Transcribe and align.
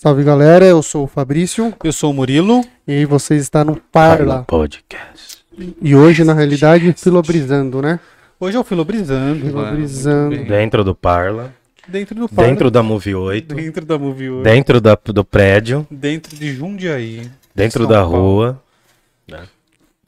Salve 0.00 0.22
galera, 0.22 0.64
eu 0.64 0.80
sou 0.80 1.02
o 1.02 1.06
Fabrício 1.08 1.74
Eu 1.82 1.92
sou 1.92 2.12
o 2.12 2.14
Murilo. 2.14 2.64
e 2.86 3.04
você 3.04 3.34
está 3.34 3.64
no 3.64 3.74
Parla. 3.74 4.44
Podcast. 4.46 5.38
E 5.82 5.92
hoje, 5.96 6.22
na 6.22 6.34
realidade, 6.34 6.92
filobrizando, 6.96 7.82
né? 7.82 7.98
Hoje 8.38 8.56
é 8.56 8.60
o 8.60 8.62
Filobrizando. 8.62 9.44
Filobrizando. 9.44 10.36
mano. 10.36 10.48
Dentro 10.48 10.84
do 10.84 10.94
Parla. 10.94 11.52
Dentro 11.88 12.14
do 12.14 12.28
Parla. 12.28 12.48
Dentro 12.48 12.70
da 12.70 12.80
Movie 12.80 13.16
8. 13.16 13.54
Dentro 13.56 13.84
da 13.84 13.98
Movie 13.98 14.30
hoje. 14.30 14.44
Dentro 14.44 14.80
da, 14.80 14.96
do 15.04 15.24
prédio. 15.24 15.84
Dentro 15.90 16.36
de 16.36 16.54
Jundiaí. 16.54 17.28
Dentro 17.52 17.82
São 17.82 17.90
da 17.90 18.02
Paulo. 18.02 18.18
rua. 18.20 18.62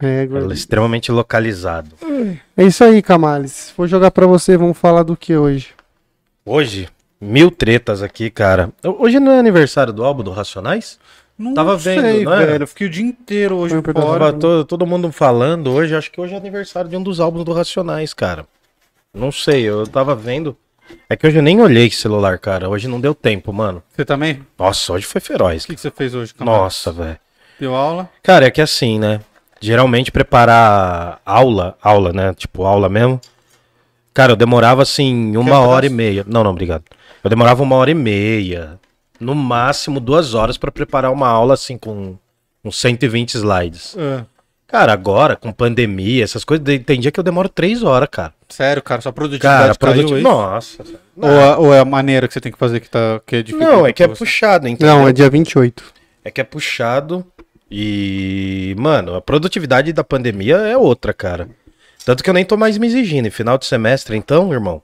É, 0.02 0.20
agora- 0.22 0.54
Extremamente 0.54 1.10
localizado. 1.10 1.90
é 2.56 2.62
isso 2.64 2.84
aí, 2.84 3.02
Camales. 3.02 3.74
Vou 3.76 3.88
jogar 3.88 4.12
pra 4.12 4.24
você, 4.24 4.56
vamos 4.56 4.78
falar 4.78 5.02
do 5.02 5.16
que 5.16 5.36
hoje? 5.36 5.70
Hoje, 6.46 6.88
mil 7.20 7.50
tretas 7.50 8.02
aqui, 8.02 8.30
cara. 8.30 8.72
Hoje 8.82 9.20
não 9.20 9.32
é 9.32 9.38
aniversário 9.38 9.92
do 9.92 10.04
álbum 10.04 10.22
do 10.22 10.30
Racionais? 10.30 10.98
Não 11.38 11.54
Tava 11.54 11.76
vendo, 11.76 12.02
sei, 12.02 12.24
não 12.24 12.34
é? 12.34 12.46
velho. 12.46 12.64
Eu 12.64 12.66
fiquei 12.66 12.86
o 12.86 12.90
dia 12.90 13.04
inteiro 13.04 13.56
hoje 13.56 13.74
Foi 13.82 13.94
fora. 13.94 14.26
Tava 14.26 14.32
todo, 14.34 14.64
todo 14.64 14.86
mundo 14.86 15.10
falando 15.10 15.70
hoje. 15.70 15.94
Acho 15.94 16.10
que 16.10 16.20
hoje 16.20 16.34
é 16.34 16.36
aniversário 16.36 16.90
de 16.90 16.96
um 16.96 17.02
dos 17.02 17.18
álbuns 17.18 17.44
do 17.44 17.52
Racionais, 17.52 18.12
cara. 18.12 18.46
Não 19.12 19.32
sei, 19.32 19.62
eu 19.62 19.86
tava 19.86 20.14
vendo. 20.14 20.56
É 21.08 21.16
que 21.16 21.26
hoje 21.26 21.38
eu 21.38 21.42
nem 21.42 21.60
olhei 21.60 21.86
esse 21.86 21.96
celular, 21.96 22.38
cara. 22.38 22.68
Hoje 22.68 22.88
não 22.88 23.00
deu 23.00 23.14
tempo, 23.14 23.52
mano. 23.52 23.82
Você 23.90 24.04
também? 24.04 24.44
Nossa, 24.58 24.92
hoje 24.92 25.06
foi 25.06 25.20
feroz. 25.20 25.64
O 25.64 25.68
que, 25.68 25.74
que 25.74 25.80
você 25.80 25.90
fez 25.90 26.14
hoje, 26.14 26.34
Camargo? 26.34 26.62
Nossa, 26.62 26.92
velho. 26.92 27.18
Deu 27.58 27.74
aula? 27.74 28.08
Cara, 28.22 28.46
é 28.46 28.50
que 28.50 28.60
assim, 28.60 28.98
né? 28.98 29.20
Geralmente 29.60 30.10
preparar 30.10 31.20
aula, 31.24 31.76
aula, 31.82 32.12
né? 32.12 32.34
Tipo, 32.34 32.64
aula 32.64 32.88
mesmo. 32.88 33.20
Cara, 34.12 34.32
eu 34.32 34.36
demorava 34.36 34.82
assim 34.82 35.36
uma 35.36 35.60
um 35.60 35.68
hora 35.68 35.86
e 35.86 35.90
meia. 35.90 36.24
Não, 36.26 36.42
não, 36.42 36.50
obrigado. 36.50 36.84
Eu 37.22 37.30
demorava 37.30 37.62
uma 37.62 37.76
hora 37.76 37.90
e 37.90 37.94
meia. 37.94 38.78
No 39.18 39.34
máximo 39.34 40.00
duas 40.00 40.34
horas 40.34 40.56
pra 40.56 40.70
preparar 40.70 41.12
uma 41.12 41.28
aula 41.28 41.54
assim 41.54 41.76
com 41.76 42.16
uns 42.64 42.76
120 42.80 43.34
slides. 43.34 43.96
Ah, 43.98 44.24
Cara, 44.66 44.92
agora, 44.92 45.34
com 45.34 45.50
pandemia, 45.52 46.22
essas 46.22 46.44
coisas, 46.44 46.64
de- 46.64 46.78
tem 46.78 47.00
dia 47.00 47.10
que 47.10 47.18
eu 47.18 47.24
demoro 47.24 47.48
três 47.48 47.82
horas, 47.82 48.08
cara. 48.10 48.32
sério, 48.48 48.80
cara, 48.80 49.00
sua 49.00 49.12
produtividade 49.12 49.76
Cara, 49.78 49.94
caiu, 49.94 50.16
é? 50.16 50.20
Nossa. 50.20 50.84
Ou, 51.16 51.28
a- 51.28 51.58
ou 51.58 51.74
é 51.74 51.80
a 51.80 51.84
maneira 51.84 52.28
que 52.28 52.34
você 52.34 52.40
tem 52.40 52.52
que 52.52 52.58
fazer 52.58 52.78
que, 52.78 52.88
tá, 52.88 53.20
que 53.26 53.36
é 53.36 53.42
difícil? 53.42 53.66
Não, 53.68 53.84
é 53.84 53.92
que 53.92 54.02
é 54.02 54.06
você? 54.06 54.18
puxado, 54.20 54.68
entendeu? 54.68 54.94
Não, 54.94 55.08
é 55.08 55.12
dia 55.12 55.28
28. 55.28 55.82
É 56.24 56.30
que 56.30 56.40
é 56.40 56.44
puxado 56.44 57.26
e, 57.68 58.74
mano, 58.78 59.14
a 59.16 59.20
produtividade 59.20 59.92
da 59.92 60.04
pandemia 60.04 60.56
é 60.56 60.76
outra, 60.76 61.12
cara. 61.12 61.48
Tanto 62.04 62.22
que 62.22 62.30
eu 62.30 62.34
nem 62.34 62.44
tô 62.44 62.56
mais 62.56 62.78
me 62.78 62.86
exigindo. 62.86 63.26
Em 63.26 63.30
final 63.30 63.58
de 63.58 63.66
semestre, 63.66 64.16
então, 64.16 64.52
irmão, 64.52 64.80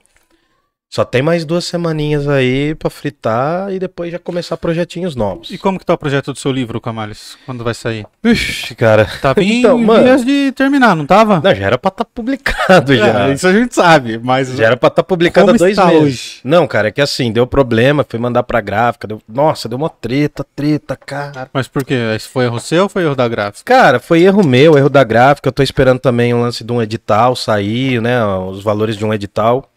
só 0.89 1.03
tem 1.03 1.21
mais 1.21 1.43
duas 1.43 1.65
semaninhas 1.65 2.27
aí 2.29 2.73
pra 2.75 2.89
fritar 2.89 3.71
e 3.73 3.77
depois 3.77 4.09
já 4.11 4.17
começar 4.17 4.55
projetinhos 4.55 5.15
novos. 5.15 5.51
E 5.51 5.57
como 5.57 5.77
que 5.77 5.85
tá 5.85 5.93
o 5.93 5.97
projeto 5.97 6.31
do 6.31 6.39
seu 6.39 6.51
livro, 6.51 6.79
Camales? 6.79 7.37
Quando 7.45 7.61
vai 7.63 7.73
sair? 7.73 8.05
Ixi, 8.23 8.73
cara. 8.73 9.05
Tava 9.21 9.43
em 9.43 9.59
Então, 9.59 9.77
mano. 9.77 10.03
vias 10.05 10.23
de 10.25 10.51
terminar, 10.53 10.95
não 10.95 11.05
tava? 11.05 11.41
Não, 11.43 11.53
já 11.53 11.65
era 11.65 11.77
pra 11.77 11.89
estar 11.89 12.05
publicado 12.05 12.95
já. 12.95 13.27
É, 13.27 13.33
isso 13.33 13.45
a 13.47 13.53
gente 13.53 13.75
sabe, 13.75 14.17
mas... 14.17 14.47
Já 14.55 14.65
era 14.67 14.77
pra 14.77 14.87
estar 14.87 15.03
publicado 15.03 15.47
há 15.51 15.53
Como 15.53 15.59
dois 15.59 15.71
está 15.71 15.87
meses. 15.87 16.01
hoje? 16.03 16.39
Não, 16.43 16.65
cara, 16.65 16.87
é 16.87 16.91
que 16.91 17.01
assim, 17.01 17.31
deu 17.33 17.45
problema, 17.45 18.05
fui 18.07 18.17
mandar 18.17 18.43
pra 18.43 18.61
gráfica, 18.61 19.07
deu... 19.07 19.21
nossa, 19.27 19.67
deu 19.67 19.77
uma 19.77 19.89
treta, 19.89 20.45
treta, 20.55 20.95
cara. 20.95 21.49
Mas 21.53 21.67
por 21.67 21.83
quê? 21.83 21.95
Isso 22.15 22.29
foi 22.29 22.45
erro 22.45 22.59
seu 22.61 22.83
ou 22.83 22.89
foi 22.89 23.03
erro 23.03 23.15
da 23.15 23.27
gráfica? 23.27 23.63
Cara, 23.65 23.99
foi 23.99 24.21
erro 24.23 24.43
meu, 24.45 24.77
erro 24.77 24.89
da 24.89 25.03
gráfica. 25.03 25.49
Eu 25.49 25.53
tô 25.53 25.61
esperando 25.61 25.99
também 25.99 26.33
o 26.33 26.39
lance 26.41 26.63
de 26.63 26.71
um 26.71 26.81
edital 26.81 27.35
sair, 27.35 28.01
né? 28.01 28.23
Os 28.25 28.63
valores 28.63 28.95
de 28.95 29.03
um 29.05 29.13
edital. 29.13 29.69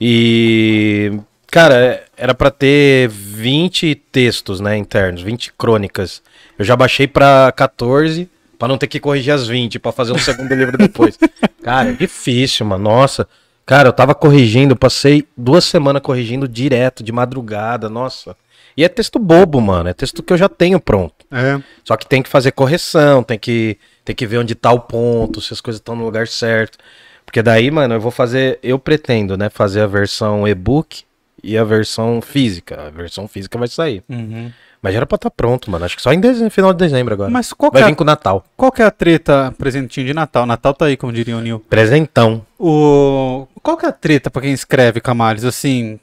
E, 0.00 1.12
cara, 1.46 2.04
era 2.16 2.34
pra 2.34 2.50
ter 2.50 3.08
20 3.08 3.94
textos, 4.12 4.60
né, 4.60 4.76
internos, 4.76 5.22
20 5.22 5.52
crônicas. 5.54 6.22
Eu 6.58 6.64
já 6.64 6.76
baixei 6.76 7.06
pra 7.06 7.52
14 7.52 8.28
pra 8.58 8.68
não 8.68 8.78
ter 8.78 8.86
que 8.86 9.00
corrigir 9.00 9.32
as 9.32 9.46
20 9.46 9.78
pra 9.78 9.92
fazer 9.92 10.12
um 10.12 10.18
segundo 10.18 10.52
livro 10.54 10.76
depois. 10.76 11.18
Cara, 11.62 11.90
é 11.90 11.92
difícil, 11.92 12.66
mano. 12.66 12.84
Nossa. 12.84 13.26
Cara, 13.64 13.88
eu 13.88 13.92
tava 13.92 14.14
corrigindo, 14.14 14.76
passei 14.76 15.26
duas 15.36 15.64
semanas 15.64 16.00
corrigindo 16.00 16.46
direto, 16.46 17.02
de 17.02 17.10
madrugada, 17.10 17.88
nossa. 17.88 18.36
E 18.76 18.84
é 18.84 18.88
texto 18.88 19.18
bobo, 19.18 19.60
mano. 19.60 19.88
É 19.88 19.94
texto 19.94 20.22
que 20.22 20.32
eu 20.32 20.36
já 20.36 20.48
tenho 20.48 20.78
pronto. 20.78 21.26
É. 21.32 21.60
Só 21.82 21.96
que 21.96 22.06
tem 22.06 22.22
que 22.22 22.28
fazer 22.28 22.52
correção, 22.52 23.22
tem 23.22 23.38
que, 23.38 23.78
tem 24.04 24.14
que 24.14 24.26
ver 24.26 24.38
onde 24.38 24.54
tá 24.54 24.70
o 24.70 24.80
ponto, 24.80 25.40
se 25.40 25.52
as 25.52 25.60
coisas 25.60 25.80
estão 25.80 25.96
no 25.96 26.04
lugar 26.04 26.28
certo. 26.28 26.78
Porque 27.26 27.42
daí, 27.42 27.70
mano, 27.70 27.94
eu 27.94 28.00
vou 28.00 28.12
fazer, 28.12 28.58
eu 28.62 28.78
pretendo, 28.78 29.36
né, 29.36 29.50
fazer 29.50 29.82
a 29.82 29.86
versão 29.86 30.48
e-book 30.48 31.02
e 31.42 31.58
a 31.58 31.64
versão 31.64 32.22
física. 32.22 32.86
A 32.86 32.90
versão 32.90 33.28
física 33.28 33.58
vai 33.58 33.68
sair. 33.68 34.02
Uhum. 34.08 34.50
Mas 34.80 34.92
já 34.92 34.98
era 34.98 35.06
pra 35.06 35.16
estar 35.16 35.30
pronto, 35.30 35.70
mano. 35.70 35.84
Acho 35.84 35.96
que 35.96 36.02
só 36.02 36.12
em 36.12 36.20
dezembro, 36.20 36.50
final 36.50 36.72
de 36.72 36.78
dezembro 36.78 37.12
agora. 37.12 37.30
Mas 37.30 37.52
qual 37.52 37.72
vai 37.72 37.82
é, 37.82 37.86
vir 37.86 37.96
com 37.96 38.04
o 38.04 38.06
Natal. 38.06 38.44
qual 38.56 38.70
que 38.70 38.80
é 38.80 38.84
a 38.84 38.90
treta 38.90 39.52
presentinho 39.58 40.06
de 40.06 40.14
Natal? 40.14 40.46
Natal 40.46 40.72
tá 40.72 40.86
aí, 40.86 40.96
como 40.96 41.12
diria 41.12 41.36
o 41.36 41.40
Nil. 41.40 41.58
Presentão. 41.68 42.46
O... 42.58 43.48
Qual 43.62 43.76
que 43.76 43.84
é 43.84 43.88
a 43.88 43.92
treta 43.92 44.30
pra 44.30 44.42
quem 44.42 44.52
escreve, 44.52 45.00
Camales? 45.00 45.44
Assim, 45.44 45.98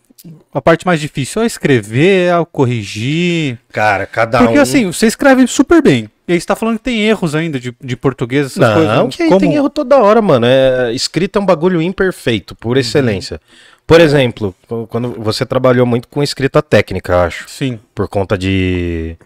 a 0.53 0.61
parte 0.61 0.85
mais 0.85 0.99
difícil 0.99 1.41
é 1.41 1.45
escrever, 1.45 2.29
é 2.29 2.45
corrigir. 2.51 3.57
Cara, 3.71 4.05
cada 4.05 4.39
Porque 4.39 4.59
um. 4.59 4.61
assim, 4.61 4.85
você 4.85 5.07
escreve 5.07 5.47
super 5.47 5.81
bem. 5.81 6.09
E 6.27 6.33
aí 6.33 6.39
você 6.39 6.47
tá 6.47 6.55
falando 6.55 6.77
que 6.77 6.83
tem 6.85 7.01
erros 7.01 7.35
ainda 7.35 7.59
de, 7.59 7.75
de 7.83 7.97
português, 7.97 8.45
essas 8.45 8.57
Não, 8.57 8.73
coisas. 8.75 9.15
que 9.15 9.23
aí 9.23 9.29
Como? 9.29 9.41
tem 9.41 9.53
erro 9.55 9.69
toda 9.69 9.97
hora, 9.97 10.21
mano. 10.21 10.45
É, 10.45 10.93
escrita 10.93 11.37
é 11.37 11.41
um 11.41 11.45
bagulho 11.45 11.81
imperfeito, 11.81 12.55
por 12.55 12.77
excelência. 12.77 13.41
Por 13.85 13.99
exemplo, 13.99 14.55
quando 14.89 15.11
você 15.19 15.45
trabalhou 15.45 15.85
muito 15.85 16.07
com 16.07 16.23
escrita 16.23 16.61
técnica, 16.61 17.23
acho. 17.25 17.49
Sim. 17.49 17.77
por 17.93 18.07
conta 18.07 18.37
de, 18.37 19.17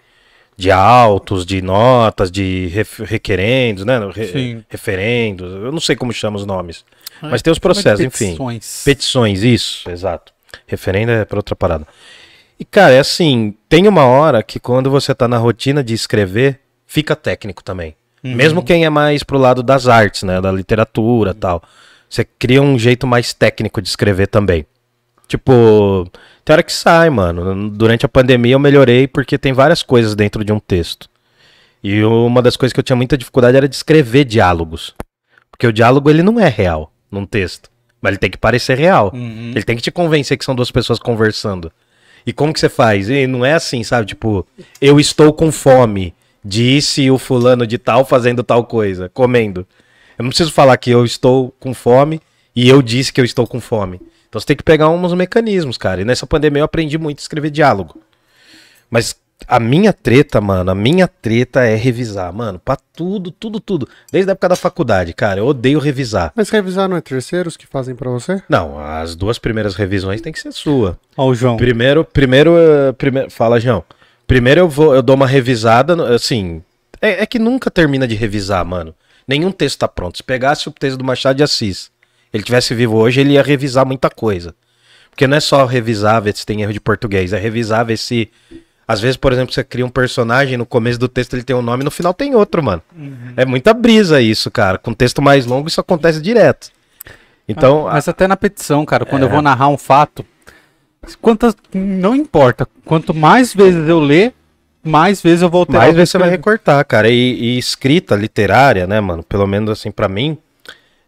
de 0.57 0.71
autos, 0.71 1.45
de 1.45 1.61
notas, 1.61 2.31
de 2.31 2.65
ref- 2.73 3.01
requerendos, 3.03 3.85
né? 3.85 3.99
Re- 4.11 4.27
Sim. 4.27 4.63
referendos, 4.67 5.51
eu 5.63 5.71
não 5.71 5.79
sei 5.79 5.95
como 5.95 6.11
chama 6.11 6.37
os 6.37 6.45
nomes. 6.47 6.83
Mas 7.21 7.43
tem 7.43 7.51
os 7.51 7.59
processos, 7.59 7.99
enfim. 8.03 8.25
Petições. 8.31 8.81
Petições, 8.83 9.43
isso, 9.43 9.87
exato. 9.89 10.33
Referendo 10.65 11.11
é 11.11 11.25
pra 11.25 11.37
outra 11.37 11.55
parada. 11.55 11.85
E, 12.59 12.65
cara, 12.65 12.93
é 12.93 12.99
assim, 12.99 13.53
tem 13.69 13.87
uma 13.87 14.05
hora 14.05 14.41
que 14.41 14.59
quando 14.59 14.89
você 14.89 15.13
tá 15.13 15.27
na 15.27 15.37
rotina 15.37 15.83
de 15.83 15.93
escrever, 15.93 16.59
fica 16.87 17.15
técnico 17.15 17.63
também. 17.63 17.95
Uhum. 18.23 18.33
Mesmo 18.33 18.63
quem 18.63 18.85
é 18.85 18.89
mais 18.89 19.21
pro 19.21 19.37
lado 19.37 19.61
das 19.61 19.87
artes, 19.87 20.23
né? 20.23 20.41
Da 20.41 20.51
literatura 20.51 21.31
e 21.31 21.33
tal. 21.35 21.61
Você 22.09 22.23
cria 22.23 22.61
um 22.61 22.79
jeito 22.79 23.05
mais 23.05 23.33
técnico 23.33 23.81
de 23.81 23.89
escrever 23.89 24.27
também. 24.27 24.65
Tipo, 25.27 26.09
tem 26.43 26.53
hora 26.53 26.63
que 26.63 26.71
sai, 26.71 27.09
mano. 27.09 27.69
Durante 27.69 28.05
a 28.05 28.09
pandemia 28.09 28.53
eu 28.53 28.59
melhorei 28.59 29.07
porque 29.07 29.37
tem 29.37 29.51
várias 29.51 29.83
coisas 29.83 30.15
dentro 30.15 30.43
de 30.43 30.53
um 30.53 30.59
texto. 30.59 31.09
E 31.83 32.03
uma 32.03 32.41
das 32.41 32.55
coisas 32.55 32.73
que 32.73 32.79
eu 32.79 32.83
tinha 32.83 32.95
muita 32.95 33.17
dificuldade 33.17 33.57
era 33.57 33.67
de 33.67 33.75
escrever 33.75 34.23
diálogos. 34.23 34.95
Porque 35.51 35.67
o 35.67 35.73
diálogo 35.73 36.09
ele 36.09 36.23
não 36.23 36.39
é 36.39 36.47
real 36.47 36.91
num 37.11 37.25
texto. 37.25 37.69
Mas 38.01 38.11
ele 38.11 38.19
tem 38.19 38.31
que 38.31 38.37
parecer 38.37 38.77
real. 38.77 39.11
Uhum. 39.13 39.51
Ele 39.53 39.63
tem 39.63 39.75
que 39.75 39.81
te 39.81 39.91
convencer 39.91 40.37
que 40.37 40.45
são 40.45 40.55
duas 40.55 40.71
pessoas 40.71 40.99
conversando. 40.99 41.71
E 42.25 42.31
como 42.31 42.53
que 42.53 42.59
você 42.59 42.69
faz? 42.69 43.09
E 43.09 43.27
não 43.27 43.45
é 43.45 43.53
assim, 43.53 43.83
sabe? 43.83 44.07
Tipo, 44.07 44.45
eu 44.81 44.99
estou 44.99 45.33
com 45.33 45.51
fome. 45.51 46.13
Disse 46.47 47.11
o 47.11 47.17
fulano 47.17 47.67
de 47.67 47.77
tal 47.77 48.05
fazendo 48.05 48.41
tal 48.41 48.63
coisa, 48.63 49.09
comendo. 49.13 49.67
Eu 50.17 50.23
não 50.23 50.29
preciso 50.29 50.51
falar 50.51 50.77
que 50.77 50.89
eu 50.89 51.03
estou 51.03 51.53
com 51.59 51.73
fome 51.73 52.21
e 52.55 52.69
eu 52.69 52.81
disse 52.81 53.11
que 53.11 53.19
eu 53.19 53.25
estou 53.25 53.45
com 53.45 53.59
fome. 53.59 53.99
Então 54.29 54.39
você 54.39 54.47
tem 54.47 54.55
que 54.55 54.63
pegar 54.63 54.87
uns 54.89 55.13
mecanismos, 55.13 55.77
cara. 55.77 56.01
E 56.01 56.05
nessa 56.05 56.25
pandemia 56.25 56.61
eu 56.61 56.65
aprendi 56.65 56.97
muito 56.97 57.19
a 57.19 57.21
escrever 57.21 57.49
diálogo. 57.49 58.01
Mas 58.89 59.13
a 59.45 59.59
minha 59.59 59.91
treta, 59.91 60.39
mano, 60.39 60.71
a 60.71 60.75
minha 60.75 61.05
treta 61.05 61.65
é 61.65 61.75
revisar, 61.75 62.33
mano, 62.33 62.59
pra 62.63 62.77
tudo, 62.95 63.29
tudo, 63.29 63.59
tudo. 63.59 63.87
Desde 64.09 64.31
a 64.31 64.31
época 64.31 64.47
da 64.47 64.55
faculdade, 64.55 65.13
cara, 65.13 65.41
eu 65.41 65.45
odeio 65.45 65.79
revisar. 65.79 66.31
Mas 66.33 66.49
revisar 66.49 66.87
não 66.87 66.95
é 66.95 67.01
terceiros 67.01 67.57
que 67.57 67.67
fazem 67.67 67.93
pra 67.93 68.09
você? 68.09 68.41
Não, 68.47 68.79
as 68.79 69.15
duas 69.15 69.37
primeiras 69.37 69.75
revisões 69.75 70.21
tem 70.21 70.31
que 70.31 70.39
ser 70.39 70.53
sua. 70.53 70.97
Ó, 71.17 71.27
o 71.27 71.35
João. 71.35 71.57
Primeiro, 71.57 72.05
primeiro, 72.05 72.57
eh, 72.57 72.93
primeiro, 72.93 73.29
fala, 73.29 73.59
João. 73.59 73.83
Primeiro 74.27 74.61
eu 74.61 74.69
vou, 74.69 74.93
eu 74.93 75.01
dou 75.01 75.15
uma 75.15 75.25
revisada, 75.25 76.13
assim, 76.13 76.61
é, 77.01 77.23
é 77.23 77.25
que 77.25 77.39
nunca 77.39 77.71
termina 77.71 78.07
de 78.07 78.13
revisar, 78.15 78.65
mano. 78.65 78.93
Nenhum 79.27 79.51
texto 79.51 79.79
tá 79.79 79.87
pronto. 79.87 80.17
Se 80.17 80.23
pegasse 80.23 80.67
o 80.67 80.71
texto 80.71 80.97
do 80.97 81.03
Machado 81.03 81.37
de 81.37 81.43
Assis, 81.43 81.89
ele 82.33 82.43
tivesse 82.43 82.75
vivo 82.75 82.97
hoje, 82.97 83.21
ele 83.21 83.33
ia 83.33 83.41
revisar 83.43 83.85
muita 83.85 84.09
coisa. 84.09 84.53
Porque 85.09 85.25
não 85.25 85.37
é 85.37 85.39
só 85.39 85.65
revisar, 85.65 86.21
ver 86.21 86.35
se 86.35 86.45
tem 86.45 86.61
erro 86.61 86.73
de 86.73 86.79
português, 86.79 87.33
é 87.33 87.39
revisar, 87.39 87.85
ver 87.85 87.97
se 87.97 88.29
às 88.87 89.01
vezes, 89.01 89.17
por 89.17 89.33
exemplo, 89.33 89.53
você 89.53 89.63
cria 89.65 89.85
um 89.85 89.89
personagem, 89.89 90.57
no 90.57 90.65
começo 90.65 90.97
do 90.97 91.09
texto 91.09 91.33
ele 91.33 91.43
tem 91.43 91.55
um 91.55 91.61
nome, 91.61 91.83
no 91.83 91.91
final 91.91 92.13
tem 92.13 92.35
outro, 92.35 92.63
mano. 92.63 92.81
É 93.35 93.43
muita 93.45 93.73
brisa 93.73 94.21
isso, 94.21 94.49
cara. 94.49 94.77
Com 94.77 94.93
texto 94.93 95.21
mais 95.21 95.45
longo 95.45 95.67
isso 95.67 95.81
acontece 95.81 96.21
direto. 96.21 96.69
Então, 97.49 97.87
Ah, 97.87 97.93
mas 97.93 98.07
até 98.07 98.27
na 98.27 98.37
petição, 98.37 98.85
cara, 98.85 99.05
quando 99.05 99.23
É. 99.23 99.25
eu 99.25 99.29
vou 99.29 99.41
narrar 99.41 99.67
um 99.67 99.77
fato, 99.77 100.25
quantas. 101.15 101.55
Não 101.73 102.15
importa. 102.15 102.67
Quanto 102.85 103.13
mais 103.13 103.53
vezes 103.53 103.87
eu 103.87 103.99
ler, 103.99 104.33
mais 104.83 105.21
vezes 105.21 105.41
eu 105.41 105.49
vou 105.49 105.59
alterar. 105.59 105.81
Mais 105.83 105.95
vezes 105.95 106.11
você 106.11 106.17
vai 106.17 106.29
recortar, 106.29 106.83
cara. 106.85 107.09
E, 107.09 107.13
e 107.13 107.57
escrita 107.57 108.15
literária, 108.15 108.87
né, 108.87 108.99
mano? 108.99 109.23
Pelo 109.23 109.47
menos 109.47 109.69
assim, 109.69 109.91
pra 109.91 110.07
mim, 110.07 110.37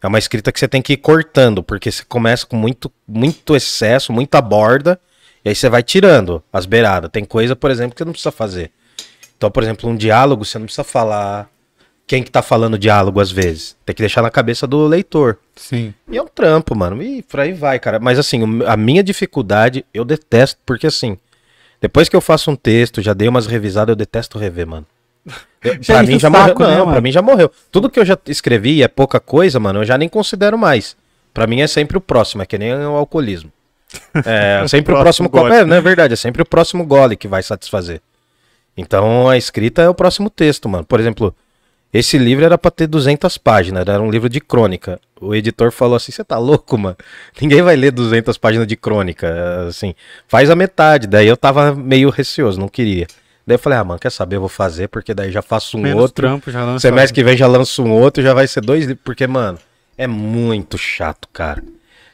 é 0.01 0.07
uma 0.07 0.19
escrita 0.19 0.51
que 0.51 0.59
você 0.59 0.67
tem 0.67 0.81
que 0.81 0.93
ir 0.93 0.97
cortando, 0.97 1.61
porque 1.61 1.91
você 1.91 2.03
começa 2.07 2.45
com 2.45 2.55
muito, 2.55 2.91
muito 3.07 3.55
excesso, 3.55 4.13
muita 4.13 4.41
borda, 4.41 4.99
E 5.43 5.49
aí 5.49 5.55
você 5.55 5.69
vai 5.69 5.83
tirando 5.83 6.43
as 6.51 6.65
beiradas. 6.65 7.09
Tem 7.11 7.25
coisa, 7.25 7.55
por 7.55 7.71
exemplo, 7.71 7.93
que 7.93 7.99
você 7.99 8.05
não 8.05 8.13
precisa 8.13 8.31
fazer. 8.31 8.71
Então, 9.37 9.49
por 9.49 9.63
exemplo, 9.63 9.89
um 9.89 9.95
diálogo, 9.95 10.43
você 10.43 10.59
não 10.59 10.65
precisa 10.65 10.83
falar 10.83 11.49
quem 12.09 12.23
que 12.23 12.31
tá 12.31 12.41
falando 12.41 12.75
diálogo 12.75 13.19
às 13.19 13.31
vezes. 13.31 13.77
Tem 13.85 13.95
que 13.95 14.01
deixar 14.01 14.23
na 14.23 14.31
cabeça 14.31 14.65
do 14.65 14.87
leitor. 14.87 15.37
Sim. 15.55 15.93
E 16.09 16.17
é 16.17 16.21
um 16.21 16.25
trampo, 16.27 16.75
mano. 16.75 17.03
E 17.03 17.21
por 17.21 17.39
aí 17.39 17.53
vai, 17.53 17.77
cara. 17.77 17.99
Mas 17.99 18.17
assim, 18.17 18.41
a 18.65 18.75
minha 18.75 19.03
dificuldade, 19.03 19.85
eu 19.93 20.03
detesto, 20.03 20.59
porque 20.65 20.87
assim, 20.87 21.19
depois 21.79 22.09
que 22.09 22.15
eu 22.15 22.21
faço 22.21 22.49
um 22.49 22.55
texto, 22.55 22.99
já 22.99 23.13
dei 23.13 23.27
umas 23.27 23.45
revisadas, 23.45 23.93
eu 23.93 23.95
detesto 23.95 24.39
rever, 24.39 24.65
mano. 24.65 24.87
Eu, 25.61 25.77
pra 25.77 26.03
mim 26.03 26.17
já 26.17 26.31
saco, 26.31 26.61
morreu. 26.61 26.71
né, 26.71 26.77
Não, 26.77 26.89
pra 26.89 27.01
mim 27.01 27.11
já 27.11 27.21
morreu. 27.21 27.51
Tudo 27.69 27.89
que 27.89 27.99
eu 27.99 28.05
já 28.05 28.17
escrevi 28.27 28.75
e 28.75 28.81
é 28.83 28.87
pouca 28.87 29.19
coisa, 29.19 29.59
mano, 29.59 29.81
eu 29.81 29.85
já 29.85 29.97
nem 29.97 30.07
considero 30.07 30.57
mais. 30.57 30.95
Pra 31.33 31.45
mim 31.45 31.59
é 31.59 31.67
sempre 31.67 31.97
o 31.97 32.01
próximo, 32.01 32.41
é 32.41 32.45
que 32.45 32.57
nem 32.57 32.73
o 32.73 32.95
alcoolismo. 32.95 33.51
É 34.25 34.63
sempre 34.71 34.93
o 34.93 34.97
próximo 34.97 35.29
próximo 35.29 35.29
gole. 35.29 35.53
É, 35.53 35.65
não 35.65 35.75
é 35.75 35.81
verdade, 35.81 36.13
é 36.13 36.15
sempre 36.15 36.41
o 36.41 36.45
próximo 36.45 36.85
gole 36.85 37.17
que 37.17 37.27
vai 37.27 37.43
satisfazer. 37.43 38.01
Então 38.77 39.27
a 39.27 39.35
escrita 39.37 39.81
é 39.81 39.89
o 39.89 39.93
próximo 39.93 40.29
texto, 40.29 40.69
mano. 40.69 40.85
Por 40.85 40.97
exemplo, 40.97 41.35
esse 41.93 42.17
livro 42.17 42.45
era 42.45 42.57
pra 42.57 42.69
ter 42.71 42.87
200 42.87 43.37
páginas, 43.37 43.87
era 43.87 44.01
um 44.01 44.11
livro 44.11 44.29
de 44.29 44.39
crônica. 44.39 44.99
O 45.19 45.33
editor 45.35 45.71
falou 45.71 45.95
assim: 45.95 46.11
"Você 46.11 46.23
tá 46.23 46.37
louco, 46.37 46.77
mano? 46.77 46.95
Ninguém 47.41 47.61
vai 47.61 47.75
ler 47.75 47.91
200 47.91 48.37
páginas 48.37 48.67
de 48.67 48.75
crônica, 48.75 49.65
assim. 49.67 49.93
Faz 50.27 50.49
a 50.49 50.55
metade". 50.55 51.07
Daí 51.07 51.27
eu 51.27 51.35
tava 51.37 51.73
meio 51.75 52.09
receoso, 52.09 52.59
não 52.59 52.67
queria. 52.69 53.07
Daí 53.45 53.55
eu 53.55 53.59
falei: 53.59 53.79
"Ah, 53.79 53.83
mano, 53.83 53.99
quer 53.99 54.11
saber? 54.11 54.35
Eu 54.35 54.41
vou 54.41 54.49
fazer 54.49 54.87
porque 54.87 55.13
daí 55.13 55.31
já 55.31 55.41
faço 55.41 55.77
um 55.77 55.81
Menos 55.81 56.01
outro. 56.01 56.15
trampo, 56.27 56.51
já 56.51 56.63
lança. 56.63 56.79
Semestre 56.87 57.15
que 57.15 57.23
vem 57.23 57.35
já 57.35 57.47
lanço 57.47 57.83
um 57.83 57.91
outro, 57.91 58.21
já 58.23 58.33
vai 58.33 58.47
ser 58.47 58.61
dois 58.61 58.85
livros, 58.85 59.01
porque 59.03 59.25
mano, 59.27 59.57
é 59.97 60.05
muito 60.07 60.77
chato, 60.77 61.27
cara. 61.33 61.61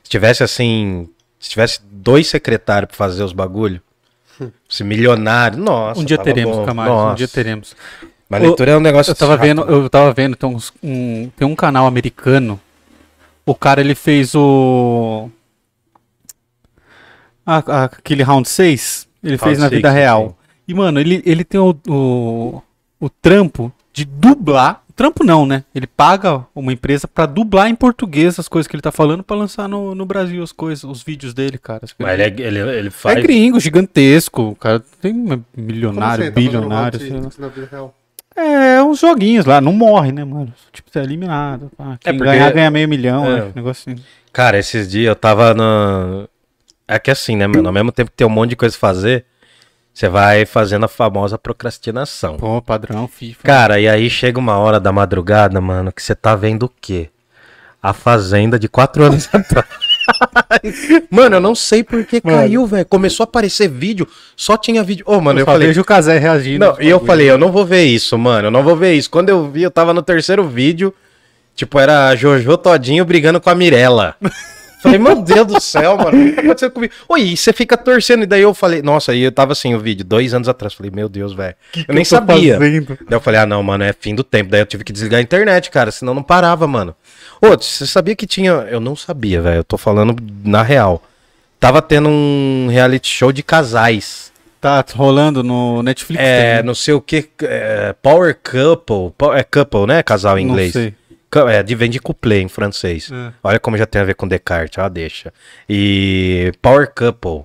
Se 0.04 0.10
tivesse 0.10 0.44
assim, 0.44 1.10
se 1.40 1.50
tivesse 1.50 1.80
dois 1.92 2.28
secretários 2.28 2.88
pra 2.88 2.98
fazer 2.98 3.24
os 3.24 3.34
bagulho, 3.34 3.82
se 4.70 4.84
milionário, 4.84 5.58
nossa, 5.58 6.00
Um 6.00 6.06
dia 6.06 6.18
teremos, 6.18 6.58
bom. 6.58 6.66
Camargo. 6.66 7.12
Um 7.12 7.16
dia 7.16 7.28
teremos. 7.28 7.76
Mas 8.30 8.42
leitura 8.42 8.72
é 8.72 8.78
um 8.78 8.82
negócio 8.82 9.12
Eu 9.12 9.16
tava 9.16 9.34
chato, 9.34 9.42
vendo, 9.42 9.66
né? 9.66 9.72
eu 9.74 9.90
tava 9.90 10.12
vendo, 10.14 10.36
tem, 10.36 10.50
uns- 10.50 10.74
um, 10.82 11.30
tem 11.38 11.48
um 11.48 11.56
canal 11.56 11.86
americano. 11.86 12.60
O 13.46 13.54
cara 13.54 13.80
ele 13.82 13.94
fez 13.96 14.34
o. 14.34 15.30
a- 17.46 17.64
a- 17.68 17.84
aquele 17.86 18.24
round 18.24 18.48
6. 18.50 19.08
Ele 19.24 19.38
fez 19.38 19.58
Round 19.58 19.62
na 19.62 19.70
six, 19.70 19.78
vida 19.78 19.90
sim. 19.90 19.96
real. 19.96 20.38
E, 20.68 20.74
mano, 20.74 21.00
ele, 21.00 21.22
ele 21.26 21.44
tem 21.44 21.60
o, 21.60 21.76
o, 21.88 22.62
o 23.00 23.10
trampo 23.10 23.72
de 23.94 24.06
dublar. 24.06 24.82
Trampo 24.96 25.24
não, 25.26 25.46
né? 25.46 25.64
Ele 25.76 25.86
paga 25.88 26.46
uma 26.56 26.72
empresa 26.72 27.06
pra 27.08 27.26
dublar 27.26 27.68
em 27.70 27.76
português 27.76 28.40
as 28.40 28.48
coisas 28.48 28.66
que 28.68 28.76
ele 28.76 28.82
tá 28.82 28.92
falando 28.94 29.24
pra 29.24 29.36
lançar 29.36 29.68
no, 29.68 29.94
no 29.94 30.06
Brasil 30.06 30.42
as 30.42 30.52
coisas, 30.54 30.84
os 30.86 31.04
vídeos 31.04 31.34
dele, 31.34 31.58
cara. 31.58 31.82
Mas 32.00 32.14
ele, 32.20 32.24
é- 32.24 32.48
ele, 32.48 32.60
ele 32.60 32.90
faz. 32.90 33.18
É 33.18 33.22
gringo, 33.22 33.60
gigantesco. 33.60 34.44
O 34.52 34.56
cara 34.56 34.80
tem 35.02 35.14
um 35.14 35.26
Como 35.28 35.46
milionário, 35.58 36.24
você 36.26 36.32
tá 36.32 36.36
fazendo 36.36 36.52
bilionário. 36.52 37.00
round 37.00 37.94
na? 38.36 38.44
É, 38.44 38.84
uns 38.84 39.00
joguinhos 39.00 39.46
lá, 39.46 39.60
não 39.62 39.72
morre, 39.74 40.12
né, 40.12 40.24
mano? 40.24 40.54
Tipo, 40.72 40.90
você 40.92 41.00
é 41.00 41.04
eliminado. 41.04 41.72
pá. 41.78 41.98
Quem 42.00 42.18
porque- 42.18 42.32
ganhar, 42.32 42.52
ganha 42.52 42.72
meio 42.72 42.88
milhão, 42.88 43.26
É. 43.26 43.52
né? 43.56 43.70
Assim. 43.70 43.96
Cara, 44.34 44.58
esses 44.58 44.90
dias 44.90 45.08
eu 45.08 45.16
tava 45.16 45.54
no. 45.54 46.28
É 46.88 47.00
que 47.00 47.10
assim, 47.10 47.36
né, 47.36 47.48
mano? 47.48 47.66
Ao 47.68 47.74
mesmo 47.74 47.92
tempo 47.92 48.12
que 48.12 48.18
tem 48.18 48.28
um 48.28 48.30
monte 48.30 48.52
de 48.52 48.56
coisa 48.56 48.78
pra 48.78 48.90
fazer, 48.90 49.26
você 49.94 50.08
vai 50.10 50.46
fazendo 50.46 50.84
a 50.86 50.90
famosa 50.90 51.38
procrastinação. 51.38 52.38
Pô, 52.38 52.62
padrão, 52.62 53.08
FIFA. 53.08 53.42
Cara, 53.44 53.80
e 53.80 53.88
aí 53.88 54.10
chega 54.10 54.38
uma 54.40 54.58
hora 54.58 54.80
da 54.80 54.92
madrugada, 54.92 55.60
mano, 55.62 55.92
que 55.92 56.04
você 56.04 56.14
tá 56.14 56.36
vendo 56.36 56.64
o 56.64 56.70
quê? 56.82 57.10
A 57.82 57.94
Fazenda 57.94 58.60
de 58.60 58.68
quatro 58.68 59.04
anos 59.06 59.30
atrás. 59.34 59.66
mano, 61.10 61.38
eu 61.38 61.42
não 61.42 61.56
sei 61.56 61.84
por 61.84 62.04
que 62.06 62.22
Mano. 62.24 62.38
caiu, 62.38 62.66
velho. 62.66 62.86
Começou 62.86 63.24
a 63.24 63.26
aparecer 63.26 63.68
vídeo, 63.70 64.08
só 64.36 64.58
tinha 64.58 64.84
vídeo. 64.84 65.06
Ô, 65.08 65.20
mano, 65.20 65.40
eu, 65.40 65.42
eu, 65.42 65.46
falei. 65.46 65.68
vejo 65.68 65.82
o 65.82 65.86
Casé 65.86 66.18
reagindo. 66.18 66.60
Não, 66.60 66.70
aos 66.72 66.80
e 66.80 66.88
eu 66.88 67.00
falei, 67.00 67.30
eu 67.30 67.38
não 67.38 67.52
vou 67.52 67.66
ver 67.66 67.84
isso, 67.86 68.18
mano. 68.18 68.48
Eu 68.48 68.52
não 68.52 68.64
vou 68.64 68.76
ver 68.76 68.94
isso. 68.94 69.10
Quando 69.10 69.30
eu 69.30 69.50
vi, 69.50 69.64
eu 69.64 69.72
tava 69.72 69.94
no 69.94 70.02
terceiro 70.02 70.48
vídeo. 70.48 70.94
Tipo, 71.56 71.80
era 71.80 72.10
a 72.10 72.16
Jojo 72.16 72.58
Todinho 72.58 73.06
brigando 73.06 73.40
com 73.40 73.50
a 73.50 73.56
Mirella. 73.56 74.16
Falei, 74.86 75.00
meu 75.00 75.22
Deus 75.22 75.48
do 75.48 75.60
céu, 75.60 75.98
mano. 75.98 76.10
O 76.22 76.26
que 76.26 76.32
tá 76.34 76.42
acontecendo 76.42 76.72
comigo? 76.72 76.94
Oi, 77.10 77.22
e 77.22 77.38
você 77.38 77.52
fica 77.52 77.76
torcendo. 77.76 78.24
E 78.24 78.26
daí 78.28 78.42
eu 78.42 78.54
falei, 78.54 78.82
nossa, 78.84 79.12
aí 79.12 79.22
eu 79.22 79.32
tava 79.32 79.54
assim 79.54 79.74
o 79.74 79.80
vídeo, 79.80 80.06
dois 80.06 80.34
anos 80.34 80.48
atrás. 80.48 80.74
Falei, 80.74 80.92
meu 80.92 81.10
Deus, 81.10 81.34
velho. 81.34 81.56
Eu 81.88 81.94
nem 81.94 82.02
eu 82.02 82.06
sabia. 82.06 82.58
fazendo? 82.58 82.86
Daí 82.88 83.18
eu 83.18 83.20
falei, 83.20 83.40
ah, 83.40 83.46
não, 83.46 83.64
mano, 83.64 83.84
é 83.84 83.94
fim 83.94 84.14
do 84.14 84.24
tempo. 84.24 84.52
Daí 84.52 84.62
eu 84.62 84.66
tive 84.66 84.84
que 84.84 84.94
desligar 84.94 85.20
a 85.20 85.24
internet, 85.24 85.72
cara, 85.72 85.90
senão 85.92 86.14
não 86.14 86.24
parava, 86.24 86.68
mano. 86.68 86.96
Ô, 87.42 87.50
você 87.58 87.86
sabia 87.88 88.16
que 88.16 88.28
tinha. 88.28 88.52
Eu 88.70 88.80
não 88.80 88.96
sabia, 88.96 89.42
velho. 89.42 89.58
Eu 89.58 89.64
tô 89.64 89.78
falando 89.78 90.16
na 90.44 90.62
real. 90.62 91.02
Tava 91.60 91.82
tendo 91.82 92.08
um 92.10 92.68
reality 92.70 93.08
show 93.10 93.32
de 93.32 93.42
casais. 93.42 94.32
Tá 94.62 94.84
rolando 94.96 95.44
no 95.44 95.84
Netflix. 95.84 96.24
É, 96.24 96.52
também. 96.58 96.66
não 96.66 96.76
sei 96.76 96.94
o 96.94 97.02
que. 97.02 97.28
É, 97.44 97.94
power 98.02 98.36
Couple. 98.36 99.14
É 99.36 99.44
couple, 99.44 99.86
né? 99.86 100.02
Casal 100.04 100.38
em 100.40 100.46
Não 100.46 100.54
inglês. 100.54 100.74
sei. 100.74 100.94
É, 101.50 101.62
de, 101.64 101.76
vem 101.76 101.90
de 101.90 102.00
couplé 102.00 102.40
em 102.40 102.48
francês. 102.48 103.10
É. 103.12 103.32
Olha 103.44 103.60
como 103.60 103.78
já 103.78 103.86
tem 103.86 104.02
a 104.02 104.06
ver 104.06 104.16
com 104.16 104.28
Descartes, 104.28 104.78
ó, 104.78 104.88
deixa. 104.90 105.34
E 105.70 106.52
Power 106.62 106.92
Couple. 106.94 107.44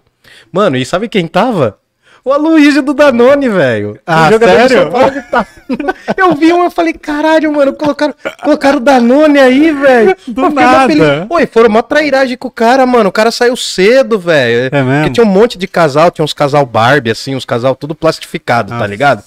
Mano, 0.52 0.76
e 0.76 0.84
sabe 0.84 1.08
quem 1.08 1.26
tava? 1.26 1.78
O 2.22 2.32
Aloysio 2.32 2.82
do 2.82 2.92
Danone, 2.92 3.48
velho. 3.48 3.98
Ah, 4.06 4.28
sério? 4.38 4.90
Tá- 5.30 5.46
Eu 6.16 6.34
vi 6.34 6.52
um, 6.52 6.64
eu 6.64 6.70
falei, 6.70 6.92
caralho, 6.92 7.50
mano, 7.50 7.72
colocaram, 7.72 8.14
colocaram 8.42 8.76
o 8.76 8.80
Danone 8.80 9.38
aí, 9.38 9.72
velho. 9.72 10.14
Do 10.28 10.50
nada. 10.50 11.26
Oi, 11.30 11.46
foram 11.46 11.70
uma 11.70 11.82
trairagem 11.82 12.36
com 12.36 12.48
o 12.48 12.50
cara, 12.50 12.84
mano. 12.84 13.08
O 13.08 13.12
cara 13.12 13.30
saiu 13.30 13.56
cedo, 13.56 14.18
velho. 14.18 14.68
É 14.70 14.82
mesmo? 14.82 14.92
Porque 14.98 15.10
tinha 15.14 15.24
um 15.24 15.30
monte 15.30 15.56
de 15.56 15.66
casal, 15.66 16.10
tinha 16.10 16.24
uns 16.24 16.34
casal 16.34 16.66
Barbie, 16.66 17.10
assim, 17.10 17.34
uns 17.34 17.46
casal 17.46 17.74
tudo 17.74 17.94
plastificado, 17.94 18.68
tá 18.68 18.74
Nossa. 18.74 18.86
ligado? 18.86 19.22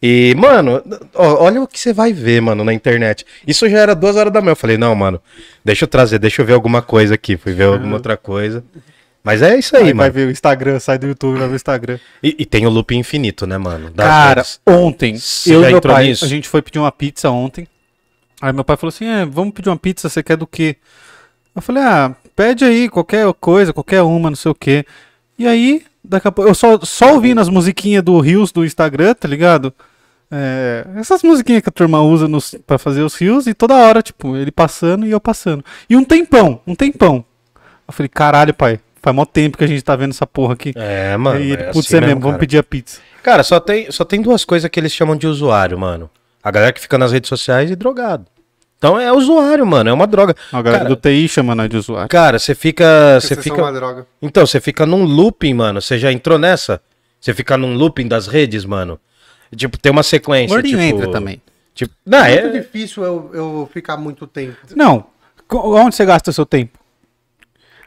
E, 0.00 0.34
mano, 0.36 0.82
ó, 1.14 1.44
olha 1.44 1.60
o 1.60 1.66
que 1.66 1.78
você 1.78 1.92
vai 1.92 2.12
ver, 2.12 2.40
mano, 2.40 2.62
na 2.62 2.72
internet. 2.72 3.26
Isso 3.46 3.68
já 3.68 3.78
era 3.78 3.94
duas 3.94 4.14
horas 4.16 4.32
da 4.32 4.40
manhã. 4.40 4.52
Eu 4.52 4.56
falei, 4.56 4.78
não, 4.78 4.94
mano, 4.94 5.20
deixa 5.64 5.84
eu 5.84 5.88
trazer, 5.88 6.18
deixa 6.18 6.40
eu 6.42 6.46
ver 6.46 6.52
alguma 6.52 6.80
coisa 6.80 7.14
aqui. 7.14 7.36
Fui 7.36 7.52
ver 7.52 7.64
alguma 7.64 7.94
outra 7.94 8.16
coisa. 8.16 8.64
Mas 9.24 9.42
é 9.42 9.58
isso 9.58 9.76
aí, 9.76 9.82
Aí 9.82 9.92
vai 9.92 10.06
mano. 10.06 10.12
ver 10.12 10.28
o 10.28 10.30
Instagram, 10.30 10.78
sai 10.78 10.96
do 10.98 11.08
YouTube, 11.08 11.38
vai 11.38 11.48
ver 11.48 11.54
o 11.54 11.56
Instagram. 11.56 11.98
E, 12.22 12.36
e 12.38 12.46
tem 12.46 12.66
o 12.66 12.70
loop 12.70 12.94
infinito, 12.94 13.46
né, 13.46 13.58
mano? 13.58 13.90
Das 13.90 14.06
Cara, 14.06 14.46
ontem, 14.66 15.16
Você 15.18 15.54
eu 15.54 15.62
já 15.62 15.68
e 15.68 15.72
meu 15.72 15.80
pai, 15.82 16.06
nisso? 16.06 16.24
a 16.24 16.28
gente 16.28 16.48
foi 16.48 16.62
pedir 16.62 16.78
uma 16.78 16.92
pizza 16.92 17.28
ontem. 17.30 17.66
Aí 18.40 18.52
meu 18.52 18.64
pai 18.64 18.76
falou 18.76 18.88
assim: 18.90 19.06
é, 19.06 19.26
vamos 19.26 19.52
pedir 19.52 19.68
uma 19.68 19.76
pizza, 19.76 20.08
você 20.08 20.22
quer 20.22 20.36
do 20.36 20.46
quê? 20.46 20.76
Eu 21.54 21.60
falei, 21.60 21.82
ah, 21.82 22.14
pede 22.36 22.64
aí 22.64 22.88
qualquer 22.88 23.30
coisa, 23.34 23.72
qualquer 23.72 24.02
uma, 24.02 24.30
não 24.30 24.36
sei 24.36 24.50
o 24.52 24.54
quê. 24.54 24.84
E 25.36 25.46
aí, 25.46 25.82
daqui 26.08 26.28
a 26.28 26.32
pouco, 26.32 26.50
eu 26.50 26.54
só, 26.54 26.78
só 26.80 27.14
ouvindo 27.14 27.40
as 27.40 27.48
musiquinhas 27.48 28.02
do 28.02 28.18
Rios 28.18 28.50
do 28.50 28.64
Instagram, 28.64 29.14
tá 29.14 29.28
ligado? 29.28 29.72
É, 30.30 30.86
essas 30.96 31.22
musiquinhas 31.22 31.62
que 31.62 31.68
a 31.68 31.72
turma 31.72 32.02
usa 32.02 32.28
nos, 32.28 32.54
pra 32.66 32.78
fazer 32.78 33.02
os 33.02 33.14
rios 33.14 33.46
e 33.46 33.54
toda 33.54 33.74
hora, 33.74 34.02
tipo, 34.02 34.36
ele 34.36 34.50
passando 34.50 35.06
e 35.06 35.10
eu 35.10 35.20
passando. 35.20 35.64
E 35.88 35.96
um 35.96 36.04
tempão, 36.04 36.60
um 36.66 36.74
tempão. 36.74 37.24
Eu 37.86 37.94
falei, 37.94 38.08
caralho, 38.08 38.52
pai, 38.52 38.78
faz 39.00 39.16
mó 39.16 39.24
tempo 39.24 39.56
que 39.56 39.64
a 39.64 39.66
gente 39.66 39.82
tá 39.82 39.96
vendo 39.96 40.10
essa 40.10 40.26
porra 40.26 40.52
aqui. 40.52 40.72
É, 40.76 41.16
mano. 41.16 41.40
e 41.40 41.52
ele, 41.52 41.62
é 41.62 41.72
putz, 41.72 41.86
assim 41.86 41.96
é 41.96 42.00
mesmo, 42.00 42.20
vamos 42.20 42.38
pedir 42.38 42.58
a 42.58 42.62
pizza. 42.62 43.00
Cara, 43.22 43.42
só 43.42 43.58
tem, 43.58 43.90
só 43.90 44.04
tem 44.04 44.20
duas 44.20 44.44
coisas 44.44 44.68
que 44.70 44.78
eles 44.78 44.92
chamam 44.92 45.16
de 45.16 45.26
usuário, 45.26 45.78
mano. 45.78 46.10
A 46.42 46.50
galera 46.50 46.72
que 46.72 46.80
fica 46.80 46.98
nas 46.98 47.12
redes 47.12 47.28
sociais 47.28 47.70
e 47.70 47.76
drogado. 47.76 48.26
Então 48.78 48.98
é 48.98 49.12
usuário, 49.12 49.66
mano, 49.66 49.90
é 49.90 49.92
uma 49.92 50.06
droga. 50.06 50.36
A 50.52 50.62
galera 50.62 50.84
Cara, 50.84 50.94
do 50.94 51.00
TI 51.00 51.28
chama 51.28 51.52
nós 51.54 51.68
de 51.68 51.76
usuário. 51.76 52.08
Cara, 52.08 52.38
você 52.38 52.54
fica. 52.54 53.18
Você 53.20 53.34
são 53.34 53.56
uma 53.56 53.66
fica. 53.66 53.72
droga. 53.72 54.06
Então, 54.22 54.46
você 54.46 54.60
fica 54.60 54.86
num 54.86 55.02
looping, 55.04 55.52
mano. 55.54 55.82
Você 55.82 55.98
já 55.98 56.12
entrou 56.12 56.38
nessa? 56.38 56.80
Você 57.20 57.34
fica 57.34 57.56
num 57.56 57.74
looping 57.74 58.06
das 58.06 58.28
redes, 58.28 58.64
mano. 58.64 59.00
Tipo, 59.54 59.76
tem 59.78 59.90
uma 59.90 60.04
sequência. 60.04 60.54
Gordinho 60.54 60.78
tipo, 60.78 60.96
entra 60.96 61.10
também. 61.10 61.42
Tipo, 61.74 61.92
não, 62.06 62.24
É 62.24 62.42
muito 62.42 62.56
é. 62.56 62.60
difícil 62.60 63.02
eu, 63.02 63.30
eu 63.34 63.70
ficar 63.72 63.96
muito 63.96 64.26
tempo. 64.28 64.56
Não. 64.76 65.06
Onde 65.50 65.96
você 65.96 66.04
gasta 66.04 66.30
seu 66.30 66.46
tempo? 66.46 66.78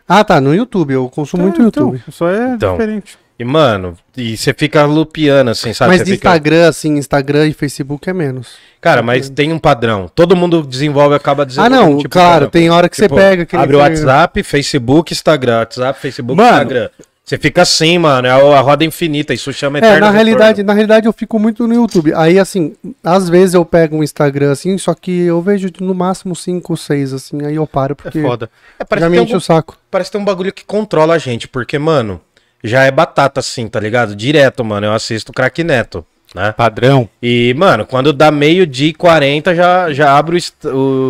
Ah, 0.07 0.23
tá, 0.25 0.41
no 0.41 0.53
YouTube. 0.53 0.93
Eu 0.93 1.09
consumo 1.09 1.43
muito 1.43 1.61
Ah, 1.61 1.65
YouTube. 1.65 1.97
Então, 2.01 2.11
só 2.11 2.29
é 2.29 2.53
Então. 2.55 2.73
diferente. 2.73 3.17
E, 3.41 3.43
mano, 3.43 3.97
e 4.15 4.37
você 4.37 4.53
fica 4.53 4.85
lupiando, 4.85 5.49
assim, 5.49 5.73
sabe? 5.73 5.93
Mas 5.97 6.03
de 6.05 6.11
fica- 6.11 6.29
Instagram, 6.29 6.69
assim, 6.69 6.95
Instagram 6.97 7.47
e 7.47 7.53
Facebook 7.53 8.07
é 8.07 8.13
menos. 8.13 8.49
Cara, 8.79 9.01
mas 9.01 9.29
tem 9.29 9.51
um 9.51 9.57
padrão. 9.57 10.07
Todo 10.13 10.35
mundo 10.35 10.61
desenvolve, 10.61 11.15
acaba 11.15 11.41
Ah, 11.41 11.45
desenvolvendo. 11.47 11.79
não, 11.81 11.97
tipo, 11.97 12.09
claro, 12.09 12.31
padrão. 12.45 12.49
tem 12.51 12.69
hora 12.69 12.87
que 12.87 12.95
Tipo, 12.97 13.15
você 13.15 13.21
pega 13.21 13.43
aquele. 13.43 13.63
Abre 13.63 13.75
o 13.75 13.79
WhatsApp, 13.79 14.43
Facebook, 14.43 15.11
Instagram. 15.11 15.57
WhatsApp, 15.57 15.99
Facebook, 15.99 16.37
Mano. 16.37 16.51
Instagram. 16.51 16.89
Você 17.25 17.37
fica 17.37 17.61
assim, 17.61 17.97
mano. 17.97 18.27
É 18.27 18.31
a 18.31 18.59
roda 18.59 18.83
infinita. 18.83 19.33
Isso 19.33 19.51
chama 19.53 19.77
É, 19.77 19.79
eterno 19.79 19.99
na 20.01 20.11
retorno. 20.11 20.15
realidade, 20.15 20.63
na 20.63 20.73
realidade 20.73 21.07
eu 21.07 21.13
fico 21.13 21.39
muito 21.39 21.65
no 21.67 21.73
YouTube. 21.73 22.13
Aí, 22.15 22.37
assim, 22.37 22.75
às 23.03 23.29
vezes 23.29 23.53
eu 23.55 23.63
pego 23.65 23.95
um 23.97 24.03
Instagram, 24.03 24.51
assim, 24.51 24.77
só 24.77 24.93
que 24.93 25.21
eu 25.21 25.41
vejo 25.41 25.69
no 25.79 25.95
máximo 25.95 26.35
5 26.35 26.73
ou 26.73 26.77
6, 26.77 27.13
assim, 27.13 27.43
aí 27.45 27.55
eu 27.55 27.65
paro, 27.65 27.93
É 27.93 27.95
porque 27.95 28.21
foda. 28.21 28.49
É, 28.77 28.83
parece, 28.83 29.01
já 29.03 29.07
que 29.07 29.11
me 29.11 29.17
tem 29.17 29.23
enche 29.23 29.33
algum- 29.33 29.37
o 29.37 29.41
saco. 29.41 29.77
parece 29.89 30.09
que 30.09 30.13
tem 30.17 30.21
um 30.21 30.25
bagulho 30.25 30.51
que 30.53 30.65
controla 30.65 31.13
a 31.13 31.17
gente. 31.17 31.47
Porque, 31.47 31.79
mano, 31.79 32.19
já 32.63 32.83
é 32.83 32.91
batata 32.91 33.39
assim, 33.39 33.67
tá 33.67 33.79
ligado? 33.79 34.15
Direto, 34.15 34.63
mano. 34.63 34.87
Eu 34.87 34.93
assisto 34.93 35.31
o 35.31 35.33
Crack 35.33 35.63
Neto. 35.63 36.05
Né? 36.33 36.51
Padrão. 36.53 37.09
E, 37.21 37.53
mano, 37.57 37.85
quando 37.85 38.13
dá 38.13 38.31
meio-dia 38.31 38.89
e 38.89 38.93
40, 38.93 39.53
já, 39.55 39.91
já 39.93 40.17
abre 40.17 40.37
o, 40.65 40.67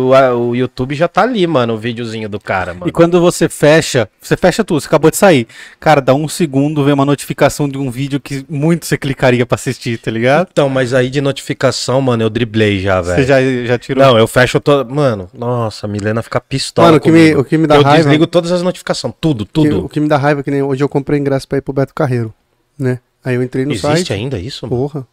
o, 0.08 0.14
a- 0.14 0.34
o 0.34 0.54
YouTube 0.56 0.94
já 0.94 1.06
tá 1.08 1.22
ali, 1.22 1.46
mano, 1.46 1.74
o 1.74 1.78
videozinho 1.78 2.28
do 2.28 2.40
cara, 2.40 2.74
mano. 2.74 2.88
E 2.88 2.92
quando 2.92 3.20
você 3.20 3.48
fecha, 3.48 4.08
você 4.20 4.36
fecha 4.36 4.64
tudo, 4.64 4.80
você 4.80 4.86
acabou 4.88 5.10
de 5.10 5.16
sair. 5.16 5.46
Cara, 5.78 6.00
dá 6.00 6.14
um 6.14 6.26
segundo, 6.28 6.84
vem 6.84 6.92
uma 6.94 7.04
notificação 7.04 7.68
de 7.68 7.78
um 7.78 7.90
vídeo 7.90 8.18
que 8.20 8.44
muito 8.48 8.84
você 8.86 8.98
clicaria 8.98 9.46
pra 9.46 9.54
assistir, 9.54 9.98
tá 9.98 10.10
ligado? 10.10 10.48
Então, 10.50 10.68
mas 10.68 10.92
aí 10.94 11.08
de 11.08 11.20
notificação, 11.20 12.00
mano, 12.00 12.22
eu 12.22 12.30
driblei 12.30 12.80
já, 12.80 13.00
velho. 13.00 13.16
Você 13.16 13.24
já, 13.26 13.66
já 13.66 13.78
tirou. 13.78 14.02
Não, 14.04 14.18
eu 14.18 14.26
fecho 14.26 14.58
todo. 14.60 14.92
Mano, 14.92 15.30
nossa, 15.32 15.86
a 15.86 15.88
Milena 15.88 16.22
fica 16.22 16.40
pistola. 16.40 16.88
Mano, 16.88 16.98
o 16.98 17.00
que 17.00 17.10
me- 17.10 17.34
o 17.36 17.44
que 17.44 17.56
me 17.56 17.66
dá 17.66 17.76
eu 17.76 17.82
raiva- 17.82 18.02
desligo 18.02 18.26
todas 18.26 18.50
as 18.50 18.62
notificações, 18.62 19.14
tudo, 19.20 19.46
Que- 19.46 19.52
tudo. 19.52 19.84
o 19.84 19.88
que 19.88 20.00
me 20.00 20.08
dá 20.08 20.16
raiva 20.16 20.40
é 20.40 20.42
que 20.42 20.50
nem 20.50 20.62
hoje 20.62 20.82
eu 20.82 20.88
comprei 20.88 21.18
ingresso 21.20 21.46
pra 21.46 21.58
ir 21.58 21.60
pro 21.62 21.72
Beto 21.72 21.94
Carreiro, 21.94 22.34
né? 22.78 22.98
Aí 23.24 23.36
eu 23.36 23.42
entrei 23.42 23.64
no 23.64 23.70
Existe 23.72 23.86
site. 23.86 24.12
ainda 24.12 24.36
isso? 24.38 24.66
mano? 24.66 24.76
Porra. 24.76 25.06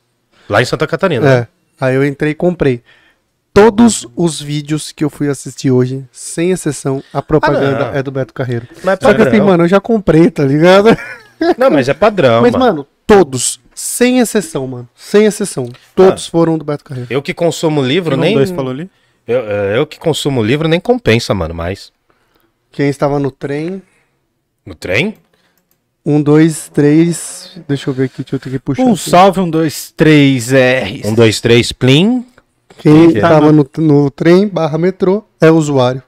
Lá 0.49 0.61
em 0.61 0.65
Santa 0.65 0.87
Catarina. 0.87 1.29
É. 1.31 1.47
Aí 1.79 1.95
eu 1.95 2.05
entrei 2.05 2.31
e 2.31 2.35
comprei. 2.35 2.81
Todos 3.53 4.07
os 4.15 4.41
vídeos 4.41 4.91
que 4.91 5.03
eu 5.03 5.09
fui 5.09 5.27
assistir 5.27 5.71
hoje, 5.71 6.05
sem 6.11 6.51
exceção, 6.51 7.03
a 7.13 7.21
propaganda 7.21 7.91
Ah, 7.93 7.97
é 7.97 8.03
do 8.03 8.11
Beto 8.11 8.33
Carreiro. 8.33 8.67
Não 8.83 8.93
é 8.93 8.97
Só 9.01 9.13
que 9.13 9.21
assim, 9.21 9.41
mano, 9.41 9.63
eu 9.63 9.67
já 9.67 9.79
comprei, 9.81 10.29
tá 10.29 10.43
ligado? 10.43 10.89
Não, 11.57 11.69
mas 11.69 11.87
é 11.89 11.93
padrão, 11.93 12.41
Mas, 12.41 12.51
mano. 12.51 12.65
mano, 12.65 12.87
todos, 13.07 13.59
sem 13.73 14.19
exceção, 14.19 14.67
mano. 14.67 14.87
Sem 14.95 15.25
exceção. 15.25 15.69
Todos 15.95 16.27
Ah. 16.27 16.31
foram 16.31 16.57
do 16.57 16.65
Beto 16.65 16.83
Carreiro. 16.83 17.07
Eu 17.11 17.21
que 17.21 17.33
consumo 17.33 17.81
livro, 17.81 18.15
Um, 18.15 18.19
nem. 18.19 18.35
dois 18.35 18.51
falou 18.51 18.71
ali. 18.71 18.89
Eu, 19.27 19.39
é, 19.49 19.77
eu 19.77 19.85
que 19.87 19.97
consumo 19.99 20.43
livro 20.43 20.67
nem 20.67 20.79
compensa, 20.79 21.33
mano, 21.33 21.53
mais. 21.53 21.91
Quem 22.71 22.87
estava 22.89 23.19
no 23.19 23.31
trem, 23.31 23.81
No 24.65 24.75
trem? 24.75 25.15
Um, 26.05 26.21
dois, 26.21 26.69
três. 26.73 27.59
Deixa 27.67 27.89
eu 27.89 27.93
ver 27.93 28.05
aqui, 28.05 28.23
deixa 28.23 28.35
eu 28.35 28.39
ter 28.39 28.49
que 28.49 28.59
puxar. 28.59 28.83
Um 28.83 28.93
aqui. 28.93 29.09
salve, 29.09 29.39
um, 29.39 29.49
dois, 29.49 29.91
três, 29.95 30.51
R. 30.53 31.01
Um, 31.05 31.13
dois, 31.13 31.39
três, 31.41 31.71
plim. 31.71 32.25
Quem 32.79 33.09
que 33.11 33.15
é? 33.17 33.21
estava 33.21 33.51
no, 33.51 33.69
no 33.77 34.09
trem 34.09 34.47
barra 34.47 34.77
metrô 34.77 35.23
é 35.41 35.51
usuário. 35.51 36.01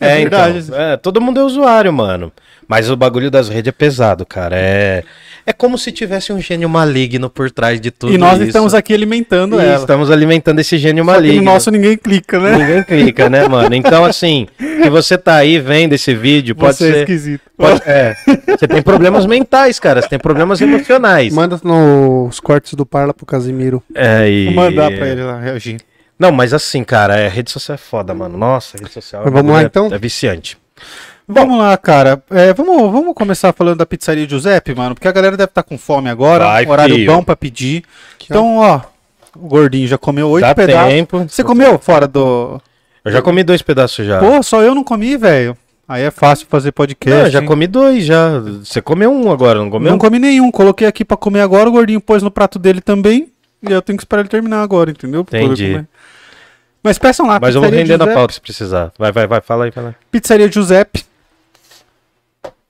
É 0.00 0.12
É, 0.14 0.16
verdade. 0.20 0.58
então. 0.60 0.80
É, 0.80 0.96
todo 0.96 1.20
mundo 1.20 1.38
é 1.40 1.44
usuário, 1.44 1.92
mano. 1.92 2.32
Mas 2.68 2.90
o 2.90 2.96
bagulho 2.96 3.30
das 3.30 3.48
redes 3.48 3.68
é 3.68 3.72
pesado, 3.72 4.26
cara. 4.26 4.56
É, 4.58 5.04
é 5.46 5.52
como 5.52 5.78
se 5.78 5.92
tivesse 5.92 6.32
um 6.32 6.40
gênio 6.40 6.68
maligno 6.68 7.30
por 7.30 7.48
trás 7.50 7.80
de 7.80 7.90
tudo 7.92 8.12
E 8.12 8.18
nós 8.18 8.38
isso. 8.38 8.48
estamos 8.48 8.74
aqui 8.74 8.92
alimentando 8.92 9.60
E 9.60 9.64
ela. 9.64 9.76
estamos 9.76 10.10
alimentando 10.10 10.58
esse 10.58 10.76
gênio 10.76 11.04
Só 11.04 11.10
que 11.12 11.16
maligno. 11.16 11.38
no 11.38 11.44
nosso 11.44 11.70
ninguém 11.70 11.96
clica, 11.96 12.40
né? 12.40 12.56
Ninguém 12.58 12.82
clica, 12.82 13.30
né, 13.30 13.46
mano? 13.46 13.72
Então, 13.74 14.04
assim, 14.04 14.48
se 14.58 14.90
você 14.90 15.16
tá 15.16 15.36
aí 15.36 15.60
vendo 15.60 15.92
esse 15.92 16.12
vídeo, 16.14 16.56
pode 16.56 16.76
Você 16.76 16.88
é 16.88 16.92
ser. 16.92 16.98
esquisito. 17.02 17.42
pode- 17.56 17.82
é, 17.86 18.16
você 18.58 18.66
tem 18.66 18.82
problemas 18.82 19.24
mentais, 19.26 19.78
cara. 19.78 20.02
Você 20.02 20.08
tem 20.08 20.18
problemas 20.18 20.60
emocionais. 20.60 21.32
Manda 21.32 21.60
nos 21.62 22.40
cortes 22.40 22.74
do 22.74 22.84
Parla 22.84 23.14
pro 23.14 23.24
Casimiro. 23.24 23.80
É, 23.94 24.28
e... 24.28 24.46
Vou 24.46 24.54
mandar 24.54 24.90
pra 24.90 25.06
ele 25.08 25.22
lá 25.22 25.38
reagir. 25.38 25.76
Não, 26.18 26.32
mas 26.32 26.52
assim, 26.52 26.82
cara, 26.82 27.16
é, 27.16 27.28
rede 27.28 27.50
social 27.50 27.74
é 27.74 27.78
foda, 27.78 28.12
mano. 28.14 28.36
Nossa, 28.36 28.76
rede 28.78 28.90
social 28.90 29.22
Mas 29.24 29.32
vamos 29.32 29.52
lá, 29.52 29.58
bagulho 29.62 29.66
então? 29.66 29.88
É, 29.92 29.94
é 29.94 29.98
viciante. 29.98 30.56
Vamos 31.28 31.58
lá, 31.58 31.76
cara. 31.76 32.22
É, 32.30 32.52
vamos, 32.54 32.92
vamos 32.92 33.14
começar 33.14 33.52
falando 33.52 33.78
da 33.78 33.86
pizzaria 33.86 34.28
Giuseppe, 34.28 34.74
mano, 34.74 34.94
porque 34.94 35.08
a 35.08 35.12
galera 35.12 35.36
deve 35.36 35.50
estar 35.50 35.62
com 35.62 35.76
fome 35.76 36.08
agora. 36.08 36.44
Vai, 36.44 36.66
horário 36.66 36.94
filho. 36.94 37.12
bom 37.12 37.22
pra 37.22 37.34
pedir. 37.34 37.82
Então, 38.24 38.58
ó, 38.58 38.80
o 39.34 39.48
gordinho 39.48 39.88
já 39.88 39.98
comeu 39.98 40.28
oito 40.30 40.44
Dá 40.44 40.54
pedaços. 40.54 40.92
tempo. 40.92 41.26
Você 41.28 41.42
comeu 41.42 41.78
fora 41.78 42.06
do. 42.06 42.60
Eu 43.04 43.12
já 43.12 43.20
comi 43.22 43.42
dois 43.42 43.60
pedaços 43.62 44.06
já. 44.06 44.18
Pô, 44.18 44.42
só 44.42 44.62
eu 44.62 44.74
não 44.74 44.84
comi, 44.84 45.16
velho. 45.16 45.56
Aí 45.88 46.02
é 46.02 46.10
fácil 46.10 46.46
fazer 46.50 46.72
podcast. 46.72 47.22
Não, 47.24 47.30
já 47.30 47.38
hein? 47.40 47.46
comi 47.46 47.66
dois 47.68 48.04
já. 48.04 48.40
Você 48.40 48.82
comeu 48.82 49.12
um 49.12 49.30
agora, 49.30 49.60
não 49.60 49.70
comeu? 49.70 49.90
Não 49.90 49.98
comi 49.98 50.18
nenhum. 50.18 50.50
Coloquei 50.50 50.86
aqui 50.86 51.04
pra 51.04 51.16
comer 51.16 51.40
agora, 51.40 51.68
o 51.68 51.72
gordinho 51.72 52.00
pôs 52.00 52.22
no 52.22 52.30
prato 52.30 52.58
dele 52.58 52.80
também. 52.80 53.28
E 53.62 53.72
eu 53.72 53.80
tenho 53.80 53.96
que 53.96 54.02
esperar 54.02 54.20
ele 54.22 54.28
terminar 54.28 54.62
agora, 54.62 54.90
entendeu? 54.90 55.20
Entendi. 55.20 55.84
Mas 56.82 56.98
peçam 56.98 57.26
lá, 57.26 57.38
Mas 57.40 57.54
eu 57.54 57.60
vou 57.60 57.70
render 57.70 57.96
na 57.96 58.04
Giuseppe. 58.04 58.14
pauta 58.14 58.34
se 58.34 58.40
precisar. 58.40 58.92
Vai, 58.98 59.10
vai, 59.12 59.26
vai. 59.26 59.40
Fala 59.40 59.64
aí, 59.64 59.70
fala 59.72 59.88
aí. 59.88 59.94
Pizzaria 60.10 60.50
Giuseppe. 60.50 61.04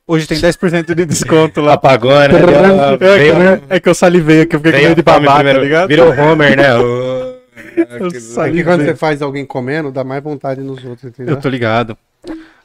Hoje 0.06 0.26
tem 0.26 0.38
10% 0.38 0.94
de 0.94 1.04
desconto 1.04 1.60
lá. 1.60 1.72
Apagou, 1.74 2.12
né? 2.12 2.26
É 2.26 2.96
que, 2.96 3.04
Veio- 3.04 3.38
né, 3.38 3.60
é 3.68 3.80
que 3.80 3.88
eu 3.88 3.94
salivei 3.94 4.42
aqui, 4.42 4.54
eu 4.56 4.60
fiquei 4.60 4.72
com 4.80 4.88
medo 4.88 5.02
de 5.02 5.10
a 5.10 5.14
fome 5.14 5.26
babar, 5.26 5.54
tá 5.54 5.60
ligado? 5.60 5.88
Virou 5.88 6.10
Homer, 6.12 6.56
né? 6.56 6.76
Ô, 6.76 7.36
Eu 7.76 8.06
É 8.08 8.50
que 8.52 8.64
quando 8.64 8.84
você 8.84 8.94
faz 8.94 9.20
alguém 9.20 9.44
comendo, 9.44 9.90
dá 9.90 10.04
mais 10.04 10.22
vontade 10.22 10.60
nos 10.60 10.82
outros, 10.84 11.04
entendeu? 11.10 11.34
Eu 11.34 11.40
tô 11.40 11.48
ligado. 11.48 11.96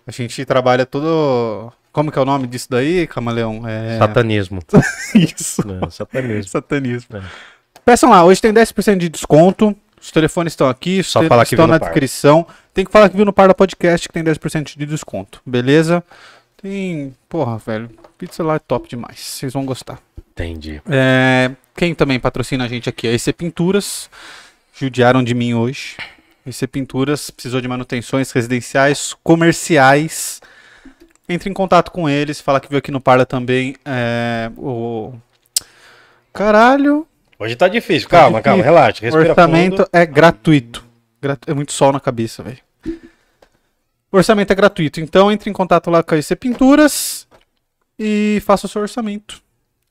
A 0.07 0.11
gente 0.11 0.43
trabalha 0.45 0.85
tudo. 0.85 1.71
Como 1.91 2.11
que 2.11 2.17
é 2.17 2.21
o 2.21 2.25
nome 2.25 2.47
disso 2.47 2.67
daí, 2.69 3.05
Camaleão? 3.07 3.67
É... 3.67 3.97
Satanismo. 3.97 4.61
Isso. 5.13 5.65
Não, 5.67 5.89
satanismo. 5.89 6.43
Satanismo. 6.49 7.17
É. 7.17 7.21
Peçam 7.83 8.09
lá, 8.09 8.23
hoje 8.23 8.41
tem 8.41 8.53
10% 8.53 8.97
de 8.97 9.09
desconto. 9.09 9.75
Os 10.01 10.09
telefones 10.11 10.53
estão 10.53 10.67
aqui, 10.69 11.03
Só 11.03 11.21
te- 11.21 11.27
falar 11.27 11.45
que 11.45 11.53
estão 11.53 11.67
na 11.67 11.77
descrição. 11.77 12.45
Tem 12.73 12.85
que 12.85 12.91
falar 12.91 13.09
que 13.09 13.15
viu 13.15 13.25
no 13.25 13.33
Parla 13.33 13.53
Podcast 13.53 14.07
que 14.07 14.13
tem 14.13 14.23
10% 14.23 14.77
de 14.77 14.85
desconto, 14.85 15.41
beleza? 15.45 16.03
Tem. 16.61 17.13
Porra, 17.27 17.57
velho. 17.57 17.89
Pizza 18.17 18.43
lá 18.43 18.55
é 18.55 18.59
top 18.59 18.87
demais. 18.87 19.19
Vocês 19.19 19.53
vão 19.53 19.65
gostar. 19.65 19.99
Entendi. 20.31 20.81
É, 20.89 21.51
quem 21.75 21.93
também 21.95 22.19
patrocina 22.19 22.65
a 22.65 22.67
gente 22.67 22.87
aqui 22.89 23.07
é 23.07 23.13
EC 23.13 23.33
Pinturas. 23.33 24.09
Judiaram 24.73 25.23
de 25.23 25.33
mim 25.33 25.53
hoje. 25.53 25.97
EC 26.45 26.67
Pinturas 26.67 27.29
precisou 27.29 27.61
de 27.61 27.67
manutenções 27.67 28.31
residenciais, 28.31 29.15
comerciais. 29.23 30.41
Entre 31.29 31.49
em 31.49 31.53
contato 31.53 31.91
com 31.91 32.09
eles, 32.09 32.41
fala 32.41 32.59
que 32.59 32.67
viu 32.69 32.77
aqui 32.79 32.91
no 32.91 32.99
Parla 33.01 33.25
também. 33.25 33.75
É, 33.85 34.51
o 34.57 35.13
caralho, 36.33 37.07
Hoje 37.39 37.55
tá 37.55 37.67
difícil. 37.67 38.07
Calma, 38.07 38.39
difícil. 38.39 38.43
calma, 38.43 38.63
relaxa. 38.63 38.99
o 38.99 39.03
Respira 39.05 39.29
orçamento 39.29 39.77
fundo. 39.77 39.89
é 39.91 40.05
gratuito. 40.05 40.85
Gratu- 41.19 41.49
É 41.49 41.53
muito 41.55 41.71
sol 41.71 41.91
na 41.91 41.99
cabeça, 41.99 42.43
velho. 42.43 42.59
O 44.11 44.17
orçamento 44.17 44.51
é 44.51 44.55
gratuito. 44.55 44.99
Então 44.99 45.31
entre 45.31 45.49
em 45.49 45.53
contato 45.53 45.89
lá 45.89 46.03
com 46.03 46.13
a 46.15 46.17
EC 46.17 46.35
Pinturas 46.35 47.27
e 47.97 48.41
faça 48.45 48.65
o 48.65 48.69
seu 48.69 48.81
orçamento. 48.81 49.41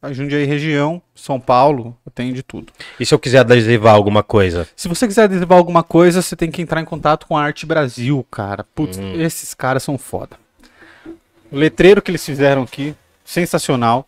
A 0.03 0.13
Jundiaí 0.15 0.47
região, 0.47 1.03
São 1.15 1.39
Paulo, 1.39 1.95
tem 2.15 2.33
de 2.33 2.43
tudo. 2.43 2.73
E 2.99 3.05
se 3.05 3.13
eu 3.13 3.19
quiser 3.19 3.41
adesivar 3.41 3.95
alguma 3.95 4.23
coisa? 4.23 4.67
Se 4.75 4.89
você 4.89 5.07
quiser 5.07 5.25
adesivar 5.25 5.59
alguma 5.59 5.83
coisa, 5.83 6.23
você 6.23 6.35
tem 6.35 6.51
que 6.51 6.63
entrar 6.63 6.81
em 6.81 6.87
contato 6.87 7.27
com 7.27 7.37
a 7.37 7.43
Arte 7.43 7.67
Brasil, 7.67 8.27
cara. 8.31 8.65
Putz, 8.75 8.97
Hum. 8.99 9.21
esses 9.21 9.53
caras 9.53 9.83
são 9.83 9.99
foda. 9.99 10.39
O 11.53 11.57
letreiro 11.57 12.01
que 12.01 12.11
eles 12.11 12.25
fizeram 12.25 12.63
aqui, 12.63 12.95
sensacional. 13.25 14.07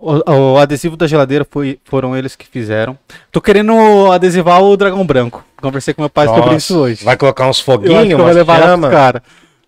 O, 0.00 0.54
o 0.54 0.58
adesivo 0.58 0.96
da 0.96 1.06
geladeira 1.06 1.46
foi, 1.48 1.78
foram 1.84 2.16
eles 2.16 2.34
que 2.34 2.46
fizeram. 2.46 2.98
Tô 3.30 3.40
querendo 3.40 4.10
adesivar 4.10 4.62
o 4.62 4.76
dragão 4.76 5.06
branco. 5.06 5.44
Conversei 5.60 5.92
com 5.92 6.00
meu 6.00 6.08
pai 6.08 6.26
sobre 6.26 6.40
Nossa, 6.40 6.56
isso 6.56 6.78
hoje. 6.78 7.04
Vai 7.04 7.16
colocar 7.18 7.46
uns 7.46 7.60
foguinhos, 7.60 8.18
umas 8.18 8.34
levar 8.34 8.58
lá 8.58 8.66
chama? 8.68 8.88
pros 8.88 8.98
caras. 8.98 9.22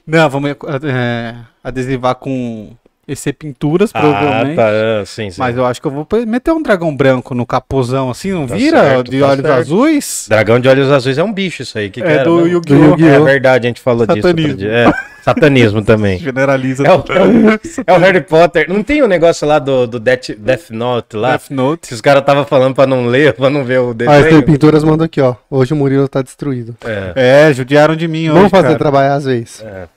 Não, 0.06 0.30
vamos 0.30 0.50
é, 0.50 1.34
adesivar 1.62 2.14
com 2.14 2.74
EC 3.08 3.32
Pinturas, 3.32 3.90
Ah, 3.92 4.00
provavelmente. 4.00 4.56
tá. 4.56 4.68
ah, 4.68 5.04
Sim, 5.04 5.28
sim. 5.30 5.40
Mas 5.40 5.56
eu 5.56 5.66
acho 5.66 5.80
que 5.80 5.86
eu 5.88 5.90
vou 5.90 6.06
meter 6.26 6.52
um 6.52 6.62
dragão 6.62 6.94
branco 6.96 7.34
no 7.34 7.44
capuzão 7.44 8.10
assim, 8.10 8.30
não 8.30 8.46
Tá 8.46 8.54
vira? 8.54 8.80
certo, 8.80 9.10
de 9.10 9.18
tá 9.20 9.26
olhos 9.26 9.42
certo. 9.46 9.58
azuis? 9.58 10.26
Dragão 10.28 10.60
de 10.60 10.68
olhos 10.68 10.90
azuis 10.90 11.18
é 11.18 11.24
um 11.24 11.32
bicho 11.32 11.62
isso 11.62 11.76
aí. 11.78 11.90
Que 11.90 12.00
que 12.00 12.06
É 12.06 12.12
era 12.12 12.24
do 12.24 12.36
mesmo? 12.36 12.48
Yu-Gi-Oh! 12.48 12.78
Do 12.78 12.84
Yu-Gi-Oh! 13.02 13.08
É 13.08 13.20
verdade, 13.20 13.66
a 13.66 13.68
gente 13.70 13.80
falou 13.80 14.06
disso. 14.06 14.22
Satanismo. 14.22 14.56
dia. 14.56 14.70
É, 14.70 14.92
satanismo 15.24 15.82
também. 15.84 16.18
Generaliza. 16.20 16.84
É 16.86 16.92
o, 16.92 17.02
é 17.88 17.92
o 17.92 17.98
Harry 17.98 18.20
Potter. 18.20 18.68
Não 18.68 18.84
tem 18.84 19.02
o 19.02 19.06
um 19.06 19.08
negócio 19.08 19.48
lá 19.48 19.58
do, 19.58 19.84
do 19.88 19.98
Death, 19.98 20.30
Death 20.38 20.70
Note 20.70 21.16
lá? 21.16 21.30
Death 21.30 21.50
Note. 21.50 21.88
Se 21.88 21.94
os 21.94 22.00
caras 22.00 22.20
estavam 22.20 22.44
falando 22.44 22.74
pra 22.76 22.86
não 22.86 23.06
ler, 23.06 23.32
pra 23.34 23.50
não 23.50 23.64
ver 23.64 23.80
o 23.80 23.90
Ah, 24.06 24.14
esse 24.20 24.24
desenho. 24.24 24.42
Pinturas 24.44 24.84
mandou 24.84 25.04
aqui, 25.06 25.20
ó. 25.20 25.34
Hoje 25.50 25.72
o 25.72 25.76
Murilo 25.76 26.06
tá 26.06 26.22
destruído. 26.22 26.76
É, 26.84 27.48
É, 27.48 27.52
judiaram 27.52 27.96
de 27.96 28.06
mim 28.06 28.28
Vamos 28.28 28.42
hoje, 28.44 28.50
fazer 28.50 28.66
cara. 28.68 28.78
trabalhar 28.78 29.14
às 29.14 29.24
vezes. 29.24 29.60
é, 29.60 29.88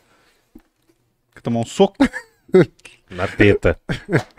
Tomar 1.43 1.59
um 1.59 1.65
soco. 1.65 1.95
Na 3.15 3.27
teta. 3.27 3.77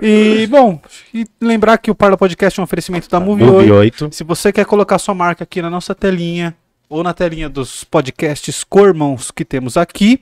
E, 0.01 0.47
bom, 0.49 0.81
e 1.13 1.27
lembrar 1.41 1.79
que 1.79 1.91
o 1.91 1.95
Parla 1.95 2.17
Podcast 2.17 2.59
é 2.59 2.63
um 2.63 2.65
oferecimento 2.65 3.09
da 3.09 3.19
Movie 3.19 3.45
Movie 3.45 3.71
8. 3.73 4.05
8. 4.05 4.15
Se 4.15 4.23
você 4.25 4.53
quer 4.53 4.65
colocar 4.67 4.99
sua 4.99 5.15
marca 5.15 5.45
aqui 5.45 5.61
na 5.63 5.71
nossa 5.71 5.95
telinha 5.95 6.55
ou 6.89 7.03
na 7.03 7.13
telinha 7.13 7.49
dos 7.49 7.83
podcasts 7.85 8.63
cormãos 8.63 9.31
que 9.31 9.45
temos 9.45 9.77
aqui, 9.77 10.21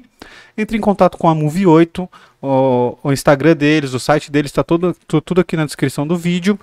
entre 0.57 0.79
em 0.79 0.81
contato 0.81 1.19
com 1.19 1.29
a 1.29 1.35
Movie 1.35 1.67
8, 1.67 2.09
o, 2.41 2.97
o 3.03 3.13
Instagram 3.13 3.55
deles, 3.57 3.93
o 3.93 4.01
site 4.01 4.31
deles, 4.31 4.51
está 4.51 4.63
tudo, 4.63 4.97
tu- 5.07 5.21
tudo 5.21 5.41
aqui 5.43 5.57
na 5.57 5.67
descrição 5.67 6.07
do 6.07 6.17
vídeo 6.17 6.59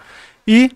e 0.48 0.72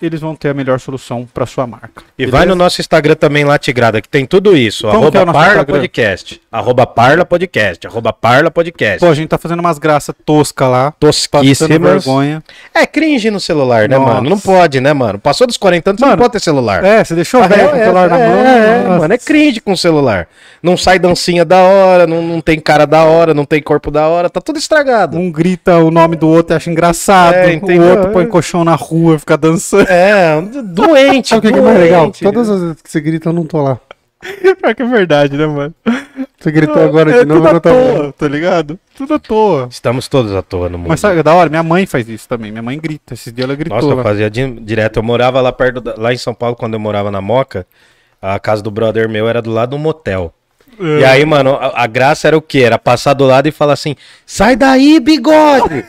eles 0.00 0.20
vão 0.20 0.34
ter 0.36 0.50
a 0.50 0.54
melhor 0.54 0.78
solução 0.78 1.26
para 1.32 1.46
sua 1.46 1.66
marca. 1.66 2.02
E 2.18 2.24
Beleza? 2.26 2.36
vai 2.36 2.46
no 2.46 2.54
nosso 2.54 2.80
Instagram 2.80 3.14
também 3.14 3.44
lá, 3.44 3.58
Tigrada, 3.58 4.00
que 4.02 4.08
tem 4.08 4.26
tudo 4.26 4.56
isso. 4.56 4.82
Como 4.86 4.92
é 4.94 4.96
arroba 5.02 5.20
nosso 5.24 5.32
Parla 5.32 5.52
Instagram? 5.54 5.74
Podcast. 5.76 6.40
Arroba 6.52 6.86
Parla 6.86 7.24
Podcast. 7.24 7.86
Arroba 7.86 8.12
Parla 8.12 8.50
Podcast. 8.50 9.00
Pô, 9.00 9.06
a 9.06 9.14
gente 9.14 9.28
tá 9.28 9.38
fazendo 9.38 9.60
umas 9.60 9.78
graças 9.78 10.14
tosca 10.24 10.66
lá, 10.68 10.92
Tosquíssimas. 10.92 12.04
vergonha. 12.04 12.42
É 12.74 12.86
cringe 12.86 13.30
no 13.30 13.40
celular, 13.40 13.88
né, 13.88 13.96
Nossa. 13.96 14.14
mano? 14.14 14.30
Não 14.30 14.38
pode, 14.38 14.80
né, 14.80 14.92
mano? 14.92 15.18
Passou 15.18 15.46
dos 15.46 15.56
40 15.56 15.90
anos, 15.90 15.98
você 16.00 16.04
não 16.04 16.10
Mano, 16.10 16.22
pode 16.22 16.32
ter 16.32 16.40
celular. 16.40 16.84
É, 16.84 17.02
você 17.04 17.14
deixou 17.14 17.40
o 17.40 17.44
A 17.44 17.48
velho 17.48 17.68
com 17.70 17.76
o 17.76 17.78
é 17.78 17.82
celular 17.84 18.08
na 18.10 18.18
essa, 18.18 18.28
mão. 18.28 18.44
É, 18.46 18.84
é, 18.84 18.98
mano, 18.98 19.14
é 19.14 19.18
cringe 19.18 19.60
com 19.60 19.72
o 19.72 19.76
celular. 19.76 20.28
Não 20.62 20.76
sai 20.76 20.98
dancinha 20.98 21.44
da 21.44 21.58
hora, 21.58 22.06
não, 22.06 22.22
não 22.22 22.40
tem 22.40 22.60
cara 22.60 22.86
da 22.86 23.04
hora, 23.04 23.32
não 23.32 23.44
tem 23.44 23.62
corpo 23.62 23.90
da 23.90 24.06
hora, 24.08 24.28
tá 24.28 24.40
tudo 24.40 24.58
estragado. 24.58 25.16
Um 25.16 25.30
grita 25.30 25.78
o 25.78 25.90
nome 25.90 26.16
do 26.16 26.28
outro 26.28 26.54
e 26.54 26.56
acha 26.56 26.70
engraçado. 26.70 27.34
É, 27.34 27.56
o 27.56 27.82
outro 27.90 28.10
põe 28.10 28.24
É. 28.24 28.26
colchão 28.26 28.64
na 28.64 28.74
rua 28.74 29.18
fica 29.18 29.36
dançando. 29.36 29.85
É, 29.88 30.40
doente. 30.62 31.28
Sabe 31.28 31.38
o 31.38 31.42
que, 31.42 31.52
que 31.52 31.58
é 31.58 31.62
mais 31.62 31.78
legal? 31.78 32.02
doente. 32.04 32.22
Todas 32.24 32.48
as 32.50 32.60
vezes 32.60 32.82
que 32.82 32.90
você 32.90 33.00
grita, 33.00 33.28
eu 33.28 33.32
não 33.32 33.44
tô 33.46 33.62
lá. 33.62 33.78
Pior 34.60 34.74
que 34.74 34.82
é 34.82 34.86
verdade, 34.86 35.36
né, 35.36 35.46
mano? 35.46 35.74
Você 36.38 36.50
gritou 36.50 36.82
agora 36.82 37.10
é 37.10 37.18
de 37.20 37.24
novo, 37.26 37.40
tudo 37.40 37.46
eu 37.46 37.50
à 37.50 37.52
não 37.54 37.60
tô 37.60 37.68
lá. 37.70 37.94
toa, 38.02 38.12
tá 38.12 38.28
ligado? 38.28 38.78
Tudo 38.96 39.14
à 39.14 39.18
toa. 39.18 39.68
Estamos 39.70 40.08
todos 40.08 40.32
à 40.34 40.42
toa 40.42 40.68
no 40.68 40.78
mundo. 40.78 40.88
Mas 40.88 41.00
sabe, 41.00 41.18
é 41.20 41.22
da 41.22 41.34
hora, 41.34 41.48
minha 41.50 41.62
mãe 41.62 41.86
faz 41.86 42.08
isso 42.08 42.28
também. 42.28 42.50
Minha 42.50 42.62
mãe 42.62 42.78
grita. 42.78 43.14
Esses 43.14 43.32
dias 43.32 43.44
ela 43.46 43.54
gritou. 43.56 43.76
Nossa, 43.80 43.92
eu 43.94 44.02
fazia 44.02 44.30
di- 44.30 44.60
direto. 44.60 44.98
Eu 44.98 45.02
morava 45.02 45.40
lá 45.40 45.52
perto, 45.52 45.80
da- 45.80 45.94
lá 45.96 46.12
em 46.12 46.16
São 46.16 46.34
Paulo, 46.34 46.56
quando 46.56 46.74
eu 46.74 46.80
morava 46.80 47.10
na 47.10 47.20
Moca. 47.20 47.66
A 48.20 48.38
casa 48.38 48.62
do 48.62 48.70
brother 48.70 49.08
meu 49.08 49.28
era 49.28 49.42
do 49.42 49.50
lado 49.50 49.70
de 49.70 49.76
um 49.76 49.78
motel. 49.78 50.32
E 50.78 51.02
É. 51.02 51.06
aí, 51.06 51.24
mano, 51.24 51.54
a, 51.54 51.84
a 51.84 51.86
graça 51.86 52.26
era 52.28 52.36
o 52.36 52.42
quê? 52.42 52.60
Era 52.60 52.78
passar 52.78 53.14
do 53.14 53.24
lado 53.24 53.48
e 53.48 53.52
falar 53.52 53.72
assim: 53.72 53.96
sai 54.26 54.56
daí, 54.56 55.00
bigode! 55.00 55.84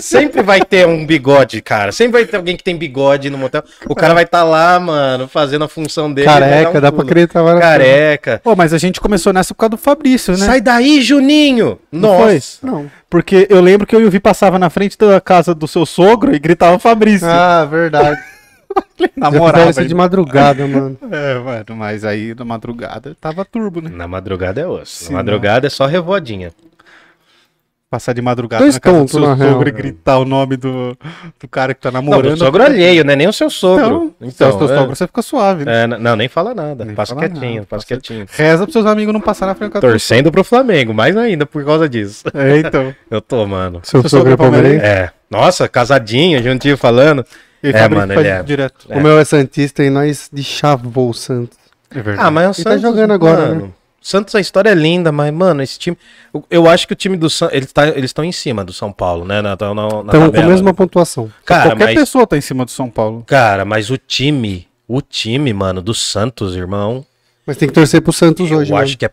Sempre 0.00 0.42
vai 0.42 0.60
ter 0.60 0.86
um 0.86 1.04
bigode, 1.06 1.60
cara. 1.62 1.92
Sempre 1.92 2.12
vai 2.20 2.24
ter 2.26 2.36
alguém 2.36 2.56
que 2.56 2.62
tem 2.64 2.76
bigode 2.76 3.30
no 3.30 3.38
motel. 3.38 3.62
O 3.88 3.94
cara 3.94 4.14
vai 4.14 4.24
estar 4.24 4.44
lá, 4.44 4.78
mano, 4.78 5.26
fazendo 5.28 5.64
a 5.64 5.68
função 5.68 6.12
dele. 6.12 6.26
Careca, 6.26 6.78
um 6.78 6.80
dá 6.80 6.92
pra 6.92 7.02
acreditar 7.04 7.42
várias 7.42 7.62
Careca. 7.62 8.40
Pô, 8.42 8.54
mas 8.56 8.72
a 8.74 8.78
gente 8.78 9.00
começou 9.00 9.32
nessa 9.32 9.54
por 9.54 9.60
causa 9.60 9.70
do 9.70 9.76
Fabrício, 9.78 10.36
né? 10.36 10.44
Sai 10.44 10.60
daí, 10.60 11.00
Juninho! 11.00 11.78
Não 11.90 12.16
foi? 12.18 12.34
Nossa! 12.34 12.58
Não. 12.62 12.90
Porque 13.08 13.46
eu 13.50 13.60
lembro 13.60 13.86
que 13.86 13.94
eu 13.94 14.00
e 14.00 14.04
o 14.04 14.10
Vi 14.10 14.20
passava 14.20 14.58
na 14.58 14.70
frente 14.70 14.96
da 14.98 15.20
casa 15.20 15.54
do 15.54 15.66
seu 15.68 15.86
sogro 15.86 16.34
e 16.34 16.38
gritava 16.38 16.78
Fabrício. 16.78 17.28
Ah, 17.28 17.64
verdade. 17.64 18.20
Na 19.16 19.30
Já 19.30 19.38
moral. 19.38 19.52
fizeram 19.66 19.70
isso 19.70 19.84
de 19.88 19.94
madrugada, 19.94 20.66
mano. 20.68 20.98
É, 21.10 21.38
mano, 21.38 21.64
mas 21.76 22.04
aí 22.04 22.34
na 22.34 22.44
madrugada 22.44 23.16
tava 23.20 23.44
turbo, 23.44 23.80
né? 23.80 23.90
Na 23.92 24.06
madrugada 24.08 24.60
é 24.60 24.66
osso. 24.66 25.04
Sim, 25.04 25.12
na 25.12 25.18
madrugada 25.18 25.66
é 25.66 25.70
só 25.70 25.86
revoadinha. 25.86 26.52
Passar 27.90 28.14
de 28.14 28.22
madrugada 28.22 28.62
Dois 28.64 28.76
na 28.76 28.80
casa 28.80 29.04
do 29.04 29.10
seu 29.10 29.20
sogro 29.20 29.36
real. 29.36 29.68
e 29.68 29.70
gritar 29.70 30.16
o 30.16 30.24
nome 30.24 30.56
do, 30.56 30.96
do 31.38 31.46
cara 31.46 31.74
que 31.74 31.80
tá 31.82 31.90
Não, 31.90 32.00
namorando. 32.00 32.32
do 32.32 32.38
sogro 32.38 32.62
alheio, 32.62 33.04
né? 33.04 33.14
Nem 33.14 33.28
o 33.28 33.32
seu 33.34 33.50
sogro. 33.50 34.14
Então, 34.18 34.48
então 34.48 34.48
Então, 34.48 34.58
seu 34.66 34.74
é. 34.74 34.78
sogro 34.78 34.96
você 34.96 35.06
fica 35.06 35.20
suave, 35.20 35.66
né? 35.66 35.82
É, 35.82 35.86
não, 35.86 36.16
nem 36.16 36.26
fala 36.26 36.54
nada. 36.54 36.86
Nem 36.86 36.94
passa 36.94 37.14
fala 37.14 37.28
quietinho, 37.28 37.54
nada, 37.56 37.66
passa 37.66 37.86
quietinho. 37.86 38.24
Reza 38.30 38.62
pros 38.62 38.72
seus 38.72 38.86
amigos 38.86 39.12
não 39.12 39.20
passar 39.20 39.44
na 39.44 39.54
frente 39.54 39.78
Torcendo 39.78 40.32
pro 40.32 40.42
Flamengo, 40.42 40.94
mais 40.94 41.14
ainda 41.18 41.44
por 41.44 41.62
causa 41.66 41.86
disso. 41.86 42.24
É, 42.32 42.60
então. 42.60 42.94
Eu 43.10 43.20
tô, 43.20 43.46
mano. 43.46 43.80
Seu 43.82 44.00
Seu 44.00 44.08
sogro 44.08 44.28
é 44.28 44.30
sogro 44.30 44.46
é 44.46 44.50
palmeirense? 44.50 44.86
É. 44.86 45.10
Nossa, 45.30 45.68
casadinho, 45.68 46.42
juntinho 46.42 46.78
falando. 46.78 47.26
Ele 47.62 47.76
É, 47.76 47.88
mano, 47.88 48.12
ele 48.14 48.28
é. 48.28 48.42
direto. 48.42 48.86
É. 48.88 48.96
O 48.98 49.02
meu 49.02 49.18
é 49.18 49.24
Santista 49.24 49.84
e 49.84 49.90
nós 49.90 50.28
de 50.32 50.42
chavou 50.42 51.10
o 51.10 51.14
Santos. 51.14 51.56
É 51.90 52.00
verdade. 52.00 52.26
Ah, 52.26 52.30
mas 52.30 52.44
o 52.44 52.60
Ele 52.60 52.64
tá 52.64 52.70
Santos. 52.70 52.82
jogando 52.82 53.12
agora, 53.12 53.40
mano, 53.48 53.60
né? 53.66 53.70
Santos, 54.04 54.34
a 54.34 54.40
história 54.40 54.70
é 54.70 54.74
linda, 54.74 55.12
mas, 55.12 55.32
mano, 55.32 55.62
esse 55.62 55.78
time. 55.78 55.96
eu- 56.34 56.44
Eu 56.50 56.68
acho 56.68 56.88
que 56.88 56.92
o 56.92 56.96
time 56.96 57.16
do 57.16 57.30
Santos. 57.30 57.54
Eles 57.54 57.72
tá, 57.72 57.86
eles 57.86 58.06
estão 58.06 58.24
em 58.24 58.32
cima 58.32 58.64
do 58.64 58.72
São 58.72 58.90
Paulo, 58.92 59.24
né? 59.24 59.40
Na, 59.40 59.50
na, 59.60 59.74
na 59.74 59.86
Estamos 60.06 60.30
com 60.34 60.40
a 60.40 60.46
mesma 60.46 60.74
pontuação. 60.74 61.30
Cara, 61.44 61.70
Qualquer 61.70 61.84
mas, 61.84 61.94
pessoa 61.94 62.26
tá 62.26 62.36
em 62.36 62.40
cima 62.40 62.64
do 62.64 62.70
São 62.72 62.90
Paulo. 62.90 63.22
cara, 63.26 63.64
mas 63.64 63.90
o 63.90 63.96
time. 63.96 64.66
O 64.88 65.00
time, 65.00 65.52
mano, 65.52 65.80
do 65.80 65.94
Santos, 65.94 66.56
irmão. 66.56 67.06
Mas 67.46 67.56
tem 67.56 67.68
que 67.68 67.74
torcer 67.74 68.00
pro 68.02 68.12
Santos 68.12 68.50
eu 68.50 68.58
hoje, 68.58 68.74
acho 68.74 68.92
né? 68.92 68.96
que 68.98 69.06
é, 69.06 69.10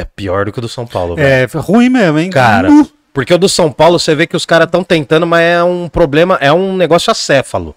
é 0.00 0.04
pior 0.04 0.44
do 0.44 0.52
que 0.52 0.58
o 0.58 0.62
do 0.62 0.68
São 0.68 0.86
Paulo, 0.86 1.14
velho. 1.14 1.26
É 1.28 1.58
ruim 1.60 1.88
mesmo, 1.88 2.18
hein? 2.18 2.28
Cara, 2.30 2.68
Uh, 2.70 2.88
porque 3.14 3.32
o 3.32 3.38
do 3.38 3.48
São 3.48 3.70
Paulo 3.70 3.98
você 3.98 4.14
vê 4.14 4.26
que 4.26 4.36
os 4.36 4.44
caras 4.44 4.66
estão 4.66 4.82
tentando, 4.82 5.26
mas 5.26 5.42
é 5.42 5.62
um 5.62 5.88
problema, 5.88 6.36
é 6.40 6.52
um 6.52 6.76
negócio 6.76 7.10
acéfalo. 7.10 7.74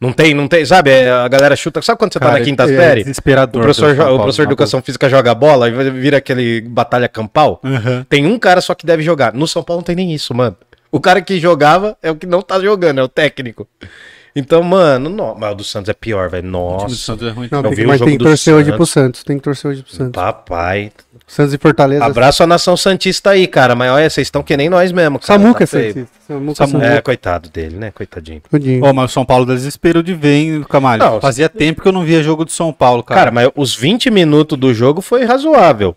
Não 0.00 0.12
tem, 0.12 0.34
não 0.34 0.46
tem, 0.48 0.64
sabe? 0.66 0.90
é, 0.90 1.10
A 1.10 1.28
galera 1.28 1.54
chuta. 1.56 1.80
Sabe 1.80 1.98
quando 1.98 2.12
você 2.12 2.18
tá 2.18 2.26
cara, 2.26 2.38
na 2.38 2.44
quinta 2.44 2.64
é 2.64 2.66
série? 2.66 3.00
O 3.00 3.04
Desesperador. 3.04 3.62
professor, 3.62 3.88
do 3.90 3.96
São 3.96 3.96
jo- 3.96 4.02
o 4.02 4.04
Paulo, 4.04 4.18
professor 4.22 4.42
de 4.42 4.46
na 4.46 4.52
educação 4.52 4.82
física 4.82 5.08
joga 5.08 5.34
bola 5.34 5.68
e 5.68 5.90
vira 5.90 6.18
aquele 6.18 6.60
batalha 6.62 7.08
campal. 7.08 7.60
Aham. 7.64 8.04
Tem 8.08 8.26
um 8.26 8.38
cara 8.38 8.60
só 8.60 8.74
que 8.74 8.84
deve 8.84 9.02
jogar. 9.02 9.32
No 9.32 9.46
São 9.46 9.62
Paulo 9.62 9.80
não 9.80 9.84
tem 9.84 9.96
nem 9.96 10.12
isso, 10.12 10.34
mano. 10.34 10.56
O 10.92 11.00
cara 11.00 11.20
que 11.22 11.38
jogava 11.40 11.96
é 12.02 12.10
o 12.10 12.16
que 12.16 12.26
não 12.26 12.42
tá 12.42 12.60
jogando, 12.60 13.00
é 13.00 13.02
o 13.02 13.08
técnico. 13.08 13.66
Então, 14.36 14.62
mano, 14.64 15.08
não, 15.08 15.34
mas 15.38 15.52
o 15.52 15.54
do 15.54 15.64
Santos 15.64 15.88
é 15.88 15.94
pior, 15.94 16.28
velho. 16.28 16.42
O 16.48 16.50
time 16.50 16.52
do 16.78 16.82
Nossa. 16.82 16.94
Santos 16.96 17.28
é 17.28 17.30
ruim. 17.30 17.48
Não, 17.52 17.60
Eu 17.62 17.74
tem 17.74 17.84
o 17.84 17.88
mas 17.88 17.98
jogo 18.00 18.10
tem 18.10 18.18
que 18.18 18.24
do 18.24 18.28
torcer 18.28 18.52
hoje 18.54 18.64
Santos. 18.64 18.76
pro 18.76 18.86
Santos. 18.86 19.24
Tem 19.24 19.36
que 19.38 19.42
torcer 19.44 19.70
hoje 19.70 19.82
pro 19.82 19.92
Santos. 19.92 20.12
Papai. 20.12 20.90
Santos 21.26 21.54
e 21.54 21.58
Fortaleza. 21.58 22.04
Abraço 22.04 22.42
a 22.42 22.46
nação 22.46 22.76
Santista 22.76 23.30
aí, 23.30 23.46
cara. 23.46 23.74
Mas 23.76 23.90
olha, 23.92 24.10
vocês 24.10 24.26
estão 24.26 24.42
que 24.42 24.56
nem 24.56 24.68
nós 24.68 24.90
mesmo. 24.90 25.20
Cara. 25.20 25.40
Samuca 25.40 25.62
é 25.62 25.66
Tá. 25.66 25.70
Santista. 25.70 26.08
Samuca, 26.26 26.54
Samu- 26.56 26.70
Samuca. 26.72 26.86
É, 26.86 27.00
coitado 27.00 27.48
dele, 27.48 27.76
né? 27.76 27.92
Coitadinho. 27.92 28.42
Ô, 28.82 28.92
mas 28.92 29.10
o 29.10 29.14
São 29.14 29.24
Paulo 29.24 29.46
dá 29.46 29.54
desespero 29.54 30.02
de 30.02 30.12
ver, 30.14 30.34
hein, 30.34 30.64
Camalho? 30.68 31.02
Não, 31.04 31.20
Fazia 31.20 31.48
tempo 31.48 31.80
que 31.80 31.86
eu 31.88 31.92
não 31.92 32.02
via 32.04 32.20
jogo 32.22 32.44
do 32.44 32.50
São 32.50 32.72
Paulo, 32.72 33.02
cara. 33.04 33.20
Cara, 33.20 33.30
mas 33.30 33.48
os 33.54 33.74
20 33.74 34.10
minutos 34.10 34.58
do 34.58 34.74
jogo 34.74 35.00
foi 35.00 35.24
razoável 35.24 35.96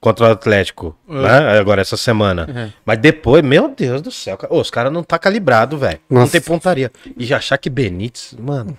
contra 0.00 0.26
o 0.26 0.30
Atlético, 0.30 0.96
né? 1.08 1.58
Agora, 1.58 1.80
essa 1.80 1.96
semana. 1.96 2.48
É. 2.54 2.68
Mas 2.84 2.98
depois, 2.98 3.42
meu 3.42 3.68
Deus 3.76 4.00
do 4.02 4.10
céu, 4.10 4.36
cara. 4.36 4.52
Ô, 4.52 4.60
os 4.60 4.70
caras 4.70 4.92
não 4.92 5.02
tá 5.02 5.18
calibrado, 5.18 5.76
velho. 5.78 5.98
Não 6.08 6.28
tem 6.28 6.40
pontaria. 6.40 6.90
E 7.16 7.24
já 7.24 7.38
achar 7.38 7.58
que 7.58 7.68
Benítez, 7.68 8.34
mano. 8.38 8.76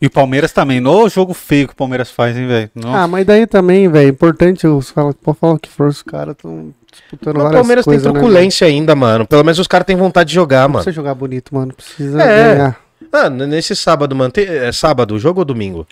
E 0.00 0.06
o 0.06 0.10
Palmeiras 0.10 0.50
também. 0.52 0.80
No 0.80 1.08
jogo 1.08 1.34
feio 1.34 1.66
que 1.66 1.74
o 1.74 1.76
Palmeiras 1.76 2.10
faz, 2.10 2.36
hein, 2.36 2.46
velho? 2.46 2.70
Ah, 2.86 3.06
mas 3.06 3.26
daí 3.26 3.46
também, 3.46 3.86
velho, 3.88 4.08
importante, 4.08 4.66
os 4.66 4.90
fala, 4.90 5.12
pode 5.12 5.38
falar 5.38 5.54
o 5.54 5.58
que 5.58 5.68
for, 5.68 5.88
os 5.88 6.02
caras 6.02 6.34
estão 6.34 6.72
disputando 6.90 7.34
Mas 7.34 7.42
o 7.42 7.44
várias 7.44 7.60
Palmeiras 7.60 7.84
coisas, 7.84 8.02
tem 8.04 8.12
né, 8.12 8.18
truculência 8.18 8.66
ainda, 8.66 8.94
mano. 8.96 9.26
Pelo 9.26 9.44
menos 9.44 9.58
os 9.58 9.66
caras 9.66 9.84
têm 9.86 9.96
vontade 9.96 10.28
de 10.28 10.34
jogar, 10.34 10.62
Não 10.62 10.68
mano. 10.70 10.84
precisa 10.84 10.94
jogar 10.94 11.14
bonito, 11.14 11.54
mano. 11.54 11.74
Precisa 11.74 12.22
É. 12.22 12.54
ganhar. 12.54 12.80
Ah, 13.12 13.28
nesse 13.28 13.74
sábado, 13.76 14.14
mano. 14.16 14.30
tem- 14.30 14.46
É 14.46 14.72
sábado 14.72 15.14
o 15.14 15.18
jogo 15.18 15.40
ou 15.40 15.44
domingo? 15.44 15.86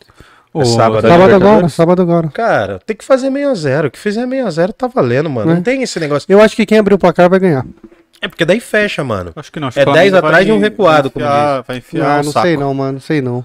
É 0.63 0.65
sábado? 0.65 1.07
Sábado 1.09 1.35
agora, 1.35 1.69
sábado 1.69 2.03
agora. 2.03 2.29
Cara, 2.29 2.79
tem 2.87 2.97
que 2.97 3.05
fazer 3.05 3.31
meio 3.31 3.51
a 3.51 3.55
zero. 3.55 3.89
O 3.89 3.91
que 3.91 3.99
fizer 3.99 4.27
meio 4.27 4.47
a 4.47 4.51
zero 4.51 4.73
tá 4.73 4.87
valendo, 4.87 5.29
mano. 5.31 5.51
É. 5.51 5.55
Não 5.55 5.63
tem 5.63 5.83
esse 5.83 5.99
negócio. 6.01 6.27
Eu 6.29 6.41
acho 6.41 6.55
que 6.57 6.65
quem 6.67 6.79
abrir 6.79 6.95
o 6.95 6.99
placar 6.99 7.29
vai 7.31 7.39
ganhar. 7.41 7.65
É 8.21 8.27
porque 8.27 8.45
daí 8.45 8.59
fecha, 8.59 9.05
mano. 9.05 9.33
Acho 9.37 9.53
que 9.53 9.61
não. 9.61 9.69
acho 9.69 9.79
É 9.79 9.85
que 9.85 9.91
o 9.91 9.93
10 9.93 10.11
Flamengo 10.11 10.27
atrás 10.27 10.47
de 10.47 10.53
um 10.53 10.59
recuado, 10.59 11.11
como 11.11 11.25
vai 11.25 11.33
enfiar, 11.37 11.63
vai 11.67 11.77
enfiar 11.77 12.07
Ah, 12.17 12.21
o 12.21 12.25
não 12.25 12.33
saco. 12.33 12.47
sei 12.47 12.57
não, 12.57 12.75
mano, 12.75 12.93
não 12.95 13.01
sei 13.01 13.21
não. 13.23 13.45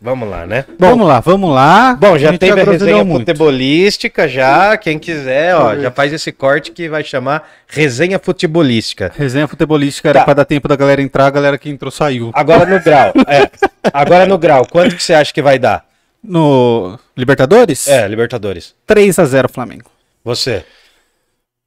Vamos 0.00 0.28
lá, 0.30 0.46
né? 0.46 0.64
vamos 0.78 1.08
lá, 1.08 1.18
vamos 1.20 1.52
lá. 1.52 1.94
Bom, 1.98 2.16
já 2.16 2.36
teve 2.38 2.60
a 2.60 2.64
resenha 2.64 3.02
muito. 3.02 3.20
futebolística 3.26 4.28
já. 4.28 4.76
Quem 4.76 4.98
quiser, 5.00 5.56
ó, 5.56 5.74
já 5.74 5.90
faz 5.90 6.12
esse 6.12 6.30
corte 6.30 6.70
que 6.70 6.88
vai 6.88 7.02
chamar 7.02 7.48
resenha 7.66 8.20
futebolística. 8.20 9.10
Resenha 9.16 9.48
futebolística 9.48 10.10
era 10.10 10.20
Tá. 10.20 10.24
pra 10.26 10.34
dar 10.34 10.44
tempo 10.44 10.68
da 10.68 10.76
galera 10.76 11.02
entrar, 11.02 11.26
a 11.26 11.30
galera 11.30 11.58
que 11.58 11.68
entrou 11.68 11.90
saiu. 11.90 12.30
Agora 12.34 12.64
no 12.66 12.78
grau. 12.80 13.12
É. 13.26 13.50
Agora 13.92 14.26
no 14.26 14.38
grau, 14.38 14.64
quanto 14.70 14.94
que 14.94 15.02
você 15.02 15.14
acha 15.14 15.32
que 15.34 15.42
vai 15.42 15.58
dar? 15.58 15.84
No 16.22 16.98
Libertadores? 17.16 17.86
É, 17.86 18.06
Libertadores. 18.06 18.74
3x0 18.86 19.50
Flamengo. 19.50 19.90
Você. 20.24 20.64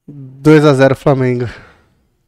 2x0 0.09 0.95
Flamengo. 0.95 1.47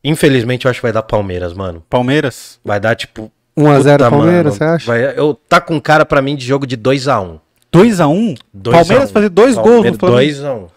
Infelizmente, 0.03 0.65
eu 0.65 0.71
acho 0.71 0.79
que 0.79 0.85
vai 0.85 0.91
dar 0.91 1.03
Palmeiras, 1.03 1.53
mano. 1.53 1.83
Palmeiras? 1.89 2.59
Vai 2.63 2.79
dar, 2.79 2.95
tipo. 2.95 3.31
1x0 3.57 3.91
puta, 3.91 4.09
Palmeiras, 4.09 4.43
mano, 4.43 4.51
você 4.51 4.63
acha? 4.63 4.85
Vai, 4.87 5.17
eu, 5.17 5.35
tá 5.47 5.61
com 5.61 5.79
cara 5.79 6.05
pra 6.05 6.21
mim 6.21 6.35
de 6.35 6.45
jogo 6.45 6.65
de 6.65 6.75
2x1. 6.75 7.39
2x1? 7.71 8.37
Palmeiras 8.71 9.11
fazer 9.11 9.29
dois 9.29 9.55
gols 9.55 9.85
no 9.85 9.97
Flamengo. 9.97 10.21
2x1. 10.21 10.69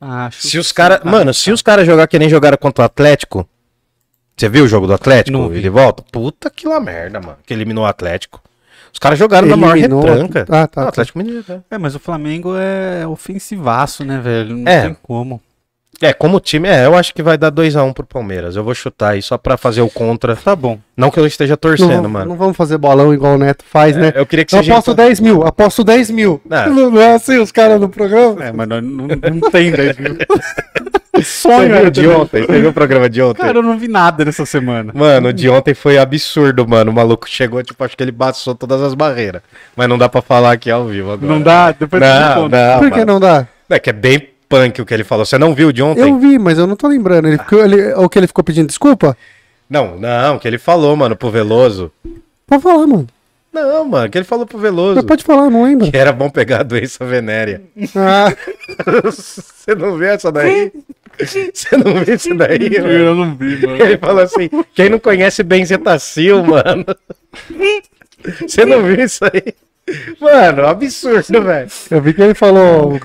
Acho. 0.00 0.46
Se 0.46 0.58
os 0.58 0.72
caras. 0.72 1.00
Mano, 1.04 1.34
se 1.34 1.50
os 1.50 1.62
caras 1.62 1.86
jogar 1.86 2.06
que 2.06 2.18
nem 2.18 2.28
jogaram 2.28 2.56
contra 2.56 2.82
o 2.82 2.86
Atlético. 2.86 3.48
Você 4.36 4.48
viu 4.48 4.64
o 4.64 4.68
jogo 4.68 4.86
do 4.86 4.94
Atlético? 4.94 5.52
Ele 5.52 5.68
volta? 5.68 6.02
Puta 6.10 6.48
que 6.48 6.66
lá 6.66 6.80
merda, 6.80 7.20
mano. 7.20 7.36
Que 7.44 7.52
eliminou 7.52 7.84
o 7.84 7.86
Atlético. 7.86 8.40
Os 8.92 8.98
caras 8.98 9.18
jogaram 9.18 9.48
na 9.48 9.56
maior 9.56 9.76
Eliminou- 9.76 10.02
retranca. 10.02 10.42
Ah, 10.48 10.66
tá, 10.66 10.80
Não, 10.80 10.86
tá. 10.86 10.88
Atlético 10.88 11.18
Mineiro, 11.18 11.44
né? 11.48 11.60
É, 11.70 11.78
mas 11.78 11.94
o 11.94 11.98
Flamengo 11.98 12.54
é 12.56 13.06
ofensivaço, 13.06 14.04
né, 14.04 14.18
velho? 14.22 14.56
Não 14.56 14.70
É. 14.70 14.82
tem 14.82 14.96
como. 15.02 15.40
É, 16.02 16.14
como 16.14 16.40
time, 16.40 16.66
é, 16.66 16.86
eu 16.86 16.96
acho 16.96 17.12
que 17.12 17.22
vai 17.22 17.36
dar 17.36 17.50
2x1 17.50 17.92
pro 17.92 18.06
Palmeiras. 18.06 18.56
Eu 18.56 18.64
vou 18.64 18.74
chutar 18.74 19.10
aí 19.10 19.20
só 19.20 19.36
pra 19.36 19.58
fazer 19.58 19.82
o 19.82 19.90
contra. 19.90 20.34
Tá 20.34 20.56
bom. 20.56 20.78
Não 20.96 21.10
que 21.10 21.20
eu 21.20 21.26
esteja 21.26 21.52
Não, 21.52 21.56
torcendo, 21.58 21.88
vamos- 21.90 22.10
mano. 22.10 22.26
não 22.30 22.36
vamos 22.36 22.56
fazer 22.56 22.78
bolão 22.78 23.12
igual 23.12 23.34
o 23.34 23.38
Neto 23.38 23.62
faz, 23.68 23.94
né? 23.96 24.10
Eu 24.14 24.24
queria 24.24 24.46
que 24.46 24.54
Eu 24.56 24.60
aposto 24.60 24.94
10 24.94 25.20
mil, 25.20 25.46
aposto 25.46 25.84
10 25.84 26.10
mil. 26.10 26.40
Ah. 26.50 26.66
Não 26.70 26.98
é 26.98 27.14
assim 27.14 27.36
os 27.38 27.52
caras 27.52 27.78
no 27.78 27.88
programa? 27.90 28.42
É, 28.44 28.50
mas 28.50 28.66
não, 28.66 28.80
não, 28.80 29.06
não 29.08 29.50
tem 29.50 29.70
10 29.70 29.96
mil. 29.98 30.16
Você 31.22 31.48
Sonho 31.48 31.66
viu 31.68 31.76
era 31.76 31.90
de 31.90 32.06
ontem? 32.06 32.46
Você 32.46 32.60
viu 32.60 32.70
o 32.70 32.72
programa 32.72 33.08
de 33.08 33.22
ontem? 33.22 33.42
Cara, 33.42 33.58
eu 33.58 33.62
não 33.62 33.78
vi 33.78 33.88
nada 33.88 34.24
nessa 34.24 34.44
semana. 34.46 34.92
Mano, 34.94 35.28
o 35.28 35.32
de 35.32 35.48
ontem 35.48 35.74
foi 35.74 35.98
absurdo, 35.98 36.66
mano. 36.66 36.90
O 36.90 36.94
maluco 36.94 37.28
chegou, 37.28 37.62
tipo, 37.62 37.82
acho 37.84 37.96
que 37.96 38.02
ele 38.02 38.12
passou 38.12 38.54
todas 38.54 38.82
as 38.82 38.94
barreiras. 38.94 39.42
Mas 39.76 39.88
não 39.88 39.98
dá 39.98 40.08
pra 40.08 40.22
falar 40.22 40.52
aqui 40.52 40.70
ao 40.70 40.86
vivo 40.86 41.12
agora. 41.12 41.32
Não 41.32 41.40
dá? 41.40 41.72
Depois 41.72 42.00
Não, 42.02 42.48
não. 42.48 42.78
Por 42.78 42.90
que 42.90 42.98
mano. 43.00 43.12
não 43.12 43.20
dá? 43.20 43.46
É 43.68 43.78
que 43.78 43.90
é 43.90 43.92
bem 43.92 44.28
punk 44.48 44.82
o 44.82 44.86
que 44.86 44.92
ele 44.92 45.04
falou. 45.04 45.24
Você 45.24 45.38
não 45.38 45.54
viu 45.54 45.68
o 45.68 45.72
de 45.72 45.82
ontem? 45.82 46.00
Eu 46.00 46.18
vi, 46.18 46.38
mas 46.38 46.58
eu 46.58 46.66
não 46.66 46.74
tô 46.76 46.88
lembrando. 46.88 47.28
Ele 47.28 47.38
ficou, 47.38 47.64
ele, 47.64 47.94
o 47.94 48.08
que 48.08 48.18
ele 48.18 48.26
ficou 48.26 48.42
pedindo 48.42 48.66
desculpa? 48.66 49.16
Não, 49.68 49.96
não, 49.96 50.38
que 50.38 50.48
ele 50.48 50.58
falou, 50.58 50.96
mano, 50.96 51.14
pro 51.14 51.30
Veloso. 51.30 51.92
Pode 52.46 52.62
falar, 52.62 52.86
mano. 52.86 53.06
Não, 53.52 53.84
mano, 53.84 54.08
que 54.08 54.18
ele 54.18 54.24
falou 54.24 54.46
pro 54.46 54.58
Veloso. 54.58 55.00
Você 55.00 55.06
pode 55.06 55.24
falar, 55.24 55.50
não 55.50 55.64
lembro. 55.64 55.90
Que 55.90 55.96
era 55.96 56.12
bom 56.12 56.30
pegar 56.30 56.60
a 56.60 56.62
doença 56.64 57.04
venérea. 57.04 57.62
Ah, 57.96 58.32
Você 59.04 59.74
não 59.74 59.96
viu 59.96 60.08
essa 60.08 60.30
daí? 60.30 60.72
Você 61.52 61.76
não 61.76 62.04
viu 62.04 62.14
isso 62.14 62.34
daí, 62.34 62.70
mano? 62.80 62.90
Eu 62.92 63.14
não 63.14 63.34
vi, 63.34 63.66
mano. 63.66 63.76
Ele 63.82 63.98
falou 63.98 64.22
assim: 64.22 64.48
quem 64.74 64.88
não 64.88 64.98
conhece 64.98 65.42
Benzetacil, 65.42 66.42
mano. 66.44 66.84
Você 68.46 68.64
não 68.64 68.82
viu 68.82 69.04
isso 69.04 69.24
aí? 69.24 69.54
Mano, 70.20 70.66
absurdo, 70.66 71.42
velho. 71.42 71.68
Eu 71.90 72.00
vi 72.00 72.14
que 72.14 72.22
ele 72.22 72.34
falou. 72.34 72.98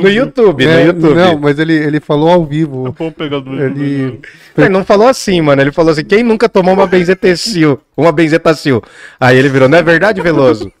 No 0.00 0.08
YouTube, 0.08 0.64
É, 0.66 0.78
no 0.78 0.86
YouTube. 0.86 1.14
Não, 1.14 1.38
mas 1.38 1.58
ele, 1.58 1.74
ele 1.74 2.00
falou 2.00 2.30
ao 2.30 2.44
vivo. 2.44 2.92
Vamos 2.98 3.14
pegar 3.14 3.38
do 3.38 3.62
Ele. 3.62 4.20
Ele 4.56 4.68
não 4.68 4.84
falou 4.84 5.06
assim, 5.06 5.40
mano. 5.40 5.62
Ele 5.62 5.70
falou 5.70 5.92
assim: 5.92 6.04
quem 6.04 6.22
nunca 6.24 6.48
tomou 6.48 6.74
uma 6.74 6.86
benzetacil? 6.86 7.80
Uma 7.96 8.10
benzetacil. 8.10 8.82
Aí 9.20 9.38
ele 9.38 9.48
virou, 9.48 9.68
não 9.68 9.78
é 9.78 9.82
verdade, 9.82 10.20
Veloso? 10.20 10.72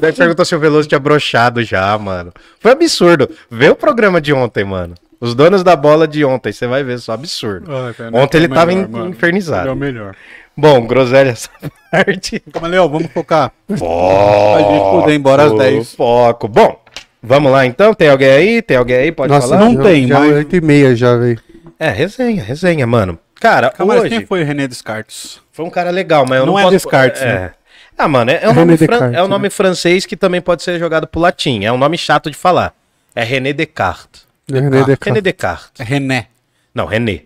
Daí 0.00 0.12
perguntou 0.12 0.44
se 0.44 0.54
o 0.54 0.60
Veloso 0.60 0.88
tinha 0.88 1.00
brochado 1.00 1.64
já, 1.64 1.98
mano. 1.98 2.32
Foi 2.60 2.70
absurdo. 2.70 3.28
Vê 3.50 3.68
o 3.70 3.74
programa 3.74 4.20
de 4.20 4.32
ontem, 4.32 4.62
mano. 4.62 4.94
Os 5.20 5.34
donos 5.34 5.64
da 5.64 5.74
bola 5.74 6.06
de 6.06 6.24
ontem, 6.24 6.52
você 6.52 6.66
vai 6.66 6.84
ver 6.84 6.98
só 6.98 7.12
absurdo. 7.12 7.70
Ontem 8.12 8.36
ele 8.38 8.48
tava 8.48 8.72
in- 8.72 8.86
infernizado. 9.08 9.68
É 9.68 9.72
o 9.72 9.76
melhor. 9.76 10.14
Bom, 10.56 10.86
groselha 10.86 11.30
essa 11.30 11.48
parte. 11.90 12.40
Calma, 12.52 12.68
Léo, 12.68 12.88
vamos 12.88 13.10
focar. 13.12 13.52
Foco. 13.76 14.56
A 14.56 14.60
gente 14.72 14.90
poder 14.90 15.12
ir 15.12 15.16
embora 15.16 15.44
às 15.44 15.52
10. 15.56 15.94
Foco. 15.94 16.46
Bom, 16.48 16.80
vamos 17.22 17.50
lá 17.50 17.66
então. 17.66 17.92
Tem 17.94 18.08
alguém 18.08 18.30
aí? 18.30 18.62
Tem 18.62 18.76
alguém 18.76 18.96
aí? 18.96 19.12
Pode 19.12 19.32
Nossa, 19.32 19.48
falar? 19.48 19.60
não 19.64 19.74
já, 19.74 19.82
tem, 19.82 20.06
já 20.06 20.20
mas- 20.20 20.32
8 20.34 20.56
e 20.56 20.60
meia 20.60 20.94
já, 20.96 21.16
velho. 21.16 21.40
É, 21.80 21.88
resenha, 21.90 22.42
resenha, 22.42 22.86
mano. 22.86 23.18
Cara, 23.40 23.70
Calma, 23.70 23.94
mas 23.94 24.02
hoje 24.04 24.16
quem 24.16 24.26
foi 24.26 24.42
René 24.42 24.66
Descartes? 24.66 25.40
foi 25.52 25.64
um 25.64 25.70
cara 25.70 25.90
legal, 25.90 26.24
mas 26.28 26.38
eu 26.40 26.46
não, 26.46 26.54
Não 26.54 26.58
é 26.58 26.62
posso... 26.64 26.74
Descartes, 26.74 27.22
é. 27.22 27.26
né? 27.26 27.50
Ah, 27.96 28.08
mano, 28.08 28.30
é, 28.32 28.40
é 28.42 28.48
um, 28.48 28.54
nome 28.54 28.76
fran- 28.76 28.86
Descartes, 28.88 29.16
é 29.16 29.20
um 29.22 29.24
né? 29.26 29.30
nome 29.30 29.50
francês 29.50 30.04
que 30.06 30.16
também 30.16 30.40
pode 30.40 30.62
ser 30.64 30.78
jogado 30.78 31.06
pro 31.06 31.20
latim. 31.20 31.64
É 31.64 31.70
um 31.72 31.78
nome 31.78 31.96
chato 31.98 32.30
de 32.30 32.36
falar. 32.36 32.72
É 33.14 33.22
René 33.24 33.52
Descartes. 33.52 34.26
René 34.50 34.68
René 34.70 34.84
Descartes. 34.86 35.22
Descartes. 35.22 35.80
É 35.80 35.84
René. 35.84 36.26
Não, 36.74 36.86
René. 36.86 37.22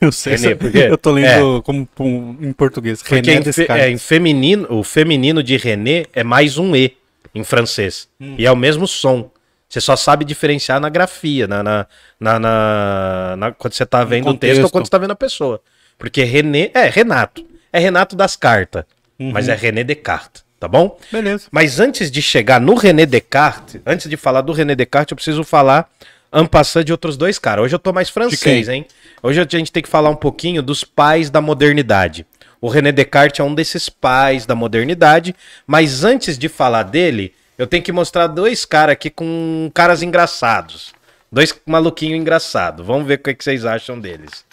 Eu 0.00 0.10
sei. 0.12 0.34
René, 0.36 0.48
se- 0.48 0.54
por 0.56 0.70
quê? 0.72 0.78
Eu 0.90 0.98
tô 0.98 1.10
lendo 1.12 1.62
como 1.62 1.88
um- 2.00 2.36
em 2.40 2.52
português. 2.52 3.00
Porque 3.02 3.16
René 3.16 3.34
em, 3.34 3.42
fe- 3.42 3.50
Descartes. 3.60 3.84
é, 3.86 3.90
em 3.90 3.98
feminino, 3.98 4.66
o 4.70 4.82
feminino 4.82 5.42
de 5.42 5.56
René 5.56 6.04
é 6.12 6.24
mais 6.24 6.58
um 6.58 6.74
E 6.74 6.96
em 7.34 7.44
francês. 7.44 8.08
Hum. 8.20 8.34
E 8.38 8.46
é 8.46 8.50
o 8.52 8.56
mesmo 8.56 8.86
som. 8.86 9.30
Você 9.68 9.80
só 9.82 9.94
sabe 9.96 10.24
diferenciar 10.24 10.80
na 10.80 10.88
grafia, 10.88 11.46
na, 11.46 11.62
na, 11.62 11.86
na- 12.18 12.38
na- 12.38 13.34
na- 13.36 13.52
quando 13.52 13.74
você 13.74 13.84
tá 13.84 14.02
vendo 14.02 14.28
um 14.30 14.36
texto 14.36 14.64
ou 14.64 14.70
quando 14.70 14.86
você 14.86 14.90
tá 14.90 14.98
vendo 14.98 15.10
a 15.10 15.16
pessoa. 15.16 15.60
Porque 15.98 16.24
René 16.24 16.70
é 16.74 16.84
Renato. 16.88 17.44
É 17.72 17.78
Renato 17.78 18.16
das 18.16 18.34
cartas. 18.34 18.84
Uhum. 19.18 19.30
Mas 19.32 19.48
é 19.48 19.54
René 19.54 19.84
Descartes, 19.84 20.42
tá 20.58 20.66
bom? 20.66 20.98
Beleza. 21.12 21.48
Mas 21.50 21.78
antes 21.80 22.10
de 22.10 22.22
chegar 22.22 22.58
no 22.60 22.74
René 22.74 23.04
Descartes, 23.04 23.80
antes 23.84 24.08
de 24.08 24.16
falar 24.16 24.40
do 24.40 24.52
René 24.52 24.74
Descartes, 24.74 25.10
eu 25.12 25.16
preciso 25.16 25.44
falar 25.44 25.90
en 26.32 26.46
passant 26.46 26.84
de 26.84 26.92
outros 26.92 27.16
dois 27.16 27.38
caras. 27.38 27.64
Hoje 27.64 27.74
eu 27.74 27.78
tô 27.78 27.92
mais 27.92 28.08
francês, 28.10 28.68
hein? 28.68 28.86
Hoje 29.22 29.40
a 29.40 29.46
gente 29.48 29.72
tem 29.72 29.82
que 29.82 29.88
falar 29.88 30.10
um 30.10 30.16
pouquinho 30.16 30.62
dos 30.62 30.84
pais 30.84 31.30
da 31.30 31.40
modernidade. 31.40 32.26
O 32.60 32.68
René 32.68 32.92
Descartes 32.92 33.40
é 33.40 33.42
um 33.42 33.54
desses 33.54 33.88
pais 33.88 34.44
da 34.44 34.54
modernidade, 34.54 35.34
mas 35.66 36.04
antes 36.04 36.36
de 36.36 36.48
falar 36.48 36.82
dele, 36.82 37.32
eu 37.56 37.66
tenho 37.66 37.82
que 37.82 37.92
mostrar 37.92 38.26
dois 38.26 38.64
caras 38.64 38.94
aqui 38.94 39.10
com 39.10 39.70
caras 39.72 40.02
engraçados. 40.02 40.92
Dois 41.30 41.54
maluquinhos 41.66 42.18
engraçados. 42.18 42.84
Vamos 42.84 43.06
ver 43.06 43.14
o 43.14 43.18
que, 43.18 43.34
que 43.34 43.44
vocês 43.44 43.64
acham 43.64 43.98
deles. 43.98 44.44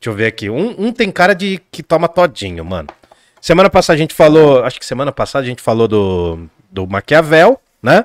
Deixa 0.00 0.10
eu 0.10 0.12
ver 0.12 0.26
aqui. 0.26 0.48
Um, 0.48 0.74
um 0.78 0.92
tem 0.92 1.10
cara 1.10 1.34
de 1.34 1.60
que 1.72 1.82
toma 1.82 2.08
todinho, 2.08 2.64
mano. 2.64 2.88
Semana 3.40 3.70
passada 3.70 3.94
a 3.94 3.98
gente 3.98 4.14
falou, 4.14 4.64
acho 4.64 4.78
que 4.78 4.86
semana 4.86 5.12
passada 5.12 5.44
a 5.44 5.48
gente 5.48 5.62
falou 5.62 5.88
do, 5.88 6.48
do 6.70 6.86
Maquiavel, 6.86 7.60
né? 7.82 8.04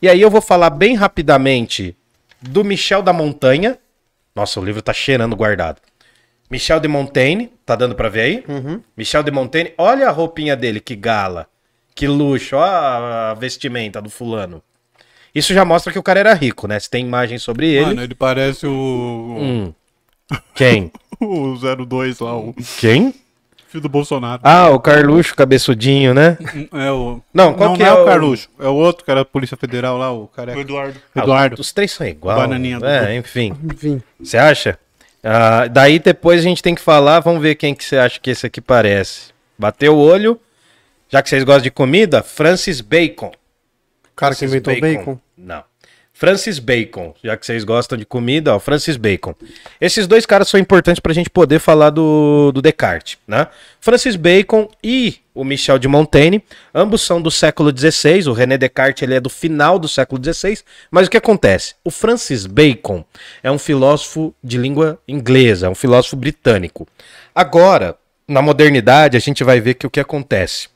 E 0.00 0.08
aí 0.08 0.20
eu 0.20 0.30
vou 0.30 0.40
falar 0.40 0.70
bem 0.70 0.94
rapidamente 0.94 1.96
do 2.48 2.64
Michel 2.64 3.02
da 3.02 3.12
Montanha. 3.12 3.78
Nossa, 4.34 4.60
o 4.60 4.64
livro 4.64 4.82
tá 4.82 4.92
cheirando 4.92 5.36
guardado. 5.36 5.80
Michel 6.50 6.78
de 6.78 6.88
Montaigne, 6.88 7.50
tá 7.64 7.74
dando 7.74 7.94
pra 7.94 8.08
ver 8.08 8.20
aí? 8.20 8.44
Michel 8.96 9.22
de 9.22 9.30
Montaigne, 9.30 9.72
olha 9.78 10.08
a 10.08 10.10
roupinha 10.10 10.54
dele, 10.54 10.78
que 10.78 10.94
gala, 10.94 11.48
que 11.94 12.06
luxo, 12.06 12.56
olha 12.56 13.30
a 13.30 13.34
vestimenta 13.34 14.00
do 14.00 14.10
fulano. 14.10 14.62
Isso 15.34 15.52
já 15.52 15.64
mostra 15.64 15.92
que 15.92 15.98
o 15.98 16.02
cara 16.02 16.20
era 16.20 16.34
rico, 16.34 16.68
né? 16.68 16.78
Se 16.78 16.88
tem 16.88 17.04
imagem 17.04 17.38
sobre 17.38 17.68
ele. 17.68 17.86
Mano, 17.86 18.02
ele 18.02 18.14
parece 18.14 18.66
o. 18.66 19.36
Hum. 19.40 19.74
Quem? 20.54 20.92
O 21.20 21.56
02 21.56 22.18
lá, 22.18 22.36
o 22.36 22.52
Quem? 22.78 23.14
Filho 23.74 23.82
do 23.82 23.88
Bolsonaro. 23.88 24.40
Ah, 24.44 24.70
o 24.70 24.78
Carluxo 24.78 25.34
cabeçudinho, 25.34 26.14
né? 26.14 26.38
É 26.72 26.90
o. 26.92 27.20
Não, 27.32 27.52
qual 27.54 27.70
não, 27.70 27.76
que 27.76 27.82
não 27.82 27.88
é 27.90 27.92
é 27.92 27.98
o- 27.98 28.02
o 28.02 28.06
Carluxo. 28.06 28.48
É 28.60 28.68
o 28.68 28.74
outro 28.74 29.04
que 29.04 29.10
era 29.10 29.20
da 29.20 29.24
Polícia 29.24 29.56
Federal 29.56 29.98
lá, 29.98 30.12
o 30.12 30.28
cara. 30.28 30.58
Eduardo. 30.58 30.98
Eduardo. 31.14 31.56
Ah, 31.58 31.60
os 31.60 31.72
três 31.72 31.90
são 31.92 32.06
igual. 32.06 32.36
Bananinha 32.36 32.78
do- 32.78 32.86
É, 32.86 33.16
enfim. 33.16 33.52
Enfim. 33.64 34.02
Você 34.20 34.38
acha? 34.38 34.78
Ah, 35.22 35.66
daí 35.68 35.98
depois 35.98 36.40
a 36.40 36.42
gente 36.44 36.62
tem 36.62 36.74
que 36.74 36.80
falar, 36.80 37.18
vamos 37.20 37.42
ver 37.42 37.56
quem 37.56 37.74
que 37.74 37.84
você 37.84 37.96
acha 37.96 38.20
que 38.20 38.30
esse 38.30 38.46
aqui 38.46 38.60
parece. 38.60 39.32
Bateu 39.58 39.94
o 39.96 39.98
olho, 39.98 40.38
já 41.08 41.22
que 41.22 41.28
vocês 41.28 41.42
gostam 41.42 41.62
de 41.62 41.70
comida, 41.70 42.22
Francis 42.22 42.80
Bacon. 42.80 43.32
O 44.12 44.14
cara 44.16 44.34
que 44.34 44.46
Francis 44.46 44.54
inventou 44.68 44.80
bacon. 44.80 45.18
Não. 45.36 45.64
Francis 46.16 46.60
Bacon, 46.60 47.12
já 47.22 47.36
que 47.36 47.44
vocês 47.44 47.64
gostam 47.64 47.98
de 47.98 48.06
comida, 48.06 48.54
ó, 48.54 48.60
Francis 48.60 48.96
Bacon. 48.96 49.34
Esses 49.80 50.06
dois 50.06 50.24
caras 50.24 50.48
são 50.48 50.60
importantes 50.60 51.00
pra 51.00 51.12
gente 51.12 51.28
poder 51.28 51.58
falar 51.58 51.90
do, 51.90 52.52
do 52.52 52.62
Descartes, 52.62 53.18
né? 53.26 53.48
Francis 53.80 54.14
Bacon 54.14 54.68
e 54.82 55.16
o 55.34 55.42
Michel 55.42 55.76
de 55.76 55.88
Montaigne, 55.88 56.40
ambos 56.72 57.02
são 57.02 57.20
do 57.20 57.32
século 57.32 57.76
XVI, 57.76 58.28
o 58.28 58.32
René 58.32 58.56
Descartes 58.56 59.02
ele 59.02 59.14
é 59.14 59.20
do 59.20 59.28
final 59.28 59.76
do 59.76 59.88
século 59.88 60.22
XVI, 60.22 60.60
mas 60.88 61.08
o 61.08 61.10
que 61.10 61.16
acontece? 61.16 61.74
O 61.82 61.90
Francis 61.90 62.46
Bacon 62.46 63.04
é 63.42 63.50
um 63.50 63.58
filósofo 63.58 64.32
de 64.42 64.56
língua 64.56 65.00
inglesa, 65.08 65.68
um 65.68 65.74
filósofo 65.74 66.14
britânico. 66.14 66.86
Agora, 67.34 67.98
na 68.26 68.40
modernidade, 68.40 69.16
a 69.16 69.20
gente 69.20 69.42
vai 69.42 69.60
ver 69.60 69.74
que 69.74 69.86
o 69.86 69.90
que 69.90 69.98
acontece? 69.98 70.68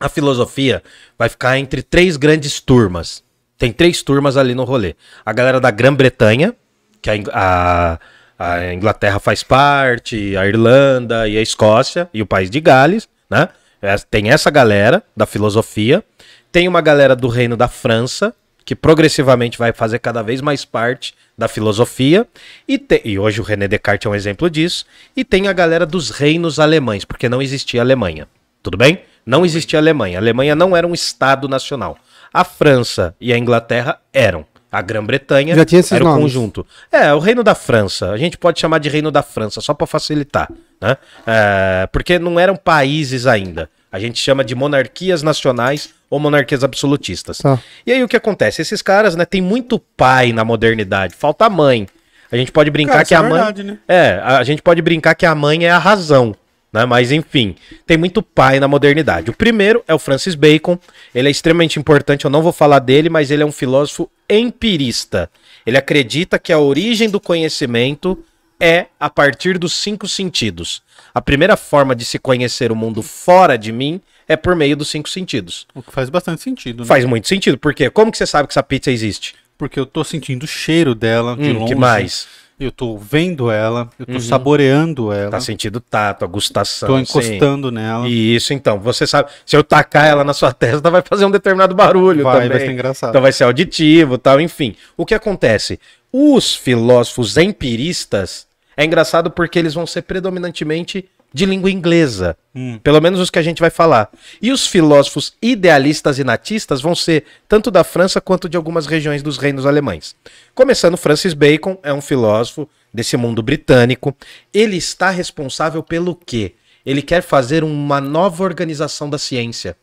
a 0.00 0.08
filosofia 0.08 0.82
vai 1.18 1.28
ficar 1.28 1.58
entre 1.58 1.82
três 1.82 2.16
grandes 2.16 2.60
turmas. 2.60 3.22
Tem 3.58 3.72
três 3.72 4.02
turmas 4.02 4.36
ali 4.36 4.54
no 4.54 4.64
rolê. 4.64 4.94
A 5.26 5.32
galera 5.32 5.60
da 5.60 5.70
Grã-Bretanha, 5.70 6.54
que 7.02 7.10
a, 7.10 7.14
a- 7.32 7.98
a 8.38 8.72
Inglaterra 8.72 9.18
faz 9.18 9.42
parte, 9.42 10.36
a 10.36 10.46
Irlanda 10.46 11.26
e 11.28 11.36
a 11.36 11.42
Escócia 11.42 12.08
e 12.14 12.22
o 12.22 12.26
país 12.26 12.48
de 12.48 12.60
Gales, 12.60 13.08
né? 13.28 13.48
É, 13.82 13.96
Tem 14.10 14.30
essa 14.30 14.48
galera 14.50 15.02
da 15.16 15.26
filosofia. 15.26 16.04
Tem 16.52 16.68
uma 16.68 16.80
galera 16.80 17.16
do 17.16 17.26
reino 17.28 17.56
da 17.56 17.66
França, 17.68 18.32
que 18.64 18.76
progressivamente 18.76 19.58
vai 19.58 19.72
fazer 19.72 19.98
cada 19.98 20.22
vez 20.22 20.40
mais 20.40 20.64
parte 20.64 21.14
da 21.36 21.48
filosofia. 21.48 22.26
E, 22.66 22.78
te- 22.78 23.02
e 23.04 23.18
hoje 23.18 23.40
o 23.40 23.44
René 23.44 23.66
Descartes 23.66 24.06
é 24.06 24.08
um 24.08 24.14
exemplo 24.14 24.48
disso. 24.48 24.84
E 25.16 25.24
tem 25.24 25.48
a 25.48 25.52
galera 25.52 25.84
dos 25.86 26.10
reinos 26.10 26.60
alemães, 26.60 27.04
porque 27.04 27.28
não 27.28 27.42
existia 27.42 27.80
Alemanha. 27.80 28.28
Tudo 28.62 28.76
bem? 28.76 29.00
Não 29.26 29.44
existia 29.44 29.78
Alemanha. 29.78 30.18
A 30.18 30.20
Alemanha 30.20 30.54
não 30.54 30.76
era 30.76 30.86
um 30.86 30.94
Estado 30.94 31.48
nacional. 31.48 31.96
A 32.32 32.44
França 32.44 33.14
e 33.20 33.32
a 33.32 33.38
Inglaterra 33.38 33.98
eram. 34.12 34.44
A 34.70 34.82
Grã-Bretanha 34.82 35.54
Já 35.54 35.64
tinha 35.64 35.80
esses 35.80 35.92
era 35.92 36.04
o 36.04 36.08
nomes. 36.08 36.22
conjunto. 36.24 36.66
É, 36.92 37.12
o 37.14 37.18
Reino 37.18 37.42
da 37.42 37.54
França. 37.54 38.10
A 38.10 38.18
gente 38.18 38.36
pode 38.36 38.60
chamar 38.60 38.78
de 38.78 38.88
Reino 38.90 39.10
da 39.10 39.22
França, 39.22 39.62
só 39.62 39.72
para 39.72 39.86
facilitar. 39.86 40.50
Né? 40.80 40.96
É, 41.26 41.88
porque 41.90 42.18
não 42.18 42.38
eram 42.38 42.54
países 42.54 43.26
ainda. 43.26 43.70
A 43.90 43.98
gente 43.98 44.18
chama 44.18 44.44
de 44.44 44.54
monarquias 44.54 45.22
nacionais 45.22 45.94
ou 46.10 46.20
monarquias 46.20 46.62
absolutistas. 46.62 47.38
Tá. 47.38 47.58
E 47.86 47.92
aí 47.92 48.02
o 48.04 48.08
que 48.08 48.16
acontece? 48.16 48.60
Esses 48.60 48.82
caras, 48.82 49.16
né, 49.16 49.24
tem 49.24 49.40
muito 49.40 49.78
pai 49.78 50.32
na 50.32 50.44
modernidade, 50.44 51.14
falta 51.14 51.48
mãe. 51.48 51.88
A 52.30 52.36
gente 52.36 52.52
pode 52.52 52.70
brincar 52.70 52.92
Cara, 52.92 53.04
que 53.06 53.14
isso 53.14 53.22
a 53.22 53.26
é 53.26 53.28
mãe. 53.28 53.38
verdade, 53.38 53.64
né? 53.64 53.78
É, 53.88 54.20
a 54.22 54.44
gente 54.44 54.60
pode 54.60 54.82
brincar 54.82 55.14
que 55.14 55.24
a 55.24 55.34
mãe 55.34 55.64
é 55.64 55.70
a 55.70 55.78
razão. 55.78 56.36
Né? 56.72 56.84
Mas 56.84 57.10
enfim, 57.12 57.56
tem 57.86 57.96
muito 57.96 58.22
pai 58.22 58.60
na 58.60 58.68
modernidade. 58.68 59.30
O 59.30 59.34
primeiro 59.34 59.82
é 59.88 59.94
o 59.94 59.98
Francis 59.98 60.34
Bacon. 60.34 60.78
Ele 61.14 61.28
é 61.28 61.30
extremamente 61.30 61.78
importante, 61.78 62.24
eu 62.24 62.30
não 62.30 62.42
vou 62.42 62.52
falar 62.52 62.78
dele, 62.80 63.08
mas 63.08 63.30
ele 63.30 63.42
é 63.42 63.46
um 63.46 63.52
filósofo 63.52 64.10
empirista. 64.28 65.30
Ele 65.64 65.76
acredita 65.78 66.38
que 66.38 66.52
a 66.52 66.58
origem 66.58 67.08
do 67.08 67.20
conhecimento 67.20 68.18
é 68.60 68.86
a 68.98 69.08
partir 69.08 69.56
dos 69.58 69.72
cinco 69.72 70.08
sentidos. 70.08 70.82
A 71.14 71.20
primeira 71.20 71.56
forma 71.56 71.94
de 71.94 72.04
se 72.04 72.18
conhecer 72.18 72.72
o 72.72 72.76
mundo 72.76 73.02
fora 73.02 73.56
de 73.56 73.70
mim 73.72 74.00
é 74.26 74.36
por 74.36 74.54
meio 74.56 74.76
dos 74.76 74.88
cinco 74.88 75.08
sentidos. 75.08 75.66
O 75.74 75.82
que 75.82 75.92
faz 75.92 76.10
bastante 76.10 76.42
sentido, 76.42 76.80
né? 76.82 76.86
Faz 76.86 77.04
muito 77.04 77.28
sentido, 77.28 77.56
porque 77.56 77.88
como 77.88 78.10
que 78.10 78.18
você 78.18 78.26
sabe 78.26 78.46
que 78.48 78.52
essa 78.52 78.62
pizza 78.62 78.90
existe? 78.90 79.34
Porque 79.56 79.78
eu 79.78 79.86
tô 79.86 80.04
sentindo 80.04 80.42
o 80.42 80.46
cheiro 80.46 80.94
dela 80.94 81.34
de 81.36 81.50
Hum, 81.50 81.60
longe. 81.60 81.72
que 81.72 81.74
mais? 81.74 82.28
Eu 82.60 82.72
tô 82.72 82.96
vendo 82.96 83.52
ela, 83.52 83.88
eu 83.98 84.04
tô 84.04 84.18
saboreando 84.18 85.12
ela. 85.12 85.30
Tá 85.30 85.40
sentindo 85.40 85.80
tato, 85.80 86.24
a 86.24 86.28
gustação. 86.28 86.88
tô 86.88 86.96
sim. 86.96 87.02
encostando 87.02 87.70
nela. 87.70 88.08
Isso, 88.08 88.52
então. 88.52 88.80
Você 88.80 89.06
sabe, 89.06 89.30
se 89.46 89.56
eu 89.56 89.62
tacar 89.62 90.06
ela 90.06 90.24
na 90.24 90.32
sua 90.32 90.52
testa, 90.52 90.90
vai 90.90 91.02
fazer 91.02 91.24
um 91.24 91.30
determinado 91.30 91.72
barulho 91.74 92.24
Vai, 92.24 92.34
também. 92.34 92.48
vai 92.48 92.60
ser 92.60 92.72
engraçado. 92.72 93.10
Então 93.10 93.22
vai 93.22 93.30
ser 93.30 93.44
auditivo 93.44 94.18
tal, 94.18 94.40
enfim. 94.40 94.74
O 94.96 95.06
que 95.06 95.14
acontece? 95.14 95.78
Os 96.12 96.54
filósofos 96.56 97.36
empiristas, 97.36 98.46
é 98.76 98.84
engraçado 98.84 99.30
porque 99.30 99.58
eles 99.58 99.74
vão 99.74 99.86
ser 99.86 100.02
predominantemente 100.02 101.08
de 101.32 101.46
língua 101.46 101.70
inglesa. 101.70 102.36
Hum. 102.54 102.78
Pelo 102.82 103.00
menos 103.00 103.20
os 103.20 103.30
que 103.30 103.38
a 103.38 103.42
gente 103.42 103.60
vai 103.60 103.70
falar. 103.70 104.10
E 104.40 104.50
os 104.50 104.66
filósofos 104.66 105.34
idealistas 105.40 106.18
e 106.18 106.24
natistas 106.24 106.80
vão 106.80 106.94
ser 106.94 107.24
tanto 107.46 107.70
da 107.70 107.84
França 107.84 108.20
quanto 108.20 108.48
de 108.48 108.56
algumas 108.56 108.86
regiões 108.86 109.22
dos 109.22 109.38
reinos 109.38 109.66
alemães. 109.66 110.16
Começando, 110.54 110.96
Francis 110.96 111.34
Bacon 111.34 111.78
é 111.82 111.92
um 111.92 112.00
filósofo 112.00 112.68
desse 112.92 113.16
mundo 113.16 113.42
britânico. 113.42 114.16
Ele 114.52 114.76
está 114.76 115.10
responsável 115.10 115.82
pelo 115.82 116.14
quê? 116.14 116.54
Ele 116.84 117.02
quer 117.02 117.22
fazer 117.22 117.62
uma 117.62 118.00
nova 118.00 118.44
organização 118.44 119.10
da 119.10 119.18
ciência. 119.18 119.76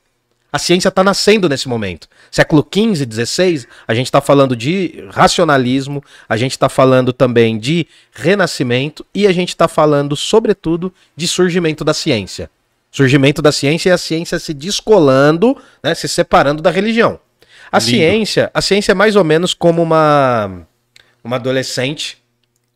A 0.55 0.57
ciência 0.57 0.87
está 0.87 1.03
nascendo 1.03 1.49
nesse 1.49 1.67
momento. 1.67 2.07
Século 2.31 2.65
XV, 2.65 3.05
XVI, 3.25 3.67
a 3.85 3.93
gente 3.93 4.05
está 4.05 4.21
falando 4.21 4.55
de 4.55 5.03
racionalismo, 5.11 6.01
a 6.29 6.37
gente 6.37 6.53
está 6.53 6.69
falando 6.69 7.11
também 7.11 7.59
de 7.59 7.85
renascimento 8.13 9.05
e 9.13 9.27
a 9.27 9.33
gente 9.33 9.49
está 9.49 9.67
falando, 9.67 10.15
sobretudo, 10.15 10.93
de 11.13 11.27
surgimento 11.27 11.83
da 11.83 11.93
ciência. 11.93 12.49
Surgimento 12.89 13.41
da 13.41 13.51
ciência 13.51 13.89
e 13.89 13.91
a 13.91 13.97
ciência 13.97 14.39
se 14.39 14.53
descolando, 14.53 15.57
né, 15.83 15.93
se 15.93 16.07
separando 16.07 16.61
da 16.61 16.71
religião. 16.71 17.19
A 17.69 17.77
Lindo. 17.77 17.89
ciência, 17.89 18.49
a 18.53 18.61
ciência 18.61 18.93
é 18.93 18.95
mais 18.95 19.17
ou 19.17 19.25
menos 19.25 19.53
como 19.53 19.83
uma 19.83 20.65
uma 21.21 21.35
adolescente, 21.35 22.23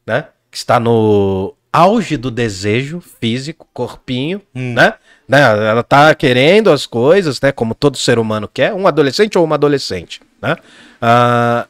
né, 0.05 0.25
que 0.51 0.57
está 0.57 0.81
no 0.81 1.55
auge 1.71 2.17
do 2.17 2.29
desejo 2.29 2.99
físico, 3.21 3.69
corpinho, 3.73 4.41
Hum. 4.53 4.73
né? 4.73 4.95
Né? 5.29 5.39
Ela 5.41 5.83
tá 5.83 6.13
querendo 6.15 6.71
as 6.71 6.87
coisas, 6.87 7.39
né? 7.39 7.51
Como 7.51 7.75
todo 7.75 7.95
ser 7.97 8.17
humano 8.17 8.49
quer, 8.51 8.73
um 8.73 8.87
adolescente 8.87 9.37
ou 9.37 9.45
uma 9.45 9.55
adolescente, 9.55 10.19
né? 10.41 10.57
Ah, 10.99 11.67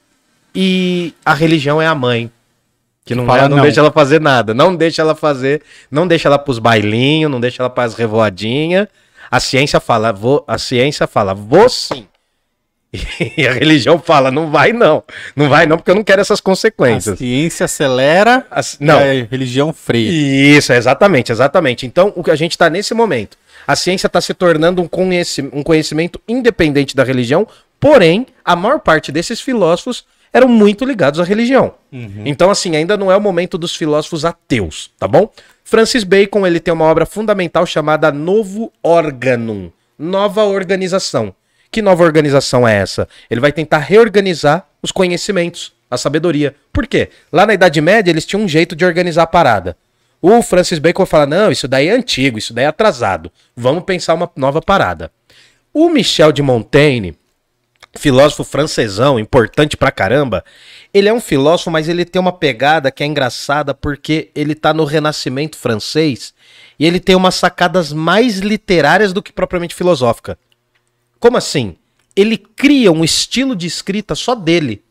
e 0.55 1.13
a 1.25 1.33
religião 1.33 1.81
é 1.81 1.85
a 1.85 1.93
mãe. 1.93 2.31
Que 3.05 3.13
não, 3.15 3.25
fala 3.25 3.49
não, 3.49 3.57
não. 3.57 3.63
deixa 3.63 3.79
ela 3.81 3.91
fazer 3.91 4.21
nada. 4.21 4.53
Não 4.53 4.75
deixa 4.75 5.01
ela 5.01 5.15
fazer. 5.15 5.61
Não 5.91 6.07
deixa 6.07 6.27
ela 6.29 6.39
pros 6.39 6.57
bailinhos, 6.59 7.29
não 7.29 7.39
deixa 7.39 7.61
ela 7.61 7.69
pras 7.69 7.95
revoadinhas. 7.95 8.87
A 9.29 9.39
ciência 9.39 9.79
fala, 9.79 10.13
vou, 10.13 10.43
a 10.47 10.57
ciência 10.57 11.05
fala, 11.05 11.33
vou 11.33 11.67
sim. 11.69 12.07
E 13.37 13.47
a 13.47 13.51
religião 13.53 13.99
fala, 13.99 14.31
não 14.31 14.49
vai 14.49 14.73
não. 14.73 15.03
Não 15.35 15.47
vai 15.49 15.65
não, 15.67 15.77
porque 15.77 15.91
eu 15.91 15.95
não 15.95 16.03
quero 16.03 16.21
essas 16.21 16.39
A 16.39 16.41
consequências. 16.43 17.17
ciência 17.19 17.65
acelera, 17.65 18.45
As- 18.49 18.77
não. 18.79 18.97
a 18.97 19.03
religião 19.29 19.71
freia. 19.71 20.09
Isso, 20.57 20.73
exatamente, 20.73 21.31
exatamente. 21.31 21.85
Então, 21.85 22.11
o 22.15 22.23
que 22.23 22.31
a 22.31 22.35
gente 22.35 22.51
está 22.51 22.69
nesse 22.69 22.93
momento. 22.95 23.37
A 23.69 23.75
ciência 23.75 24.07
está 24.07 24.19
se 24.19 24.33
tornando 24.33 24.81
um, 24.81 24.87
conheci- 24.87 25.47
um 25.53 25.61
conhecimento 25.61 26.19
independente 26.27 26.95
da 26.95 27.03
religião, 27.03 27.47
porém, 27.79 28.25
a 28.43 28.55
maior 28.55 28.79
parte 28.79 29.11
desses 29.11 29.39
filósofos 29.39 30.05
eram 30.33 30.47
muito 30.47 30.83
ligados 30.83 31.19
à 31.19 31.23
religião. 31.23 31.75
Então, 32.25 32.49
assim, 32.49 32.75
ainda 32.75 32.97
não 32.97 33.11
é 33.11 33.15
o 33.15 33.21
momento 33.21 33.59
dos 33.59 33.75
filósofos 33.75 34.25
ateus, 34.25 34.89
tá 34.97 35.07
bom? 35.07 35.29
Francis 35.63 36.03
Bacon, 36.03 36.47
ele 36.47 36.59
tem 36.59 36.73
uma 36.73 36.85
obra 36.85 37.05
fundamental 37.05 37.63
chamada 37.67 38.11
Novo 38.11 38.73
Organum, 38.81 39.69
Nova 39.99 40.45
Organização. 40.45 41.31
Que 41.71 41.83
nova 41.83 42.03
organização 42.03 42.67
é 42.67 42.75
essa? 42.75 43.07
Ele 43.29 43.39
vai 43.39 43.51
tentar 43.51 43.77
reorganizar 43.77 44.65
os 44.81 44.91
conhecimentos, 44.91 45.73
a 45.91 45.95
sabedoria. 45.95 46.55
Por 46.73 46.87
quê? 46.87 47.09
Lá 47.31 47.45
na 47.45 47.53
Idade 47.53 47.79
Média, 47.81 48.09
eles 48.09 48.25
tinham 48.25 48.41
um 48.41 48.47
jeito 48.47 48.75
de 48.75 48.83
organizar 48.83 49.21
a 49.21 49.27
parada. 49.27 49.77
O 50.21 50.41
Francis 50.41 50.79
Bacon 50.79 51.05
fala: 51.05 51.25
não, 51.25 51.51
isso 51.51 51.67
daí 51.67 51.87
é 51.87 51.91
antigo, 51.91 52.37
isso 52.37 52.53
daí 52.53 52.65
é 52.65 52.67
atrasado. 52.67 53.31
Vamos 53.55 53.83
pensar 53.83 54.13
uma 54.13 54.29
nova 54.35 54.61
parada. 54.61 55.11
O 55.73 55.89
Michel 55.89 56.31
de 56.31 56.41
Montaigne, 56.41 57.15
filósofo 57.97 58.43
francesão, 58.43 59.19
importante 59.19 59.77
pra 59.77 59.91
caramba, 59.91 60.43
ele 60.93 61.07
é 61.07 61.13
um 61.13 61.21
filósofo, 61.21 61.71
mas 61.71 61.87
ele 61.87 62.05
tem 62.05 62.19
uma 62.19 62.33
pegada 62.33 62.91
que 62.91 63.03
é 63.03 63.05
engraçada 63.05 63.73
porque 63.73 64.29
ele 64.35 64.55
tá 64.55 64.73
no 64.73 64.83
Renascimento 64.83 65.57
francês 65.57 66.33
e 66.77 66.85
ele 66.85 66.99
tem 66.99 67.15
umas 67.15 67.35
sacadas 67.35 67.93
mais 67.93 68.39
literárias 68.39 69.13
do 69.13 69.21
que 69.21 69.31
propriamente 69.31 69.75
filosófica. 69.75 70.37
Como 71.19 71.37
assim? 71.37 71.75
Ele 72.15 72.37
cria 72.37 72.91
um 72.91 73.03
estilo 73.03 73.55
de 73.55 73.67
escrita 73.67 74.15
só 74.15 74.33
dele. 74.33 74.83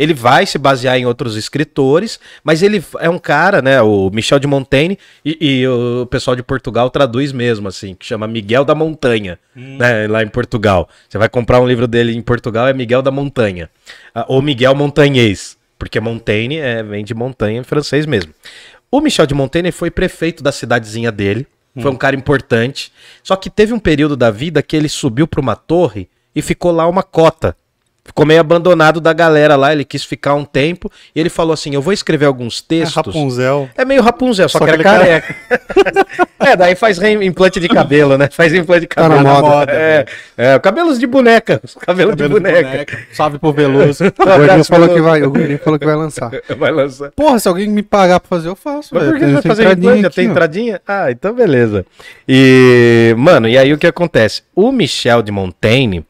Ele 0.00 0.14
vai 0.14 0.46
se 0.46 0.56
basear 0.56 0.96
em 0.96 1.04
outros 1.04 1.36
escritores, 1.36 2.18
mas 2.42 2.62
ele 2.62 2.82
é 3.00 3.10
um 3.10 3.18
cara, 3.18 3.60
né? 3.60 3.82
O 3.82 4.08
Michel 4.10 4.38
de 4.38 4.46
Montaigne, 4.46 4.98
e, 5.22 5.36
e 5.38 5.68
o 5.68 6.06
pessoal 6.06 6.34
de 6.34 6.42
Portugal 6.42 6.88
traduz 6.88 7.32
mesmo, 7.32 7.68
assim, 7.68 7.94
que 7.94 8.06
chama 8.06 8.26
Miguel 8.26 8.64
da 8.64 8.74
Montanha, 8.74 9.38
né? 9.54 10.06
Lá 10.06 10.22
em 10.22 10.28
Portugal. 10.28 10.88
Você 11.06 11.18
vai 11.18 11.28
comprar 11.28 11.60
um 11.60 11.68
livro 11.68 11.86
dele 11.86 12.16
em 12.16 12.22
Portugal, 12.22 12.66
é 12.66 12.72
Miguel 12.72 13.02
da 13.02 13.10
Montanha. 13.10 13.68
Ah, 14.14 14.24
ou 14.26 14.40
Miguel 14.40 14.74
Montanhês, 14.74 15.58
porque 15.78 16.00
Montaigne 16.00 16.56
é, 16.56 16.82
vem 16.82 17.04
de 17.04 17.14
montanha 17.14 17.60
em 17.60 17.64
francês 17.64 18.06
mesmo. 18.06 18.32
O 18.90 19.02
Michel 19.02 19.26
de 19.26 19.34
Montaigne 19.34 19.70
foi 19.70 19.90
prefeito 19.90 20.42
da 20.42 20.50
cidadezinha 20.50 21.12
dele, 21.12 21.46
foi 21.78 21.90
um 21.90 21.96
cara 21.96 22.16
importante, 22.16 22.90
só 23.22 23.36
que 23.36 23.48
teve 23.50 23.74
um 23.74 23.78
período 23.78 24.16
da 24.16 24.30
vida 24.30 24.62
que 24.62 24.74
ele 24.74 24.88
subiu 24.88 25.26
para 25.28 25.40
uma 25.40 25.54
torre 25.54 26.08
e 26.34 26.40
ficou 26.42 26.72
lá 26.72 26.88
uma 26.88 27.02
cota. 27.02 27.54
Ficou 28.10 28.26
meio 28.26 28.40
abandonado 28.40 29.00
da 29.00 29.12
galera 29.12 29.54
lá, 29.54 29.72
ele 29.72 29.84
quis 29.84 30.02
ficar 30.04 30.34
um 30.34 30.44
tempo 30.44 30.90
e 31.14 31.20
ele 31.20 31.30
falou 31.30 31.52
assim: 31.52 31.72
Eu 31.74 31.80
vou 31.80 31.92
escrever 31.92 32.26
alguns 32.26 32.58
É 32.58 32.64
textos. 32.68 32.96
Rapunzel. 33.14 33.68
É 33.76 33.84
meio 33.84 34.02
Rapunzel, 34.02 34.48
só, 34.48 34.58
Só 34.58 34.64
que 34.66 34.72
que 34.72 34.76
é 34.78 34.80
é 34.80 34.82
careca. 34.84 35.36
é, 36.40 36.56
daí 36.56 36.74
faz 36.74 37.00
implante 37.00 37.60
de 37.60 37.68
cabelo, 37.68 38.18
né? 38.18 38.28
Faz 38.32 38.52
implante 38.52 38.80
de 38.82 38.86
Tá 38.88 39.02
cabelo. 39.02 39.22
na 39.22 39.40
moda. 39.40 39.72
É, 39.72 40.06
é, 40.36 40.58
cabelos 40.58 40.98
de 40.98 41.06
boneca. 41.06 41.60
os 41.62 41.76
Cabelos 41.76 42.16
de 42.16 42.26
boneca. 42.28 42.86
Salve 43.12 43.38
pro 43.38 43.52
Veloso. 43.52 44.04
O 44.20 44.24
Gordinho 44.24 44.64
falou 44.64 44.88
que 44.88 45.00
vai, 45.00 45.22
o 45.22 45.30
Gordinho 45.30 45.58
falou 45.58 45.78
que 45.78 45.84
vai 45.86 45.94
lançar. 45.96 46.30
Vai 46.58 46.72
lançar. 46.72 47.10
Porra, 47.12 47.38
se 47.38 47.46
alguém 47.48 47.68
me 47.68 47.82
pagar 47.82 48.18
pra 48.20 48.28
fazer, 48.28 48.48
eu 48.48 48.56
faço. 48.56 48.90
Mas 48.92 49.04
velho. 49.04 49.12
por 49.12 49.18
que 49.20 49.24
Tem- 49.26 49.32
vai 49.34 49.42
fazer 49.42 49.72
implante? 49.72 50.06
Aqui, 50.06 50.16
tem 50.16 50.28
ó. 50.28 50.30
entradinha? 50.32 50.80
Ah, 50.86 51.10
então 51.10 51.32
beleza. 51.32 51.86
E, 52.28 53.14
mano, 53.16 53.48
e 53.48 53.56
aí 53.56 53.72
o 53.72 53.78
que 53.78 53.86
acontece? 53.86 54.42
O 54.54 54.70
Michel 54.72 55.22
de 55.22 55.30
Montaigne, 55.32 56.04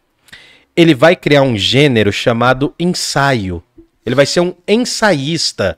ele 0.80 0.94
vai 0.94 1.14
criar 1.14 1.42
um 1.42 1.56
gênero 1.56 2.12
chamado 2.12 2.74
ensaio. 2.78 3.62
Ele 4.04 4.14
vai 4.14 4.26
ser 4.26 4.40
um 4.40 4.54
ensaísta. 4.66 5.76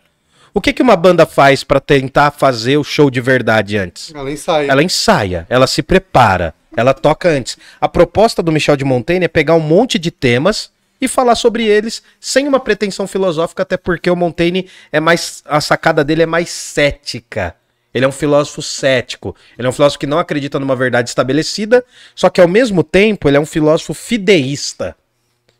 O 0.54 0.60
que, 0.60 0.72
que 0.72 0.82
uma 0.82 0.96
banda 0.96 1.24
faz 1.24 1.64
pra 1.64 1.80
tentar 1.80 2.30
fazer 2.30 2.76
o 2.76 2.84
show 2.84 3.10
de 3.10 3.20
verdade 3.20 3.76
antes? 3.76 4.12
Ela 4.14 4.30
ensaia. 4.30 4.70
Ela 4.70 4.82
ensaia, 4.82 5.46
ela 5.48 5.66
se 5.66 5.82
prepara, 5.82 6.54
ela 6.76 6.92
toca 6.92 7.28
antes. 7.28 7.56
A 7.80 7.88
proposta 7.88 8.42
do 8.42 8.52
Michel 8.52 8.76
de 8.76 8.84
Montaigne 8.84 9.24
é 9.24 9.28
pegar 9.28 9.54
um 9.54 9.60
monte 9.60 9.98
de 9.98 10.10
temas 10.10 10.70
e 11.00 11.08
falar 11.08 11.34
sobre 11.34 11.64
eles 11.64 12.02
sem 12.20 12.46
uma 12.46 12.60
pretensão 12.60 13.06
filosófica, 13.06 13.62
até 13.62 13.76
porque 13.76 14.10
o 14.10 14.16
Montaigne 14.16 14.68
é 14.92 15.00
mais. 15.00 15.42
A 15.46 15.60
sacada 15.60 16.04
dele 16.04 16.22
é 16.22 16.26
mais 16.26 16.50
cética. 16.50 17.56
Ele 17.94 18.04
é 18.04 18.08
um 18.08 18.12
filósofo 18.12 18.62
cético. 18.62 19.36
Ele 19.58 19.66
é 19.66 19.70
um 19.70 19.72
filósofo 19.72 19.98
que 19.98 20.06
não 20.06 20.18
acredita 20.18 20.58
numa 20.58 20.76
verdade 20.76 21.08
estabelecida, 21.08 21.84
só 22.14 22.30
que 22.30 22.40
ao 22.40 22.48
mesmo 22.48 22.82
tempo 22.82 23.28
ele 23.28 23.36
é 23.36 23.40
um 23.40 23.46
filósofo 23.46 23.92
fideísta. 23.94 24.96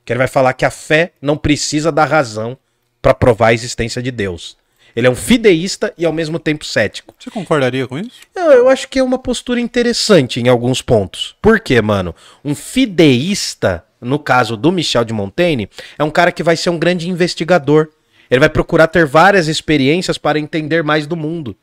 Que 0.04 0.12
ele 0.12 0.18
vai 0.18 0.28
falar 0.28 0.52
que 0.54 0.64
a 0.64 0.70
fé 0.70 1.12
não 1.20 1.36
precisa 1.36 1.92
da 1.92 2.04
razão 2.04 2.56
para 3.00 3.14
provar 3.14 3.48
a 3.48 3.54
existência 3.54 4.02
de 4.02 4.10
Deus. 4.10 4.56
Ele 4.94 5.06
é 5.06 5.10
um 5.10 5.14
fideísta 5.14 5.92
e 5.96 6.04
ao 6.04 6.12
mesmo 6.12 6.38
tempo 6.38 6.64
cético. 6.64 7.14
Você 7.18 7.30
concordaria 7.30 7.86
com 7.86 7.98
isso? 7.98 8.20
Não, 8.34 8.52
eu 8.52 8.68
acho 8.68 8.88
que 8.88 8.98
é 8.98 9.02
uma 9.02 9.18
postura 9.18 9.60
interessante 9.60 10.40
em 10.40 10.48
alguns 10.48 10.82
pontos. 10.82 11.34
Por 11.40 11.60
quê, 11.60 11.80
mano? 11.80 12.14
Um 12.44 12.54
fideísta, 12.54 13.84
no 14.00 14.18
caso 14.18 14.56
do 14.56 14.70
Michel 14.70 15.04
de 15.04 15.12
Montaigne, 15.12 15.68
é 15.98 16.04
um 16.04 16.10
cara 16.10 16.30
que 16.30 16.42
vai 16.42 16.56
ser 16.56 16.70
um 16.70 16.78
grande 16.78 17.08
investigador. 17.08 17.88
Ele 18.30 18.40
vai 18.40 18.50
procurar 18.50 18.86
ter 18.86 19.06
várias 19.06 19.48
experiências 19.48 20.18
para 20.18 20.38
entender 20.38 20.82
mais 20.82 21.06
do 21.06 21.16
mundo. 21.16 21.56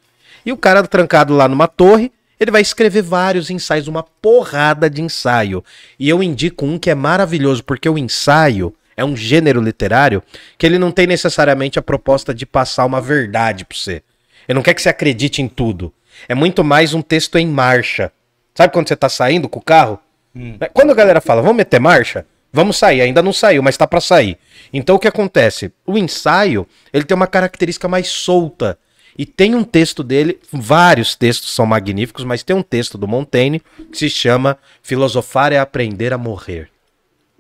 E 0.46 0.52
o 0.52 0.58
cara 0.58 0.84
trancado 0.84 1.36
lá 1.36 1.48
numa 1.48 1.68
torre, 1.68 2.12
ele 2.40 2.52
vai 2.52 2.62
escrever 2.62 3.02
vários 3.02 3.50
ensaios, 3.50 3.88
uma 3.88 4.04
porrada 4.04 4.90
de 4.90 5.02
ensaio. 5.02 5.64
E 6.00 6.08
eu 6.08 6.24
indico 6.24 6.66
um 6.66 6.80
que 6.80 6.90
é 6.90 6.96
maravilhoso, 6.96 7.64
porque 7.64 7.90
o 7.90 7.98
ensaio 7.98 8.74
é 8.96 9.04
um 9.04 9.16
gênero 9.16 9.62
literário 9.62 10.24
que 10.58 10.66
ele 10.66 10.78
não 10.78 10.92
tem 10.92 11.08
necessariamente 11.08 11.80
a 11.80 11.82
proposta 11.82 12.34
de 12.34 12.46
passar 12.46 12.86
uma 12.86 13.02
verdade 13.02 13.66
pra 13.66 13.78
você. 13.78 14.04
Ele 14.48 14.56
não 14.56 14.64
quer 14.64 14.74
que 14.74 14.82
você 14.82 14.90
acredite 14.90 15.42
em 15.42 15.48
tudo. 15.48 15.94
É 16.28 16.36
muito 16.36 16.64
mais 16.64 16.94
um 16.94 17.02
texto 17.02 17.38
em 17.38 17.48
marcha. 17.48 18.12
Sabe 18.54 18.74
quando 18.74 18.88
você 18.88 18.96
tá 18.96 19.08
saindo 19.08 19.48
com 19.48 19.60
o 19.60 19.64
carro? 19.64 20.00
Né? 20.34 20.68
Quando 20.74 20.92
a 20.92 20.96
galera 20.96 21.22
fala, 21.22 21.42
vamos 21.42 21.58
meter 21.58 21.80
marcha? 21.80 22.26
Vamos 22.52 22.78
sair, 22.78 23.02
ainda 23.02 23.22
não 23.22 23.32
saiu, 23.32 23.62
mas 23.62 23.78
tá 23.78 23.86
pra 23.86 24.02
sair. 24.02 24.38
Então 24.74 24.96
o 24.96 25.00
que 25.00 25.08
acontece? 25.08 25.72
O 25.86 25.98
ensaio, 25.98 26.68
ele 26.92 27.04
tem 27.04 27.16
uma 27.16 27.28
característica 27.28 27.88
mais 27.88 28.08
solta. 28.08 28.78
E 29.20 29.26
tem 29.26 29.54
um 29.54 29.66
texto 29.66 30.02
dele, 30.02 30.40
vários 30.50 31.14
textos 31.14 31.54
são 31.54 31.66
magníficos, 31.66 32.24
mas 32.24 32.42
tem 32.42 32.56
um 32.56 32.64
texto 32.64 32.98
do 32.98 33.06
Montaigne 33.06 33.62
que 33.92 33.98
se 33.98 34.10
chama 34.10 34.58
Filosofar 34.82 35.52
é 35.52 35.60
aprender 35.60 36.14
a 36.14 36.18
morrer. 36.18 36.70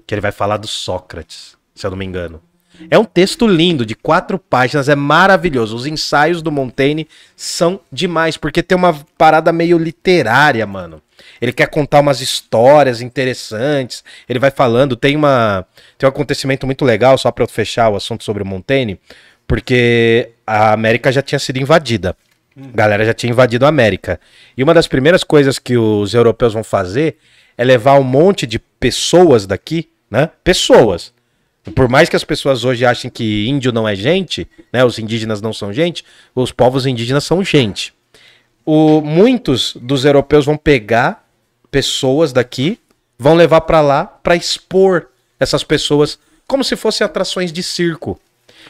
Que 0.05 0.13
ele 0.13 0.19
vai 0.19 0.33
falar 0.33 0.57
do 0.57 0.67
Sócrates, 0.67 1.55
se 1.73 1.87
eu 1.87 1.91
não 1.91 1.97
me 1.97 2.03
engano. 2.03 2.41
É 2.91 2.99
um 2.99 3.05
texto 3.05 3.47
lindo, 3.47 3.85
de 3.85 3.95
quatro 3.95 4.37
páginas, 4.37 4.89
é 4.89 4.95
maravilhoso. 4.95 5.73
Os 5.73 5.85
ensaios 5.85 6.41
do 6.41 6.51
Montaigne 6.51 7.07
são 7.33 7.79
demais, 7.89 8.35
porque 8.35 8.61
tem 8.61 8.77
uma 8.77 8.93
parada 9.17 9.53
meio 9.53 9.77
literária, 9.77 10.67
mano. 10.67 11.01
Ele 11.41 11.53
quer 11.53 11.67
contar 11.67 12.01
umas 12.01 12.19
histórias 12.19 13.01
interessantes. 13.01 14.03
Ele 14.27 14.39
vai 14.39 14.51
falando, 14.51 14.97
tem 14.97 15.15
uma 15.15 15.65
tem 15.97 16.07
um 16.07 16.09
acontecimento 16.09 16.65
muito 16.65 16.83
legal, 16.83 17.17
só 17.17 17.31
para 17.31 17.43
eu 17.43 17.47
fechar 17.47 17.89
o 17.89 17.95
assunto 17.95 18.23
sobre 18.23 18.43
o 18.43 18.45
Montaigne, 18.45 18.99
porque 19.49 20.29
a 20.45 20.73
América 20.73 21.11
já 21.11 21.23
tinha 21.23 21.39
sido 21.39 21.57
invadida. 21.57 22.15
A 22.55 22.77
galera 22.77 23.03
já 23.03 23.15
tinha 23.15 23.31
invadido 23.31 23.65
a 23.65 23.69
América. 23.69 24.19
E 24.55 24.61
uma 24.61 24.75
das 24.75 24.87
primeiras 24.87 25.23
coisas 25.23 25.57
que 25.57 25.75
os 25.75 26.13
europeus 26.13 26.53
vão 26.53 26.63
fazer 26.63 27.17
é 27.57 27.63
levar 27.63 27.99
um 27.99 28.03
monte 28.03 28.45
de 28.45 28.59
pessoas 28.59 29.47
daqui, 29.47 29.89
né? 30.09 30.29
Pessoas. 30.43 31.11
Por 31.73 31.89
mais 31.89 32.07
que 32.07 32.15
as 32.15 32.23
pessoas 32.23 32.63
hoje 32.63 32.85
achem 32.85 33.09
que 33.09 33.47
índio 33.47 33.71
não 33.71 33.89
é 33.89 33.95
gente, 33.95 34.47
né? 34.71 34.85
Os 34.85 34.99
indígenas 34.99 35.41
não 35.41 35.51
são 35.51 35.73
gente, 35.73 36.05
os 36.35 36.51
povos 36.51 36.85
indígenas 36.85 37.23
são 37.23 37.43
gente. 37.43 37.91
O, 38.63 39.01
muitos 39.01 39.75
dos 39.81 40.05
europeus 40.05 40.45
vão 40.45 40.57
pegar 40.57 41.27
pessoas 41.71 42.31
daqui, 42.31 42.77
vão 43.17 43.33
levar 43.33 43.61
pra 43.61 43.81
lá 43.81 44.05
pra 44.05 44.35
expor 44.35 45.07
essas 45.39 45.63
pessoas 45.63 46.19
como 46.47 46.63
se 46.63 46.75
fossem 46.75 47.03
atrações 47.03 47.51
de 47.51 47.63
circo. 47.63 48.19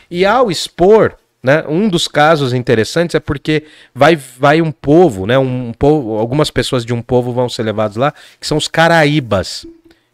E 0.10 0.25
ao 0.25 0.52
expor, 0.52 1.15
né, 1.41 1.63
um 1.67 1.88
dos 1.88 2.08
casos 2.08 2.54
interessantes 2.54 3.15
é 3.15 3.19
porque 3.19 3.63
vai, 3.93 4.15
vai 4.15 4.62
um 4.62 4.71
povo, 4.71 5.25
né, 5.25 5.38
um 5.38 5.71
povo, 5.71 6.17
algumas 6.17 6.52
pessoas 6.52 6.86
de 6.86 6.93
um 6.93 7.02
povo 7.02 7.32
vão 7.32 7.47
ser 7.47 7.63
levados 7.63 7.97
lá, 7.97 8.13
que 8.39 8.47
são 8.47 8.58
os 8.58 8.67
caraíbas, 8.67 9.65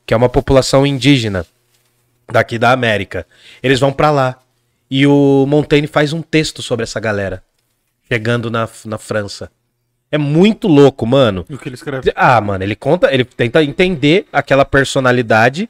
que 0.05 0.13
é 0.13 0.17
uma 0.17 0.29
população 0.29 0.85
indígena 0.85 1.45
daqui 2.31 2.57
da 2.57 2.71
América. 2.71 3.25
Eles 3.61 3.79
vão 3.79 3.91
pra 3.91 4.11
lá. 4.11 4.39
E 4.89 5.07
o 5.07 5.45
Montaigne 5.47 5.87
faz 5.87 6.13
um 6.13 6.21
texto 6.21 6.61
sobre 6.61 6.83
essa 6.83 6.99
galera 6.99 7.43
chegando 8.11 8.49
na, 8.51 8.67
na 8.85 8.97
França. 8.97 9.49
É 10.11 10.17
muito 10.17 10.67
louco, 10.67 11.05
mano. 11.05 11.45
E 11.49 11.55
o 11.55 11.57
que 11.57 11.67
ele 11.67 11.75
escreve? 11.75 12.11
Ah, 12.15 12.39
mano, 12.39 12.63
ele 12.63 12.75
conta, 12.75 13.13
ele 13.13 13.25
tenta 13.25 13.63
entender 13.63 14.27
aquela 14.31 14.63
personalidade 14.63 15.69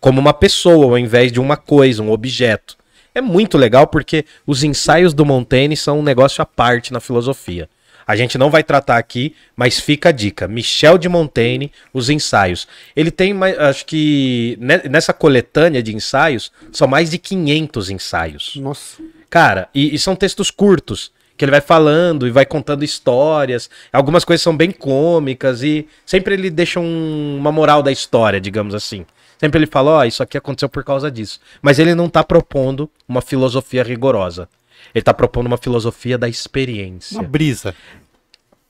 como 0.00 0.20
uma 0.20 0.34
pessoa, 0.34 0.86
ao 0.86 0.98
invés 0.98 1.30
de 1.30 1.40
uma 1.40 1.56
coisa, 1.56 2.02
um 2.02 2.10
objeto. 2.10 2.76
É 3.14 3.20
muito 3.20 3.56
legal 3.56 3.86
porque 3.86 4.24
os 4.46 4.64
ensaios 4.64 5.14
do 5.14 5.24
Montaigne 5.24 5.76
são 5.76 6.00
um 6.00 6.02
negócio 6.02 6.42
à 6.42 6.46
parte 6.46 6.92
na 6.92 7.00
filosofia. 7.00 7.68
A 8.06 8.16
gente 8.16 8.36
não 8.36 8.50
vai 8.50 8.62
tratar 8.62 8.98
aqui, 8.98 9.34
mas 9.56 9.80
fica 9.80 10.10
a 10.10 10.12
dica. 10.12 10.46
Michel 10.46 10.98
de 10.98 11.08
Montaigne, 11.08 11.72
os 11.92 12.10
ensaios. 12.10 12.68
Ele 12.94 13.10
tem, 13.10 13.32
acho 13.58 13.86
que 13.86 14.58
ne- 14.60 14.82
nessa 14.90 15.12
coletânea 15.14 15.82
de 15.82 15.94
ensaios, 15.94 16.52
são 16.70 16.86
mais 16.86 17.08
de 17.10 17.16
500 17.16 17.88
ensaios. 17.88 18.56
Nossa. 18.56 19.00
Cara, 19.30 19.68
e, 19.74 19.94
e 19.94 19.98
são 19.98 20.14
textos 20.14 20.50
curtos, 20.50 21.10
que 21.36 21.44
ele 21.46 21.50
vai 21.50 21.62
falando 21.62 22.26
e 22.26 22.30
vai 22.30 22.44
contando 22.44 22.84
histórias. 22.84 23.70
Algumas 23.90 24.22
coisas 24.24 24.42
são 24.42 24.54
bem 24.54 24.70
cômicas 24.70 25.62
e 25.62 25.88
sempre 26.04 26.34
ele 26.34 26.50
deixa 26.50 26.78
um- 26.80 27.36
uma 27.38 27.50
moral 27.50 27.82
da 27.82 27.90
história, 27.90 28.38
digamos 28.40 28.74
assim. 28.74 29.06
Sempre 29.38 29.58
ele 29.58 29.66
fala, 29.66 29.90
ó, 29.90 30.04
isso 30.04 30.22
aqui 30.22 30.38
aconteceu 30.38 30.68
por 30.68 30.84
causa 30.84 31.10
disso. 31.10 31.40
Mas 31.60 31.78
ele 31.78 31.94
não 31.94 32.08
tá 32.08 32.22
propondo 32.22 32.90
uma 33.08 33.20
filosofia 33.20 33.82
rigorosa. 33.82 34.48
Ele 34.94 35.02
tá 35.02 35.14
propondo 35.14 35.46
uma 35.46 35.58
filosofia 35.58 36.16
da 36.16 36.28
experiência. 36.28 37.18
Uma 37.18 37.28
brisa. 37.28 37.74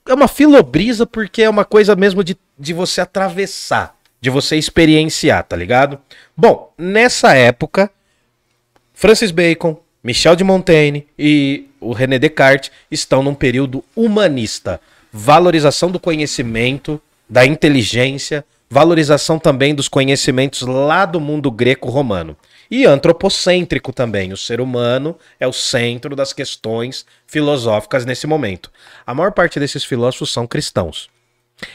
É 0.07 0.13
uma 0.13 0.27
filobrisa 0.27 1.05
porque 1.05 1.41
é 1.41 1.49
uma 1.49 1.65
coisa 1.65 1.95
mesmo 1.95 2.23
de, 2.23 2.37
de 2.57 2.73
você 2.73 3.01
atravessar, 3.01 3.95
de 4.21 4.29
você 4.29 4.55
experienciar, 4.55 5.43
tá 5.43 5.55
ligado? 5.55 5.99
Bom, 6.37 6.73
nessa 6.77 7.35
época, 7.35 7.91
Francis 8.93 9.31
Bacon, 9.31 9.79
Michel 10.03 10.35
de 10.35 10.43
Montaigne 10.43 11.07
e 11.17 11.67
o 11.79 11.91
René 11.91 12.19
Descartes 12.19 12.71
estão 12.89 13.23
num 13.23 13.33
período 13.33 13.83
humanista. 13.95 14.79
Valorização 15.11 15.89
do 15.89 15.99
conhecimento, 15.99 17.01
da 17.27 17.45
inteligência, 17.45 18.45
valorização 18.69 19.37
também 19.37 19.73
dos 19.73 19.87
conhecimentos 19.87 20.61
lá 20.61 21.05
do 21.05 21.19
mundo 21.19 21.51
greco-romano. 21.51 22.35
E 22.69 22.85
antropocêntrico 22.85 23.93
também. 23.93 24.33
O 24.33 24.37
ser 24.37 24.59
humano 24.59 25.17
é 25.39 25.47
o 25.47 25.53
centro 25.53 26.15
das 26.15 26.33
questões 26.33 27.05
filosóficas 27.27 28.05
nesse 28.05 28.25
momento. 28.25 28.71
A 29.05 29.13
maior 29.13 29.31
parte 29.31 29.59
desses 29.59 29.83
filósofos 29.83 30.33
são 30.33 30.47
cristãos. 30.47 31.09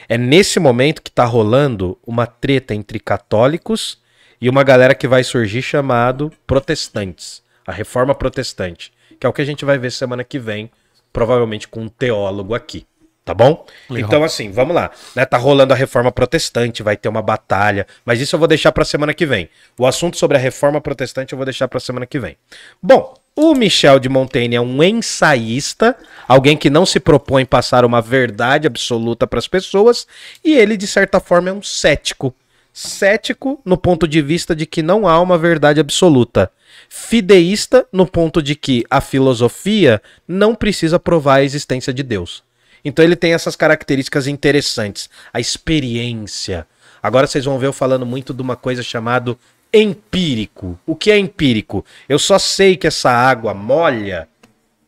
É 0.08 0.18
nesse 0.18 0.58
momento 0.60 1.00
que 1.00 1.10
tá 1.10 1.24
rolando 1.24 1.98
uma 2.06 2.26
treta 2.26 2.74
entre 2.74 2.98
católicos 2.98 3.98
e 4.40 4.48
uma 4.48 4.62
galera 4.62 4.94
que 4.94 5.08
vai 5.08 5.22
surgir 5.22 5.62
chamado 5.62 6.32
protestantes, 6.46 7.42
a 7.66 7.72
reforma 7.72 8.14
protestante, 8.14 8.92
que 9.18 9.26
é 9.26 9.28
o 9.28 9.32
que 9.32 9.42
a 9.42 9.44
gente 9.44 9.64
vai 9.64 9.78
ver 9.78 9.92
semana 9.92 10.24
que 10.24 10.38
vem, 10.38 10.70
provavelmente 11.12 11.68
com 11.68 11.82
um 11.82 11.88
teólogo 11.88 12.54
aqui, 12.54 12.86
tá 13.24 13.34
bom? 13.34 13.66
Legal. 13.88 14.08
Então 14.08 14.24
assim, 14.24 14.50
vamos 14.50 14.74
lá, 14.74 14.90
né? 15.14 15.24
Tá 15.24 15.36
rolando 15.36 15.72
a 15.72 15.76
reforma 15.76 16.10
protestante, 16.10 16.82
vai 16.82 16.96
ter 16.96 17.08
uma 17.08 17.22
batalha, 17.22 17.86
mas 18.04 18.20
isso 18.20 18.34
eu 18.34 18.38
vou 18.38 18.48
deixar 18.48 18.72
pra 18.72 18.84
semana 18.84 19.14
que 19.14 19.26
vem. 19.26 19.48
O 19.78 19.86
assunto 19.86 20.16
sobre 20.16 20.36
a 20.36 20.40
reforma 20.40 20.80
protestante 20.80 21.32
eu 21.32 21.36
vou 21.36 21.44
deixar 21.44 21.68
pra 21.68 21.80
semana 21.80 22.06
que 22.06 22.18
vem. 22.18 22.36
Bom, 22.82 23.14
o 23.36 23.54
Michel 23.54 23.98
de 23.98 24.08
Montaigne 24.08 24.56
é 24.56 24.60
um 24.60 24.82
ensaísta, 24.82 25.96
alguém 26.26 26.56
que 26.56 26.68
não 26.68 26.84
se 26.84 26.98
propõe 27.00 27.44
passar 27.44 27.84
uma 27.84 28.02
verdade 28.02 28.66
absoluta 28.66 29.26
para 29.26 29.38
as 29.38 29.48
pessoas, 29.48 30.06
e 30.44 30.52
ele, 30.52 30.76
de 30.76 30.86
certa 30.86 31.20
forma, 31.20 31.48
é 31.48 31.52
um 31.52 31.62
cético. 31.62 32.34
Cético 32.72 33.60
no 33.64 33.76
ponto 33.76 34.06
de 34.06 34.20
vista 34.20 34.54
de 34.54 34.66
que 34.66 34.82
não 34.82 35.08
há 35.08 35.20
uma 35.20 35.38
verdade 35.38 35.80
absoluta. 35.80 36.50
Fideísta 36.88 37.86
no 37.92 38.06
ponto 38.06 38.42
de 38.42 38.54
que 38.54 38.84
a 38.90 39.00
filosofia 39.00 40.02
não 40.26 40.54
precisa 40.54 40.98
provar 40.98 41.36
a 41.36 41.44
existência 41.44 41.92
de 41.92 42.02
Deus. 42.02 42.42
Então 42.84 43.04
ele 43.04 43.16
tem 43.16 43.32
essas 43.32 43.56
características 43.56 44.26
interessantes. 44.26 45.08
A 45.32 45.40
experiência. 45.40 46.66
Agora 47.02 47.26
vocês 47.26 47.44
vão 47.44 47.58
ver 47.58 47.66
eu 47.66 47.72
falando 47.72 48.04
muito 48.04 48.34
de 48.34 48.42
uma 48.42 48.56
coisa 48.56 48.82
chamada 48.82 49.36
empírico. 49.72 50.78
O 50.86 50.96
que 50.96 51.10
é 51.10 51.18
empírico? 51.18 51.84
Eu 52.08 52.18
só 52.18 52.38
sei 52.38 52.76
que 52.76 52.86
essa 52.86 53.10
água 53.10 53.54
molha 53.54 54.28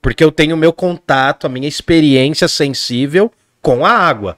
porque 0.02 0.24
eu 0.24 0.32
tenho 0.32 0.56
meu 0.56 0.72
contato, 0.72 1.46
a 1.46 1.48
minha 1.48 1.68
experiência 1.68 2.48
sensível 2.48 3.32
com 3.62 3.86
a 3.86 3.90
água. 3.90 4.36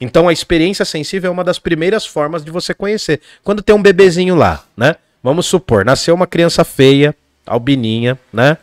Então 0.00 0.26
a 0.26 0.32
experiência 0.32 0.86
sensível 0.86 1.28
é 1.28 1.32
uma 1.32 1.44
das 1.44 1.58
primeiras 1.58 2.06
formas 2.06 2.42
de 2.42 2.50
você 2.50 2.72
conhecer. 2.72 3.20
Quando 3.44 3.62
tem 3.62 3.76
um 3.76 3.82
bebezinho 3.82 4.34
lá, 4.34 4.64
né? 4.74 4.96
Vamos 5.22 5.46
supor, 5.46 5.84
nasceu 5.84 6.14
uma 6.14 6.26
criança 6.26 6.64
feia, 6.64 7.14
albininha, 7.46 8.18
né? 8.32 8.56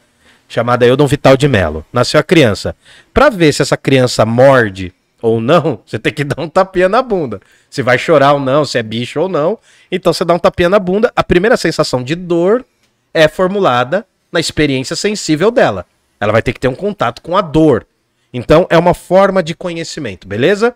Chamada 0.49 0.83
Eudon 0.83 1.05
Vital 1.05 1.38
de 1.38 1.47
Melo. 1.47 1.85
Nasceu 1.93 2.19
a 2.19 2.23
criança. 2.23 2.75
Pra 3.13 3.29
ver 3.29 3.53
se 3.53 3.62
essa 3.62 3.77
criança 3.77 4.25
morde 4.25 4.91
ou 5.21 5.39
não, 5.39 5.79
você 5.85 5.99
tem 5.99 6.12
que 6.12 6.23
dar 6.23 6.41
um 6.41 6.49
tapinha 6.49 6.89
na 6.89 7.03
bunda. 7.03 7.39
Se 7.69 7.83
vai 7.83 7.99
chorar 7.99 8.33
ou 8.33 8.39
não, 8.39 8.65
se 8.65 8.75
é 8.79 8.83
bicho 8.83 9.21
ou 9.21 9.29
não. 9.29 9.59
Então 9.91 10.12
você 10.12 10.25
dá 10.25 10.33
um 10.33 10.39
tapinha 10.39 10.67
na 10.67 10.79
bunda. 10.79 11.13
A 11.15 11.23
primeira 11.23 11.55
sensação 11.55 12.03
de 12.03 12.15
dor 12.15 12.65
é 13.13 13.27
formulada 13.27 14.07
na 14.31 14.39
experiência 14.39 14.95
sensível 14.95 15.51
dela. 15.51 15.85
Ela 16.19 16.31
vai 16.31 16.41
ter 16.41 16.51
que 16.51 16.59
ter 16.59 16.67
um 16.67 16.75
contato 16.75 17.21
com 17.21 17.38
a 17.38 17.41
dor. 17.41 17.85
Então 18.33 18.65
é 18.71 18.77
uma 18.77 18.95
forma 18.95 19.43
de 19.43 19.53
conhecimento, 19.53 20.27
beleza? 20.27 20.75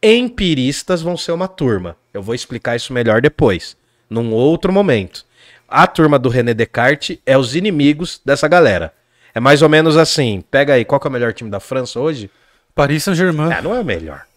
Empiristas 0.00 1.02
vão 1.02 1.16
ser 1.16 1.32
uma 1.32 1.48
turma. 1.48 1.96
Eu 2.14 2.22
vou 2.22 2.36
explicar 2.36 2.76
isso 2.76 2.92
melhor 2.92 3.20
depois, 3.20 3.76
num 4.08 4.32
outro 4.32 4.72
momento. 4.72 5.26
A 5.68 5.88
turma 5.88 6.18
do 6.18 6.28
René 6.28 6.54
Descartes 6.54 7.18
é 7.26 7.36
os 7.36 7.56
inimigos 7.56 8.20
dessa 8.24 8.46
galera. 8.46 8.92
É 9.34 9.40
mais 9.40 9.62
ou 9.62 9.68
menos 9.68 9.96
assim. 9.96 10.42
Pega 10.50 10.74
aí, 10.74 10.84
qual 10.84 11.00
é 11.04 11.08
o 11.08 11.10
melhor 11.10 11.32
time 11.32 11.50
da 11.50 11.60
França 11.60 12.00
hoje? 12.00 12.30
Paris 12.74 13.04
Saint-Germain. 13.04 13.52
Ah, 13.52 13.62
não 13.62 13.74
é 13.74 13.80
o 13.80 13.84
melhor. 13.84 14.27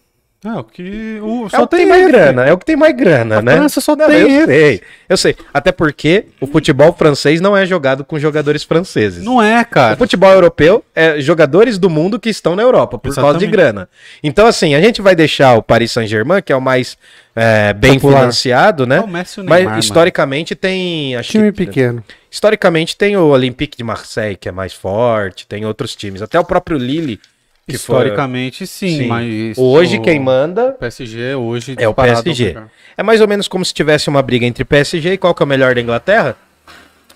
Ah, 0.44 0.58
o 0.58 0.64
que. 0.64 1.20
O, 1.22 1.46
É 1.52 1.58
o 1.60 1.68
que 1.68 1.76
tem 1.76 1.86
mais 1.86 2.04
grana, 2.08 2.44
é 2.44 2.52
o 2.52 2.58
que 2.58 2.64
tem 2.66 2.74
mais 2.74 2.96
grana, 2.96 3.38
A 3.38 3.42
né? 3.42 3.56
França 3.56 3.80
só 3.80 3.94
Não, 3.94 4.08
tem 4.08 4.22
eu 4.40 4.46
sei, 4.46 4.82
eu 5.08 5.16
sei. 5.16 5.36
Até 5.54 5.70
porque 5.70 6.24
o 6.40 6.48
futebol 6.48 6.92
francês 6.92 7.40
não 7.40 7.56
é 7.56 7.64
jogado 7.64 8.04
com 8.04 8.18
jogadores 8.18 8.64
franceses. 8.64 9.22
Não 9.22 9.40
é, 9.40 9.60
O 9.62 9.66
cara. 9.66 9.96
futebol 9.96 10.32
europeu 10.32 10.84
é 10.96 11.20
jogadores 11.20 11.78
do 11.78 11.88
mundo 11.88 12.18
que 12.18 12.28
estão 12.28 12.56
na 12.56 12.62
Europa, 12.62 12.98
por 12.98 13.14
causa 13.14 13.38
de 13.38 13.44
Exatamente. 13.44 13.50
grana. 13.52 13.88
Então, 14.20 14.46
assim, 14.48 14.74
a 14.74 14.80
gente 14.80 15.00
vai 15.00 15.14
deixar 15.14 15.54
o 15.56 15.62
Paris 15.62 15.92
Saint-Germain, 15.92 16.42
que 16.42 16.52
é 16.52 16.56
o 16.56 16.60
mais 16.60 16.98
é, 17.36 17.72
bem 17.72 17.94
Popular. 17.94 18.18
financiado, 18.22 18.84
né? 18.84 18.96
É 18.96 19.00
o 19.00 19.06
Messi 19.06 19.38
o 19.38 19.42
Neymar, 19.44 19.58
Mas 19.60 19.64
mano. 19.68 19.78
historicamente 19.78 20.56
tem. 20.56 21.14
Acho 21.14 21.30
Time 21.30 21.52
que- 21.52 21.64
pequeno. 21.66 22.02
Historicamente 22.28 22.96
tem 22.96 23.16
o 23.16 23.26
Olympique 23.26 23.76
de 23.76 23.84
Marseille, 23.84 24.36
que 24.36 24.48
é 24.48 24.52
mais 24.52 24.72
forte, 24.72 25.46
tem 25.46 25.64
outros 25.64 25.94
times. 25.94 26.20
Até 26.20 26.40
o 26.40 26.44
próprio 26.44 26.78
Lille, 26.78 27.20
que 27.66 27.78
foi- 27.78 27.96
Historicamente, 27.96 28.66
sim, 28.66 28.98
Sim. 28.98 29.06
mas. 29.06 29.56
Hoje 29.58 29.98
o 29.98 30.02
quem 30.02 30.18
manda 30.20 30.72
PSG 30.72 31.34
hoje. 31.34 31.74
é 31.78 31.88
o 31.88 31.94
PSG. 31.94 32.56
É 32.96 33.02
mais 33.02 33.20
ou 33.20 33.28
menos 33.28 33.48
como 33.48 33.64
se 33.64 33.72
tivesse 33.72 34.08
uma 34.08 34.20
briga 34.22 34.44
entre 34.44 34.64
PSG 34.64 35.12
e 35.12 35.18
qual 35.18 35.34
que 35.34 35.42
é 35.42 35.44
o 35.44 35.48
melhor 35.48 35.74
da 35.74 35.80
Inglaterra? 35.80 36.36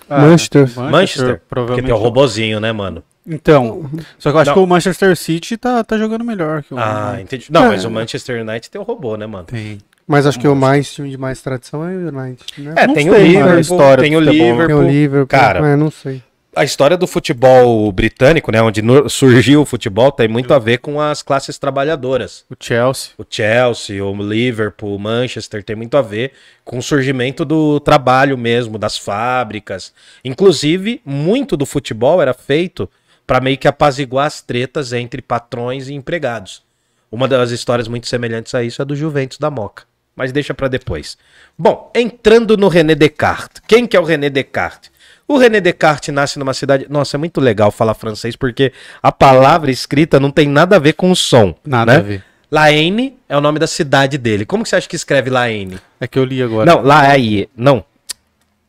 Ah, 0.09 0.21
Manchester. 0.21 0.69
Manchester. 0.79 1.27
Porque 1.35 1.41
provavelmente. 1.49 1.85
tem 1.85 1.93
o 1.93 1.97
robozinho, 1.97 2.59
né, 2.59 2.71
mano? 2.71 3.03
Então, 3.29 3.89
só 4.17 4.31
que 4.31 4.37
eu 4.37 4.39
acho 4.39 4.49
Não. 4.51 4.53
que 4.55 4.63
o 4.63 4.67
Manchester 4.67 5.17
City 5.17 5.57
tá, 5.57 5.83
tá 5.83 5.97
jogando 5.97 6.23
melhor 6.23 6.63
que 6.63 6.73
o. 6.73 6.77
Ah, 6.79 7.17
entendi. 7.21 7.47
Não, 7.51 7.65
É. 7.65 7.67
mas 7.67 7.83
o 7.83 7.91
Manchester 7.91 8.41
United 8.41 8.69
tem 8.69 8.79
o 8.79 8.85
robô, 8.85 9.17
né, 9.17 9.27
mano? 9.27 9.43
Tem. 9.45 9.79
Mas 10.07 10.25
acho 10.25 10.39
que 10.39 10.47
o 10.47 10.55
mais 10.55 10.93
time 10.93 11.09
de 11.09 11.17
mais 11.17 11.41
tradição 11.41 11.85
é 11.85 11.93
o 11.93 12.07
United, 12.07 12.61
né? 12.61 12.73
É, 12.77 12.87
tem 12.87 13.03
sei, 13.03 13.09
o 13.09 13.17
Liverpool, 13.27 13.59
história 13.59 14.01
tem 14.01 14.15
o. 14.15 14.19
Liverpool. 14.21 14.65
Tem 14.67 14.75
o 14.75 14.81
Liverpool. 14.89 15.27
Cara, 15.27 15.67
É, 15.67 15.75
não 15.75 15.91
sei. 15.91 16.23
A 16.57 16.63
história 16.63 16.97
do 16.97 17.05
futebol 17.05 17.91
britânico, 17.91 18.51
né, 18.51 18.61
onde 18.61 18.81
surgiu 19.09 19.61
o 19.61 19.65
futebol, 19.65 20.11
tem 20.11 20.27
muito 20.27 20.53
a 20.53 20.59
ver 20.59 20.79
com 20.79 20.99
as 20.99 21.21
classes 21.21 21.57
trabalhadoras. 21.57 22.43
O 22.49 22.55
Chelsea. 22.59 23.11
O 23.17 23.25
Chelsea, 23.29 24.03
o 24.03 24.23
Liverpool, 24.23 24.95
o 24.95 24.99
Manchester 24.99 25.63
tem 25.63 25.75
muito 25.75 25.95
a 25.95 26.01
ver 26.01 26.31
com 26.65 26.79
o 26.79 26.83
surgimento 26.83 27.45
do 27.45 27.79
trabalho 27.79 28.37
mesmo, 28.37 28.77
das 28.77 28.97
fábricas. 28.97 29.93
Inclusive, 30.25 30.99
muito 31.05 31.55
do 31.55 31.65
futebol 31.65 32.21
era 32.21 32.33
feito 32.33 32.89
para 33.25 33.39
meio 33.39 33.57
que 33.57 33.67
apaziguar 33.67 34.25
as 34.25 34.41
tretas 34.41 34.93
entre 34.93 35.21
patrões 35.21 35.87
e 35.89 35.93
empregados. 35.93 36.63
Uma 37.11 37.27
das 37.27 37.51
histórias 37.51 37.87
muito 37.87 38.07
semelhantes 38.07 38.55
a 38.55 38.63
isso 38.63 38.81
é 38.81 38.85
do 38.85 38.95
Juventus 38.95 39.37
da 39.37 39.51
Moca. 39.51 39.83
Mas 40.15 40.31
deixa 40.31 40.53
para 40.53 40.67
depois. 40.67 41.17
Bom, 41.57 41.91
entrando 41.93 42.57
no 42.57 42.67
René 42.67 42.95
Descartes. 42.95 43.61
Quem 43.67 43.85
que 43.85 43.95
é 43.95 43.99
o 43.99 44.03
René 44.03 44.29
Descartes? 44.29 44.96
O 45.27 45.37
René 45.37 45.59
Descartes 45.59 46.13
nasce 46.13 46.39
numa 46.39 46.53
cidade. 46.53 46.85
Nossa, 46.89 47.17
é 47.17 47.19
muito 47.19 47.41
legal 47.41 47.69
falar 47.69 47.93
francês 47.93 48.35
porque 48.35 48.71
a 49.03 49.11
palavra 49.11 49.69
escrita 49.69 50.19
não 50.19 50.31
tem 50.31 50.47
nada 50.47 50.77
a 50.77 50.79
ver 50.79 50.93
com 50.93 51.11
o 51.11 51.15
som. 51.15 51.53
Nada 51.65 51.93
né? 51.93 51.99
a 51.99 52.01
ver. 52.01 52.23
La 52.49 52.63
Haine 52.63 53.17
é 53.27 53.35
o 53.35 53.41
nome 53.41 53.59
da 53.59 53.67
cidade 53.67 54.17
dele. 54.17 54.45
Como 54.45 54.63
que 54.63 54.69
você 54.69 54.77
acha 54.77 54.87
que 54.87 54.95
escreve 54.95 55.29
Laene? 55.29 55.79
É 55.99 56.07
que 56.07 56.17
eu 56.17 56.23
li 56.23 56.41
agora. 56.41 56.65
Não, 56.65 56.81
Laie. 56.81 57.49
Não. 57.57 57.83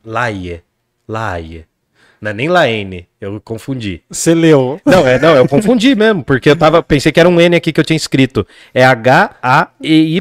Laie. 0.04 0.64
Laie. 1.06 1.64
Não 2.20 2.32
é 2.32 2.34
nem 2.34 2.48
Laene. 2.48 3.06
Eu 3.20 3.40
confundi. 3.40 4.02
Você 4.11 4.34
leu. 4.34 4.80
Não, 4.84 5.06
é, 5.06 5.20
não, 5.20 5.36
eu 5.36 5.46
confundi 5.46 5.94
mesmo, 5.96 6.24
porque 6.24 6.50
eu 6.50 6.56
tava, 6.56 6.82
pensei 6.82 7.12
que 7.12 7.20
era 7.20 7.28
um 7.28 7.40
N 7.40 7.54
aqui 7.54 7.72
que 7.72 7.78
eu 7.78 7.84
tinha 7.84 7.96
escrito. 7.96 8.44
É 8.74 8.84
H-A-E-Y-E. 8.84 10.18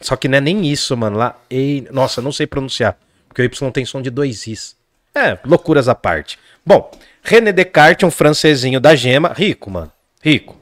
Só 0.00 0.16
que 0.16 0.28
não 0.28 0.38
é 0.38 0.40
nem 0.40 0.66
isso, 0.66 0.96
mano. 0.96 1.18
Lá, 1.18 1.36
e, 1.50 1.86
nossa, 1.90 2.22
não 2.22 2.32
sei 2.32 2.46
pronunciar, 2.46 2.96
porque 3.28 3.42
o 3.42 3.44
Y 3.44 3.70
tem 3.70 3.84
som 3.84 4.00
de 4.00 4.08
dois 4.08 4.46
Is. 4.46 4.77
É, 5.18 5.38
loucuras 5.44 5.88
à 5.88 5.94
parte. 5.94 6.38
Bom, 6.64 6.90
René 7.22 7.52
Descartes, 7.52 8.06
um 8.06 8.10
francesinho 8.10 8.80
da 8.80 8.94
gema, 8.94 9.32
rico, 9.34 9.70
mano. 9.70 9.90
Rico. 10.22 10.56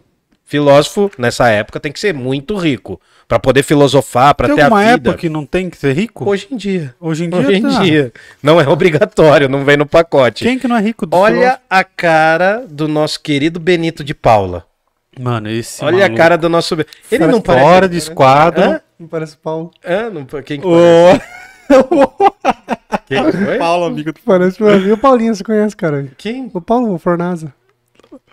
Filósofo, 0.45 1.11
nessa 1.19 1.49
época, 1.49 1.81
tem 1.81 1.91
que 1.91 1.99
ser 1.99 2.15
muito 2.15 2.57
rico. 2.57 3.01
Pra 3.27 3.41
poder 3.41 3.65
filosofar, 3.65 4.33
pra 4.37 4.47
Tem 4.47 4.55
ter 4.57 4.63
a 4.63 4.69
vida. 4.69 4.83
época 4.93 5.15
que 5.15 5.29
não 5.29 5.45
tem 5.45 5.69
que 5.69 5.77
ser 5.77 5.93
rico? 5.93 6.29
Hoje 6.31 6.47
em 6.53 6.57
dia. 6.57 6.95
Hoje 7.01 7.25
em 7.25 7.29
dia, 7.31 7.39
Hoje 7.41 7.55
em 7.55 7.63
tá. 7.63 7.83
dia. 7.83 8.13
Não 8.41 8.61
é 8.61 8.69
obrigatório, 8.69 9.49
não 9.49 9.65
vem 9.65 9.77
no 9.77 9.85
pacote. 9.85 10.45
Quem 10.45 10.57
que 10.57 10.69
não 10.69 10.77
é 10.77 10.81
rico 10.81 11.05
do 11.05 11.17
Olha 11.17 11.59
a 11.69 11.83
cara 11.83 12.65
do 12.69 12.87
nosso 12.87 13.21
querido 13.21 13.59
Benito 13.59 14.05
de 14.05 14.15
Paula. 14.15 14.61
filósofo? 14.61 14.77
Mano, 15.19 15.49
esse 15.51 15.85
Olha 15.85 15.97
a 15.97 16.01
maluco. 16.03 16.17
cara 16.17 16.39
do 16.39 16.49
nosso. 16.49 16.75
Ele 16.75 16.85
Parece 17.11 17.29
não 17.33 17.41
parece. 17.41 17.65
Fora 17.67 17.89
de 17.89 17.97
esquadro. 17.97 18.63
Hã? 18.65 18.81
Não 19.01 19.09
parece 19.09 19.37
Paulo. 19.37 19.71
Hã? 19.85 20.11
Não, 20.11 20.25
quem 20.43 20.61
que 20.61 20.67
Ô, 20.67 20.71
parece? 21.19 21.46
Quem 23.07 23.33
foi? 23.33 23.59
Paulo, 23.59 23.85
amigo 23.87 24.13
do 24.13 24.21
Parece 24.25 24.63
o 24.63 24.69
E 24.71 24.93
o 24.93 24.99
Paulinho, 24.99 25.35
você 25.35 25.45
conhece, 25.45 25.77
cara? 25.77 26.07
Quem? 26.17 26.51
O 26.53 26.61
Paulo 26.61 26.99
Fornaza. 26.99 27.53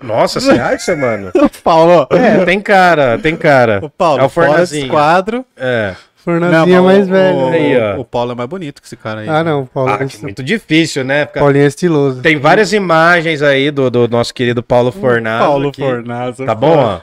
Nossa, 0.02 0.40
você 0.40 0.52
acha, 0.52 0.96
mano? 0.96 1.32
Paulo. 1.64 2.08
É, 2.12 2.44
tem 2.46 2.60
cara, 2.60 3.18
tem 3.18 3.36
cara. 3.36 3.80
O 3.84 3.90
Paulo, 3.90 4.22
é 4.22 4.26
o 4.26 4.30
Fornazinho. 4.30 4.86
esquadro. 4.86 5.46
É. 5.56 5.96
Fornazinha 6.16 6.82
mas 6.82 6.96
mais 6.96 7.08
o- 7.08 7.12
velho. 7.12 7.38
O, 7.38 7.50
né? 7.50 7.58
Aí, 7.58 7.78
ó. 7.82 8.00
o 8.00 8.06
Paulo 8.06 8.32
é 8.32 8.36
mais 8.36 8.50
bonito 8.50 8.82
que 8.82 8.88
esse 8.88 8.96
cara 8.96 9.22
aí. 9.22 9.30
Ah, 9.30 9.44
não, 9.44 9.62
o 9.64 9.68
Paulo. 9.68 9.92
Ah, 9.92 9.98
que 10.06 10.22
muito 10.22 10.42
difícil, 10.42 11.04
né? 11.04 11.26
Ficar- 11.26 11.42
Paulinho 11.42 11.64
é 11.66 11.68
estiloso. 11.68 12.22
Tem 12.22 12.38
várias 12.38 12.72
imagens 12.74 13.42
aí 13.42 13.70
do, 13.72 13.90
do 13.90 14.08
nosso 14.08 14.34
querido 14.34 14.64
Paulo 14.64 14.92
Fornado. 14.92 15.44
Paulo 15.46 15.72
que- 15.72 15.82
Fornaza. 15.82 16.46
Tá 16.46 16.56
bom, 16.56 16.78
ó? 16.78 17.00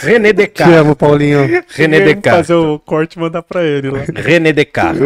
René 0.00 0.28
Te 0.32 0.36
Descartes. 0.36 0.76
amo, 0.76 0.96
Paulinho. 0.96 1.62
René 1.68 2.00
Descartes. 2.00 2.48
fazer 2.48 2.54
o 2.54 2.78
corte 2.80 3.14
e 3.16 3.20
mandar 3.20 3.42
pra 3.42 3.62
ele 3.62 3.90
lá. 3.90 4.00
René 4.14 4.52
Descartes. 4.52 5.00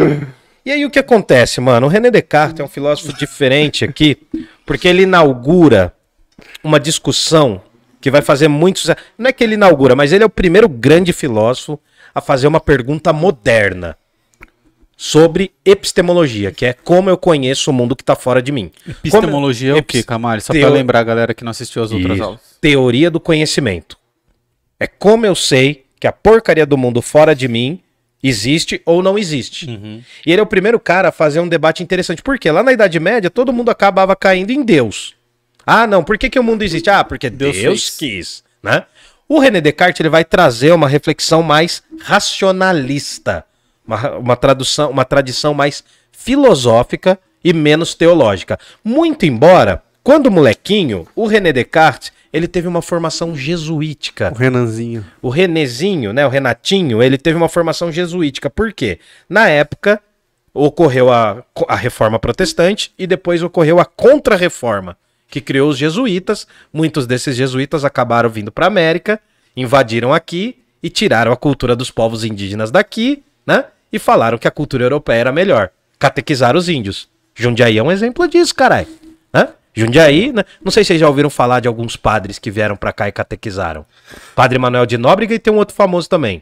E 0.67 0.71
aí 0.71 0.83
o 0.85 0.89
que 0.89 0.99
acontece, 0.99 1.61
mano? 1.61 1.87
O 1.87 1.89
René 1.89 2.11
Descartes 2.11 2.59
é 2.59 2.63
um 2.63 2.67
filósofo 2.67 3.13
diferente 3.17 3.85
aqui, 3.85 4.17
porque 4.65 4.85
ele 4.85 5.03
inaugura 5.03 5.93
uma 6.61 6.77
discussão 6.77 7.61
que 8.01 8.11
vai 8.11 8.21
fazer 8.21 8.49
muito 8.49 8.79
sucesso. 8.79 8.99
Não 9.17 9.29
é 9.29 9.31
que 9.31 9.41
ele 9.45 9.53
inaugura, 9.53 9.95
mas 9.95 10.11
ele 10.11 10.23
é 10.25 10.27
o 10.27 10.29
primeiro 10.29 10.67
grande 10.67 11.13
filósofo 11.13 11.79
a 12.13 12.19
fazer 12.19 12.47
uma 12.47 12.59
pergunta 12.59 13.13
moderna 13.13 13.95
sobre 14.97 15.53
epistemologia, 15.63 16.51
que 16.51 16.65
é 16.65 16.73
como 16.73 17.09
eu 17.09 17.17
conheço 17.17 17.71
o 17.71 17.73
mundo 17.73 17.95
que 17.95 18.03
está 18.03 18.13
fora 18.13 18.41
de 18.41 18.51
mim. 18.51 18.69
Epistemologia 18.85 19.71
é 19.71 19.75
o 19.75 19.81
quê, 19.83 20.03
Camari? 20.03 20.41
Só 20.41 20.51
Teo- 20.51 20.63
pra 20.63 20.69
lembrar 20.69 20.99
a 20.99 21.03
galera 21.03 21.33
que 21.33 21.45
não 21.45 21.51
assistiu 21.51 21.81
as 21.81 21.93
outras 21.93 22.15
Isso. 22.15 22.23
aulas. 22.25 22.41
Teoria 22.59 23.09
do 23.09 23.21
conhecimento. 23.21 23.97
É 24.77 24.85
como 24.85 25.25
eu 25.25 25.33
sei 25.33 25.85
que 25.97 26.07
a 26.07 26.11
porcaria 26.11 26.65
do 26.65 26.77
mundo 26.77 27.01
fora 27.01 27.33
de 27.33 27.47
mim 27.47 27.81
existe 28.23 28.81
ou 28.85 29.01
não 29.01 29.17
existe. 29.17 29.67
Uhum. 29.67 30.01
E 30.25 30.31
ele 30.31 30.39
é 30.39 30.43
o 30.43 30.47
primeiro 30.47 30.79
cara 30.79 31.09
a 31.09 31.11
fazer 31.11 31.39
um 31.39 31.47
debate 31.47 31.83
interessante. 31.83 32.21
Por 32.21 32.37
quê? 32.37 32.51
Lá 32.51 32.63
na 32.63 32.73
Idade 32.73 32.99
Média, 32.99 33.29
todo 33.29 33.53
mundo 33.53 33.69
acabava 33.69 34.15
caindo 34.15 34.51
em 34.51 34.63
Deus. 34.63 35.15
Ah, 35.65 35.85
não, 35.85 36.03
por 36.03 36.17
que, 36.17 36.29
que 36.29 36.39
o 36.39 36.43
mundo 36.43 36.63
existe? 36.63 36.89
Ah, 36.89 37.03
porque 37.03 37.29
Deus, 37.29 37.55
Deus 37.55 37.89
quis, 37.97 38.43
né? 38.63 38.85
O 39.27 39.39
René 39.39 39.59
Descartes 39.59 39.99
ele 39.99 40.09
vai 40.09 40.23
trazer 40.23 40.71
uma 40.71 40.87
reflexão 40.87 41.43
mais 41.43 41.83
racionalista, 41.99 43.43
uma, 43.85 44.11
uma 44.17 44.35
tradução, 44.37 44.89
uma 44.89 45.03
tradição 45.03 45.53
mais 45.53 45.83
filosófica 46.13 47.19
e 47.43 47.51
menos 47.51 47.93
teológica. 47.93 48.57
Muito 48.81 49.25
embora, 49.25 49.83
quando 50.01 50.31
molequinho, 50.31 51.05
o 51.13 51.27
René 51.27 51.51
Descartes 51.51 52.13
ele 52.31 52.47
teve 52.47 52.67
uma 52.67 52.81
formação 52.81 53.35
jesuítica. 53.35 54.31
O 54.33 54.37
Renanzinho. 54.37 55.05
O 55.21 55.29
Renezinho, 55.29 56.13
né, 56.13 56.25
o 56.25 56.29
Renatinho, 56.29 57.01
ele 57.01 57.17
teve 57.17 57.37
uma 57.37 57.49
formação 57.49 57.91
jesuítica. 57.91 58.49
Por 58.49 58.73
quê? 58.73 58.99
Na 59.29 59.47
época 59.49 60.01
ocorreu 60.53 61.11
a, 61.11 61.43
a 61.67 61.75
reforma 61.75 62.17
protestante 62.19 62.91
e 62.97 63.05
depois 63.05 63.43
ocorreu 63.43 63.79
a 63.79 63.85
contra-reforma, 63.85 64.97
que 65.29 65.39
criou 65.39 65.69
os 65.69 65.77
jesuítas. 65.77 66.47
Muitos 66.73 67.05
desses 67.05 67.35
jesuítas 67.35 67.85
acabaram 67.85 68.29
vindo 68.29 68.51
para 68.51 68.65
América, 68.65 69.19
invadiram 69.55 70.13
aqui 70.13 70.57
e 70.81 70.89
tiraram 70.89 71.31
a 71.31 71.37
cultura 71.37 71.75
dos 71.75 71.91
povos 71.91 72.23
indígenas 72.23 72.71
daqui, 72.71 73.23
né? 73.45 73.65
E 73.91 73.99
falaram 73.99 74.37
que 74.37 74.47
a 74.47 74.51
cultura 74.51 74.83
europeia 74.83 75.19
era 75.19 75.31
melhor. 75.31 75.69
Catequizaram 75.97 76.59
os 76.59 76.67
índios. 76.67 77.07
Jundiaí 77.33 77.77
é 77.77 77.83
um 77.83 77.91
exemplo 77.91 78.27
disso, 78.27 78.53
caralho. 78.53 78.87
Né? 79.31 79.49
Jundiaí, 79.81 80.31
né? 80.31 80.43
não 80.63 80.71
sei 80.71 80.83
se 80.83 80.87
vocês 80.87 80.99
já 80.99 81.07
ouviram 81.07 81.29
falar 81.29 81.59
de 81.59 81.67
alguns 81.67 81.95
padres 81.95 82.39
que 82.39 82.49
vieram 82.49 82.75
pra 82.75 82.91
cá 82.91 83.07
e 83.07 83.11
catequizaram. 83.11 83.85
Padre 84.35 84.57
Manuel 84.57 84.85
de 84.85 84.97
Nóbrega 84.97 85.35
e 85.35 85.39
tem 85.39 85.53
um 85.53 85.57
outro 85.57 85.75
famoso 85.75 86.09
também. 86.09 86.41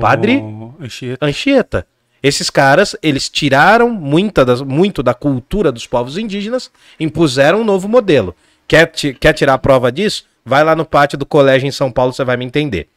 Padre 0.00 0.36
O 0.36 0.74
Anchieta. 0.80 1.26
Anchieta. 1.26 1.86
Esses 2.22 2.50
caras, 2.50 2.96
eles 3.02 3.28
tiraram 3.28 3.90
muita 3.90 4.44
das, 4.44 4.60
muito 4.60 5.02
da 5.02 5.14
cultura 5.14 5.70
dos 5.70 5.86
povos 5.86 6.18
indígenas, 6.18 6.70
impuseram 6.98 7.60
um 7.60 7.64
novo 7.64 7.88
modelo. 7.88 8.34
Quer, 8.66 8.90
quer 8.90 9.32
tirar 9.32 9.54
a 9.54 9.58
prova 9.58 9.90
disso? 9.92 10.24
Vai 10.44 10.64
lá 10.64 10.74
no 10.74 10.84
pátio 10.84 11.16
do 11.18 11.26
colégio 11.26 11.66
em 11.66 11.70
São 11.70 11.92
Paulo, 11.92 12.12
você 12.12 12.24
vai 12.24 12.36
me 12.36 12.44
entender. 12.44 12.88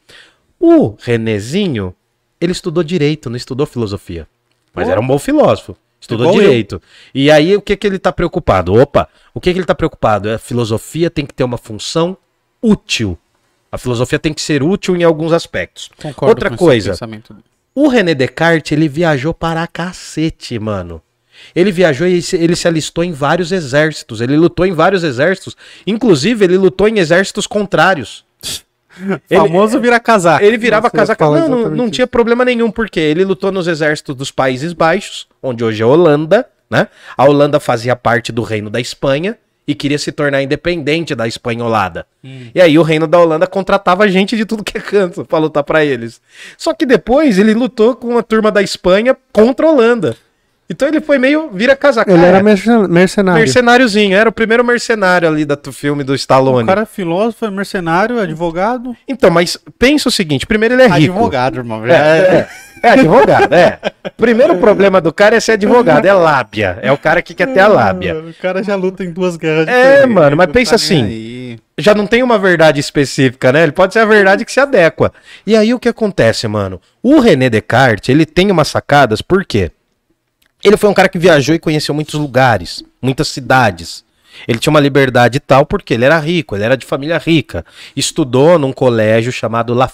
O 0.58 0.96
Renezinho, 1.00 1.94
ele 2.40 2.52
estudou 2.52 2.82
direito, 2.82 3.30
não 3.30 3.36
estudou 3.36 3.66
filosofia. 3.66 4.26
Mas 4.74 4.88
era 4.88 5.00
um 5.00 5.06
bom 5.06 5.18
filósofo. 5.18 5.76
Estudou 6.02 6.26
Igual 6.26 6.42
eu. 6.42 6.48
direito. 6.48 6.82
E 7.14 7.30
aí, 7.30 7.56
o 7.56 7.62
que, 7.62 7.76
que 7.76 7.86
ele 7.86 7.98
tá 7.98 8.12
preocupado? 8.12 8.74
Opa, 8.74 9.08
o 9.32 9.40
que, 9.40 9.52
que 9.52 9.58
ele 9.58 9.64
tá 9.64 9.74
preocupado? 9.74 10.28
A 10.30 10.38
filosofia 10.38 11.08
tem 11.08 11.24
que 11.24 11.32
ter 11.32 11.44
uma 11.44 11.56
função 11.56 12.16
útil. 12.60 13.16
A 13.70 13.78
filosofia 13.78 14.18
tem 14.18 14.34
que 14.34 14.42
ser 14.42 14.62
útil 14.62 14.96
em 14.96 15.04
alguns 15.04 15.32
aspectos. 15.32 15.88
Concordo 16.02 16.30
Outra 16.30 16.50
coisa, 16.56 16.90
pensamento. 16.90 17.36
o 17.74 17.86
René 17.88 18.14
Descartes, 18.14 18.72
ele 18.72 18.88
viajou 18.88 19.32
para 19.32 19.66
cacete, 19.66 20.58
mano. 20.58 21.00
Ele 21.54 21.72
viajou 21.72 22.06
e 22.06 22.20
ele 22.34 22.54
se 22.56 22.68
alistou 22.68 23.02
em 23.02 23.12
vários 23.12 23.52
exércitos. 23.52 24.20
Ele 24.20 24.36
lutou 24.36 24.66
em 24.66 24.72
vários 24.72 25.02
exércitos. 25.02 25.56
Inclusive, 25.86 26.44
ele 26.44 26.58
lutou 26.58 26.88
em 26.88 26.98
exércitos 26.98 27.46
contrários. 27.46 28.24
Ele- 29.30 29.40
Famoso 29.40 29.80
vira 29.80 29.98
casaco. 29.98 30.44
Ele 30.44 30.58
virava 30.58 30.90
casaca. 30.90 31.24
Não, 31.24 31.48
não, 31.48 31.70
não 31.76 31.90
tinha 31.90 32.06
problema 32.06 32.44
nenhum, 32.44 32.70
porque 32.70 33.00
ele 33.00 33.24
lutou 33.24 33.50
nos 33.52 33.66
exércitos 33.66 34.14
dos 34.14 34.30
Países 34.30 34.72
Baixos, 34.72 35.26
onde 35.42 35.64
hoje 35.64 35.82
é 35.82 35.84
a 35.84 35.88
Holanda, 35.88 36.46
né? 36.70 36.88
A 37.16 37.24
Holanda 37.24 37.58
fazia 37.60 37.94
parte 37.96 38.32
do 38.32 38.42
reino 38.42 38.68
da 38.70 38.80
Espanha 38.80 39.36
e 39.66 39.74
queria 39.74 39.98
se 39.98 40.10
tornar 40.10 40.42
independente 40.42 41.14
da 41.14 41.26
espanholada. 41.28 42.04
E 42.54 42.60
aí 42.60 42.78
o 42.78 42.82
reino 42.82 43.06
da 43.06 43.18
Holanda 43.18 43.46
contratava 43.46 44.08
gente 44.08 44.36
de 44.36 44.44
tudo 44.44 44.64
que 44.64 44.76
é 44.76 44.80
canto 44.80 45.24
pra 45.24 45.38
lutar 45.38 45.62
pra 45.62 45.84
eles. 45.84 46.20
Só 46.58 46.74
que 46.74 46.84
depois 46.84 47.38
ele 47.38 47.54
lutou 47.54 47.94
com 47.94 48.18
a 48.18 48.22
turma 48.22 48.50
da 48.50 48.60
Espanha 48.62 49.16
contra 49.32 49.66
a 49.66 49.70
Holanda. 49.70 50.16
Então 50.72 50.88
ele 50.88 51.00
foi 51.00 51.18
meio 51.18 51.50
vira 51.52 51.76
casaca. 51.76 52.10
Ele 52.10 52.24
É, 52.24 52.28
era 52.28 52.42
mercen- 52.42 52.88
mercenário. 52.88 53.38
mercenáriozinho, 53.40 54.16
era 54.16 54.28
o 54.28 54.32
primeiro 54.32 54.64
mercenário 54.64 55.28
ali 55.28 55.44
do 55.44 55.72
filme 55.72 56.02
do 56.02 56.14
Stallone. 56.14 56.64
O 56.64 56.66
cara 56.66 56.82
é 56.82 56.86
filósofo, 56.86 57.44
é 57.44 57.50
mercenário, 57.50 58.18
advogado. 58.20 58.96
Então, 59.06 59.30
mas 59.30 59.58
pensa 59.78 60.08
o 60.08 60.12
seguinte, 60.12 60.46
primeiro 60.46 60.74
ele 60.74 60.82
é 60.82 60.86
rico. 60.88 61.12
Advogado, 61.14 61.56
irmão. 61.58 61.86
É, 61.86 61.90
é, 61.92 62.48
é 62.82 62.88
advogado, 62.90 63.52
é. 63.52 63.78
Primeiro 64.16 64.56
problema 64.56 65.00
do 65.00 65.12
cara 65.12 65.36
é 65.36 65.40
ser 65.40 65.52
advogado, 65.52 66.04
é 66.06 66.12
lábia. 66.12 66.78
É 66.82 66.90
o 66.90 66.96
cara 66.98 67.20
que 67.22 67.34
quer 67.34 67.46
ter 67.52 67.60
a 67.60 67.68
lábia. 67.68 68.16
O 68.16 68.34
cara 68.40 68.62
já 68.62 68.74
luta 68.74 69.04
em 69.04 69.12
duas 69.12 69.36
guerras 69.36 69.68
É, 69.68 70.06
mano, 70.06 70.36
mas 70.36 70.46
pensa 70.50 70.70
tá 70.70 70.76
assim. 70.76 71.04
aí. 71.04 71.58
Já 71.78 71.94
não 71.94 72.06
tem 72.06 72.22
uma 72.22 72.38
verdade 72.38 72.80
específica, 72.80 73.52
né? 73.52 73.62
Ele 73.62 73.72
pode 73.72 73.92
ser 73.92 73.98
a 74.00 74.04
verdade 74.04 74.44
que 74.44 74.52
se 74.52 74.60
adequa. 74.60 75.12
E 75.46 75.56
aí 75.56 75.72
o 75.74 75.78
que 75.78 75.88
acontece, 75.88 76.46
mano? 76.48 76.80
O 77.02 77.18
René 77.20 77.48
Descartes, 77.50 78.08
ele 78.08 78.24
tem 78.26 78.50
umas 78.50 78.68
sacadas, 78.68 79.20
por 79.22 79.44
quê? 79.44 79.70
Ele 80.64 80.76
foi 80.76 80.88
um 80.88 80.94
cara 80.94 81.08
que 81.08 81.18
viajou 81.18 81.54
e 81.54 81.58
conheceu 81.58 81.94
muitos 81.94 82.14
lugares, 82.14 82.84
muitas 83.00 83.28
cidades. 83.28 84.04
Ele 84.46 84.58
tinha 84.58 84.70
uma 84.70 84.80
liberdade 84.80 85.40
tal 85.40 85.66
porque 85.66 85.94
ele 85.94 86.04
era 86.04 86.18
rico, 86.18 86.54
ele 86.54 86.64
era 86.64 86.76
de 86.76 86.86
família 86.86 87.18
rica. 87.18 87.64
Estudou 87.96 88.58
num 88.58 88.72
colégio 88.72 89.32
chamado 89.32 89.74
La 89.74 89.90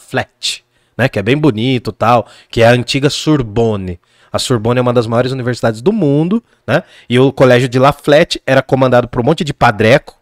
né, 0.97 1.09
que 1.09 1.19
é 1.19 1.23
bem 1.23 1.37
bonito, 1.37 1.93
tal, 1.93 2.27
que 2.51 2.61
é 2.61 2.67
a 2.67 2.73
antiga 2.73 3.09
Sorbonne. 3.09 3.99
A 4.33 4.39
Sorbonne 4.39 4.79
é 4.79 4.83
uma 4.83 4.93
das 4.93 5.07
maiores 5.07 5.33
universidades 5.33 5.81
do 5.81 5.93
mundo, 5.93 6.43
né? 6.67 6.83
E 7.09 7.19
o 7.19 7.33
colégio 7.33 7.69
de 7.69 7.79
La 7.79 7.95
era 8.45 8.61
comandado 8.61 9.09
por 9.09 9.21
um 9.21 9.25
monte 9.25 9.43
de 9.43 9.55
padreco. 9.55 10.17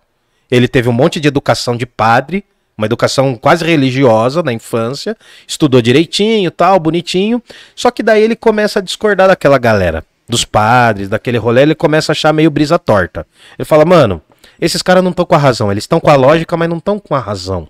Ele 0.51 0.69
teve 0.69 0.89
um 0.89 0.93
monte 0.93 1.19
de 1.19 1.27
educação 1.27 1.77
de 1.77 1.87
padre, 1.87 2.45
uma 2.79 2.87
educação 2.87 3.35
quase 3.35 3.65
religiosa 3.65 4.43
na 4.43 4.53
infância, 4.53 5.17
estudou 5.49 5.83
direitinho, 5.83 6.51
tal, 6.51 6.79
bonitinho. 6.79 7.43
Só 7.75 7.91
que 7.91 8.03
daí 8.03 8.23
ele 8.23 8.37
começa 8.37 8.79
a 8.79 8.83
discordar 8.83 9.27
daquela 9.27 9.59
galera, 9.59 10.05
dos 10.29 10.45
padres, 10.45 11.09
daquele 11.09 11.39
rolê, 11.39 11.63
ele 11.63 11.75
começa 11.75 12.11
a 12.11 12.15
achar 12.15 12.33
meio 12.33 12.51
brisa 12.51 12.79
torta. 12.79 13.27
Ele 13.59 13.65
fala: 13.65 13.85
"Mano, 13.85 14.21
esses 14.61 14.83
caras 14.83 15.03
não 15.03 15.11
estão 15.11 15.25
com 15.25 15.35
a 15.35 15.39
razão, 15.39 15.71
eles 15.71 15.85
estão 15.85 16.01
com 16.01 16.11
a 16.11 16.17
lógica, 16.17 16.57
mas 16.57 16.69
não 16.69 16.79
estão 16.79 16.99
com 16.99 17.15
a 17.15 17.21
razão. 17.21 17.69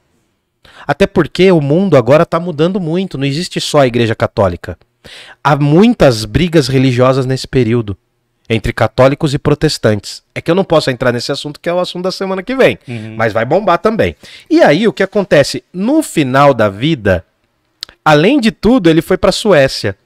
Até 0.87 1.07
porque 1.07 1.51
o 1.51 1.61
mundo 1.61 1.97
agora 1.97 2.23
está 2.23 2.39
mudando 2.39 2.81
muito, 2.81 3.19
não 3.19 3.25
existe 3.25 3.61
só 3.61 3.81
a 3.81 3.87
Igreja 3.87 4.15
Católica. 4.15 4.79
Há 5.43 5.57
muitas 5.57 6.25
brigas 6.25 6.69
religiosas 6.69 7.27
nesse 7.27 7.47
período 7.47 7.97
entre 8.49 8.73
católicos 8.73 9.35
e 9.35 9.39
protestantes. 9.39 10.23
É 10.35 10.41
que 10.41 10.51
eu 10.51 10.55
não 10.55 10.65
posso 10.65 10.91
entrar 10.91 11.13
nesse 11.13 11.33
assunto, 11.33 11.59
que 11.59 11.69
é 11.69 11.73
o 11.73 11.81
assunto 11.81 12.05
da 12.05 12.13
semana 12.13 12.43
que 12.43 12.55
vem, 12.55 12.79
mas 13.17 13.33
vai 13.33 13.45
bombar 13.45 13.79
também. 13.79 14.15
E 14.49 14.63
aí 14.63 14.87
o 14.87 14.93
que 14.93 15.03
acontece? 15.03 15.65
No 15.73 16.03
final 16.03 16.55
da 16.55 16.69
vida, 16.69 17.25
além 18.05 18.41
de 18.41 18.53
tudo, 18.53 18.89
ele 18.89 19.03
foi 19.03 19.17
para 19.17 19.33
Suécia 19.33 19.97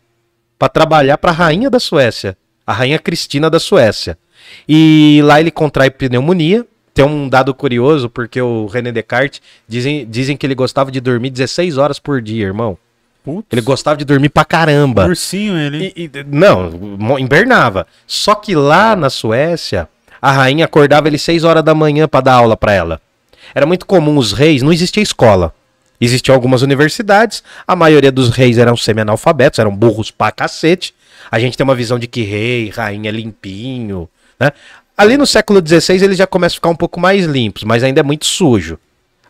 para 0.59 0.69
trabalhar 0.69 1.17
para 1.17 1.31
a 1.31 1.35
rainha 1.35 1.71
da 1.71 1.81
Suécia, 1.81 2.37
a 2.71 2.73
rainha 2.73 2.99
Cristina 3.01 3.51
da 3.51 3.59
Suécia. 3.59 4.17
E 4.69 5.21
lá 5.25 5.41
ele 5.41 5.51
contrai 5.51 5.91
pneumonia. 5.91 6.65
Tem 6.95 7.05
um 7.05 7.29
dado 7.29 7.53
curioso, 7.55 8.09
porque 8.09 8.41
o 8.41 8.67
René 8.67 8.93
Descartes 8.93 9.41
dizem, 9.69 10.07
dizem 10.09 10.37
que 10.37 10.47
ele 10.47 10.55
gostava 10.55 10.91
de 10.91 11.01
dormir 11.01 11.31
16 11.31 11.79
horas 11.79 11.99
por 11.99 12.21
dia, 12.21 12.45
irmão. 12.47 12.77
Putz, 13.25 13.47
Ele 13.53 13.61
gostava 13.61 13.97
de 13.97 14.05
dormir 14.05 14.29
pra 14.29 14.45
caramba. 14.45 15.05
ursinho 15.07 15.57
ele. 15.57 15.93
E- 15.97 16.05
e- 16.05 16.11
não, 16.29 17.19
invernava. 17.19 17.87
Só 18.07 18.35
que 18.35 18.55
lá 18.55 18.97
na 18.97 19.11
Suécia, 19.11 19.89
a 20.23 20.33
rainha 20.33 20.65
acordava 20.65 21.07
ele 21.09 21.19
6 21.19 21.45
horas 21.45 21.63
da 21.63 21.75
manhã 21.75 22.07
pra 22.09 22.21
dar 22.21 22.35
aula 22.35 22.57
pra 22.57 22.73
ela. 22.73 23.01
Era 23.55 23.67
muito 23.67 23.85
comum 23.87 24.17
os 24.17 24.33
reis, 24.33 24.63
não 24.63 24.73
existia 24.73 25.03
escola. 25.03 25.53
Existiam 26.01 26.35
algumas 26.35 26.63
universidades, 26.63 27.43
a 27.67 27.77
maioria 27.77 28.11
dos 28.11 28.31
reis 28.31 28.57
eram 28.59 28.77
semi-analfabetos, 28.77 29.59
eram 29.59 29.75
burros 29.75 30.11
pra 30.11 30.33
cacete. 30.33 30.95
A 31.31 31.39
gente 31.39 31.57
tem 31.57 31.65
uma 31.65 31.75
visão 31.75 31.99
de 31.99 32.07
que 32.07 32.23
rei, 32.23 32.69
rainha 32.71 33.09
é 33.09 33.13
limpinho, 33.13 34.09
né? 34.39 34.51
Ali 34.97 35.17
no 35.17 35.27
século 35.27 35.63
XVI 35.67 36.05
eles 36.05 36.19
já 36.19 36.27
começam 36.27 36.55
a 36.55 36.59
ficar 36.59 36.69
um 36.69 36.77
pouco 36.77 37.01
mais 37.01 37.25
limpos, 37.25 37.65
mas 37.65 37.83
ainda 37.83 38.01
é 38.01 38.03
muito 38.03 38.27
sujo. 38.27 38.79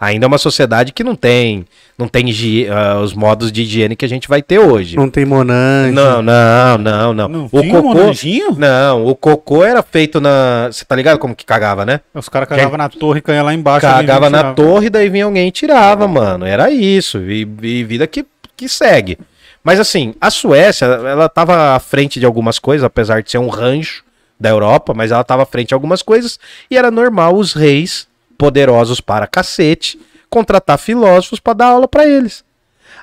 Ainda 0.00 0.24
é 0.24 0.28
uma 0.28 0.38
sociedade 0.38 0.92
que 0.92 1.04
não 1.04 1.14
tem, 1.14 1.66
não 1.98 2.08
tem 2.08 2.24
ah, 2.70 3.00
os 3.00 3.12
modos 3.12 3.52
de 3.52 3.60
higiene 3.60 3.94
que 3.94 4.04
a 4.06 4.08
gente 4.08 4.26
vai 4.26 4.40
ter 4.40 4.58
hoje. 4.58 4.96
Não 4.96 5.10
tem 5.10 5.26
Monange. 5.26 5.92
Não, 5.92 6.22
não, 6.22 6.78
não, 6.78 7.12
não. 7.12 7.28
Não 7.28 7.44
o 7.44 7.50
cocô. 7.50 7.82
monanjinho? 7.82 8.52
Não, 8.56 9.04
o 9.04 9.14
cocô 9.14 9.62
era 9.62 9.82
feito 9.82 10.18
na. 10.18 10.68
Você 10.72 10.86
tá 10.86 10.96
ligado 10.96 11.18
como 11.18 11.36
que 11.36 11.44
cagava, 11.44 11.84
né? 11.84 12.00
Os 12.14 12.30
caras 12.30 12.48
cagavam 12.48 12.78
na 12.78 12.88
torre 12.88 13.18
e 13.18 13.22
caía 13.22 13.42
lá 13.42 13.52
embaixo. 13.52 13.82
Cagava 13.82 14.30
na 14.30 14.38
tirava. 14.38 14.54
torre, 14.54 14.88
daí 14.88 15.10
vinha 15.10 15.26
alguém 15.26 15.48
e 15.48 15.52
tirava, 15.52 16.08
mano. 16.08 16.46
Era 16.46 16.70
isso. 16.70 17.18
E, 17.18 17.46
e 17.62 17.84
vida 17.84 18.06
que, 18.06 18.24
que 18.56 18.70
segue. 18.70 19.18
Mas 19.62 19.78
assim, 19.78 20.14
a 20.20 20.30
Suécia, 20.30 20.86
ela 20.86 21.28
tava 21.28 21.74
à 21.76 21.80
frente 21.80 22.18
de 22.18 22.26
algumas 22.26 22.58
coisas, 22.58 22.84
apesar 22.84 23.22
de 23.22 23.30
ser 23.30 23.38
um 23.38 23.48
rancho 23.48 24.04
da 24.38 24.48
Europa, 24.48 24.94
mas 24.94 25.10
ela 25.10 25.22
tava 25.22 25.42
à 25.42 25.46
frente 25.46 25.68
de 25.68 25.74
algumas 25.74 26.02
coisas. 26.02 26.38
E 26.70 26.76
era 26.76 26.90
normal 26.90 27.36
os 27.36 27.52
reis, 27.52 28.08
poderosos 28.38 29.00
para 29.00 29.26
cacete, 29.26 30.00
contratar 30.30 30.78
filósofos 30.78 31.40
para 31.40 31.52
dar 31.52 31.66
aula 31.66 31.86
para 31.86 32.06
eles. 32.06 32.42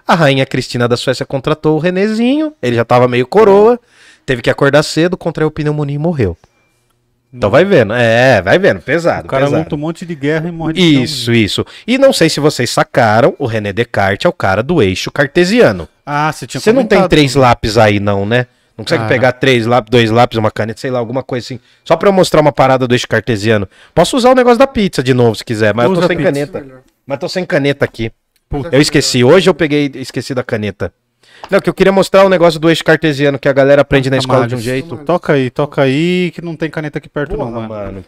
A 0.07 0.15
rainha 0.15 0.45
Cristina 0.45 0.87
da 0.87 0.97
Suécia 0.97 1.25
contratou 1.25 1.75
o 1.75 1.79
Renezinho, 1.79 2.53
ele 2.61 2.75
já 2.75 2.85
tava 2.85 3.07
meio 3.07 3.27
coroa, 3.27 3.79
teve 4.25 4.41
que 4.41 4.49
acordar 4.49 4.81
cedo, 4.81 5.17
contraiu 5.17 5.51
pneumonia 5.51 5.95
e 5.95 5.99
morreu. 5.99 6.35
Então 7.31 7.49
vai 7.49 7.65
vendo, 7.65 7.93
é, 7.93 8.41
vai 8.41 8.57
vendo, 8.57 8.79
pesado. 8.79 9.25
O 9.25 9.29
cara 9.29 9.45
pesado. 9.45 9.63
luta 9.63 9.75
um 9.75 9.79
monte 9.79 10.05
de 10.05 10.15
guerra 10.15 10.47
e 10.47 10.51
morre 10.51 10.73
de. 10.73 11.03
Isso, 11.03 11.33
isso. 11.33 11.65
E 11.85 11.97
não 11.97 12.13
sei 12.13 12.29
se 12.29 12.39
vocês 12.39 12.69
sacaram, 12.69 13.35
o 13.37 13.45
René 13.45 13.73
Descartes 13.73 14.25
é 14.25 14.29
o 14.29 14.33
cara 14.33 14.63
do 14.63 14.81
eixo 14.81 15.11
cartesiano. 15.11 15.87
Ah, 16.09 16.31
você 16.31 16.47
tinha 16.47 16.61
Você 16.61 16.71
não 16.71 16.85
tem 16.85 17.05
três 17.09 17.35
lápis 17.35 17.77
aí, 17.77 17.99
não, 17.99 18.25
né? 18.25 18.47
Não 18.77 18.85
consegue 18.85 19.03
Ah. 19.03 19.07
pegar 19.07 19.31
três 19.33 19.65
lápis, 19.65 19.89
dois 19.91 20.09
lápis, 20.09 20.37
uma 20.37 20.49
caneta, 20.49 20.79
sei 20.79 20.89
lá, 20.89 20.99
alguma 20.99 21.21
coisa 21.21 21.43
assim. 21.45 21.59
Só 21.83 21.97
pra 21.97 22.07
eu 22.07 22.13
mostrar 22.13 22.39
uma 22.39 22.51
parada 22.53 22.87
do 22.87 22.95
eixo 22.95 23.07
cartesiano. 23.07 23.67
Posso 23.93 24.15
usar 24.15 24.29
o 24.31 24.35
negócio 24.35 24.57
da 24.59 24.67
pizza 24.67 25.03
de 25.03 25.13
novo, 25.13 25.35
se 25.35 25.43
quiser, 25.43 25.73
mas 25.73 25.85
eu 25.85 25.91
Usa 25.91 26.01
tô 26.01 26.07
sem 26.07 26.17
caneta. 26.17 26.65
Mas 27.05 27.19
tô 27.19 27.27
sem 27.27 27.43
caneta 27.43 27.83
aqui. 27.83 28.09
Puta. 28.47 28.69
Eu 28.73 28.79
esqueci. 28.79 29.23
Hoje 29.23 29.49
eu 29.49 29.53
peguei 29.53 29.91
esqueci 29.95 30.33
da 30.33 30.43
caneta. 30.43 30.93
Não, 31.51 31.59
que 31.59 31.69
eu 31.69 31.73
queria 31.73 31.91
mostrar 31.91 32.23
o 32.23 32.29
negócio 32.29 32.57
do 32.59 32.69
eixo 32.69 32.83
cartesiano 32.83 33.37
que 33.37 33.49
a 33.49 33.53
galera 33.53 33.81
aprende 33.81 34.09
na 34.09 34.17
escola 34.17 34.47
de 34.47 34.55
um 34.55 34.59
jeito. 34.59 34.95
Toca 34.97 35.33
aí, 35.33 35.49
toca 35.49 35.81
aí, 35.81 36.31
que 36.33 36.41
não 36.41 36.55
tem 36.55 36.69
caneta 36.69 36.99
aqui 36.99 37.09
perto 37.09 37.31
não, 37.35 37.45
Porra, 37.47 37.51
mano. 37.51 37.67
mano. 37.67 38.05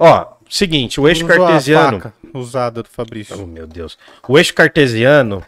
Ó, 0.00 0.26
seguinte, 0.50 1.00
o 1.00 1.08
eixo 1.08 1.24
Usou 1.24 1.34
a 1.36 1.38
cartesiano. 1.48 2.00
faca 2.00 2.12
usada 2.34 2.82
do 2.82 2.88
Fabrício. 2.88 3.36
Oh, 3.40 3.46
meu 3.46 3.66
Deus. 3.66 3.96
O 4.28 4.36
eixo 4.38 4.52
cartesiano, 4.54 5.42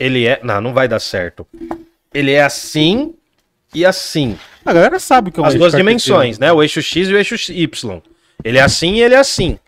ele 0.00 0.26
é. 0.26 0.40
Não, 0.42 0.60
não 0.60 0.72
vai 0.74 0.88
dar 0.88 0.98
certo. 0.98 1.46
Ele 2.12 2.32
é 2.32 2.42
assim 2.42 3.14
e 3.74 3.84
assim. 3.86 4.36
A 4.64 4.72
galera 4.72 4.98
sabe 4.98 5.30
que 5.30 5.38
é 5.38 5.42
um 5.42 5.46
As 5.46 5.54
duas 5.54 5.72
dimensões, 5.72 6.38
né? 6.38 6.52
O 6.52 6.62
eixo 6.62 6.82
X 6.82 7.08
e 7.08 7.12
o 7.14 7.16
eixo 7.16 7.36
Y. 7.52 8.00
Ele 8.42 8.58
é 8.58 8.62
assim 8.62 8.94
e 8.94 9.02
ele 9.02 9.14
é 9.14 9.18
assim. 9.18 9.58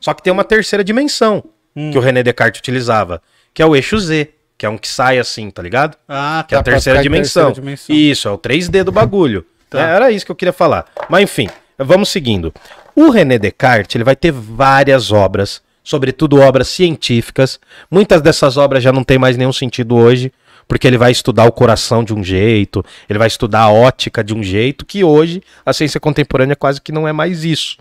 Só 0.00 0.14
que 0.14 0.22
tem 0.22 0.32
uma 0.32 0.44
terceira 0.44 0.82
dimensão 0.82 1.44
Hum. 1.76 1.90
que 1.92 1.98
o 1.98 2.00
René 2.00 2.22
Descartes 2.22 2.58
utilizava, 2.58 3.22
que 3.54 3.62
é 3.62 3.66
o 3.66 3.76
eixo 3.76 3.96
Z, 3.98 4.28
que 4.58 4.66
é 4.66 4.68
um 4.68 4.76
que 4.76 4.88
sai 4.88 5.18
assim, 5.20 5.48
tá 5.50 5.62
ligado? 5.62 5.96
Ah, 6.08 6.44
Que 6.48 6.54
é 6.54 6.58
a 6.58 6.60
tá, 6.60 6.64
pra 6.64 6.72
terceira 6.72 7.00
dimensão. 7.00 7.46
terceira 7.46 7.64
dimensão. 7.64 7.94
Isso, 7.96 8.26
é 8.26 8.30
o 8.32 8.36
3D 8.38 8.82
do 8.82 8.90
bagulho. 8.90 9.46
Tá. 9.68 9.78
É, 9.88 9.94
era 9.94 10.10
isso 10.10 10.26
que 10.26 10.32
eu 10.32 10.36
queria 10.36 10.52
falar. 10.52 10.84
Mas 11.08 11.22
enfim, 11.22 11.48
vamos 11.78 12.08
seguindo. 12.08 12.52
O 12.96 13.08
René 13.10 13.38
Descartes 13.38 13.94
ele 13.94 14.02
vai 14.02 14.16
ter 14.16 14.32
várias 14.32 15.12
obras, 15.12 15.62
sobretudo 15.82 16.40
obras 16.40 16.68
científicas. 16.68 17.58
Muitas 17.90 18.22
dessas 18.22 18.56
obras 18.56 18.82
já 18.82 18.92
não 18.92 19.04
tem 19.04 19.18
mais 19.18 19.36
nenhum 19.36 19.52
sentido 19.52 19.96
hoje, 19.96 20.32
porque 20.68 20.86
ele 20.86 20.98
vai 20.98 21.10
estudar 21.10 21.46
o 21.46 21.52
coração 21.52 22.04
de 22.04 22.14
um 22.14 22.22
jeito, 22.22 22.84
ele 23.08 23.18
vai 23.18 23.28
estudar 23.28 23.62
a 23.62 23.72
ótica 23.72 24.22
de 24.22 24.32
um 24.32 24.42
jeito 24.42 24.86
que 24.86 25.02
hoje 25.02 25.42
a 25.66 25.72
ciência 25.72 25.98
contemporânea 25.98 26.54
quase 26.54 26.80
que 26.80 26.92
não 26.92 27.08
é 27.08 27.12
mais 27.12 27.44
isso. 27.44 27.76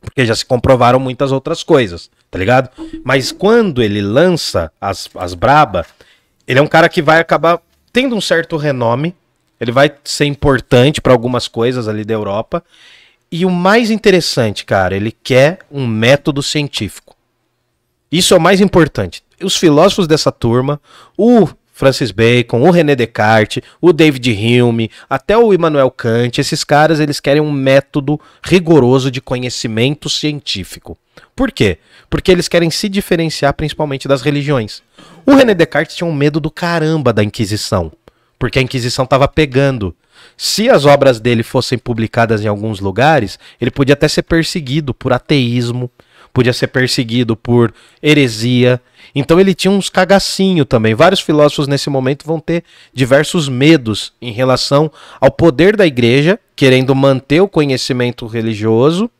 Porque 0.00 0.24
já 0.26 0.34
se 0.34 0.44
comprovaram 0.44 0.98
muitas 0.98 1.32
outras 1.32 1.62
coisas, 1.62 2.10
tá 2.30 2.38
ligado? 2.38 2.70
Mas 3.04 3.32
quando 3.32 3.82
ele 3.82 4.00
lança 4.00 4.70
as, 4.80 5.08
as 5.14 5.34
braba, 5.34 5.86
ele 6.46 6.58
é 6.58 6.62
um 6.62 6.66
cara 6.66 6.88
que 6.88 7.00
vai 7.00 7.18
acabar 7.18 7.60
tendo 7.92 8.14
um 8.14 8.20
certo 8.20 8.56
renome, 8.56 9.14
ele 9.60 9.72
vai 9.72 9.92
ser 10.04 10.24
importante 10.24 11.00
para 11.00 11.12
algumas 11.12 11.46
coisas 11.46 11.86
ali 11.86 12.04
da 12.04 12.14
Europa. 12.14 12.64
E 13.32 13.46
o 13.46 13.50
mais 13.50 13.90
interessante, 13.90 14.64
cara, 14.64 14.96
ele 14.96 15.12
quer 15.12 15.60
um 15.70 15.86
método 15.86 16.42
científico. 16.42 17.16
Isso 18.10 18.34
é 18.34 18.36
o 18.36 18.40
mais 18.40 18.60
importante. 18.60 19.22
Os 19.40 19.56
filósofos 19.56 20.08
dessa 20.08 20.32
turma, 20.32 20.80
o 21.16 21.48
Francis 21.72 22.10
Bacon, 22.10 22.60
o 22.60 22.70
René 22.70 22.94
Descartes, 22.94 23.62
o 23.80 23.92
David 23.92 24.30
Hume, 24.32 24.90
até 25.08 25.38
o 25.38 25.54
Immanuel 25.54 25.90
Kant, 25.90 26.38
esses 26.38 26.64
caras 26.64 27.00
eles 27.00 27.20
querem 27.20 27.40
um 27.40 27.52
método 27.52 28.20
rigoroso 28.42 29.10
de 29.10 29.20
conhecimento 29.20 30.10
científico. 30.10 30.98
Por 31.34 31.52
quê? 31.52 31.78
Porque 32.10 32.30
eles 32.30 32.48
querem 32.48 32.70
se 32.70 32.88
diferenciar 32.88 33.54
principalmente 33.54 34.06
das 34.06 34.20
religiões. 34.20 34.82
O 35.24 35.34
René 35.34 35.54
Descartes 35.54 35.96
tinha 35.96 36.06
um 36.06 36.12
medo 36.12 36.40
do 36.40 36.50
caramba 36.50 37.12
da 37.12 37.24
Inquisição, 37.24 37.90
porque 38.38 38.58
a 38.58 38.62
Inquisição 38.62 39.04
estava 39.04 39.26
pegando. 39.26 39.94
Se 40.42 40.70
as 40.70 40.86
obras 40.86 41.20
dele 41.20 41.42
fossem 41.42 41.76
publicadas 41.76 42.42
em 42.42 42.48
alguns 42.48 42.80
lugares, 42.80 43.38
ele 43.60 43.70
podia 43.70 43.92
até 43.92 44.08
ser 44.08 44.22
perseguido 44.22 44.94
por 44.94 45.12
ateísmo, 45.12 45.90
podia 46.32 46.54
ser 46.54 46.68
perseguido 46.68 47.36
por 47.36 47.74
heresia. 48.02 48.80
Então 49.14 49.38
ele 49.38 49.54
tinha 49.54 49.70
uns 49.70 49.90
cagacinho 49.90 50.64
também. 50.64 50.94
Vários 50.94 51.20
filósofos 51.20 51.68
nesse 51.68 51.90
momento 51.90 52.24
vão 52.24 52.40
ter 52.40 52.64
diversos 52.90 53.50
medos 53.50 54.14
em 54.18 54.32
relação 54.32 54.90
ao 55.20 55.30
poder 55.30 55.76
da 55.76 55.86
igreja, 55.86 56.40
querendo 56.56 56.94
manter 56.94 57.42
o 57.42 57.46
conhecimento 57.46 58.26
religioso, 58.26 59.10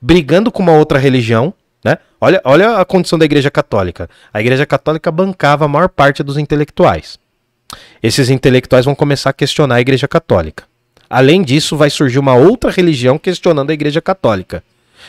brigando 0.00 0.50
com 0.50 0.62
uma 0.62 0.72
outra 0.72 0.98
religião. 0.98 1.52
Né? 1.84 1.98
Olha, 2.18 2.40
olha 2.46 2.78
a 2.78 2.84
condição 2.86 3.18
da 3.18 3.26
igreja 3.26 3.50
católica. 3.50 4.08
A 4.32 4.40
igreja 4.40 4.64
católica 4.64 5.12
bancava 5.12 5.66
a 5.66 5.68
maior 5.68 5.90
parte 5.90 6.22
dos 6.22 6.38
intelectuais. 6.38 7.20
Esses 8.02 8.30
intelectuais 8.30 8.84
vão 8.84 8.94
começar 8.94 9.30
a 9.30 9.34
questionar 9.34 9.76
a 9.76 9.80
igreja 9.80 10.08
católica. 10.08 10.64
Além 11.08 11.42
disso, 11.42 11.76
vai 11.76 11.90
surgir 11.90 12.18
uma 12.18 12.34
outra 12.34 12.70
religião 12.70 13.18
questionando 13.18 13.70
a 13.70 13.74
igreja 13.74 14.00
católica. 14.00 14.64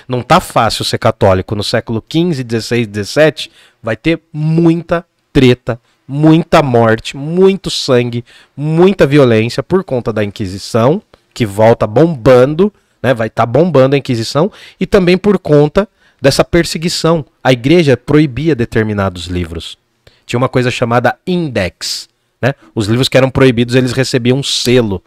Não 0.07 0.22
tá 0.22 0.39
fácil 0.39 0.84
ser 0.84 0.97
católico 0.97 1.55
no 1.55 1.64
século 1.64 2.03
XV, 2.11 2.43
XVI, 2.43 2.84
XVII. 2.86 3.51
Vai 3.82 3.95
ter 3.95 4.20
muita 4.32 5.05
treta, 5.32 5.80
muita 6.07 6.61
morte, 6.61 7.16
muito 7.16 7.70
sangue, 7.70 8.26
muita 8.55 9.07
violência 9.07 9.64
por 9.64 9.84
conta 9.84 10.11
da 10.11 10.24
Inquisição, 10.24 11.01
que 11.34 11.45
volta 11.45 11.88
bombando, 11.88 12.72
né? 13.01 13.14
Vai 13.14 13.28
estar 13.28 13.45
bombando 13.45 13.95
a 13.95 13.97
Inquisição, 13.97 14.51
e 14.80 14.86
também 14.86 15.18
por 15.18 15.39
conta 15.39 15.88
dessa 16.22 16.43
perseguição. 16.43 17.26
A 17.43 17.51
igreja 17.51 17.97
proibia 17.97 18.55
determinados 18.55 19.28
livros. 19.28 19.78
Tinha 20.26 20.38
uma 20.38 20.49
coisa 20.49 20.72
chamada 20.72 21.18
index, 21.26 22.07
né? 22.44 22.54
Os 22.76 22.88
livros 22.88 23.08
que 23.10 23.18
eram 23.18 23.30
proibidos, 23.30 23.74
eles 23.74 23.94
recebiam 23.94 24.38
um 24.38 24.44
selo, 24.44 25.02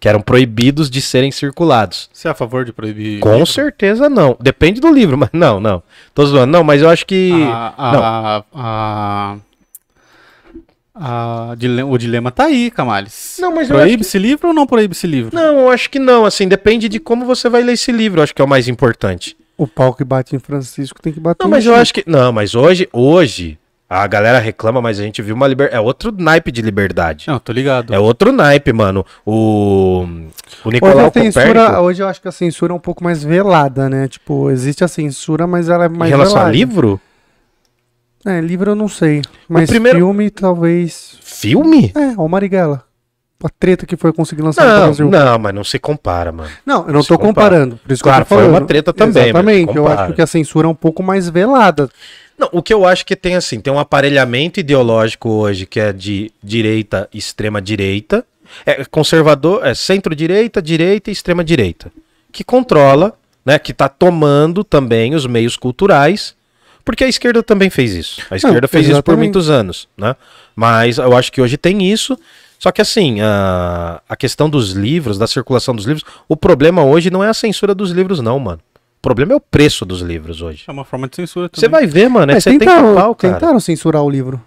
que 0.00 0.08
eram 0.08 0.20
proibidos 0.20 0.88
de 0.88 1.02
serem 1.02 1.30
circulados. 1.30 2.08
Você 2.12 2.26
é 2.28 2.30
a 2.30 2.34
favor 2.34 2.64
de 2.64 2.72
proibir? 2.72 3.20
Com 3.20 3.44
certeza 3.44 4.08
não. 4.08 4.36
Depende 4.40 4.80
do 4.80 4.90
livro, 4.92 5.16
mas 5.18 5.28
não, 5.32 5.60
não. 5.60 5.82
Tô 6.14 6.24
zoando. 6.24 6.50
Não, 6.52 6.64
mas 6.64 6.80
eu 6.82 6.88
acho 6.88 7.04
que. 7.04 7.30
A, 7.44 7.74
a, 7.76 7.92
Não. 7.92 8.02
a, 8.02 8.44
a- 8.54 9.36
o 11.88 11.96
dilema 11.98 12.30
tá 12.32 12.44
aí, 12.44 12.70
Camales. 12.70 13.36
Não, 13.38 13.54
mas 13.54 13.70
eu 13.70 13.76
proíbe 13.76 14.02
esse 14.02 14.18
livro 14.18 14.48
ou 14.48 14.54
não 14.54 14.66
proíbe 14.66 14.94
esse 14.94 15.06
livro? 15.06 15.30
Não, 15.34 15.60
eu 15.60 15.70
acho 15.70 15.88
que 15.90 15.98
não. 15.98 16.24
Assim, 16.24 16.48
depende 16.48 16.88
de 16.88 16.98
como 16.98 17.24
você 17.24 17.48
vai 17.48 17.62
ler 17.62 17.74
esse 17.74 17.92
livro. 17.92 18.18
Eu 18.18 18.24
acho 18.24 18.34
que 18.34 18.42
é 18.42 18.44
o 18.44 18.48
mais 18.48 18.66
importante. 18.66 19.36
O 19.56 19.66
pau 19.66 19.94
que 19.94 20.02
bate 20.04 20.34
em 20.34 20.38
Francisco 20.40 21.00
tem 21.00 21.12
que 21.12 21.20
bater 21.20 21.42
Não, 21.44 21.48
em 21.48 21.50
mas 21.52 21.66
eu 21.66 21.74
acho 21.74 21.92
que. 21.94 22.02
Não, 22.06 22.32
mas 22.32 22.54
hoje, 22.54 22.88
hoje, 22.92 23.58
A 23.90 24.06
galera 24.06 24.38
reclama, 24.38 24.82
mas 24.82 25.00
a 25.00 25.02
gente 25.02 25.22
viu 25.22 25.34
uma 25.34 25.46
liberdade. 25.46 25.76
É 25.76 25.80
outro 25.80 26.12
naipe 26.16 26.52
de 26.52 26.60
liberdade. 26.60 27.24
Não, 27.28 27.38
tô 27.38 27.52
ligado. 27.52 27.94
É 27.94 27.98
outro 27.98 28.30
naipe, 28.32 28.70
mano. 28.70 29.04
O, 29.24 30.02
o 30.02 30.68
Hoje, 30.68 30.74
Nicolau 30.74 31.06
a 31.06 31.10
censura, 31.10 31.80
hoje 31.80 32.02
eu 32.02 32.08
acho 32.08 32.20
que 32.20 32.28
a 32.28 32.32
censura 32.32 32.72
é 32.74 32.76
um 32.76 32.80
pouco 32.80 33.02
mais 33.02 33.24
velada, 33.24 33.88
né? 33.88 34.06
Tipo, 34.06 34.50
existe 34.50 34.84
a 34.84 34.88
censura, 34.88 35.46
mas 35.46 35.70
ela 35.70 35.84
é 35.84 35.88
em 35.88 35.96
mais 35.96 36.10
relação 36.10 36.34
velada. 36.34 36.50
a 36.50 36.52
livro, 36.52 37.00
É, 38.26 38.40
livro 38.42 38.72
eu 38.72 38.74
não 38.74 38.88
sei. 38.88 39.22
Mas 39.48 39.70
primeiro- 39.70 39.98
filme, 39.98 40.28
talvez. 40.28 41.16
filme? 41.22 41.90
É, 41.96 42.12
ó 42.18 42.26
o 42.26 42.28
Marighella. 42.28 42.84
A 43.42 43.48
treta 43.48 43.86
que 43.86 43.96
foi 43.96 44.12
conseguir 44.12 44.42
lançar 44.42 44.64
no 44.66 44.70
Não, 44.72 44.80
Brasil. 44.82 45.08
não, 45.10 45.38
mas 45.38 45.54
não 45.54 45.64
se 45.64 45.78
compara, 45.78 46.30
mano. 46.32 46.50
Não, 46.66 46.86
eu 46.88 46.92
não 46.92 47.02
Se 47.02 47.08
tô 47.08 47.16
compara. 47.16 47.50
comparando. 47.56 47.76
Por 47.78 47.92
isso 47.92 48.02
Claro, 48.02 48.26
que 48.26 48.34
eu 48.34 48.36
tô 48.36 48.42
foi 48.44 48.50
uma 48.52 48.60
treta 48.66 48.92
também, 48.92 49.12
mas 49.14 49.26
Exatamente. 49.28 49.76
Eu 49.76 49.86
acho 49.88 50.12
que 50.12 50.20
a 50.20 50.26
censura 50.26 50.66
é 50.66 50.70
um 50.70 50.74
pouco 50.74 51.02
mais 51.04 51.28
velada. 51.30 51.88
Não, 52.38 52.48
o 52.52 52.62
que 52.62 52.72
eu 52.72 52.86
acho 52.86 53.04
que 53.04 53.16
tem 53.16 53.34
assim, 53.34 53.60
tem 53.60 53.72
um 53.72 53.78
aparelhamento 53.78 54.60
ideológico 54.60 55.28
hoje 55.28 55.66
que 55.66 55.80
é 55.80 55.92
de 55.92 56.30
direita, 56.42 57.08
extrema 57.12 57.60
direita, 57.60 58.24
é 58.64 58.84
conservador, 58.84 59.66
é 59.66 59.74
centro-direita, 59.74 60.62
direita 60.62 61.10
e 61.10 61.12
extrema 61.12 61.42
direita, 61.42 61.90
que 62.30 62.44
controla, 62.44 63.14
né, 63.44 63.58
que 63.58 63.72
tá 63.72 63.88
tomando 63.88 64.62
também 64.62 65.14
os 65.14 65.26
meios 65.26 65.56
culturais, 65.56 66.36
porque 66.84 67.04
a 67.04 67.08
esquerda 67.08 67.42
também 67.42 67.68
fez 67.68 67.92
isso. 67.92 68.22
A 68.30 68.36
esquerda 68.36 68.66
fez 68.66 68.86
isso 68.86 69.02
por 69.02 69.12
exatamente. 69.12 69.18
muitos 69.18 69.50
anos, 69.50 69.88
né? 69.94 70.16
Mas 70.56 70.96
eu 70.96 71.14
acho 71.14 71.30
que 71.30 71.38
hoje 71.38 71.58
tem 71.58 71.90
isso. 71.90 72.18
Só 72.58 72.72
que 72.72 72.80
assim, 72.80 73.20
a, 73.20 74.00
a 74.08 74.16
questão 74.16 74.48
dos 74.48 74.72
livros, 74.72 75.18
da 75.18 75.26
circulação 75.26 75.76
dos 75.76 75.84
livros, 75.84 76.02
o 76.26 76.34
problema 76.34 76.82
hoje 76.82 77.10
não 77.10 77.22
é 77.22 77.28
a 77.28 77.34
censura 77.34 77.74
dos 77.74 77.90
livros, 77.90 78.20
não, 78.20 78.38
mano. 78.38 78.60
O 78.98 79.00
problema 79.00 79.32
é 79.32 79.36
o 79.36 79.40
preço 79.40 79.86
dos 79.86 80.00
livros 80.00 80.42
hoje. 80.42 80.64
É 80.66 80.72
uma 80.72 80.84
forma 80.84 81.08
de 81.08 81.14
censura 81.14 81.48
também. 81.48 81.60
Você 81.60 81.68
vai 81.68 81.86
ver, 81.86 82.08
mano, 82.10 82.32
é 82.32 82.34
Mas 82.34 82.44
70 82.44 82.58
tentaram, 82.58 82.94
pau, 82.96 83.14
cara. 83.14 83.34
tentaram 83.34 83.60
censurar 83.60 84.02
o 84.02 84.10
livro. 84.10 84.42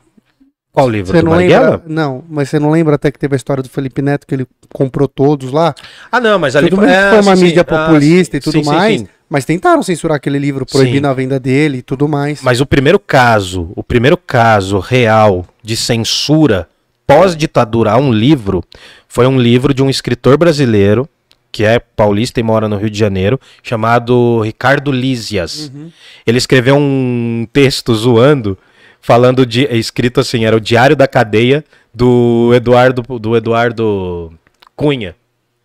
Qual 0.74 0.90
livro? 0.90 1.12
Você 1.12 1.20
do 1.20 1.26
não 1.26 1.32
Marighella? 1.32 1.72
lembra? 1.72 1.84
Não, 1.88 2.24
mas 2.30 2.50
você 2.50 2.60
não 2.60 2.70
lembra 2.70 2.96
até 2.96 3.12
que 3.12 3.18
teve 3.18 3.34
a 3.34 3.38
história 3.38 3.64
do 3.64 3.70
Felipe 3.70 4.02
Neto, 4.02 4.28
que 4.28 4.36
ele 4.36 4.46
comprou 4.74 5.08
todos 5.08 5.54
lá? 5.54 5.74
Ah, 6.12 6.20
não, 6.20 6.38
mas 6.38 6.56
ali 6.58 6.70
mundo 6.70 6.86
é, 6.86 7.12
foi 7.12 7.22
uma 7.22 7.36
sim, 7.36 7.44
mídia. 7.44 7.62
Ah, 7.62 7.66
populista 7.66 8.34
sim, 8.34 8.38
e 8.38 8.42
tudo 8.42 8.54
sim, 8.58 8.64
sim, 8.64 8.70
mais. 8.70 9.00
sim. 9.02 9.08
Mas 9.30 9.46
tentaram 9.46 9.82
censurar 9.82 10.18
aquele 10.18 10.38
livro, 10.38 10.66
proibindo 10.66 11.06
a 11.08 11.14
venda 11.14 11.40
dele 11.40 11.78
e 11.78 11.82
tudo 11.82 12.08
mais. 12.08 12.42
Mas 12.42 12.60
o 12.60 12.66
primeiro 12.66 13.00
caso, 13.00 13.72
o 13.76 13.82
primeiro 13.82 14.18
caso 14.18 14.80
real 14.80 15.46
de 15.64 15.78
censura 15.78 16.68
pós-ditadura 17.08 17.92
a 17.92 17.98
um 17.98 18.12
livro 18.12 18.62
foi 19.08 19.26
um 19.28 19.40
livro 19.40 19.74
de 19.74 19.82
um 19.82 19.90
escritor 19.90 20.38
brasileiro 20.38 21.08
que 21.52 21.64
é 21.66 21.80
paulista 21.80 22.40
e 22.40 22.44
mora 22.44 22.68
no 22.70 22.78
Rio 22.78 22.90
de 22.90 22.98
Janeiro, 22.98 23.40
chamado 23.62 24.40
Ricardo 24.42 24.92
Lísias. 24.92 25.72
Uhum. 25.74 25.92
Ele 26.26 26.38
escreveu 26.38 26.76
um 26.78 27.46
texto 27.52 27.94
zoando, 27.94 28.58
falando 29.02 29.46
de 29.46 29.64
escrito 29.72 30.20
assim, 30.20 30.46
era 30.46 30.56
o 30.56 30.60
Diário 30.62 30.96
da 30.96 31.08
Cadeia 31.08 31.64
do 31.94 32.52
Eduardo 32.54 33.02
do 33.20 33.36
Eduardo 33.36 34.32
Cunha. 34.76 35.16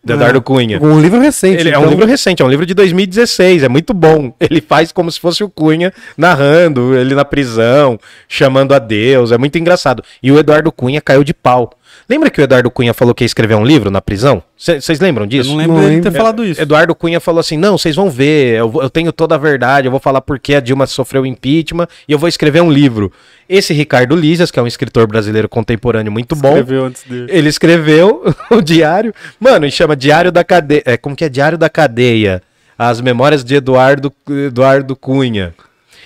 Do 0.03 0.13
Eduardo 0.13 0.39
Ah, 0.39 0.41
Cunha. 0.41 0.79
Um 0.81 1.01
livro 1.01 1.19
recente. 1.19 1.59
Ele 1.59 1.69
é 1.69 1.77
um 1.77 1.81
então- 1.81 1.89
livro 1.91 2.05
recente, 2.05 2.41
é 2.41 2.45
um 2.45 2.49
livro 2.49 2.65
de 2.65 2.73
2016, 2.73 3.63
é 3.63 3.67
muito 3.69 3.93
bom. 3.93 4.33
Ele 4.39 4.61
faz 4.61 4.91
como 4.91 5.11
se 5.11 5.19
fosse 5.19 5.43
o 5.43 5.49
Cunha 5.49 5.93
narrando, 6.17 6.95
ele 6.95 7.13
na 7.13 7.25
prisão, 7.25 7.99
chamando 8.27 8.73
a 8.73 8.79
Deus, 8.79 9.31
é 9.33 9.37
muito 9.37 9.57
engraçado. 9.57 10.01
E 10.23 10.31
o 10.31 10.37
Eduardo 10.39 10.71
Cunha 10.71 11.01
caiu 11.01 11.23
de 11.25 11.33
pau. 11.33 11.71
Lembra 12.09 12.29
que 12.29 12.39
o 12.39 12.43
Eduardo 12.43 12.71
Cunha 12.71 12.93
falou 12.93 13.13
que 13.13 13.23
ia 13.23 13.25
escrever 13.25 13.55
um 13.55 13.65
livro 13.65 13.91
na 13.91 14.01
prisão? 14.01 14.41
Vocês 14.57 14.99
lembram 15.01 15.25
Eu 15.25 15.29
disso? 15.29 15.49
não 15.49 15.57
lembro 15.57 15.75
Não 15.77 15.85
lembro. 15.87 16.09
ter 16.09 16.17
falado 16.17 16.45
isso. 16.45 16.61
Eduardo 16.61 16.95
Cunha 16.95 17.19
falou 17.19 17.39
assim: 17.41 17.57
não, 17.57 17.77
vocês 17.77 17.95
vão 17.97 18.09
ver, 18.09 18.55
eu, 18.57 18.71
eu 18.81 18.89
tenho 18.89 19.11
toda 19.11 19.35
a 19.35 19.37
verdade, 19.37 19.87
eu 19.87 19.91
vou 19.91 19.99
falar 19.99 20.21
por 20.21 20.39
que 20.39 20.55
a 20.55 20.59
Dilma 20.61 20.87
sofreu 20.87 21.25
impeachment 21.25 21.87
e 22.07 22.11
eu 22.13 22.17
vou 22.17 22.29
escrever 22.29 22.61
um 22.61 22.71
livro. 22.71 23.11
Esse 23.49 23.73
Ricardo 23.73 24.15
Lízias, 24.15 24.49
que 24.51 24.57
é 24.57 24.61
um 24.61 24.67
escritor 24.67 25.05
brasileiro 25.05 25.49
contemporâneo 25.49 26.11
muito 26.11 26.33
bom, 26.35 26.49
Escreveu 26.49 26.85
antes 26.85 27.03
dele. 27.03 27.27
ele 27.29 27.49
escreveu 27.49 28.23
o 28.51 28.61
diário, 28.61 29.13
mano, 29.39 29.65
e 29.65 29.71
chama 29.71 29.95
Diário 29.95 30.31
da 30.31 30.43
Cadeia. 30.43 30.83
É, 30.85 30.95
como 30.97 31.15
que 31.15 31.25
é 31.25 31.29
Diário 31.29 31.57
da 31.57 31.69
Cadeia? 31.69 32.41
As 32.79 33.01
memórias 33.01 33.43
de 33.43 33.55
Eduardo, 33.55 34.13
Eduardo 34.29 34.95
Cunha. 34.95 35.53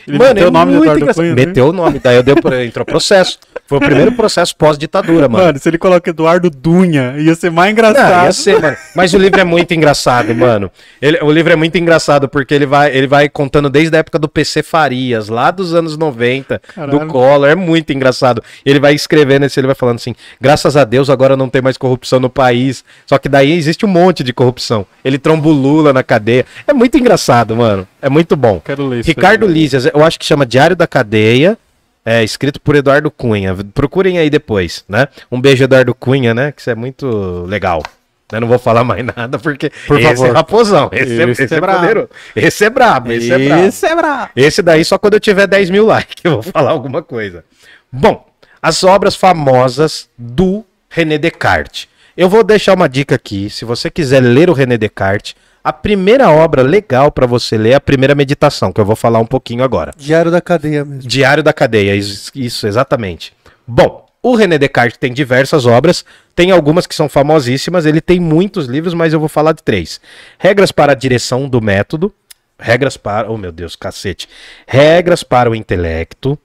Ele 0.08 0.18
meteu 0.18 0.48
o 0.48 0.52
nome 0.52 0.72
do 0.74 0.84
Eduardo. 0.84 1.14
Cunha, 1.14 1.30
né? 1.30 1.46
Meteu 1.46 1.68
o 1.70 1.74
nome, 1.74 2.00
daí 2.04 2.16
eu 2.16 2.24
deu, 2.24 2.36
pra- 2.36 2.64
entrou 2.66 2.86
processo. 2.86 3.38
Foi 3.68 3.78
o 3.78 3.82
primeiro 3.82 4.12
processo 4.12 4.56
pós-ditadura, 4.56 5.30
mano. 5.30 5.46
Mano, 5.46 5.60
se 5.60 5.70
ele 5.70 5.78
coloca 5.78 6.10
Eduardo 6.10 6.50
Dunha, 6.50 7.16
ia 7.18 7.34
ser 7.36 7.50
mais 7.50 7.68
Não, 7.68 7.72
engraçado. 7.74 8.26
ia 8.26 8.32
ser, 8.34 8.60
mano. 8.62 8.76
Mas 8.96 9.14
o 9.14 9.18
livro 9.18 9.40
é 9.40 9.44
muito 9.46 9.74
engraçado, 9.74 10.36
mano. 10.36 10.70
Ele- 11.02 11.20
o 11.22 11.32
livro 11.32 11.54
é 11.54 11.56
muito 11.56 11.78
engraçado 11.78 12.28
porque 12.28 12.54
ele 12.54 12.66
vai, 12.66 12.94
ele 12.96 13.08
vai 13.08 13.30
contando 13.30 13.70
desde 13.70 13.96
a 13.96 14.00
época 14.00 14.20
do 14.20 14.28
PC 14.28 14.62
Farias, 14.62 15.30
lá 15.30 15.52
dos 15.52 15.74
anos 15.74 15.98
90, 15.98 16.62
Caralho. 16.76 17.00
do 17.00 17.08
Collor. 17.08 17.48
É 17.50 17.56
muito 17.56 17.94
engraçado. 17.94 18.44
Ele 18.66 18.80
vai 18.80 18.94
escrevendo 18.94 19.46
esse, 19.46 19.60
ele 19.60 19.68
vai 19.68 19.76
falando 19.76 19.96
assim: 19.98 20.14
graças 20.40 20.76
a 20.76 20.84
Deus 20.84 21.10
agora 21.10 21.38
não 21.38 21.48
tem 21.50 21.62
mais 21.62 21.78
corrupção 21.78 22.20
no 22.20 22.30
país. 22.30 22.84
Só 23.06 23.18
que 23.18 23.30
daí 23.30 23.52
existe 23.54 23.86
um 23.86 23.90
monte 23.90 24.24
de 24.24 24.34
corrupção. 24.34 24.86
Ele 25.06 25.18
tromba 25.18 25.48
o 25.48 25.52
Lula 25.52 25.94
na 25.94 26.04
cadeia. 26.04 26.46
É 26.68 26.74
muito 26.74 26.98
engraçado, 26.98 27.56
mano. 27.56 27.88
É 28.02 28.10
muito 28.10 28.36
bom. 28.36 28.60
Quero 28.60 28.88
ler 28.88 29.00
isso 29.02 29.08
Ricardo. 29.08 29.48
Lízias, 29.48 29.86
eu 29.86 30.04
acho 30.04 30.18
que 30.20 30.26
chama 30.26 30.46
Diário 30.46 30.76
da 30.76 30.88
Cadeia. 30.88 31.58
É, 32.04 32.24
escrito 32.24 32.60
por 32.60 32.76
Eduardo 32.76 33.12
Cunha. 33.12 33.56
Procurem 33.76 34.18
aí 34.18 34.28
depois, 34.30 34.84
né? 34.90 35.08
Um 35.32 35.40
beijo, 35.40 35.64
Eduardo 35.64 35.94
Cunha, 35.94 36.34
né? 36.34 36.52
Que 36.52 36.60
isso 36.60 36.70
é 36.72 36.76
muito 36.76 37.46
legal. 37.48 37.84
Eu 38.32 38.42
não 38.42 38.48
vou 38.48 38.58
falar 38.58 38.84
mais 38.84 39.06
nada, 39.16 39.38
porque 39.38 39.70
Por 39.88 40.00
esse 40.00 40.08
favor. 40.10 40.28
é 40.28 40.32
raposão. 40.32 40.90
Esse, 40.92 41.22
é, 41.22 41.30
Esse 41.30 41.44
esse 41.44 41.54
é 41.54 41.58
é, 41.58 41.62
brabo. 41.62 41.80
poderoso. 41.80 42.10
Esse 42.36 42.66
é 42.66 42.70
brabo, 42.70 43.12
esse, 43.12 43.32
é 43.32 43.38
brabo. 43.38 43.64
Esse 43.64 43.86
é 43.86 43.96
brabo. 43.96 44.32
Esse 44.36 44.62
daí 44.64 44.86
só 44.86 44.98
quando 44.98 45.14
eu 45.16 45.20
tiver 45.20 45.46
10 45.46 45.70
mil 45.70 45.86
likes 45.86 46.16
eu 46.24 46.42
vou 46.42 46.44
falar 46.44 46.72
alguma 46.72 47.04
coisa. 47.04 47.44
Bom, 47.92 48.26
as 48.62 48.84
obras 48.84 49.16
famosas 49.16 50.10
do 50.18 50.66
René 50.90 51.18
Descartes. 51.18 51.88
Eu 52.16 52.30
vou 52.30 52.44
deixar 52.44 52.74
uma 52.74 52.90
dica 52.90 53.16
aqui. 53.16 53.50
Se 53.50 53.64
você 53.66 53.90
quiser 53.90 54.22
ler 54.22 54.50
o 54.50 54.54
René 54.54 54.78
Descartes, 54.78 55.36
a 55.64 55.72
primeira 55.74 56.30
obra 56.30 56.62
legal 56.62 57.12
para 57.12 57.26
você 57.28 57.58
ler 57.58 57.72
é 57.72 57.76
a 57.76 57.80
primeira 57.82 58.16
meditação, 58.16 58.72
que 58.72 58.82
eu 58.82 58.86
vou 58.86 58.96
falar 58.96 59.20
um 59.20 59.26
pouquinho 59.26 59.64
agora. 59.64 59.92
Diário 59.98 60.32
da 60.32 60.42
cadeia 60.42 60.84
mesmo. 60.86 61.08
Diário 61.08 61.44
da 61.44 61.54
Cadeia, 61.54 61.96
is- 61.96 62.32
isso, 62.36 62.66
exatamente. 62.68 63.34
Bom, 63.68 64.06
o 64.24 64.36
René 64.36 64.58
Descartes 64.58 64.98
tem 64.98 65.12
diversas 65.14 65.66
obras, 65.66 66.04
tem 66.36 66.52
algumas 66.52 66.86
que 66.88 66.94
são 66.96 67.08
famosíssimas, 67.10 67.86
ele 67.86 68.02
tem 68.02 68.20
muitos 68.20 68.66
livros, 68.68 68.94
mas 68.94 69.14
eu 69.14 69.20
vou 69.20 69.30
falar 69.30 69.54
de 69.54 69.64
três. 69.64 70.00
Regras 70.38 70.72
para 70.72 70.92
a 70.92 70.96
direção 70.96 71.48
do 71.50 71.62
método, 71.62 72.14
regras 72.60 72.98
para, 72.98 73.32
oh 73.32 73.38
meu 73.38 73.52
Deus, 73.52 73.76
cacete. 73.76 74.28
Regras 74.68 75.24
para 75.24 75.50
o 75.50 75.56
intelecto, 75.56 76.38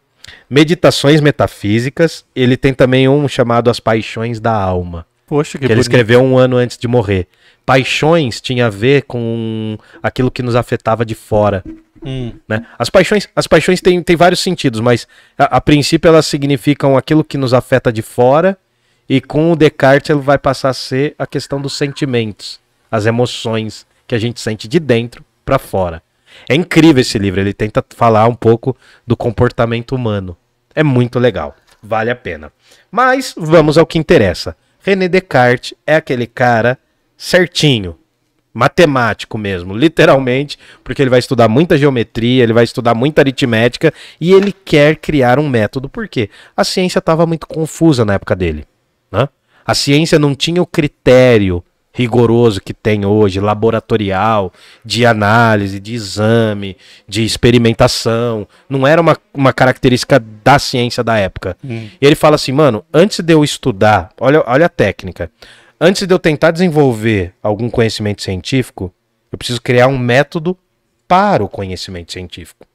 meditações 0.49 1.21
metafísicas, 1.21 2.25
ele 2.35 2.57
tem 2.57 2.73
também 2.75 3.09
um 3.09 3.27
chamado 3.29 3.71
As 3.71 3.81
Paixões 3.81 4.41
da 4.41 4.53
Alma 4.53 5.07
Poxa, 5.27 5.53
que, 5.53 5.59
que 5.59 5.65
ele 5.67 5.75
bonito. 5.75 5.83
escreveu 5.83 6.21
um 6.23 6.39
ano 6.39 6.57
antes 6.57 6.79
de 6.79 6.87
morrer. 6.89 7.27
Paixões 7.67 8.41
tinha 8.41 8.67
a 8.67 8.71
ver 8.71 9.03
com 9.03 9.77
aquilo 10.01 10.31
que 10.31 10.41
nos 10.41 10.55
afetava 10.55 11.05
de 11.05 11.17
fora. 11.17 11.65
Hum. 12.05 12.33
Né? 12.49 12.65
As 12.79 12.89
paixões, 12.89 13.29
as 13.35 13.49
paixões 13.49 13.81
têm, 13.81 14.01
têm 14.01 14.15
vários 14.15 14.39
sentidos, 14.39 14.81
mas 14.81 15.09
a, 15.37 15.57
a 15.57 15.61
princípio 15.61 16.09
elas 16.09 16.27
significam 16.27 16.97
aquilo 16.97 17.25
que 17.25 17.37
nos 17.37 17.53
afeta 17.53 17.93
de 17.93 18.03
fora, 18.03 18.57
e 19.09 19.21
com 19.21 19.51
o 19.51 19.57
Descartes 19.57 20.11
ele 20.11 20.21
vai 20.21 20.39
passar 20.39 20.71
a 20.71 20.75
ser 20.75 21.17
a 21.19 21.27
questão 21.27 21.61
dos 21.61 21.77
sentimentos, 21.77 22.61
as 22.91 23.05
emoções 23.05 23.85
que 24.07 24.15
a 24.15 24.19
gente 24.19 24.41
sente 24.41 24.69
de 24.69 24.79
dentro 24.79 25.25
para 25.45 25.59
fora. 25.59 26.01
É 26.49 26.55
incrível 26.55 27.01
esse 27.01 27.19
livro, 27.19 27.41
ele 27.41 27.53
tenta 27.53 27.85
falar 27.97 28.29
um 28.29 28.35
pouco 28.35 28.77
do 29.05 29.17
comportamento 29.17 29.93
humano. 29.95 30.37
É 30.73 30.85
muito 30.85 31.19
legal, 31.19 31.57
vale 31.83 32.11
a 32.11 32.17
pena. 32.17 32.53
Mas 32.93 33.35
vamos 33.37 33.77
ao 33.77 33.87
que 33.87 33.99
interessa. 33.99 34.57
René 34.81 35.09
Descartes 35.09 35.75
é 35.85 35.97
aquele 35.97 36.29
cara 36.29 36.79
certinho, 37.17 37.97
matemático 38.53 39.37
mesmo, 39.37 39.77
literalmente, 39.77 40.59
porque 40.83 41.03
ele 41.03 41.11
vai 41.11 41.19
estudar 41.19 41.47
muita 41.47 41.77
geometria, 41.77 42.43
ele 42.43 42.55
vai 42.55 42.65
estudar 42.65 42.95
muita 42.95 43.21
aritmética 43.21 43.93
e 44.21 44.33
ele 44.33 44.51
quer 44.53 44.97
criar 44.97 45.39
um 45.39 45.49
método. 45.49 45.89
Por 45.89 46.09
quê? 46.09 46.31
A 46.57 46.65
ciência 46.65 46.99
estava 46.99 47.27
muito 47.27 47.47
confusa 47.47 48.05
na 48.05 48.15
época 48.15 48.35
dele. 48.35 48.65
Né? 49.13 49.29
A 49.65 49.75
ciência 49.75 50.19
não 50.19 50.35
tinha 50.35 50.63
o 50.63 50.67
critério 50.67 51.63
rigoroso 51.97 52.61
que 52.61 52.75
tem 52.75 53.07
hoje, 53.07 53.41
laboratorial, 53.41 54.53
de 54.85 55.07
análise, 55.07 55.81
de 55.81 55.95
exame, 55.95 56.77
de 57.09 57.25
experimentação. 57.25 58.47
Não 58.69 58.87
era 58.87 59.01
uma, 59.01 59.17
uma 59.33 59.53
característica 59.53 60.23
da 60.45 60.59
ciência 60.59 61.03
da 61.03 61.17
época. 61.17 61.57
Hum. 61.65 61.89
E 62.01 62.07
ele 62.07 62.15
fala 62.15 62.35
assim, 62.35 62.53
mano, 62.53 62.85
antes 62.93 63.21
de 63.21 63.33
eu 63.33 63.43
estudar, 63.43 64.11
olha, 64.21 64.45
olha 64.47 64.67
a 64.67 64.69
técnica. 64.69 65.31
Antes 65.79 66.07
de 66.07 66.15
eu 66.15 66.19
tentar 66.19 66.53
desenvolver 66.53 67.35
algum 67.43 67.69
conhecimento 67.69 68.23
científico, 68.23 68.93
eu 69.31 69.37
preciso 69.37 69.61
criar 69.61 69.89
um 69.89 69.99
método 69.99 70.57
para 71.07 71.45
o 71.45 71.49
conhecimento 71.49 72.13
científico. 72.13 72.67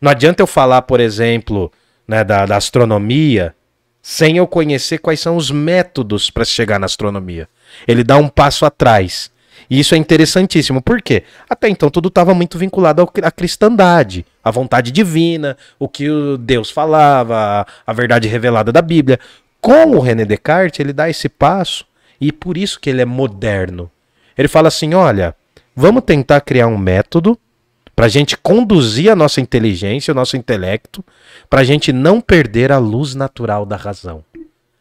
Não 0.00 0.10
adianta 0.10 0.42
eu 0.42 0.46
falar, 0.46 0.82
por 0.82 0.98
exemplo, 0.98 1.70
né, 2.08 2.24
da, 2.24 2.44
da 2.44 2.56
astronomia, 2.56 3.54
sem 4.02 4.36
eu 4.36 4.48
conhecer 4.48 4.98
quais 4.98 5.20
são 5.20 5.36
os 5.36 5.52
métodos 5.52 6.28
para 6.28 6.44
chegar 6.44 6.80
na 6.80 6.86
astronomia. 6.86 7.48
Ele 7.86 8.02
dá 8.02 8.16
um 8.16 8.28
passo 8.28 8.66
atrás. 8.66 9.30
E 9.70 9.78
isso 9.78 9.94
é 9.94 9.98
interessantíssimo. 9.98 10.82
Por 10.82 11.00
quê? 11.00 11.22
Até 11.48 11.68
então 11.68 11.88
tudo 11.88 12.08
estava 12.08 12.34
muito 12.34 12.58
vinculado 12.58 13.08
à 13.22 13.30
cristandade, 13.30 14.26
à 14.42 14.50
vontade 14.50 14.90
divina, 14.90 15.56
o 15.78 15.88
que 15.88 16.10
o 16.10 16.36
Deus 16.36 16.68
falava, 16.68 17.64
a 17.86 17.92
verdade 17.92 18.26
revelada 18.26 18.72
da 18.72 18.82
Bíblia. 18.82 19.20
Com 19.60 19.92
o 19.92 20.00
René 20.00 20.24
Descartes, 20.24 20.80
ele 20.80 20.92
dá 20.92 21.08
esse 21.08 21.28
passo 21.28 21.86
e 22.28 22.32
por 22.32 22.56
isso 22.56 22.80
que 22.80 22.88
ele 22.90 23.02
é 23.02 23.04
moderno. 23.04 23.90
Ele 24.36 24.48
fala 24.48 24.68
assim: 24.68 24.94
olha, 24.94 25.34
vamos 25.74 26.02
tentar 26.04 26.40
criar 26.40 26.66
um 26.66 26.78
método 26.78 27.38
para 27.94 28.06
a 28.06 28.08
gente 28.08 28.36
conduzir 28.36 29.10
a 29.10 29.16
nossa 29.16 29.40
inteligência, 29.40 30.10
o 30.12 30.14
nosso 30.14 30.36
intelecto, 30.36 31.04
para 31.48 31.60
a 31.60 31.64
gente 31.64 31.92
não 31.92 32.20
perder 32.20 32.72
a 32.72 32.78
luz 32.78 33.14
natural 33.14 33.64
da 33.64 33.76
razão. 33.76 34.24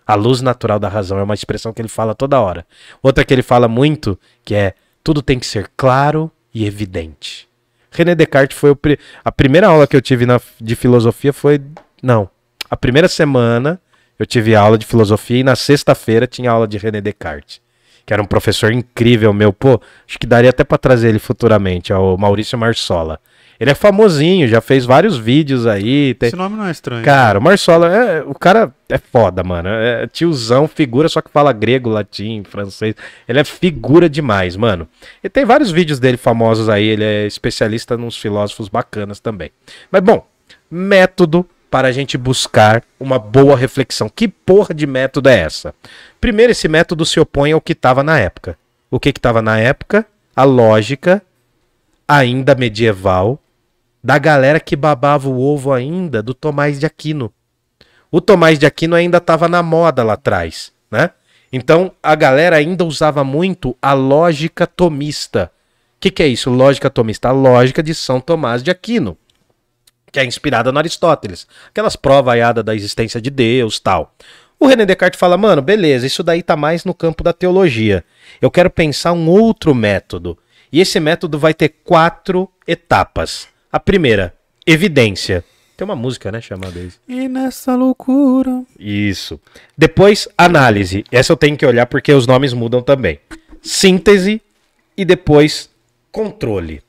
A 0.05 0.15
luz 0.15 0.41
natural 0.41 0.79
da 0.79 0.89
razão 0.89 1.17
é 1.19 1.23
uma 1.23 1.33
expressão 1.33 1.71
que 1.71 1.81
ele 1.81 1.87
fala 1.87 2.13
toda 2.15 2.39
hora. 2.39 2.65
Outra 3.01 3.23
que 3.23 3.33
ele 3.33 3.43
fala 3.43 3.67
muito, 3.67 4.19
que 4.43 4.53
é 4.55 4.73
tudo 5.03 5.21
tem 5.21 5.39
que 5.39 5.45
ser 5.45 5.69
claro 5.77 6.29
e 6.53 6.65
evidente. 6.65 7.47
René 7.91 8.15
Descartes 8.15 8.57
foi 8.57 8.73
pri- 8.75 8.99
a 9.23 9.31
primeira 9.31 9.67
aula 9.67 9.85
que 9.87 9.95
eu 9.95 10.01
tive 10.01 10.25
na- 10.25 10.41
de 10.59 10.75
filosofia 10.75 11.31
foi 11.31 11.61
não, 12.01 12.27
a 12.69 12.75
primeira 12.75 13.07
semana 13.07 13.79
eu 14.19 14.25
tive 14.25 14.55
aula 14.55 14.77
de 14.77 14.85
filosofia 14.85 15.39
e 15.39 15.43
na 15.43 15.55
sexta-feira 15.55 16.25
tinha 16.27 16.51
aula 16.51 16.67
de 16.67 16.77
René 16.77 17.01
Descartes, 17.01 17.61
que 18.05 18.13
era 18.13 18.21
um 18.21 18.25
professor 18.25 18.71
incrível 18.71 19.33
meu, 19.33 19.51
pô, 19.53 19.79
acho 20.07 20.19
que 20.19 20.27
daria 20.27 20.49
até 20.49 20.63
para 20.63 20.77
trazer 20.77 21.09
ele 21.09 21.19
futuramente, 21.19 21.91
é 21.91 21.97
o 21.97 22.17
Maurício 22.17 22.57
Marsola. 22.57 23.19
Ele 23.59 23.69
é 23.69 23.75
famosinho, 23.75 24.47
já 24.47 24.59
fez 24.59 24.83
vários 24.83 25.15
vídeos 25.15 25.65
aí, 25.67 26.15
tem- 26.15 26.27
Esse 26.27 26.35
nome 26.35 26.57
não 26.57 26.65
é 26.65 26.71
estranho. 26.71 27.05
Cara, 27.05 27.39
o 27.39 27.41
Marsola, 27.41 27.87
é, 27.95 28.21
o 28.23 28.33
cara 28.33 28.73
é 28.89 28.97
foda, 28.97 29.41
mano. 29.43 29.69
É 29.69 30.05
tiozão, 30.07 30.67
figura, 30.67 31.07
só 31.07 31.21
que 31.21 31.29
fala 31.29 31.53
grego, 31.53 31.89
latim, 31.89 32.43
francês. 32.43 32.95
Ele 33.27 33.39
é 33.39 33.43
figura 33.43 34.09
demais, 34.09 34.57
mano. 34.57 34.85
E 35.23 35.29
tem 35.29 35.45
vários 35.45 35.71
vídeos 35.71 35.97
dele 35.99 36.17
famosos 36.17 36.67
aí. 36.67 36.83
Ele 36.83 37.03
é 37.05 37.25
especialista 37.27 37.95
nos 37.95 38.17
filósofos 38.17 38.67
bacanas 38.67 39.19
também. 39.21 39.51
Mas, 39.89 40.01
bom, 40.01 40.27
método 40.69 41.47
para 41.73 41.87
a 41.87 41.91
gente 41.91 42.19
buscar 42.19 42.83
uma 42.99 43.17
boa 43.17 43.57
reflexão. 43.57 44.07
Que 44.07 44.27
porra 44.27 44.75
de 44.75 44.85
método 44.85 45.27
é 45.27 45.39
essa? 45.39 45.73
Primeiro, 46.21 46.51
esse 46.51 46.67
método 46.67 47.03
se 47.03 47.19
opõe 47.19 47.51
ao 47.51 47.59
que 47.59 47.71
estava 47.71 48.03
na 48.03 48.19
época. 48.19 48.55
O 48.91 48.99
que 48.99 49.09
estava 49.09 49.41
na 49.41 49.57
época? 49.57 50.05
A 50.35 50.43
lógica, 50.43 51.19
ainda 52.07 52.53
medieval, 52.53 53.39
da 54.03 54.19
galera 54.19 54.59
que 54.59 54.75
babava 54.75 55.27
o 55.27 55.41
ovo 55.41 55.73
ainda 55.73 56.21
do 56.21 56.35
Tomás 56.35 56.79
de 56.79 56.85
Aquino. 56.85 57.33
O 58.11 58.21
Tomás 58.21 58.59
de 58.59 58.67
Aquino 58.67 58.95
ainda 58.95 59.17
estava 59.17 59.47
na 59.47 59.63
moda 59.63 60.03
lá 60.03 60.13
atrás, 60.13 60.71
né? 60.91 61.09
Então 61.51 61.91
a 62.03 62.13
galera 62.13 62.55
ainda 62.55 62.85
usava 62.85 63.23
muito 63.23 63.75
a 63.81 63.93
lógica 63.93 64.67
tomista. 64.67 65.51
O 65.97 66.01
que, 66.01 66.11
que 66.11 66.21
é 66.21 66.27
isso? 66.27 66.51
Lógica 66.51 66.87
tomista? 66.87 67.29
A 67.29 67.31
lógica 67.31 67.81
de 67.81 67.95
São 67.95 68.21
Tomás 68.21 68.61
de 68.61 68.69
Aquino, 68.69 69.17
que 70.13 70.19
é 70.19 70.25
inspirada 70.25 70.71
no 70.71 70.77
Aristóteles. 70.77 71.47
Aquelas 71.69 71.95
provas 71.95 72.35
aiadas 72.35 72.63
da 72.63 72.75
existência 72.75 73.19
de 73.19 73.31
Deus 73.31 73.79
tal. 73.79 74.15
O 74.59 74.67
René 74.67 74.85
Descartes 74.85 75.19
fala, 75.19 75.35
mano, 75.35 75.61
beleza, 75.61 76.05
isso 76.05 76.23
daí 76.23 76.43
tá 76.43 76.55
mais 76.55 76.85
no 76.85 76.93
campo 76.93 77.23
da 77.23 77.33
teologia. 77.33 78.05
Eu 78.39 78.51
quero 78.51 78.69
pensar 78.69 79.11
um 79.11 79.27
outro 79.27 79.73
método. 79.73 80.37
E 80.71 80.79
esse 80.79 80.99
método 80.99 81.37
vai 81.37 81.53
ter 81.53 81.69
quatro 81.83 82.49
etapas. 82.67 83.47
A 83.71 83.79
primeira, 83.79 84.33
evidência. 84.65 85.43
Tem 85.75 85.83
uma 85.83 85.95
música, 85.95 86.31
né, 86.31 86.39
chamada 86.39 86.79
isso. 86.79 86.99
E 87.09 87.27
nessa 87.27 87.75
loucura. 87.75 88.63
Isso. 88.79 89.41
Depois, 89.75 90.27
análise. 90.37 91.03
Essa 91.11 91.33
eu 91.33 91.37
tenho 91.37 91.57
que 91.57 91.65
olhar 91.65 91.87
porque 91.87 92.13
os 92.13 92.27
nomes 92.27 92.53
mudam 92.53 92.81
também. 92.81 93.19
Síntese 93.61 94.39
e 94.95 95.03
depois 95.03 95.69
controle. 96.11 96.83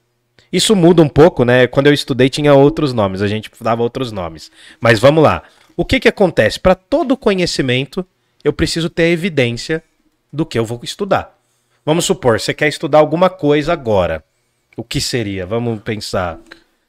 Isso 0.55 0.77
muda 0.77 1.03
um 1.03 1.09
pouco, 1.09 1.45
né? 1.45 1.67
Quando 1.67 1.89
eu 1.89 1.93
estudei 1.93 2.31
tinha 2.31 2.55
outros 2.55 2.93
nomes, 2.93 3.21
a 3.21 3.27
gente 3.27 3.51
dava 3.61 3.83
outros 3.83 4.13
nomes. 4.13 4.53
Mas 4.81 5.01
vamos 5.01 5.21
lá. 5.21 5.43
O 5.77 5.85
que 5.85 5.99
que 5.99 6.07
acontece? 6.07 6.61
Para 6.61 6.77
todo 6.77 7.17
conhecimento, 7.17 8.07
eu 8.45 8.53
preciso 8.53 8.89
ter 8.89 9.09
evidência 9.09 9.83
do 10.33 10.47
que 10.47 10.57
eu 10.57 10.65
vou 10.65 10.79
estudar. 10.85 11.37
Vamos 11.85 12.05
supor, 12.05 12.39
você 12.39 12.55
quer 12.55 12.69
estudar 12.69 12.99
alguma 12.99 13.29
coisa 13.29 13.73
agora. 13.73 14.23
O 14.77 14.85
que 14.85 15.01
seria? 15.01 15.45
Vamos 15.45 15.83
pensar. 15.83 16.39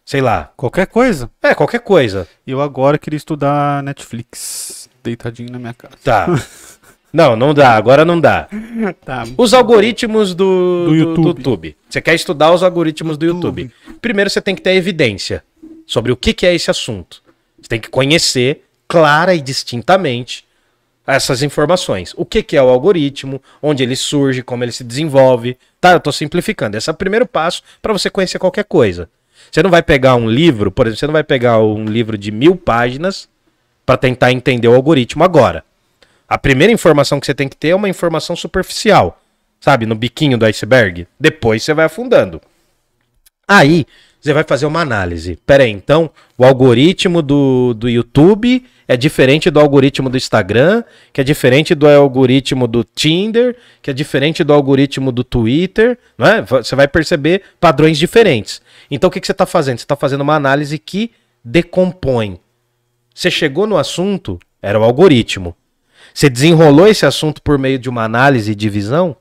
Sei 0.05 0.21
lá. 0.21 0.51
Qualquer 0.55 0.85
coisa. 0.85 1.31
É, 1.41 1.55
qualquer 1.55 1.79
coisa. 1.79 2.27
Eu 2.45 2.61
agora 2.61 2.99
queria 2.99 3.17
estudar 3.17 3.81
Netflix. 3.81 4.87
Deitadinho 5.03 5.51
na 5.51 5.57
minha 5.57 5.73
casa. 5.73 5.95
Tá. 6.03 6.27
Não, 7.15 7.33
não 7.37 7.53
dá, 7.53 7.75
agora 7.75 8.03
não 8.03 8.19
dá. 8.19 8.47
Tá. 9.05 9.23
Os 9.37 9.53
algoritmos 9.53 10.35
do, 10.35 10.85
Do 10.85 10.89
do 10.89 10.95
YouTube. 10.95 11.27
YouTube. 11.27 11.77
Você 11.89 12.01
quer 12.01 12.13
estudar 12.13 12.51
os 12.51 12.61
algoritmos 12.61 13.17
do 13.17 13.25
YouTube. 13.25 13.71
Primeiro 14.01 14.29
você 14.29 14.41
tem 14.41 14.53
que 14.53 14.61
ter 14.61 14.75
evidência 14.75 15.43
sobre 15.87 16.11
o 16.11 16.17
que, 16.17 16.33
que 16.33 16.45
é 16.45 16.53
esse 16.53 16.69
assunto. 16.69 17.23
Você 17.59 17.69
tem 17.69 17.79
que 17.79 17.89
conhecer 17.89 18.65
clara 18.87 19.33
e 19.33 19.39
distintamente 19.39 20.43
essas 21.07 21.41
informações. 21.41 22.13
O 22.17 22.25
que, 22.25 22.43
que 22.43 22.57
é 22.57 22.61
o 22.61 22.67
algoritmo, 22.67 23.41
onde 23.61 23.81
ele 23.81 23.95
surge, 23.95 24.41
como 24.41 24.63
ele 24.63 24.71
se 24.71 24.83
desenvolve. 24.83 25.57
Tá, 25.79 25.93
eu 25.93 25.99
tô 25.99 26.11
simplificando. 26.11 26.75
Esse 26.75 26.89
é 26.89 26.93
o 26.93 26.95
primeiro 26.95 27.25
passo 27.25 27.61
para 27.81 27.93
você 27.93 28.09
conhecer 28.09 28.39
qualquer 28.39 28.65
coisa. 28.65 29.09
Você 29.49 29.63
não 29.63 29.69
vai 29.69 29.81
pegar 29.81 30.15
um 30.15 30.29
livro, 30.29 30.69
por 30.69 30.85
exemplo, 30.85 30.99
você 30.99 31.07
não 31.07 31.13
vai 31.13 31.23
pegar 31.23 31.59
um 31.59 31.85
livro 31.85 32.17
de 32.17 32.31
mil 32.31 32.57
páginas 32.57 33.29
para 33.85 33.95
tentar 33.95 34.31
entender 34.31 34.67
o 34.67 34.75
algoritmo 34.75 35.23
agora. 35.23 35.63
A 36.27 36.37
primeira 36.37 36.73
informação 36.73 37.19
que 37.19 37.25
você 37.25 37.33
tem 37.33 37.47
que 37.47 37.55
ter 37.55 37.69
é 37.69 37.75
uma 37.75 37.89
informação 37.89 38.35
superficial, 38.35 39.21
sabe? 39.59 39.85
No 39.85 39.95
biquinho 39.95 40.37
do 40.37 40.45
iceberg. 40.45 41.07
Depois 41.19 41.63
você 41.63 41.73
vai 41.73 41.85
afundando. 41.85 42.41
Aí 43.47 43.85
você 44.19 44.33
vai 44.33 44.43
fazer 44.43 44.65
uma 44.65 44.81
análise. 44.81 45.37
Pera 45.45 45.63
aí, 45.63 45.69
então, 45.69 46.09
o 46.35 46.43
algoritmo 46.43 47.21
do, 47.21 47.75
do 47.75 47.87
YouTube 47.87 48.65
é 48.87 48.97
diferente 48.97 49.51
do 49.51 49.59
algoritmo 49.59 50.09
do 50.09 50.17
Instagram, 50.17 50.83
que 51.13 51.21
é 51.21 51.23
diferente 51.23 51.75
do 51.75 51.87
algoritmo 51.87 52.67
do 52.67 52.83
Tinder, 52.83 53.55
que 53.83 53.91
é 53.91 53.93
diferente 53.93 54.43
do 54.43 54.51
algoritmo 54.51 55.11
do 55.11 55.23
Twitter, 55.23 55.97
não 56.17 56.25
é? 56.25 56.41
Você 56.41 56.75
vai 56.75 56.87
perceber 56.87 57.43
padrões 57.59 57.99
diferentes. 57.99 58.63
Então 58.89 59.09
o 59.09 59.11
que, 59.11 59.19
que 59.19 59.27
você 59.27 59.31
está 59.31 59.45
fazendo? 59.45 59.77
Você 59.77 59.83
está 59.85 59.95
fazendo 59.95 60.21
uma 60.21 60.35
análise 60.35 60.79
que 60.79 61.11
decompõe. 61.43 62.39
Você 63.13 63.29
chegou 63.29 63.67
no 63.67 63.77
assunto, 63.77 64.39
era 64.59 64.79
o 64.79 64.83
algoritmo. 64.83 65.55
Você 66.15 66.29
desenrolou 66.29 66.87
esse 66.87 67.05
assunto 67.05 67.41
por 67.41 67.59
meio 67.59 67.77
de 67.77 67.89
uma 67.89 68.05
análise 68.05 68.49
e 68.49 68.55
divisão, 68.55 69.17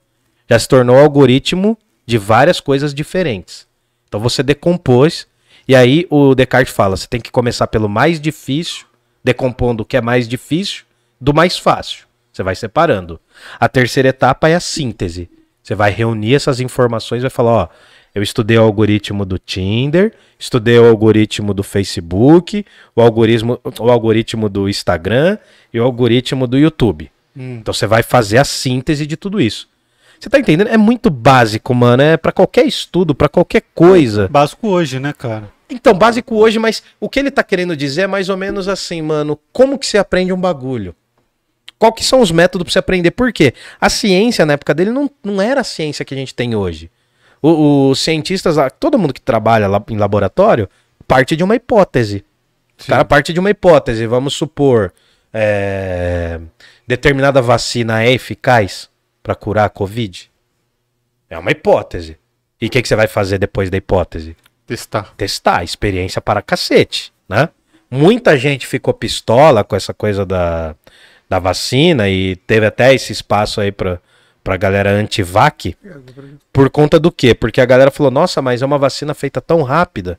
já 0.49 0.57
se 0.57 0.69
tornou 0.69 0.97
algoritmo 0.97 1.77
de 2.07 2.17
várias 2.17 2.61
coisas 2.61 2.95
diferentes. 2.95 3.67
Então 4.07 4.21
você 4.21 4.45
decompôs, 4.45 5.27
e 5.67 5.75
aí 5.75 6.07
o 6.09 6.37
Descartes 6.37 6.73
fala: 6.73 6.97
você 6.97 7.09
tem 7.09 7.21
que 7.21 7.33
começar 7.33 7.67
pelo 7.67 7.89
mais 7.89 8.21
difícil, 8.21 8.87
decompondo 9.25 9.83
o 9.83 9.87
que 9.87 9.97
é 9.97 10.01
mais 10.01 10.29
difícil, 10.29 10.85
do 11.21 11.35
mais 11.35 11.59
fácil. 11.59 12.05
Você 12.33 12.45
vai 12.45 12.55
separando. 12.55 13.21
A 13.59 13.69
terceira 13.69 14.11
etapa 14.11 14.49
é 14.49 14.55
a 14.55 14.61
síntese. 14.61 15.29
Você 15.65 15.75
vai 15.75 15.91
reunir 15.91 16.37
essas 16.37 16.61
informações 16.61 17.19
e 17.19 17.23
vai 17.23 17.31
falar: 17.31 17.51
ó, 17.51 17.69
eu 18.15 18.23
estudei 18.23 18.57
o 18.57 18.63
algoritmo 18.63 19.25
do 19.25 19.39
Tinder, 19.39 20.13
estudei 20.39 20.79
o 20.79 20.87
algoritmo 20.87 21.53
do 21.53 21.63
Facebook, 21.63 22.65
o 22.95 23.03
algoritmo, 23.03 23.61
o 23.81 23.91
algoritmo 23.91 24.49
do 24.49 24.69
Instagram 24.69 25.37
e 25.73 25.81
o 25.81 25.85
algoritmo 25.85 26.47
do 26.47 26.57
YouTube. 26.57 27.11
Então 27.37 27.75
você 27.75 27.87
vai 27.87 28.03
fazer 28.03 28.39
a 28.39 28.45
síntese 28.45 29.07
de 29.07 29.17
tudo 29.17 29.41
isso. 29.41 29.69
Você 30.19 30.31
tá 30.31 30.39
entendendo? 30.39 30.69
É 30.69 30.77
muito 30.77 31.11
básico, 31.11 31.75
mano. 31.75 32.03
É 32.03 32.17
para 32.17 32.33
qualquer 32.33 32.65
estudo, 32.65 33.15
para 33.15 33.29
qualquer 33.29 33.63
coisa. 33.75 34.29
Básico 34.29 34.69
hoje, 34.69 35.01
né, 35.01 35.13
cara? 35.13 35.53
Então, 35.69 35.93
básico 35.93 36.37
hoje, 36.37 36.59
mas 36.59 36.83
o 37.01 37.09
que 37.09 37.19
ele 37.19 37.31
tá 37.31 37.43
querendo 37.43 37.77
dizer 37.77 38.03
é 38.03 38.07
mais 38.07 38.29
ou 38.29 38.37
menos 38.37 38.69
assim, 38.69 39.03
mano. 39.03 39.39
Como 39.53 39.79
que 39.79 39.87
você 39.87 39.99
aprende 39.99 40.33
um 40.33 40.41
bagulho? 40.41 40.95
Qual 41.79 41.93
que 41.93 42.05
são 42.05 42.21
os 42.21 42.31
métodos 42.31 42.65
pra 42.65 42.73
você 42.73 42.79
aprender? 42.79 43.11
Por 43.11 43.33
quê? 43.33 43.53
A 43.81 43.91
ciência, 43.91 44.47
na 44.47 44.53
época 44.53 44.73
dele, 44.73 44.91
não, 44.91 45.11
não 45.23 45.43
era 45.43 45.63
a 45.63 45.65
ciência 45.65 46.05
que 46.05 46.15
a 46.15 46.17
gente 46.17 46.35
tem 46.35 46.55
hoje. 46.55 46.91
Os 47.47 48.01
cientistas, 48.01 48.57
lá, 48.57 48.71
todo 48.71 48.99
mundo 48.99 49.13
que 49.13 49.21
trabalha 49.21 49.69
lá 49.69 49.83
em 49.91 49.99
laboratório, 49.99 50.67
parte 51.07 51.37
de 51.37 51.45
uma 51.45 51.55
hipótese. 51.55 52.25
O 52.83 52.87
cara 52.87 53.05
parte 53.05 53.35
de 53.35 53.41
uma 53.41 53.51
hipótese. 53.51 54.07
Vamos 54.07 54.33
supor, 54.33 54.95
é, 55.31 56.41
determinada 56.87 57.43
vacina 57.43 58.03
é 58.03 58.11
eficaz 58.11 58.89
para 59.23 59.35
curar 59.35 59.67
a 59.67 59.69
Covid? 59.69 60.31
É 61.29 61.39
uma 61.39 61.51
hipótese. 61.51 62.17
E 62.59 62.67
o 62.67 62.71
que, 62.71 62.81
que 62.81 62.89
você 62.89 62.97
vai 62.97 63.09
fazer 63.09 63.37
depois 63.37 63.69
da 63.69 63.77
hipótese? 63.77 64.35
Testar. 64.67 65.13
testar, 65.15 65.63
experiência 65.63 66.23
para 66.23 66.41
cacete, 66.41 67.13
né? 67.29 67.51
Muita 67.91 68.39
gente 68.39 68.67
ficou 68.67 68.95
pistola 68.95 69.63
com 69.63 69.77
essa 69.77 69.93
coisa 69.93 70.25
da, 70.25 70.75
da 71.29 71.39
vacina 71.39 72.09
e 72.09 72.37
teve 72.37 72.65
até 72.65 72.95
esse 72.95 73.13
espaço 73.13 73.61
aí 73.61 73.71
pra, 73.71 74.01
pra 74.45 74.57
galera 74.59 74.91
anti-vac. 74.91 75.75
Por 76.53 76.69
conta 76.71 77.01
do 77.01 77.11
quê? 77.11 77.35
Porque 77.35 77.61
a 77.61 77.65
galera 77.65 77.91
falou, 77.91 78.13
nossa, 78.13 78.43
mas 78.43 78.61
é 78.61 78.67
uma 78.67 78.79
vacina 78.79 79.15
feita 79.15 79.41
tão 79.41 79.63
rápida. 79.63 80.19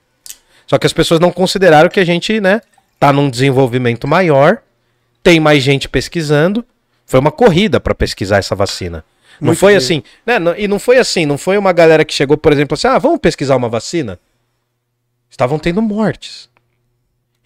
Só 0.65 0.79
que 0.79 0.87
as 0.87 0.91
pessoas 0.93 1.19
não 1.19 1.31
consideraram 1.31 1.87
que 1.89 1.99
a 1.99 2.05
gente, 2.05 2.41
né, 2.41 2.59
tá 2.99 3.13
num 3.13 3.29
desenvolvimento 3.29 4.07
maior, 4.07 4.57
tem 5.21 5.39
mais 5.39 5.61
gente 5.61 5.87
pesquisando. 5.87 6.65
Foi 7.05 7.19
uma 7.19 7.31
corrida 7.31 7.79
para 7.79 7.93
pesquisar 7.93 8.37
essa 8.37 8.55
vacina. 8.55 9.05
Não 9.39 9.47
Muito 9.47 9.59
foi 9.59 9.73
dinheiro. 9.77 9.83
assim, 9.85 10.03
né? 10.25 10.39
Não- 10.39 10.55
E 10.57 10.67
não 10.67 10.79
foi 10.79 10.97
assim, 10.97 11.25
não 11.25 11.37
foi 11.37 11.55
uma 11.57 11.71
galera 11.71 12.03
que 12.03 12.13
chegou, 12.13 12.35
por 12.35 12.51
exemplo, 12.51 12.73
assim, 12.73 12.87
ah, 12.87 12.97
vamos 12.97 13.19
pesquisar 13.19 13.55
uma 13.55 13.69
vacina. 13.69 14.17
Estavam 15.29 15.59
tendo 15.59 15.81
mortes. 15.81 16.49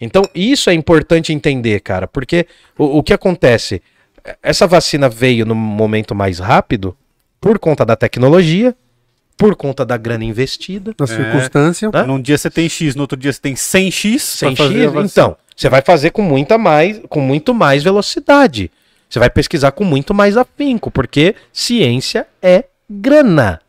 Então, 0.00 0.22
isso 0.34 0.70
é 0.70 0.72
importante 0.72 1.32
entender, 1.32 1.80
cara, 1.80 2.08
porque 2.08 2.46
o, 2.78 2.98
o 2.98 3.02
que 3.02 3.12
acontece? 3.12 3.82
Essa 4.42 4.66
vacina 4.66 5.08
veio 5.08 5.44
no 5.44 5.54
momento 5.54 6.14
mais 6.14 6.38
rápido 6.38 6.96
por 7.40 7.58
conta 7.58 7.84
da 7.84 7.96
tecnologia, 7.96 8.74
por 9.36 9.56
conta 9.56 9.84
da 9.84 9.96
grana 9.96 10.24
investida. 10.24 10.94
Na 10.98 11.06
circunstância. 11.06 11.90
Hã? 11.92 12.04
Num 12.04 12.20
dia 12.20 12.36
você 12.36 12.50
tem 12.50 12.68
X, 12.68 12.94
no 12.94 13.02
outro 13.02 13.16
dia 13.16 13.32
você 13.32 13.40
tem 13.40 13.54
100X. 13.54 14.18
Sem 14.18 14.54
pra 14.54 14.64
fazer 14.64 14.78
X, 14.78 14.86
a 14.86 14.90
vacina. 14.90 15.06
então, 15.06 15.36
você 15.56 15.68
vai 15.68 15.82
fazer 15.82 16.10
com 16.10 16.22
muita 16.22 16.58
mais, 16.58 17.00
com 17.08 17.20
muito 17.20 17.54
mais 17.54 17.82
velocidade. 17.82 18.70
Você 19.08 19.18
vai 19.18 19.30
pesquisar 19.30 19.72
com 19.72 19.84
muito 19.84 20.14
mais 20.14 20.36
afinco, 20.36 20.90
porque 20.90 21.34
ciência 21.52 22.26
é 22.42 22.64
grana. 22.88 23.60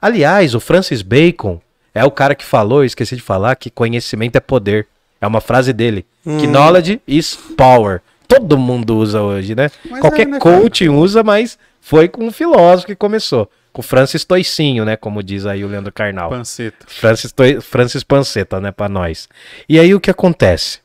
Aliás, 0.00 0.54
o 0.54 0.60
Francis 0.60 1.02
Bacon 1.02 1.60
é 1.94 2.04
o 2.04 2.10
cara 2.10 2.34
que 2.34 2.44
falou, 2.44 2.80
eu 2.82 2.86
esqueci 2.86 3.16
de 3.16 3.22
falar, 3.22 3.56
que 3.56 3.70
conhecimento 3.70 4.36
é 4.36 4.40
poder. 4.40 4.86
É 5.20 5.26
uma 5.26 5.40
frase 5.40 5.72
dele. 5.72 6.04
Que 6.22 6.46
knowledge 6.46 7.00
is 7.06 7.38
power. 7.56 8.02
Todo 8.38 8.58
mundo 8.58 8.96
usa 8.96 9.22
hoje, 9.22 9.54
né? 9.54 9.70
Mas 9.88 10.00
Qualquer 10.00 10.22
é, 10.22 10.30
né, 10.30 10.38
cara? 10.38 10.60
coach 10.60 10.88
usa, 10.88 11.22
mas 11.22 11.58
foi 11.80 12.08
com 12.08 12.24
um 12.26 12.30
filósofo 12.32 12.86
que 12.86 12.94
começou. 12.96 13.50
Com 13.72 13.80
o 13.80 13.84
Francis 13.84 14.24
Toicinho, 14.24 14.84
né? 14.84 14.96
Como 14.96 15.22
diz 15.22 15.46
aí 15.46 15.64
o 15.64 15.68
Leandro 15.68 15.92
Carnal. 15.92 16.30
Panceta. 16.30 16.86
Francis, 16.86 17.32
Toi- 17.32 17.60
Francis 17.60 18.04
Panceta, 18.04 18.60
né, 18.60 18.70
pra 18.70 18.88
nós. 18.88 19.28
E 19.68 19.78
aí 19.80 19.92
o 19.94 20.00
que 20.00 20.10
acontece? 20.10 20.78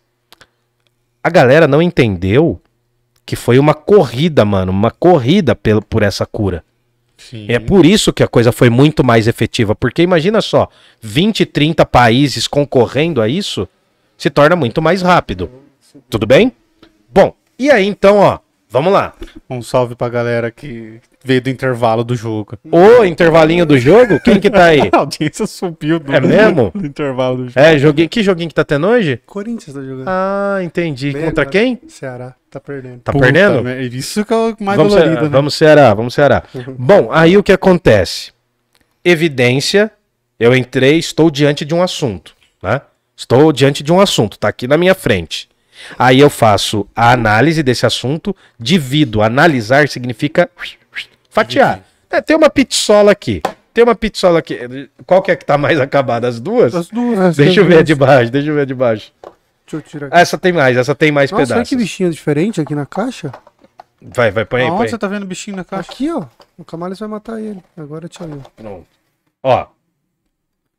A 1.24 1.30
galera 1.30 1.68
não 1.68 1.82
entendeu 1.82 2.60
que 3.26 3.36
foi 3.36 3.60
uma 3.60 3.74
corrida, 3.76 4.44
mano, 4.44 4.72
uma 4.72 4.90
corrida 4.90 5.56
pelo, 5.56 5.82
por 5.84 6.02
essa 6.02 6.26
cura. 6.26 6.64
Sim. 7.18 7.46
É 7.50 7.60
por 7.60 7.86
isso 7.86 8.12
que 8.14 8.24
a 8.24 8.28
coisa 8.28 8.52
foi 8.52 8.70
muito 8.70 9.04
mais 9.04 9.28
efetiva, 9.28 9.76
porque 9.76 10.02
imagina 10.02 10.42
só, 10.42 10.68
20, 11.02 11.46
30 11.46 11.86
países 11.86 12.48
concorrendo 12.48 13.22
a 13.22 13.28
isso, 13.28 13.68
se 14.18 14.30
torna 14.30 14.56
muito 14.56 14.82
mais 14.82 15.02
rápido. 15.02 15.50
Tudo 16.10 16.26
bem? 16.26 16.52
Bom, 17.14 17.36
e 17.60 17.70
aí 17.70 17.86
então, 17.86 18.18
ó, 18.18 18.40
vamos 18.70 18.92
lá. 18.92 19.14
Um 19.50 19.62
salve 19.62 19.94
pra 19.96 20.10
galera 20.10 20.50
que 20.50 21.00
veio 21.24 21.42
do 21.42 21.50
intervalo 21.50 22.04
do 22.04 22.16
jogo. 22.16 22.58
O 22.72 23.04
intervalinho 23.04 23.66
do 23.66 23.78
jogo, 23.78 24.20
quem 24.22 24.40
que 24.40 24.50
tá 24.50 24.66
aí? 24.66 24.90
A 24.94 24.98
audiência 24.98 25.46
subiu 25.46 26.00
do, 26.00 26.14
É 26.16 26.22
mesmo? 26.22 26.72
do 26.76 26.86
intervalo 26.88 27.38
do 27.38 27.50
jogo. 27.50 27.60
É, 27.60 27.78
joguinho, 27.78 28.08
que 28.10 28.24
joguinho 28.24 28.50
que 28.50 28.56
tá 28.56 28.64
tendo 28.64 28.88
hoje? 28.88 29.22
Corinthians 29.26 29.76
tá 29.76 29.82
jogando. 29.82 30.08
Ah, 30.08 30.60
entendi. 30.64 31.12
Bem 31.12 31.26
Contra 31.26 31.46
quem? 31.46 31.80
Ceará. 31.88 32.36
Tá 32.50 32.60
perdendo. 32.60 33.02
Tá 33.02 33.12
Puta 33.12 33.26
perdendo? 33.26 33.62
merda, 33.64 33.96
Isso 33.96 34.26
que 34.26 34.34
é 34.34 34.36
o 34.36 34.56
mais 34.60 34.78
vamos, 34.78 34.94
dolorido, 34.94 35.14
Ceará, 35.16 35.22
né? 35.22 35.30
vamos 35.30 35.54
Ceará, 35.54 35.94
vamos 35.94 36.14
Ceará. 36.14 36.44
Bom, 36.78 37.10
aí 37.12 37.38
o 37.38 37.44
que 37.44 37.52
acontece? 37.52 38.32
Evidência, 39.04 39.92
eu 40.40 40.56
entrei, 40.56 40.98
estou 40.98 41.30
diante 41.30 41.66
de 41.66 41.76
um 41.76 41.84
assunto, 41.84 42.34
né? 42.64 42.82
Estou 43.16 43.52
diante 43.52 43.84
de 43.84 43.92
um 43.92 44.00
assunto, 44.00 44.40
tá 44.40 44.48
aqui 44.48 44.68
na 44.68 44.78
minha 44.78 44.96
frente. 44.96 45.49
Aí 45.98 46.20
eu 46.20 46.30
faço 46.30 46.88
a 46.96 47.12
análise 47.12 47.62
desse 47.64 47.86
assunto, 47.86 48.36
divido, 48.60 49.22
analisar 49.22 49.88
significa 49.88 50.50
fatiar. 51.30 51.82
É, 52.10 52.22
tem 52.22 52.36
uma 52.36 52.50
pizzola 52.50 53.12
aqui. 53.12 53.42
Tem 53.74 53.84
uma 53.84 53.96
pizzola 53.96 54.40
aqui. 54.40 54.90
Qual 55.06 55.22
que 55.22 55.32
é 55.32 55.36
que 55.36 55.46
tá 55.46 55.58
mais 55.58 55.80
acabada? 55.80 56.28
As 56.28 56.40
duas? 56.40 56.74
As 56.74 56.90
duas. 56.90 57.38
Deixa 57.38 57.60
eu 57.62 57.66
ver 57.66 57.78
a 57.80 57.82
de 57.84 57.96
baixo, 57.96 58.32
deixa 58.32 58.50
eu 58.50 58.56
ver 58.56 58.62
a 58.62 58.66
de 58.66 58.74
baixo. 58.74 59.12
Deixa 59.24 59.76
eu 59.78 59.82
tirar 59.82 60.08
aqui. 60.08 60.16
Ah, 60.18 60.20
Essa 60.22 60.38
tem 60.38 60.52
mais, 60.52 60.76
essa 60.78 60.96
tem 60.96 61.12
mais 61.12 61.32
Nossa, 61.32 61.44
pedaços. 61.46 61.70
que 61.70 61.76
bichinho 61.76 62.10
diferente 62.10 62.60
aqui 62.60 62.74
na 62.74 62.86
caixa. 62.86 63.32
Vai, 64.02 64.32
vai, 64.32 64.46
põe 64.46 64.62
aí, 64.62 64.68
põe 64.68 64.72
Aonde 64.72 64.84
aí. 64.86 64.90
você 64.90 64.98
tá 64.98 65.08
vendo 65.08 65.24
o 65.24 65.26
bichinho 65.28 65.58
na 65.58 65.64
caixa? 65.64 65.92
Aqui, 65.92 66.10
ó. 66.12 66.26
O 66.58 66.64
Camales 66.66 66.98
vai 67.00 67.08
matar 67.10 67.40
ele. 67.40 67.62
Agora 67.78 68.08
te 68.08 68.18
viu. 68.24 68.42
Pronto. 68.56 68.88
Ó. 69.44 69.68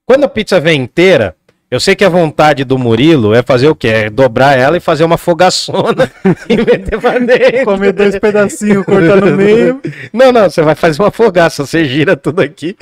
Quando 0.05 0.25
a 0.25 0.29
pizza 0.29 0.59
vem 0.59 0.81
inteira, 0.83 1.37
eu 1.71 1.79
sei 1.79 1.95
que 1.95 2.05
a 2.05 2.09
vontade 2.09 2.65
do 2.65 2.77
Murilo 2.79 3.35
é 3.35 3.43
fazer 3.43 3.69
o 3.69 3.75
quê? 3.75 3.89
É 3.89 4.11
dobrar 4.11 4.59
ela 4.59 4.77
e 4.77 4.81
fazer 4.81 5.05
uma 5.05 5.17
fogaçona 5.17 6.11
e 6.49 6.57
meter 6.57 6.99
pra 7.01 7.19
dentro. 7.19 7.65
Comer 7.65 7.93
dois 7.93 8.19
pedacinhos, 8.19 8.85
cortar 8.85 9.21
no 9.21 9.37
meio. 9.37 9.81
Não, 10.13 10.33
não, 10.33 10.51
você 10.51 10.63
vai 10.63 10.75
fazer 10.75 11.01
uma 11.01 11.11
fogaça, 11.11 11.65
você 11.65 11.85
gira 11.85 12.17
tudo 12.17 12.41
aqui, 12.41 12.77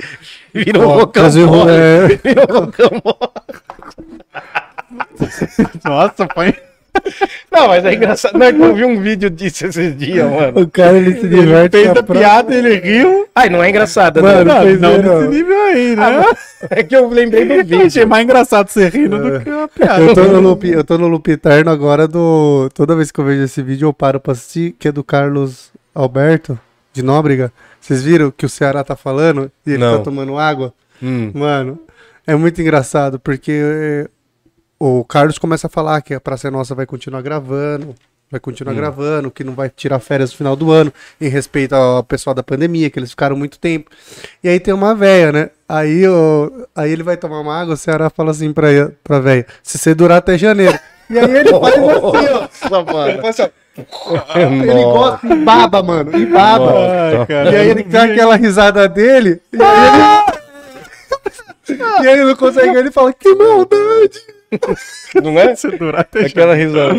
vira 0.53 0.79
um 0.79 0.87
Ó, 0.87 0.99
rocambole. 1.01 1.71
é. 1.71 2.07
Vira 2.23 2.41
um 2.49 2.59
rocambole. 2.59 3.29
Nossa, 5.85 6.25
põe. 6.27 6.55
Não, 7.51 7.67
mas 7.67 7.83
é 7.85 7.93
engraçado. 7.93 8.37
Não, 8.37 8.45
é 8.45 8.53
que 8.53 8.59
eu 8.61 8.75
vi 8.75 8.85
um 8.85 9.01
vídeo 9.01 9.29
disso 9.29 9.65
esses 9.65 9.97
dias, 9.97 10.25
mano. 10.31 10.61
O 10.61 10.67
cara, 10.69 10.97
ele 10.97 11.19
se 11.19 11.27
diverte 11.27 11.71
Fez 11.77 11.87
com 11.91 11.97
a 11.97 11.99
a 11.99 12.03
piada, 12.03 12.55
ele 12.55 12.75
riu. 12.79 13.27
Ai, 13.35 13.49
não 13.49 13.63
é 13.63 13.69
engraçado, 13.69 14.21
Mano, 14.21 14.43
não. 14.45 14.61
fez 14.61 14.79
não 14.79 14.93
ele, 14.93 15.07
ó. 15.09 15.19
nesse 15.21 15.29
nível 15.29 15.61
aí, 15.63 15.95
né? 15.95 16.25
É 16.69 16.83
que 16.83 16.93
eu 16.95 17.07
lembrei 17.07 17.45
do 17.45 17.53
Eu 17.53 17.61
achei 17.61 17.83
vídeo. 17.87 18.07
mais 18.07 18.23
engraçado 18.25 18.67
você 18.67 18.89
rindo 18.89 19.17
do 19.17 19.39
que 19.39 19.49
uma 19.49 19.67
piada. 19.69 20.01
Eu 20.01 20.13
tô, 20.13 20.23
no 20.25 20.41
loop, 20.41 20.67
eu 20.69 20.83
tô 20.83 20.97
no 20.97 21.07
loop 21.07 21.31
eterno 21.31 21.71
agora 21.71 22.05
do. 22.07 22.69
Toda 22.73 22.95
vez 22.97 23.11
que 23.11 23.19
eu 23.19 23.23
vejo 23.25 23.43
esse 23.43 23.61
vídeo, 23.61 23.87
eu 23.87 23.93
paro 23.93 24.19
pra 24.19 24.33
assistir, 24.33 24.75
que 24.77 24.89
é 24.89 24.91
do 24.91 25.01
Carlos 25.03 25.71
Alberto, 25.95 26.59
de 26.91 27.01
Nóbrega. 27.01 27.51
Vocês 27.79 28.03
viram 28.03 28.29
que 28.29 28.45
o 28.45 28.49
Ceará 28.49 28.83
tá 28.83 28.95
falando? 28.97 29.49
E 29.65 29.71
ele 29.71 29.77
Não. 29.79 29.97
tá 29.99 30.03
tomando 30.03 30.37
água? 30.37 30.73
Hum. 31.01 31.31
Mano, 31.33 31.79
é 32.27 32.35
muito 32.35 32.61
engraçado, 32.61 33.17
porque 33.21 33.53
eh, 33.53 34.07
o 34.79 35.03
Carlos 35.03 35.37
começa 35.37 35.67
a 35.67 35.69
falar 35.69 36.01
que 36.01 36.13
a 36.13 36.21
Praça 36.21 36.49
Nossa 36.49 36.73
vai 36.73 36.85
continuar 36.85 37.21
gravando, 37.21 37.93
vai 38.31 38.39
continuar 38.39 38.73
gravando, 38.73 39.29
que 39.29 39.43
não 39.43 39.53
vai 39.53 39.69
tirar 39.69 39.99
férias 39.99 40.31
no 40.31 40.37
final 40.37 40.55
do 40.55 40.71
ano, 40.71 40.93
em 41.19 41.27
respeito 41.27 41.73
ao 41.73 42.03
pessoal 42.03 42.33
da 42.33 42.43
pandemia, 42.43 42.89
que 42.89 42.97
eles 42.97 43.09
ficaram 43.09 43.35
muito 43.35 43.59
tempo. 43.59 43.89
E 44.43 44.47
aí 44.47 44.59
tem 44.59 44.73
uma 44.73 44.95
véia, 44.95 45.31
né? 45.31 45.49
Aí, 45.67 46.07
o, 46.07 46.67
aí 46.75 46.91
ele 46.91 47.03
vai 47.03 47.17
tomar 47.17 47.41
uma 47.41 47.59
água, 47.59 47.73
o 47.73 47.77
Ceará 47.77 48.09
fala 48.09 48.31
assim 48.31 48.53
pra, 48.53 48.67
pra 49.03 49.19
véia, 49.19 49.45
se 49.61 49.77
você 49.77 49.93
durar 49.93 50.19
até 50.19 50.37
janeiro. 50.37 50.79
E 51.09 51.17
aí 51.17 51.37
ele 51.37 51.49
faz 51.49 51.73
assim, 51.73 51.81
ó. 51.81 52.11
Nossa, 52.13 52.93
mano. 52.93 53.09
Ele 53.09 53.21
faz 53.21 53.39
assim, 53.39 53.51
ó. 53.75 54.39
Ele 54.39 54.83
gosta 54.83 55.27
e 55.27 55.35
baba, 55.35 55.83
mano, 55.83 56.17
e 56.17 56.25
baba. 56.25 56.73
Ai. 57.27 57.51
E 57.51 57.55
aí 57.55 57.69
ele 57.69 57.83
dá 57.83 58.03
aquela 58.03 58.35
risada 58.35 58.87
dele, 58.87 59.41
e 59.51 59.61
aí 59.61 59.87
ele... 61.67 61.79
e 62.03 62.07
aí 62.07 62.13
ele 62.13 62.25
não 62.25 62.35
consegue, 62.35 62.77
ele 62.77 62.91
fala, 62.91 63.11
que 63.11 63.33
maldade! 63.33 64.38
Não 65.21 65.39
é? 65.39 65.55
Se 65.55 65.69
durar 65.77 66.07
Aquela 66.25 66.55
risada. 66.55 66.95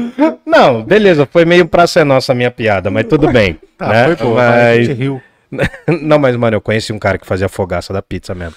Não, 0.47 0.83
beleza, 0.83 1.27
foi 1.31 1.45
meio 1.45 1.67
praça 1.67 2.01
é 2.01 2.05
nossa 2.05 2.33
a 2.33 2.35
minha 2.35 2.51
piada, 2.51 2.91
mas 2.91 3.07
tudo 3.07 3.31
bem. 3.31 3.59
Tá, 3.77 3.89
né? 3.89 4.05
foi 4.05 4.17
boa. 4.17 4.43
A 4.43 4.51
mas... 4.51 4.87
gente 4.87 4.99
riu. 4.99 5.23
Não, 6.03 6.19
mas, 6.19 6.37
mano, 6.37 6.57
eu 6.57 6.61
conheci 6.61 6.93
um 6.93 6.99
cara 6.99 7.19
que 7.19 7.27
fazia 7.27 7.49
fogaça 7.49 7.93
da 7.93 8.01
pizza 8.01 8.35
mesmo. 8.35 8.55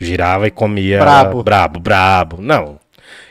Girava 0.00 0.46
e 0.46 0.50
comia. 0.50 0.98
Brabo. 0.98 1.42
Brabo, 1.42 1.78
brabo. 1.78 2.36
Não. 2.40 2.80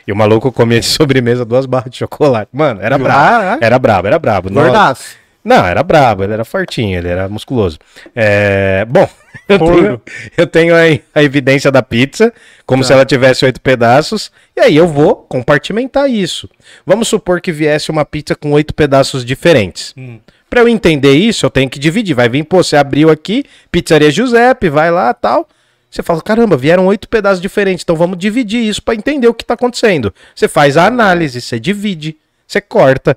E 0.06 0.12
o 0.12 0.16
maluco 0.16 0.50
comia 0.52 0.80
de 0.80 0.86
sobremesa 0.86 1.44
duas 1.44 1.66
barras 1.66 1.90
de 1.90 1.98
chocolate. 1.98 2.48
Mano, 2.52 2.80
era 2.80 2.96
brabo. 2.96 3.58
Era 3.60 3.78
brabo, 3.78 4.06
era 4.06 4.18
brabo. 4.18 4.50
Gordaço. 4.50 5.16
Não, 5.44 5.64
era 5.64 5.82
brabo, 5.82 6.22
ele 6.22 6.32
era 6.32 6.44
fortinho, 6.44 6.96
ele 6.96 7.08
era 7.08 7.28
musculoso. 7.28 7.78
É, 8.14 8.84
bom, 8.84 9.08
eu 9.48 9.58
tenho, 9.58 10.02
eu 10.36 10.46
tenho 10.46 10.74
aí 10.74 11.02
a 11.14 11.22
evidência 11.22 11.70
da 11.70 11.82
pizza, 11.82 12.32
como 12.64 12.84
se 12.84 12.92
ela 12.92 13.04
tivesse 13.04 13.44
oito 13.44 13.60
pedaços, 13.60 14.30
e 14.56 14.60
aí 14.60 14.76
eu 14.76 14.86
vou 14.86 15.16
compartimentar 15.16 16.08
isso. 16.08 16.48
Vamos 16.86 17.08
supor 17.08 17.40
que 17.40 17.50
viesse 17.50 17.90
uma 17.90 18.04
pizza 18.04 18.36
com 18.36 18.52
oito 18.52 18.72
pedaços 18.72 19.24
diferentes. 19.24 19.94
Pra 20.48 20.60
eu 20.60 20.68
entender 20.68 21.14
isso, 21.14 21.46
eu 21.46 21.50
tenho 21.50 21.70
que 21.70 21.78
dividir. 21.78 22.14
Vai 22.14 22.28
vir, 22.28 22.44
pô, 22.44 22.62
você 22.62 22.76
abriu 22.76 23.10
aqui, 23.10 23.44
Pizzaria 23.70 24.10
Giuseppe, 24.10 24.68
vai 24.68 24.90
lá 24.90 25.12
tal. 25.14 25.48
Você 25.90 26.02
fala, 26.02 26.22
caramba, 26.22 26.56
vieram 26.56 26.86
oito 26.86 27.08
pedaços 27.08 27.40
diferentes, 27.40 27.82
então 27.82 27.96
vamos 27.96 28.16
dividir 28.16 28.62
isso 28.62 28.82
pra 28.82 28.94
entender 28.94 29.28
o 29.28 29.34
que 29.34 29.44
tá 29.44 29.54
acontecendo. 29.54 30.12
Você 30.34 30.48
faz 30.48 30.76
a 30.76 30.86
análise, 30.86 31.40
você 31.40 31.60
divide, 31.60 32.16
você 32.46 32.60
corta. 32.60 33.16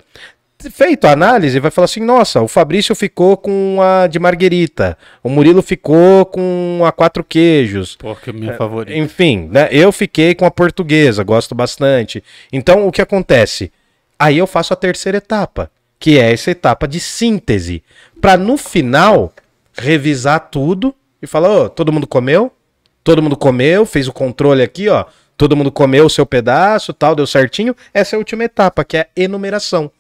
Feito 0.58 1.06
a 1.06 1.12
análise, 1.12 1.60
vai 1.60 1.70
falar 1.70 1.86
assim: 1.86 2.00
nossa, 2.00 2.42
o 2.42 2.48
Fabrício 2.48 2.96
ficou 2.96 3.38
com 3.38 3.78
a 3.82 4.08
de 4.08 4.18
Marguerita, 4.18 4.98
o 5.22 5.30
Murilo 5.30 5.62
ficou 5.62 6.26
com 6.26 6.82
a 6.86 6.92
quatro 6.92 7.24
queijos. 7.24 7.96
Pô, 7.96 8.16
que 8.16 8.30
é 8.30 8.34
minha 8.34 8.54
favorita. 8.54 8.98
Enfim, 8.98 9.50
né? 9.52 9.68
Eu 9.72 9.92
fiquei 9.92 10.34
com 10.34 10.46
a 10.46 10.52
portuguesa, 10.52 11.24
gosto 11.24 11.54
bastante. 11.54 12.24
Então, 12.52 12.88
o 12.88 12.92
que 12.92 13.02
acontece? 13.02 13.72
Aí 14.18 14.38
eu 14.38 14.48
faço 14.48 14.74
a 14.74 14.78
terceira 14.78 15.18
etapa, 15.18 15.70
que 16.00 16.18
é 16.18 16.32
essa 16.32 16.52
etapa 16.52 16.88
de 16.88 17.00
síntese, 17.00 17.84
Pra 18.22 18.38
no 18.38 18.58
final 18.58 19.32
revisar 19.78 20.50
tudo 20.50 20.96
e 21.22 21.28
falar: 21.28 21.50
ô, 21.50 21.70
todo 21.70 21.92
mundo 21.92 22.08
comeu? 22.08 22.52
Todo 23.04 23.22
mundo 23.22 23.38
comeu, 23.38 23.86
fez 23.86 24.08
o 24.08 24.14
controle 24.14 24.64
aqui, 24.64 24.90
ó. 24.90 25.06
Todo 25.38 25.56
mundo 25.56 25.72
comeu 25.72 26.06
o 26.06 26.10
seu 26.10 26.26
pedaço, 26.26 26.94
tal, 26.94 27.14
deu 27.14 27.28
certinho. 27.28 27.76
Essa 27.94 28.16
é 28.16 28.18
a 28.18 28.20
última 28.20 28.46
etapa, 28.46 28.84
que 28.84 28.98
é 28.98 29.02
a 29.02 29.08
enumeração. 29.16 29.92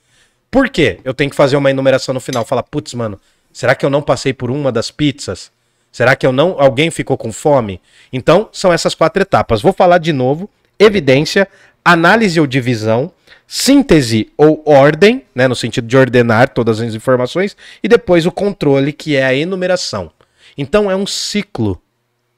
Por 0.55 0.69
quê? 0.69 0.99
Eu 1.03 1.13
tenho 1.13 1.29
que 1.29 1.35
fazer 1.35 1.57
uma 1.57 1.69
enumeração 1.69 2.13
no 2.13 2.21
final. 2.21 2.45
Falar, 2.45 2.63
putz, 2.63 2.93
mano, 2.93 3.19
será 3.51 3.75
que 3.75 3.85
eu 3.85 3.89
não 3.89 4.01
passei 4.01 4.31
por 4.31 4.49
uma 4.49 4.71
das 4.71 4.89
pizzas? 4.89 5.51
Será 5.91 6.15
que 6.15 6.25
eu 6.25 6.31
não. 6.31 6.55
Alguém 6.57 6.89
ficou 6.89 7.17
com 7.17 7.29
fome? 7.33 7.81
Então, 8.13 8.47
são 8.53 8.71
essas 8.71 8.95
quatro 8.95 9.21
etapas. 9.21 9.61
Vou 9.61 9.73
falar 9.73 9.97
de 9.97 10.13
novo: 10.13 10.49
evidência, 10.79 11.45
análise 11.83 12.39
ou 12.39 12.47
divisão, 12.47 13.11
síntese 13.45 14.31
ou 14.37 14.63
ordem, 14.65 15.23
né, 15.35 15.45
no 15.45 15.57
sentido 15.57 15.87
de 15.87 15.97
ordenar 15.97 16.47
todas 16.47 16.79
as 16.79 16.95
informações, 16.95 17.57
e 17.83 17.89
depois 17.89 18.25
o 18.25 18.31
controle, 18.31 18.93
que 18.93 19.13
é 19.17 19.25
a 19.25 19.33
enumeração. 19.33 20.09
Então 20.57 20.89
é 20.89 20.95
um 20.95 21.05
ciclo. 21.05 21.81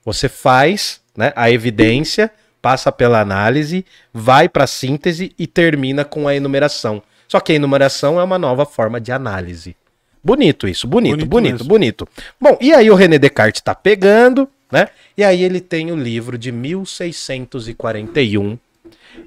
Você 0.04 0.28
faz 0.28 1.02
né, 1.16 1.32
a 1.36 1.52
evidência, 1.52 2.32
passa 2.64 2.92
pela 2.92 3.22
análise, 3.22 3.86
vai 4.12 4.50
para 4.50 4.64
a 4.64 4.68
síntese 4.68 5.36
e 5.38 5.46
termina 5.46 6.04
com 6.04 6.28
a 6.28 6.36
enumeração. 6.36 7.04
Só 7.28 7.40
que 7.40 7.52
a 7.52 7.56
enumeração 7.56 8.20
é 8.20 8.24
uma 8.24 8.38
nova 8.38 8.66
forma 8.66 9.02
de 9.02 9.12
análise. 9.12 9.76
Bonito 10.24 10.68
isso, 10.68 10.88
bonito, 10.88 11.26
Bonito 11.26 11.30
bonito, 11.30 11.64
bonito. 11.64 12.08
Bom, 12.40 12.58
e 12.60 12.74
aí 12.74 12.90
o 12.90 12.96
René 12.96 13.18
Descartes 13.18 13.62
tá 13.62 13.76
pegando, 13.76 14.50
né? 14.72 14.88
E 15.18 15.24
aí 15.24 15.44
ele 15.44 15.62
tem 15.62 15.92
o 15.92 15.96
livro 15.96 16.38
de 16.38 16.52
1641. 16.52 18.58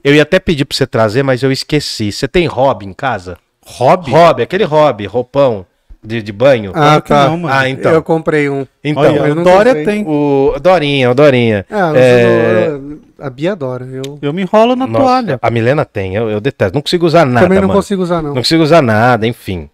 Eu 0.05 0.14
ia 0.14 0.22
até 0.22 0.38
pedir 0.38 0.64
pra 0.64 0.76
você 0.76 0.86
trazer, 0.86 1.22
mas 1.22 1.42
eu 1.42 1.51
esqueci. 1.51 2.12
Você 2.12 2.28
tem 2.28 2.46
hobby 2.46 2.86
em 2.86 2.92
casa? 2.92 3.38
Hobby? 3.64 4.11
Hobby, 4.11 4.42
aquele 4.42 4.64
hobby, 4.64 5.07
roupão 5.07 5.66
de, 6.03 6.22
de 6.22 6.32
banho. 6.32 6.70
Ah, 6.74 7.01
Claro 7.01 7.03
que 7.03 7.09
tá. 7.09 7.28
não, 7.28 7.36
mano. 7.38 7.55
Ah, 7.55 7.68
então. 7.68 7.92
Eu 7.92 8.03
comprei 8.03 8.48
um. 8.48 8.66
Então, 8.82 9.03
Olha, 9.03 9.18
eu 9.28 9.34
Dória 9.42 9.74
comprei. 9.74 9.84
tem. 9.84 10.05
o 10.07 10.55
Dorinha, 10.61 11.11
o 11.11 11.14
Dorinha. 11.14 11.66
Ah, 11.70 11.92
É, 11.94 12.78
a 13.18 13.28
Bia 13.30 13.53
adora. 13.53 13.84
Eu 13.86 14.18
Eu 14.22 14.32
me 14.32 14.42
enrolo 14.42 14.74
na 14.74 14.86
Nossa, 14.86 15.05
toalha. 15.05 15.38
A 15.42 15.51
Milena 15.51 15.84
tem, 15.84 16.14
eu, 16.14 16.30
eu 16.30 16.40
detesto. 16.40 16.74
Não 16.74 16.82
consigo 16.82 17.05
usar 17.07 17.24
nada, 17.26 17.46
também 17.46 17.61
não 17.61 17.68
mano. 17.68 17.78
consigo 17.78 18.03
usar, 18.03 18.22
não. 18.22 18.30
Não 18.30 18.36
consigo 18.36 18.62
usar 18.62 18.82
nada, 18.82 19.26
enfim. 19.26 19.68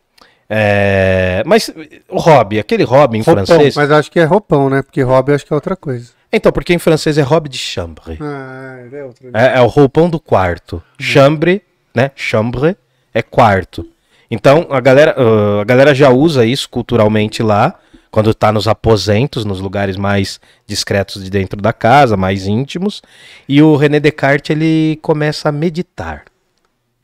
É, 0.49 1.43
Mas 1.45 1.71
o 2.09 2.19
hobby, 2.21 2.59
aquele 2.61 2.85
hobby 2.85 3.19
em 3.19 3.23
Roupão, 3.23 3.45
francês. 3.47 3.75
Mas 3.77 3.91
acho 3.91 4.11
que 4.11 4.21
é 4.21 4.25
roupão, 4.25 4.71
né? 4.71 4.83
Porque 4.83 5.03
hobby 5.03 5.33
acho 5.33 5.45
que 5.45 5.53
é 5.53 5.57
outra 5.57 5.75
coisa. 5.77 6.11
Então, 6.33 6.53
porque 6.53 6.73
em 6.73 6.79
francês 6.79 7.19
é 7.19 7.23
hobby 7.23 7.49
de 7.49 7.59
chambre. 7.59 8.17
Ah, 8.21 8.79
é 8.93 9.05
outra. 9.05 9.29
É, 9.35 9.59
é 9.59 9.61
o 9.61 9.67
roupão 9.67 10.09
do 10.09 10.21
quarto. 10.21 10.83
Chambre, 10.99 11.63
né? 11.95 12.11
Chambre 12.15 12.77
é 13.15 13.23
quarto. 13.23 13.87
Então, 14.31 14.67
a 14.71 14.81
galera, 14.81 15.15
ah, 15.17 15.61
a 15.61 15.65
galera 15.65 15.95
já 15.95 16.11
usa 16.11 16.45
isso 16.45 16.69
culturalmente 16.69 17.43
lá, 17.43 17.75
quando 18.11 18.33
tá 18.33 18.51
nos 18.51 18.67
aposentos, 18.67 19.45
nos 19.45 19.61
lugares 19.61 19.97
mais 19.97 20.41
discretos 20.67 21.23
de 21.23 21.31
dentro 21.31 21.61
da 21.61 21.73
casa, 21.73 22.17
mais 22.17 22.47
íntimos. 22.47 23.03
E 23.49 23.61
o 23.61 23.77
René 23.77 24.01
Descartes, 24.01 24.51
ele 24.51 24.99
começa 25.03 25.49
a 25.49 25.53
meditar. 25.53 26.25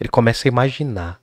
Ele 0.01 0.09
começa 0.09 0.47
a 0.47 0.51
imaginar 0.51 1.21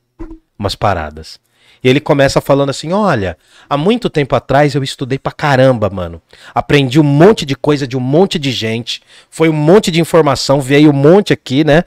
umas 0.58 0.76
paradas. 0.76 1.39
E 1.84 1.89
ele 1.89 2.00
começa 2.00 2.41
falando 2.41 2.70
assim: 2.70 2.91
olha, 2.91 3.38
há 3.70 3.78
muito 3.78 4.10
tempo 4.10 4.36
atrás 4.36 4.76
eu 4.76 4.84
estudei 4.84 5.18
pra 5.18 5.32
caramba, 5.32 5.89
mano. 5.89 6.22
Aprendi 6.54 7.00
um 7.00 7.04
monte 7.04 7.45
de 7.45 7.56
coisa 7.56 7.88
de 7.88 7.97
um 7.97 8.02
monte 8.02 8.38
de 8.38 8.52
gente. 8.52 9.02
Foi 9.30 9.50
um 9.50 9.54
monte 9.54 9.89
de 9.89 10.00
informação, 10.00 10.62
veio 10.62 10.91
um 10.91 10.93
monte 10.93 11.34
aqui, 11.34 11.64
né? 11.64 11.84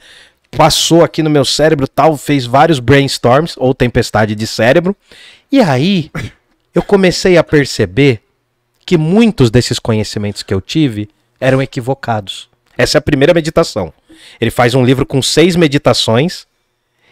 Passou 0.56 1.02
aqui 1.02 1.22
no 1.22 1.30
meu 1.30 1.44
cérebro 1.44 1.88
tal, 1.88 2.16
fez 2.16 2.44
vários 2.44 2.78
brainstorms 2.78 3.54
ou 3.56 3.74
tempestade 3.74 4.34
de 4.34 4.46
cérebro. 4.46 4.94
E 5.50 5.60
aí 5.60 6.10
eu 6.74 6.82
comecei 6.82 7.36
a 7.36 7.44
perceber 7.44 8.20
que 8.84 8.98
muitos 8.98 9.50
desses 9.50 9.78
conhecimentos 9.78 10.42
que 10.42 10.52
eu 10.52 10.60
tive 10.60 11.08
eram 11.40 11.62
equivocados. 11.62 12.48
Essa 12.76 12.98
é 12.98 13.00
a 13.00 13.02
primeira 13.02 13.34
meditação. 13.34 13.92
Ele 14.40 14.50
faz 14.50 14.74
um 14.74 14.84
livro 14.84 15.06
com 15.06 15.22
seis 15.22 15.56
meditações. 15.56 16.46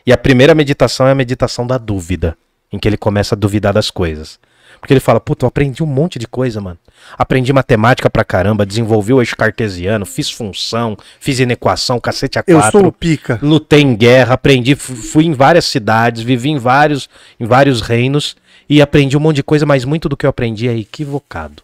E 0.07 0.12
a 0.12 0.18
primeira 0.18 0.55
meditação 0.55 1.07
é 1.07 1.12
a 1.12 1.14
meditação 1.14 1.66
da 1.66 1.76
dúvida, 1.76 2.36
em 2.72 2.78
que 2.78 2.88
ele 2.88 2.97
começa 2.97 3.34
a 3.34 3.38
duvidar 3.38 3.72
das 3.72 3.91
coisas. 3.91 4.38
Porque 4.80 4.92
ele 4.94 5.00
fala, 5.00 5.20
puta, 5.20 5.44
eu 5.44 5.48
aprendi 5.48 5.82
um 5.82 5.86
monte 5.86 6.18
de 6.18 6.26
coisa, 6.26 6.60
mano. 6.60 6.78
Aprendi 7.18 7.52
matemática 7.52 8.08
pra 8.08 8.24
caramba, 8.24 8.64
desenvolvi 8.64 9.12
o 9.12 9.20
eixo 9.20 9.36
cartesiano, 9.36 10.06
fiz 10.06 10.30
função, 10.30 10.96
fiz 11.18 11.38
inequação, 11.38 12.00
cacete 12.00 12.38
a 12.38 12.44
Eu 12.46 12.58
quatro. 12.58 12.80
sou 12.80 12.88
o 12.88 12.92
pica. 12.92 13.38
Lutei 13.42 13.82
em 13.82 13.94
guerra, 13.94 14.34
aprendi, 14.34 14.74
fu- 14.74 14.94
fui 14.94 15.26
em 15.26 15.32
várias 15.32 15.66
cidades, 15.66 16.22
vivi 16.22 16.48
em 16.50 16.58
vários, 16.58 17.08
em 17.38 17.44
vários 17.44 17.82
reinos 17.82 18.36
e 18.68 18.80
aprendi 18.80 19.16
um 19.16 19.20
monte 19.20 19.36
de 19.36 19.42
coisa, 19.42 19.66
mas 19.66 19.84
muito 19.84 20.08
do 20.08 20.16
que 20.16 20.24
eu 20.24 20.30
aprendi 20.30 20.66
é 20.68 20.76
equivocado. 20.76 21.62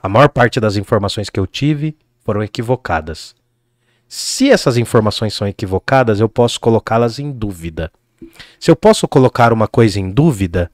A 0.00 0.08
maior 0.08 0.28
parte 0.28 0.60
das 0.60 0.76
informações 0.76 1.28
que 1.28 1.40
eu 1.40 1.46
tive 1.46 1.96
foram 2.24 2.42
equivocadas. 2.42 3.34
Se 4.08 4.50
essas 4.50 4.76
informações 4.76 5.34
são 5.34 5.46
equivocadas, 5.48 6.20
eu 6.20 6.28
posso 6.28 6.60
colocá-las 6.60 7.18
em 7.18 7.32
dúvida. 7.32 7.90
Se 8.60 8.70
eu 8.70 8.76
posso 8.76 9.08
colocar 9.08 9.52
uma 9.52 9.66
coisa 9.66 9.98
em 9.98 10.10
dúvida, 10.10 10.70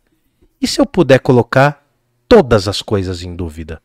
e 0.61 0.67
se 0.67 0.81
eu 0.81 0.87
puder 0.87 1.21
colocar 1.21 1.85
todas 2.29 2.69
as 2.69 2.83
coisas 2.83 3.23
em 3.23 3.35
dúvida? 3.35 3.81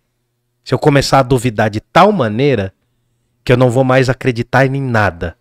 Se 0.63 0.73
eu 0.73 0.79
começar 0.79 1.19
a 1.19 1.23
duvidar 1.23 1.69
de 1.69 1.79
tal 1.79 2.11
maneira 2.11 2.73
que 3.43 3.51
eu 3.51 3.57
não 3.57 3.69
vou 3.69 3.83
mais 3.83 4.09
acreditar 4.09 4.65
em 4.65 4.81
nada. 4.81 5.35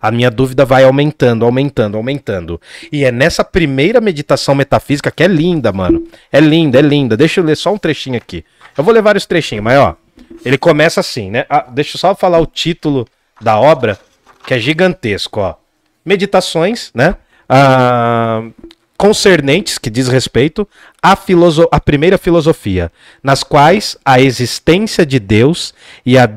A 0.00 0.10
minha 0.10 0.30
dúvida 0.30 0.64
vai 0.64 0.84
aumentando, 0.84 1.44
aumentando, 1.44 1.96
aumentando. 1.96 2.60
E 2.92 3.04
é 3.04 3.10
nessa 3.10 3.42
primeira 3.42 4.00
meditação 4.00 4.54
metafísica 4.54 5.10
que 5.10 5.22
é 5.22 5.26
linda, 5.26 5.72
mano. 5.72 6.06
É 6.30 6.40
linda, 6.40 6.78
é 6.78 6.82
linda. 6.82 7.16
Deixa 7.16 7.40
eu 7.40 7.44
ler 7.44 7.56
só 7.56 7.72
um 7.72 7.78
trechinho 7.78 8.16
aqui. 8.16 8.44
Eu 8.76 8.84
vou 8.84 8.92
ler 8.92 9.02
vários 9.02 9.26
trechinhos, 9.26 9.64
mas 9.64 9.78
ó. 9.78 9.96
Ele 10.44 10.58
começa 10.58 11.00
assim, 11.00 11.30
né? 11.30 11.44
Ah, 11.48 11.66
deixa 11.70 11.96
eu 11.96 12.00
só 12.00 12.14
falar 12.14 12.38
o 12.38 12.46
título 12.46 13.06
da 13.40 13.58
obra, 13.58 13.98
que 14.46 14.54
é 14.54 14.58
gigantesco, 14.58 15.40
ó. 15.40 15.54
Meditações, 16.04 16.90
né? 16.94 17.16
Ah, 17.48 18.42
concernentes, 18.96 19.78
que 19.78 19.90
diz 19.90 20.08
respeito 20.08 20.66
à, 21.02 21.14
filoso- 21.14 21.68
à 21.70 21.80
primeira 21.80 22.18
filosofia, 22.18 22.90
nas 23.22 23.42
quais 23.42 23.96
a 24.04 24.20
existência 24.20 25.04
de 25.04 25.18
Deus 25.18 25.74
e 26.04 26.18
a 26.18 26.28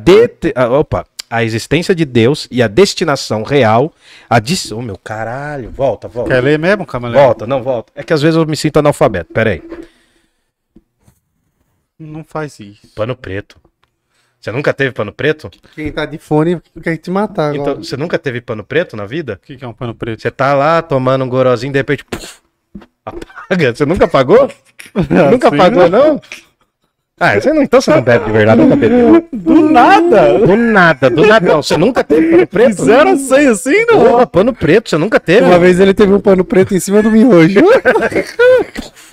ah, 0.55 0.69
opa, 0.69 1.05
a 1.29 1.43
existência 1.43 1.93
de 1.93 2.05
Deus 2.05 2.47
e 2.49 2.61
a 2.63 2.67
destinação 2.67 3.43
real, 3.43 3.93
a 4.29 4.39
dis... 4.39 4.71
oh, 4.71 4.81
meu 4.81 4.97
caralho, 4.97 5.69
volta, 5.69 6.07
volta. 6.07 6.31
Quer 6.31 6.41
ler 6.41 6.57
mesmo, 6.57 6.85
Camaleão? 6.85 7.23
Volta, 7.23 7.45
não 7.45 7.61
volta. 7.61 7.91
É 7.95 8.03
que 8.03 8.11
às 8.11 8.21
vezes 8.21 8.35
eu 8.35 8.45
me 8.45 8.57
sinto 8.57 8.77
analfabeto. 8.77 9.31
Pera 9.31 9.51
aí. 9.51 9.61
Não 11.99 12.23
faz 12.23 12.59
isso. 12.59 12.87
Pano 12.95 13.15
preto. 13.15 13.57
Você 14.39 14.51
nunca 14.53 14.73
teve 14.73 14.93
pano 14.93 15.11
preto? 15.11 15.51
Quem 15.75 15.91
tá 15.91 16.05
de 16.05 16.17
fone 16.17 16.61
quer 16.81 16.95
te 16.95 17.11
matar 17.11 17.49
agora. 17.53 17.71
Então, 17.71 17.83
você 17.83 17.97
nunca 17.97 18.17
teve 18.17 18.39
pano 18.39 18.63
preto 18.63 18.95
na 18.95 19.05
vida? 19.05 19.33
O 19.33 19.45
que, 19.45 19.57
que 19.57 19.65
é 19.65 19.67
um 19.67 19.73
pano 19.73 19.93
preto? 19.93 20.21
Você 20.21 20.31
tá 20.31 20.53
lá 20.53 20.81
tomando 20.81 21.25
um 21.25 21.29
gorozinho, 21.29 21.73
de 21.73 21.79
repente. 21.79 22.05
puf, 22.05 22.39
Você 23.75 23.85
nunca 23.85 24.05
apagou? 24.05 24.49
nunca 25.31 25.47
Assim, 25.47 25.57
apagou, 25.57 25.89
não? 25.89 26.21
Ah, 27.19 27.35
você 27.35 27.51
não, 27.51 27.61
então 27.61 27.81
você 27.81 27.91
não 27.91 28.01
bebe 28.01 28.25
de 28.25 28.31
verdade, 28.31 28.61
nunca 28.61 28.75
bebeu. 28.77 29.27
Do 29.33 29.69
nada! 29.69 30.39
Do 30.39 30.55
nada, 30.55 31.09
do 31.09 31.27
nada. 31.27 31.45
Não, 31.45 31.61
você 31.61 31.75
nunca 31.75 32.01
teve 32.01 32.29
pano 32.29 32.47
preto? 32.47 32.83
Zero 32.83 33.09
a 33.09 33.17
cem 33.17 33.47
assim, 33.47 33.85
não? 33.87 33.99
Porra, 33.99 34.25
pano 34.25 34.53
preto, 34.53 34.89
você 34.89 34.97
nunca 34.97 35.19
teve? 35.19 35.45
Uma 35.45 35.59
vez 35.59 35.81
ele 35.81 35.93
teve 35.93 36.13
um 36.13 36.19
pano 36.21 36.45
preto 36.45 36.73
em 36.73 36.79
cima 36.79 37.03
do 37.03 37.11
miojo. 37.11 37.59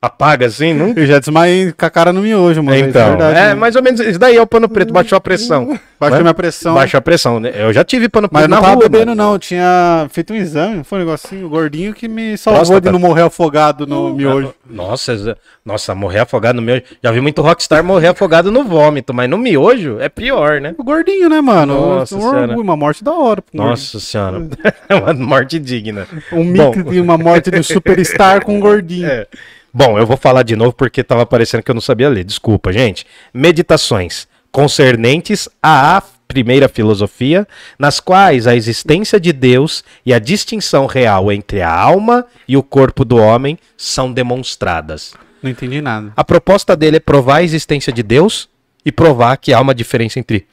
Apaga 0.00 0.46
assim, 0.46 0.72
nunca. 0.72 1.00
Eu 1.00 1.06
já 1.06 1.18
desmaiei 1.18 1.72
com 1.72 1.84
a 1.84 1.90
cara 1.90 2.12
no 2.12 2.20
miojo, 2.22 2.62
mano. 2.62 2.78
Então, 2.78 3.08
verdade, 3.08 3.36
é 3.50 3.54
mais 3.56 3.74
ou 3.74 3.82
menos. 3.82 3.98
Isso 3.98 4.16
daí 4.16 4.36
é 4.36 4.40
o 4.40 4.46
pano 4.46 4.68
preto, 4.68 4.92
baixou 4.92 5.16
a 5.16 5.20
pressão. 5.20 5.76
Baixou 5.98 6.20
minha 6.20 6.32
pressão. 6.32 6.74
Baixou 6.74 6.98
a 6.98 7.00
pressão, 7.00 7.40
né? 7.40 7.50
Eu 7.52 7.72
já 7.72 7.82
tive 7.82 8.08
pano 8.08 8.28
Mas 8.30 8.42
preto 8.42 8.52
eu 8.52 8.54
não 8.54 8.56
na 8.58 8.68
tava 8.68 8.74
rua. 8.76 8.88
bebendo, 8.88 9.06
mano. 9.10 9.20
não. 9.24 9.32
Eu 9.32 9.38
tinha 9.40 10.06
feito 10.12 10.32
um 10.32 10.36
exame. 10.36 10.84
Foi 10.84 10.98
um 10.98 11.04
negocinho 11.04 11.48
gordinho 11.48 11.92
que 11.92 12.06
me 12.06 12.38
salvou 12.38 12.60
Próstata. 12.60 12.80
de 12.82 12.92
não 12.92 13.00
morrer 13.00 13.22
afogado 13.22 13.84
no 13.84 14.14
miojo. 14.14 14.54
Nossa, 14.70 15.12
exa- 15.14 15.36
nossa, 15.64 15.96
morrer 15.96 16.20
afogado 16.20 16.54
no 16.54 16.62
miojo. 16.62 16.84
Já 17.02 17.10
vi 17.10 17.20
muito 17.20 17.42
rockstar 17.42 17.82
morrer 17.82 18.06
afogado 18.06 18.52
no 18.52 18.62
vômito, 18.62 19.12
mas 19.12 19.28
no 19.28 19.36
miojo 19.36 19.98
é 19.98 20.08
pior, 20.08 20.60
né? 20.60 20.72
O 20.78 20.84
gordinho, 20.84 21.28
né, 21.28 21.40
mano? 21.40 21.74
Nossa 21.96 22.14
um 22.16 22.24
orgulho, 22.24 22.60
uma 22.60 22.76
morte 22.76 23.02
da 23.02 23.12
hora. 23.12 23.42
pro 23.42 23.56
Nossa 23.60 23.98
senhora. 23.98 24.46
É 24.88 24.94
uma 24.94 25.12
morte 25.12 25.58
digna. 25.58 26.06
gordinho. 26.30 26.40
Um 26.40 26.44
mix 26.44 26.82
Bom. 26.84 26.90
de 26.92 27.00
uma 27.00 27.18
morte 27.18 27.50
de 27.50 27.58
um 27.58 27.62
superstar 27.64 28.44
com 28.44 28.54
um 28.54 28.60
gordinho. 28.60 29.08
É. 29.08 29.26
Bom, 29.72 29.98
eu 29.98 30.06
vou 30.06 30.16
falar 30.16 30.42
de 30.42 30.56
novo 30.56 30.72
porque 30.72 31.04
tava 31.04 31.26
parecendo 31.26 31.62
que 31.62 31.70
eu 31.70 31.74
não 31.74 31.80
sabia 31.80 32.08
ler. 32.08 32.24
Desculpa, 32.24 32.72
gente. 32.72 33.06
Meditações 33.32 34.26
concernentes 34.50 35.48
à 35.62 36.02
primeira 36.26 36.68
filosofia, 36.68 37.48
nas 37.78 38.00
quais 38.00 38.46
a 38.46 38.54
existência 38.54 39.18
de 39.18 39.32
Deus 39.32 39.82
e 40.04 40.12
a 40.12 40.18
distinção 40.18 40.84
real 40.86 41.32
entre 41.32 41.62
a 41.62 41.72
alma 41.72 42.26
e 42.46 42.56
o 42.56 42.62
corpo 42.62 43.04
do 43.04 43.16
homem 43.16 43.58
são 43.76 44.12
demonstradas. 44.12 45.14
Não 45.42 45.50
entendi 45.50 45.80
nada. 45.80 46.12
A 46.14 46.22
proposta 46.22 46.76
dele 46.76 46.96
é 46.98 47.00
provar 47.00 47.36
a 47.36 47.42
existência 47.42 47.92
de 47.92 48.02
Deus 48.02 48.48
e 48.84 48.92
provar 48.92 49.36
que 49.38 49.52
há 49.52 49.60
uma 49.60 49.74
diferença 49.74 50.18
entre 50.18 50.46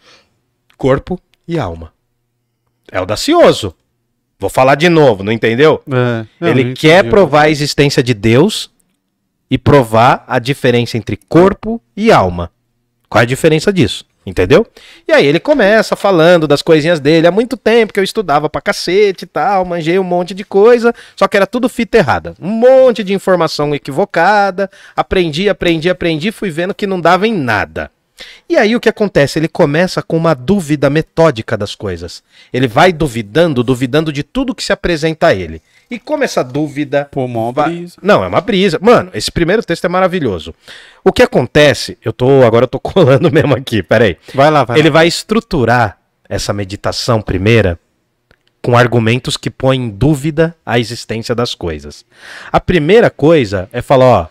corpo 0.78 1.20
e 1.48 1.60
alma. 1.60 1.92
É 2.92 2.98
audacioso. 2.98 3.76
Vou 4.40 4.50
falar 4.50 4.76
de 4.76 4.90
novo, 4.90 5.24
não 5.24 5.32
entendeu? 5.32 5.82
É, 5.90 6.50
Ele 6.50 6.64
não 6.66 6.74
quer 6.74 7.10
provar 7.10 7.44
a 7.44 7.50
existência 7.50 8.04
de 8.04 8.14
Deus 8.14 8.70
e 9.50 9.58
provar 9.58 10.24
a 10.28 10.40
diferença 10.40 10.98
entre 10.98 11.18
corpo 11.30 11.82
e 11.96 12.12
alma. 12.12 12.52
Qual 13.10 13.20
é 13.20 13.24
a 13.24 13.28
diferença 13.28 13.72
disso? 13.72 14.06
Entendeu? 14.26 14.66
E 15.08 15.14
aí 15.14 15.26
ele 15.26 15.40
começa 15.40 15.96
falando 15.96 16.48
das 16.48 16.64
coisinhas 16.64 17.00
dele. 17.00 17.28
Há 17.28 17.32
muito 17.32 17.56
tempo 17.56 17.94
que 17.94 18.00
eu 18.00 18.04
estudava 18.04 18.50
pra 18.50 18.60
cacete 18.60 19.24
e 19.24 19.28
tal, 19.28 19.64
manjei 19.64 20.00
um 20.00 20.04
monte 20.04 20.34
de 20.34 20.44
coisa, 20.44 20.94
só 21.16 21.28
que 21.28 21.38
era 21.38 21.46
tudo 21.46 21.70
fita 21.70 22.00
errada. 22.00 22.34
Um 22.42 22.50
monte 22.50 23.04
de 23.04 23.14
informação 23.14 23.76
equivocada. 23.76 24.70
Aprendi, 24.96 25.48
aprendi, 25.48 25.90
aprendi, 25.90 26.32
fui 26.32 26.50
vendo 26.50 26.74
que 26.74 26.88
não 26.88 27.00
dava 27.00 27.28
em 27.28 27.34
nada. 27.34 27.92
E 28.48 28.58
aí 28.58 28.76
o 28.76 28.80
que 28.80 28.90
acontece? 28.90 29.40
Ele 29.40 29.48
começa 29.48 30.02
com 30.02 30.16
uma 30.16 30.34
dúvida 30.34 30.90
metódica 30.90 31.58
das 31.58 31.76
coisas. 31.76 32.24
Ele 32.54 32.68
vai 32.68 32.94
duvidando, 32.94 33.64
duvidando 33.64 34.12
de 34.12 34.24
tudo 34.24 34.56
que 34.56 34.64
se 34.64 34.72
apresenta 34.72 35.28
a 35.28 35.34
ele. 35.36 35.62
E 35.90 36.00
como 36.00 36.24
essa 36.24 36.44
dúvida. 36.44 37.08
Pô, 37.12 37.28
brisa. 37.52 37.98
Não, 38.02 38.24
é 38.24 38.28
uma 38.28 38.42
brisa. 38.42 38.80
Mano, 38.82 39.12
esse 39.14 39.32
primeiro 39.32 39.64
texto 39.64 39.86
é 39.86 39.90
maravilhoso. 39.90 40.54
O 41.04 41.12
que 41.12 41.22
acontece? 41.22 41.98
Eu 42.04 42.12
tô. 42.12 42.44
Agora 42.44 42.64
eu 42.64 42.70
tô 42.70 42.80
colando 42.82 43.32
mesmo 43.32 43.56
aqui, 43.56 43.84
peraí. 43.84 44.18
Vai 44.34 44.50
lá, 44.50 44.64
vai 44.64 44.80
Ele 44.80 44.90
lá. 44.90 44.94
vai 44.94 45.08
estruturar 45.08 45.98
essa 46.28 46.54
meditação 46.54 47.22
primeira 47.22 47.80
com 48.62 48.76
argumentos 48.76 49.38
que 49.38 49.52
põem 49.52 49.84
em 49.84 49.90
dúvida 49.90 50.56
a 50.66 50.80
existência 50.80 51.36
das 51.36 51.54
coisas. 51.54 52.04
A 52.52 52.60
primeira 52.60 53.12
coisa 53.12 53.70
é 53.72 53.80
falar, 53.80 54.06
ó, 54.06 54.28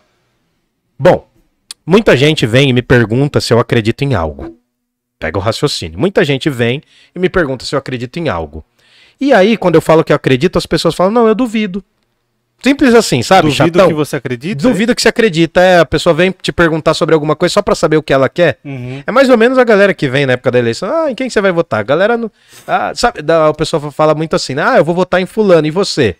bom, 0.99 1.28
muita 1.85 2.16
gente 2.16 2.47
vem 2.47 2.70
e 2.70 2.72
me 2.72 2.82
pergunta 2.82 3.41
se 3.41 3.53
eu 3.53 3.59
acredito 3.59 4.03
em 4.03 4.14
algo. 4.14 4.59
Pega 5.18 5.39
o 5.39 5.41
raciocínio. 5.41 5.99
Muita 5.99 6.24
gente 6.24 6.51
vem 6.51 6.82
e 7.14 7.18
me 7.18 7.28
pergunta 7.28 7.64
se 7.64 7.74
eu 7.74 7.78
acredito 7.78 8.18
em 8.18 8.28
algo. 8.28 8.64
E 9.20 9.32
aí, 9.32 9.57
quando 9.57 9.76
eu 9.76 9.80
falo 9.80 10.05
que 10.05 10.12
eu 10.12 10.16
acredito, 10.16 10.59
as 10.59 10.66
pessoas 10.66 10.95
falam, 10.95 11.12
não, 11.12 11.28
eu 11.28 11.35
duvido. 11.35 11.82
Simples 12.62 12.95
assim, 12.95 13.22
sabe? 13.22 13.49
Duvido 13.49 13.78
Chatão? 13.78 13.89
que 13.89 13.95
você 13.95 14.16
acredita. 14.16 14.62
Duvido 14.62 14.95
que 14.95 15.03
você 15.03 15.09
acredita. 15.09 15.61
É, 15.61 15.80
a 15.80 15.85
pessoa 15.85 16.14
vem 16.14 16.30
te 16.30 16.51
perguntar 16.51 16.95
sobre 16.95 17.14
alguma 17.14 17.37
coisa 17.37 17.53
só 17.53 17.62
pra 17.62 17.74
saber 17.74 17.99
o 17.99 18.03
que 18.03 18.12
ela 18.12 18.28
quer. 18.28 18.59
Uhum. 18.64 19.03
É 19.07 19.12
mais 19.12 19.28
ou 19.28 19.37
menos 19.37 19.59
a 19.59 19.64
galera 19.64 19.93
que 19.93 20.09
vem 20.09 20.24
na 20.24 20.32
época 20.32 20.51
da 20.51 20.59
eleição. 20.59 20.89
Ah, 20.89 21.11
em 21.11 21.14
quem 21.14 21.28
você 21.28 21.43
vai 21.43 21.53
votar? 21.53 21.80
A 21.80 21.82
galera 21.82 22.16
não. 22.16 22.30
Ah, 22.66 22.93
sabe, 22.95 23.20
a 23.30 23.53
pessoa 23.53 23.93
fala 23.93 24.14
muito 24.14 24.35
assim, 24.35 24.55
ah, 24.59 24.78
eu 24.78 24.85
vou 24.85 24.95
votar 24.95 25.20
em 25.20 25.26
fulano, 25.26 25.66
e 25.66 25.70
você? 25.70 26.16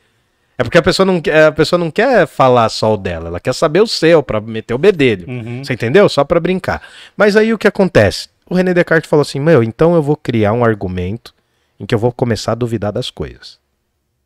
É 0.57 0.63
porque 0.63 0.79
a 0.79 0.83
pessoa 0.83 1.05
não, 1.05 1.21
quer- 1.21 1.47
a 1.47 1.53
pessoa 1.53 1.79
não 1.79 1.91
quer 1.91 2.27
falar 2.27 2.69
só 2.69 2.95
o 2.95 2.97
dela, 2.97 3.29
ela 3.29 3.41
quer 3.41 3.53
saber 3.53 3.81
o 3.81 3.87
seu, 3.87 4.23
pra 4.23 4.41
meter 4.41 4.73
o 4.75 4.79
bedelho. 4.79 5.29
Uhum. 5.29 5.65
Você 5.65 5.73
entendeu? 5.73 6.09
Só 6.09 6.23
pra 6.25 6.39
brincar. 6.39 6.81
Mas 7.17 7.37
aí 7.37 7.53
o 7.53 7.59
que 7.59 7.67
acontece? 7.67 8.29
O 8.49 8.55
René 8.55 8.73
Descartes 8.73 9.09
falou 9.11 9.23
assim: 9.23 9.41
Meu, 9.41 9.63
então 9.63 9.95
eu 9.95 10.03
vou 10.03 10.17
criar 10.17 10.53
um 10.53 10.65
argumento 10.65 11.35
em 11.81 11.85
que 11.87 11.95
eu 11.95 11.99
vou 11.99 12.13
começar 12.13 12.53
a 12.53 12.55
duvidar 12.55 12.93
das 12.93 13.11
coisas. 13.11 13.59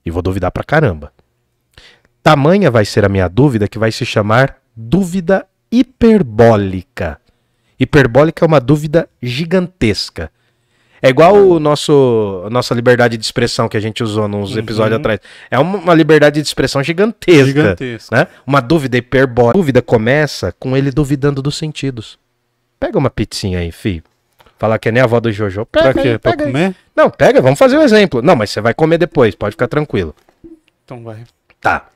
E 0.05 0.11
vou 0.11 0.21
duvidar 0.23 0.51
pra 0.51 0.63
caramba. 0.65 1.13
Tamanha 2.23 2.71
vai 2.71 2.85
ser 2.85 3.05
a 3.05 3.09
minha 3.09 3.29
dúvida 3.29 3.67
que 3.69 3.79
vai 3.79 3.91
se 3.91 4.05
chamar 4.05 4.59
dúvida 4.77 5.47
hiperbólica. 5.71 7.21
Hiperbólica 7.79 8.45
é 8.45 8.47
uma 8.47 8.61
dúvida 8.61 9.09
gigantesca. 9.23 10.31
É 11.01 11.09
igual 11.09 11.35
o 11.37 11.61
nosso 11.61 12.43
a 12.47 12.51
nossa 12.51 12.75
liberdade 12.75 13.17
de 13.17 13.25
expressão 13.25 13.69
que 13.69 13.77
a 13.77 13.81
gente 13.81 14.03
usou 14.03 14.27
nos 14.29 14.53
Uhum. 14.53 14.59
episódios 14.59 14.99
atrás. 14.99 15.21
É 15.51 15.59
uma, 15.59 15.95
liberdade 15.95 16.41
de 16.41 16.47
expressão 16.47 16.83
gigantesca. 16.83 17.45
Gigantesca. 17.45 18.17
Né? 18.17 18.27
Uma 18.47 18.61
dúvida 18.61 18.97
hiperbólica. 18.97 19.57
A 19.57 19.61
dúvida 19.61 19.83
começa 19.83 20.53
com 20.59 20.77
ele 20.77 20.91
duvidando 20.91 21.41
dos 21.41 21.57
sentidos. 21.57 22.19
Pega 22.81 22.99
uma 22.99 23.11
pizzinha 23.11 23.59
aí, 23.61 23.71
fi. 23.73 24.03
Falar 24.59 24.79
que 24.79 24.89
é 24.89 24.93
nem 24.93 25.01
a 25.01 25.05
avó 25.05 25.21
do 25.21 25.31
Jojo. 25.31 25.65
Pega 25.67 25.93
Pra 25.93 26.03
quê? 26.03 26.09
aí, 26.11 26.19
Pra 26.19 26.33
pega 26.33 26.45
aí. 26.47 26.53
comer? 26.53 26.75
Não, 26.97 27.09
pega, 27.11 27.41
vamos 27.41 27.59
fazer 27.59 27.79
um 27.79 27.83
exemplo. 27.83 28.21
Não, 28.21 28.35
mas 28.35 28.51
você 28.51 28.61
vai 28.61 28.75
comer 28.75 28.99
depois, 28.99 29.35
pode 29.37 29.53
ficar 29.53 29.69
tranquilo. 29.69 30.13
Então 30.85 31.03
vai. 31.05 31.19
Tá. 31.61 31.87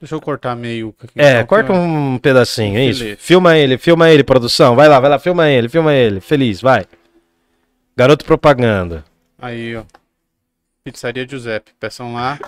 Deixa 0.00 0.14
eu 0.14 0.20
cortar 0.20 0.54
meio. 0.56 0.94
aqui, 1.02 1.12
É, 1.16 1.34
então, 1.36 1.46
corta 1.46 1.72
um 1.72 2.18
pedacinho, 2.18 2.78
é 2.78 2.84
isso. 2.86 3.04
Filma 3.18 3.56
ele, 3.56 3.76
filma 3.78 4.10
ele, 4.10 4.22
produção. 4.24 4.74
Vai 4.76 4.88
lá, 4.88 4.98
vai 5.00 5.10
lá, 5.10 5.18
filma 5.18 5.48
ele, 5.48 5.68
filma 5.68 5.94
ele. 5.94 6.20
Feliz, 6.20 6.60
vai. 6.60 6.84
Garoto 7.96 8.24
propaganda. 8.24 9.04
Aí, 9.38 9.76
ó. 9.76 9.84
Pizzaria 10.82 11.26
Giuseppe. 11.28 11.72
Peçam 11.78 12.12
lá. 12.14 12.38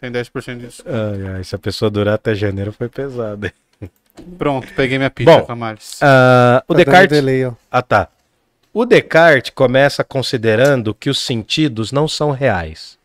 Tem 0.00 0.10
10% 0.10 0.56
de 0.58 0.66
desconto. 0.66 0.88
Ai, 0.88 1.34
ai, 1.36 1.44
se 1.44 1.54
a 1.54 1.58
pessoa 1.58 1.90
durar 1.90 2.14
até 2.14 2.34
janeiro 2.34 2.72
foi 2.72 2.88
pesado. 2.88 3.46
hein? 3.46 3.90
Pronto, 4.36 4.68
peguei 4.74 4.98
minha 4.98 5.10
pizza, 5.10 5.38
Bom, 5.40 5.44
Camares. 5.46 5.98
Ah, 6.02 6.62
o 6.68 6.74
Tá 6.74 6.78
Descartes. 6.78 7.16
delay, 7.16 7.46
ó. 7.46 7.52
Ah, 7.70 7.82
tá. 7.82 8.08
O 8.72 8.84
Descartes 8.84 9.52
começa 9.54 10.02
considerando 10.04 10.94
que 10.94 11.08
os 11.10 11.18
sentidos 11.20 11.92
não 11.92 12.06
são 12.08 12.30
reais. 12.30 12.98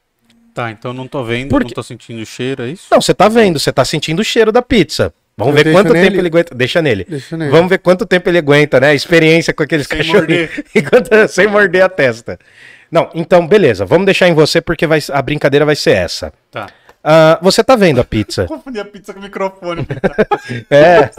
Tá, 0.53 0.71
então 0.71 0.91
não 0.93 1.07
tô 1.07 1.23
vendo, 1.23 1.49
Por 1.49 1.63
não 1.63 1.69
tô 1.69 1.83
sentindo 1.83 2.25
cheiro, 2.25 2.63
é 2.63 2.69
isso? 2.69 2.87
Não, 2.89 2.99
você 2.99 3.13
tá 3.13 3.29
vendo, 3.29 3.59
você 3.59 3.71
tá 3.71 3.85
sentindo 3.85 4.19
o 4.21 4.23
cheiro 4.25 4.51
da 4.51 4.61
pizza. 4.61 5.13
Vamos 5.37 5.55
Eu 5.55 5.63
ver 5.63 5.71
quanto 5.71 5.93
nele. 5.93 6.07
tempo 6.07 6.19
ele 6.21 6.27
aguenta. 6.29 6.55
Deixa 6.55 6.81
nele. 6.81 7.05
Deixa 7.07 7.37
nele. 7.37 7.51
Vamos 7.51 7.69
ver 7.69 7.77
quanto 7.77 8.05
tempo 8.07 8.27
ele 8.29 8.39
aguenta, 8.39 8.79
né? 8.79 8.89
A 8.89 8.93
experiência 8.95 9.53
com 9.53 9.61
aqueles 9.63 9.85
Sem 9.85 9.97
cachorrinhos. 9.99 10.49
morder. 10.49 10.65
Enquanto- 10.75 11.27
sem 11.27 11.47
morder 11.47 11.83
a 11.83 11.89
testa. 11.89 12.39
Não, 12.91 13.09
então, 13.13 13.45
beleza. 13.47 13.85
Vamos 13.85 14.05
deixar 14.05 14.27
em 14.27 14.33
você 14.33 14.59
porque 14.61 14.87
vai- 14.87 14.99
a 15.11 15.21
brincadeira 15.21 15.63
vai 15.65 15.75
ser 15.75 15.91
essa. 15.91 16.33
Tá. 16.49 16.67
Ah, 17.03 17.37
você 17.41 17.63
tá 17.63 17.75
vendo 17.75 18.01
a 18.01 18.03
pizza? 18.03 18.45
Confundi 18.49 18.79
a 18.79 18.85
pizza 18.85 19.13
com 19.13 19.19
o 19.19 19.23
microfone. 19.23 19.85
É. 20.71 21.09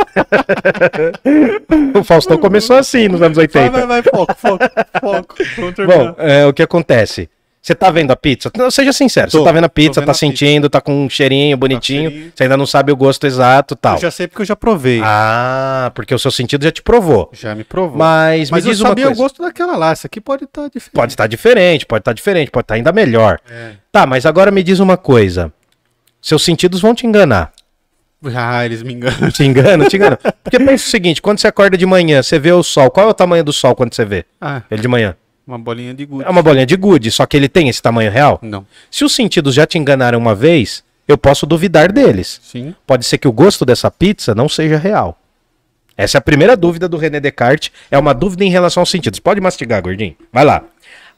o 1.99 2.03
Faustão 2.05 2.39
começou 2.39 2.77
assim 2.77 3.09
nos 3.09 3.23
anos 3.23 3.37
vai, 3.37 3.45
80. 3.45 3.71
vai, 3.71 3.87
vai, 3.87 4.03
foco, 4.03 4.35
foco, 4.37 4.65
foco. 5.01 5.35
Vamos 5.57 5.75
terminar. 5.75 6.13
Bom, 6.13 6.15
é, 6.19 6.47
o 6.47 6.53
que 6.53 6.63
acontece? 6.63 7.29
Você 7.61 7.75
tá 7.75 7.91
vendo 7.91 8.11
a 8.13 8.17
pizza? 8.17 8.51
Não, 8.57 8.71
seja 8.71 8.93
sincero, 8.93 9.31
Tô, 9.31 9.39
você 9.41 9.45
tá 9.45 9.53
vendo 9.53 9.65
a 9.65 9.69
pizza, 9.69 10.01
vendo 10.01 10.07
tá 10.07 10.13
a 10.13 10.15
pizza. 10.15 10.19
sentindo, 10.27 10.71
tá 10.71 10.81
com 10.81 11.05
um 11.05 11.11
cheirinho 11.11 11.57
bonitinho, 11.57 12.11
cheirinho. 12.11 12.33
você 12.35 12.43
ainda 12.45 12.57
não 12.57 12.65
sabe 12.67 12.93
o 12.93 12.97
gosto 12.97 13.27
exato 13.27 13.75
e 13.75 13.77
tal. 13.77 13.97
eu 13.97 14.01
já 14.01 14.11
sei 14.11 14.27
porque 14.29 14.43
eu 14.43 14.47
já 14.47 14.57
provei. 14.57 15.01
Ah, 15.05 15.91
porque 15.95 16.15
o 16.15 16.19
seu 16.19 16.31
sentido 16.31 16.63
já 16.65 16.71
te 16.71 16.83
provou. 16.83 17.29
Já 17.33 17.55
me 17.55 17.65
provou. 17.65 17.99
Mas, 17.99 18.51
Mas 18.51 18.65
me 18.65 18.71
eu 18.71 18.73
diz 18.73 18.81
uma 18.81 18.89
sabia 18.91 19.11
o 19.11 19.15
gosto 19.15 19.43
daquela 19.43 19.77
lá. 19.77 19.91
Essa 19.91 20.07
aqui 20.07 20.21
pode 20.21 20.45
estar 20.45 20.69
diferente. 20.69 20.95
Pode 20.95 21.13
estar 21.13 21.27
diferente, 21.27 21.85
pode 21.87 22.01
estar 22.03 22.13
diferente, 22.13 22.51
pode 22.51 22.65
estar 22.65 22.75
ainda 22.77 22.93
melhor. 22.93 23.39
É. 23.51 23.73
Tá, 23.93 24.07
mas 24.07 24.25
agora 24.25 24.51
me 24.51 24.63
diz 24.63 24.79
uma 24.79 24.97
coisa. 24.97 25.53
Seus 26.23 26.43
sentidos 26.45 26.81
vão 26.81 26.95
te 26.95 27.07
enganar. 27.07 27.53
Ah, 28.35 28.65
eles 28.65 28.83
me 28.83 28.95
enganam. 28.95 29.31
Te 29.31 29.45
enganam, 29.45 29.89
te 29.89 29.97
enganam. 29.97 30.19
Porque 30.43 30.59
pensa 30.59 30.87
o 30.87 30.91
seguinte, 30.91 31.21
quando 31.23 31.39
você 31.39 31.47
acorda 31.47 31.77
de 31.77 31.87
manhã, 31.87 32.23
você 32.23 32.39
vê 32.39 32.51
o 32.53 32.63
sol. 32.63 32.91
Qual 32.91 33.07
é 33.07 33.11
o 33.11 33.15
tamanho 33.15 33.45
do 33.45 33.53
sol 33.53 33.75
quando 33.77 33.95
você 33.95 34.05
vê 34.05 34.25
Ah, 34.41 34.63
ele 34.71 34.81
de 34.83 34.89
manhã? 34.89 35.15
Uma 35.49 35.59
bolinha 35.59 35.95
de 35.95 36.05
gude. 36.05 36.25
É 36.25 36.31
uma 36.31 36.43
bolinha 36.43 36.67
de 36.67 36.77
gude, 36.77 37.11
só 37.11 37.25
que 37.25 37.37
ele 37.37 37.49
tem 37.49 37.69
esse 37.69 37.81
tamanho 37.81 38.11
real. 38.11 38.39
Não. 38.43 38.67
Se 38.91 39.05
os 39.05 39.15
sentidos 39.15 39.55
já 39.55 39.67
te 39.67 39.79
enganaram 39.79 40.19
uma 40.19 40.35
vez, 40.35 40.85
eu 41.09 41.17
posso 41.17 41.47
duvidar 41.47 41.91
deles. 41.91 42.39
Sim. 42.43 42.75
Pode 42.87 43.07
ser 43.07 43.17
que 43.17 43.27
o 43.27 43.33
gosto 43.33 43.65
dessa 43.65 43.91
pizza 43.91 44.35
não 44.35 44.49
seja 44.49 44.77
real. 44.77 45.19
Essa 45.97 46.19
é 46.19 46.21
a 46.21 46.23
primeira 46.23 46.57
dúvida 46.57 46.87
do 46.87 46.99
René 46.99 47.19
Descartes. 47.19 47.73
É 47.91 47.99
uma 47.99 48.13
dúvida 48.13 48.45
em 48.45 48.51
relação 48.51 48.83
aos 48.83 48.91
sentidos. 48.91 49.19
Pode 49.19 49.41
mastigar, 49.41 49.83
gordinho. 49.83 50.15
Vai 50.31 50.45
lá. 50.45 50.63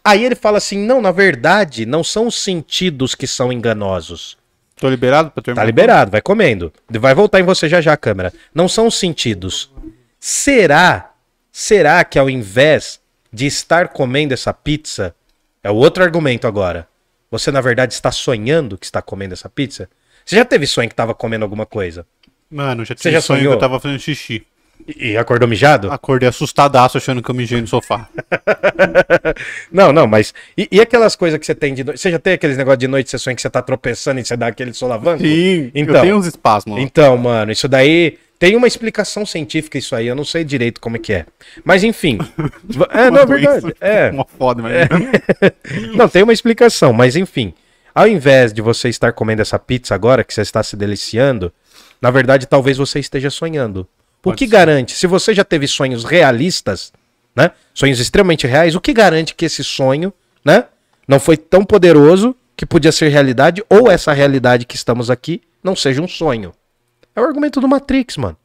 Aí 0.03 0.25
ele 0.25 0.37
fala 0.37 0.59
assim: 0.59 0.79
não, 0.79 1.03
na 1.03 1.11
verdade, 1.11 1.85
não 1.85 2.03
são 2.03 2.29
os 2.29 2.41
sentidos 2.41 3.15
que 3.15 3.27
são 3.27 3.53
enganosos. 3.53 4.39
Tô 4.77 4.89
liberado 4.89 5.31
pra 5.31 5.43
terminar? 5.43 5.61
Tá 5.61 5.67
liberado, 5.67 6.11
vai 6.11 6.23
comendo. 6.23 6.73
Vai 6.89 7.15
voltar 7.15 7.41
em 7.41 7.43
você 7.43 7.69
já 7.69 7.81
já 7.83 7.93
a 7.93 7.97
câmera. 7.99 8.33
Não 8.55 8.67
são 8.67 8.87
os 8.87 8.95
sentidos. 8.95 9.71
Será, 10.19 11.11
será 11.53 12.03
que 12.03 12.19
ao 12.19 12.31
invés 12.31 12.99
de 13.33 13.47
estar 13.47 13.89
comendo 13.89 14.35
essa 14.35 14.53
pizza, 14.53 15.15
é 15.63 15.71
o 15.71 15.75
outro 15.75 16.03
argumento 16.03 16.47
agora. 16.47 16.87
Você 17.31 17.51
na 17.53 17.61
verdade 17.61 17.93
está 17.95 18.11
sonhando 18.11 18.77
que 18.77 18.87
está 18.87 19.01
comendo 19.01 19.35
essa 19.35 19.49
pizza? 19.49 19.89
Você 20.25 20.37
já 20.37 20.45
teve 20.45 20.67
sonho 20.67 20.89
que 20.89 20.93
estava 20.93 21.15
comendo 21.15 21.45
alguma 21.45 21.65
coisa? 21.67 22.07
Mano, 22.51 22.85
já 22.85 22.95
Você 22.95 23.03
tive 23.03 23.13
já 23.15 23.21
sonho 23.21 23.41
sonhou? 23.41 23.53
que 23.53 23.57
eu 23.57 23.61
tava 23.61 23.79
fazendo 23.81 24.01
xixi. 24.01 24.45
E, 24.89 25.11
e 25.11 25.17
acordou 25.17 25.47
mijado? 25.47 25.91
Acordei 25.93 26.29
assustadaço 26.29 26.97
achando 26.99 27.23
que 27.23 27.31
eu 27.31 27.35
mijei 27.35 27.61
no 27.61 27.67
sofá. 27.67 28.09
Não, 29.71 29.93
não, 29.93 30.07
mas. 30.07 30.33
E, 30.57 30.69
e 30.73 30.81
aquelas 30.81 31.15
coisas 31.15 31.39
que 31.39 31.47
você 31.47 31.55
tem 31.55 31.75
de 31.75 31.85
noite? 31.85 32.01
Você 32.01 32.11
já 32.11 32.19
tem 32.19 32.33
aqueles 32.35 32.57
negócios 32.57 32.79
de 32.79 32.89
noite, 32.89 33.11
você 33.11 33.19
sonha 33.19 33.37
que 33.37 33.43
você 33.43 33.51
tá 33.51 33.63
tropeçando 33.63 34.21
e 34.21 34.25
você 34.25 34.37
dá 34.37 34.49
aquele 34.49 34.73
solavanco? 34.73 35.23
Sim, 35.23 35.71
Então. 35.75 35.95
eu 35.97 36.01
tenho 36.03 36.17
uns 36.17 36.27
espasmos. 36.27 36.81
Então, 36.81 37.17
mano, 37.17 37.53
isso 37.53 37.69
daí 37.69 38.19
tem 38.41 38.57
uma 38.57 38.67
explicação 38.67 39.27
científica 39.27 39.77
isso 39.77 39.95
aí, 39.95 40.07
eu 40.07 40.15
não 40.17 40.25
sei 40.25 40.43
direito 40.43 40.81
como 40.81 40.97
é 40.97 40.99
que 40.99 41.13
é. 41.13 41.27
Mas 41.63 41.85
enfim. 41.85 42.19
é, 42.89 43.11
não, 43.11 43.21
é 43.21 43.27
verdade. 43.27 43.75
É. 43.79 44.09
Uma 44.11 44.25
foda, 44.25 44.63
mas... 44.63 44.89
Não, 45.95 46.09
tem 46.09 46.23
uma 46.23 46.33
explicação, 46.33 46.91
mas 46.91 47.17
enfim. 47.17 47.53
Ao 47.95 48.09
invés 48.09 48.51
de 48.51 48.63
você 48.63 48.89
estar 48.89 49.13
comendo 49.13 49.43
essa 49.43 49.59
pizza 49.59 49.95
agora, 49.95 50.25
que 50.25 50.33
você 50.33 50.41
está 50.41 50.63
se 50.63 50.75
deliciando, 50.75 51.53
na 52.01 52.11
verdade, 52.11 52.47
talvez 52.47 52.79
você 52.79 52.99
esteja 52.99 53.29
sonhando. 53.29 53.87
O 54.25 54.33
que 54.33 54.47
garante? 54.47 54.93
Se 54.93 55.07
você 55.07 55.35
já 55.35 55.45
teve 55.45 55.67
sonhos 55.69 56.03
realistas, 56.03 56.95
né? 57.37 57.51
Sonhos 57.75 58.01
extremamente 58.01 58.47
reais, 58.47 58.75
o 58.75 58.81
que 58.81 58.95
garante 58.95 59.35
que 59.35 59.45
esse 59.45 59.63
sonho, 59.63 60.15
né? 60.43 60.65
Não 61.07 61.21
foi 61.21 61.37
tão 61.37 61.63
poderoso 61.63 62.35
que 62.57 62.65
podia 62.65 62.91
ser 62.91 63.09
realidade, 63.09 63.63
ou 63.69 63.91
essa 63.91 64.15
realidade 64.15 64.65
que 64.65 64.77
estamos 64.77 65.11
aqui 65.11 65.43
não 65.63 65.77
seja 65.77 66.01
um 66.01 66.09
sonho? 66.09 66.55
É 67.15 67.21
o 67.21 67.25
argumento 67.25 67.61
do 67.61 67.69
Matrix, 67.69 68.17
mano. 68.17 68.37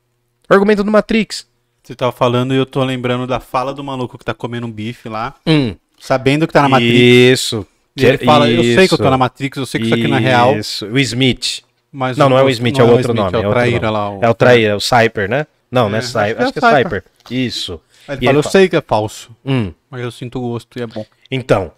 Argumento 0.49 0.83
do 0.83 0.91
Matrix. 0.91 1.47
Você 1.83 1.95
tava 1.95 2.11
falando 2.11 2.53
e 2.53 2.57
eu 2.57 2.65
tô 2.65 2.83
lembrando 2.83 3.27
da 3.27 3.39
fala 3.39 3.73
do 3.73 3.83
maluco 3.83 4.17
que 4.17 4.25
tá 4.25 4.33
comendo 4.33 4.65
um 4.67 4.71
bife 4.71 5.07
lá, 5.07 5.35
Hum, 5.45 5.75
sabendo 5.99 6.47
que 6.47 6.53
tá 6.53 6.63
na 6.63 6.69
Matrix. 6.69 6.93
isso. 6.99 7.67
E 7.95 8.05
ele 8.05 8.17
fala, 8.17 8.49
eu 8.49 8.61
sei 8.63 8.87
que 8.87 8.93
eu 8.93 8.97
tô 8.97 9.03
Isso. 9.05 9.11
na 9.11 9.17
Matrix, 9.17 9.57
eu 9.57 9.65
sei 9.65 9.79
que 9.79 9.85
isso 9.85 9.95
aqui 9.95 10.07
não 10.07 10.17
é 10.17 10.19
real, 10.19 10.57
Isso, 10.57 10.85
o 10.85 10.99
Smith. 10.99 11.61
mas... 11.91 12.17
Não, 12.17 12.27
não 12.27 12.37
é 12.37 12.43
o 12.43 12.49
Smith, 12.49 12.75
é 12.75 12.79
não 12.79 12.87
o 12.87 12.91
outro 12.91 13.11
Smith, 13.13 13.23
nome. 13.23 13.35
É 13.37 13.39
o 13.39 13.43
outro 13.43 13.53
traíra 13.53 13.89
lá. 13.89 14.09
O... 14.09 14.19
É 14.21 14.29
o 14.29 14.33
traíra, 14.33 14.71
é 14.73 14.75
o 14.75 14.79
Cyper, 14.81 15.29
né? 15.29 15.47
Não, 15.71 15.87
não 15.87 15.95
é 15.95 15.99
É, 15.99 16.01
Cyper. 16.01 16.41
acho 16.41 16.51
que 16.53 16.59
é 16.65 16.67
é 16.67 16.71
Cyper. 16.83 17.03
Isso. 17.31 17.73
Ele 17.73 17.79
E 17.79 18.05
fala, 18.05 18.17
ele 18.19 18.37
eu 18.39 18.43
fala- 18.43 18.51
sei 18.51 18.67
que 18.69 18.75
é 18.75 18.81
falso, 18.81 19.29
Hum, 19.45 19.71
mas 19.89 20.01
eu 20.01 20.11
sinto 20.11 20.41
gosto 20.41 20.77
e 20.77 20.81
é 20.81 20.87
bom. 20.87 21.05
então, 21.31 21.71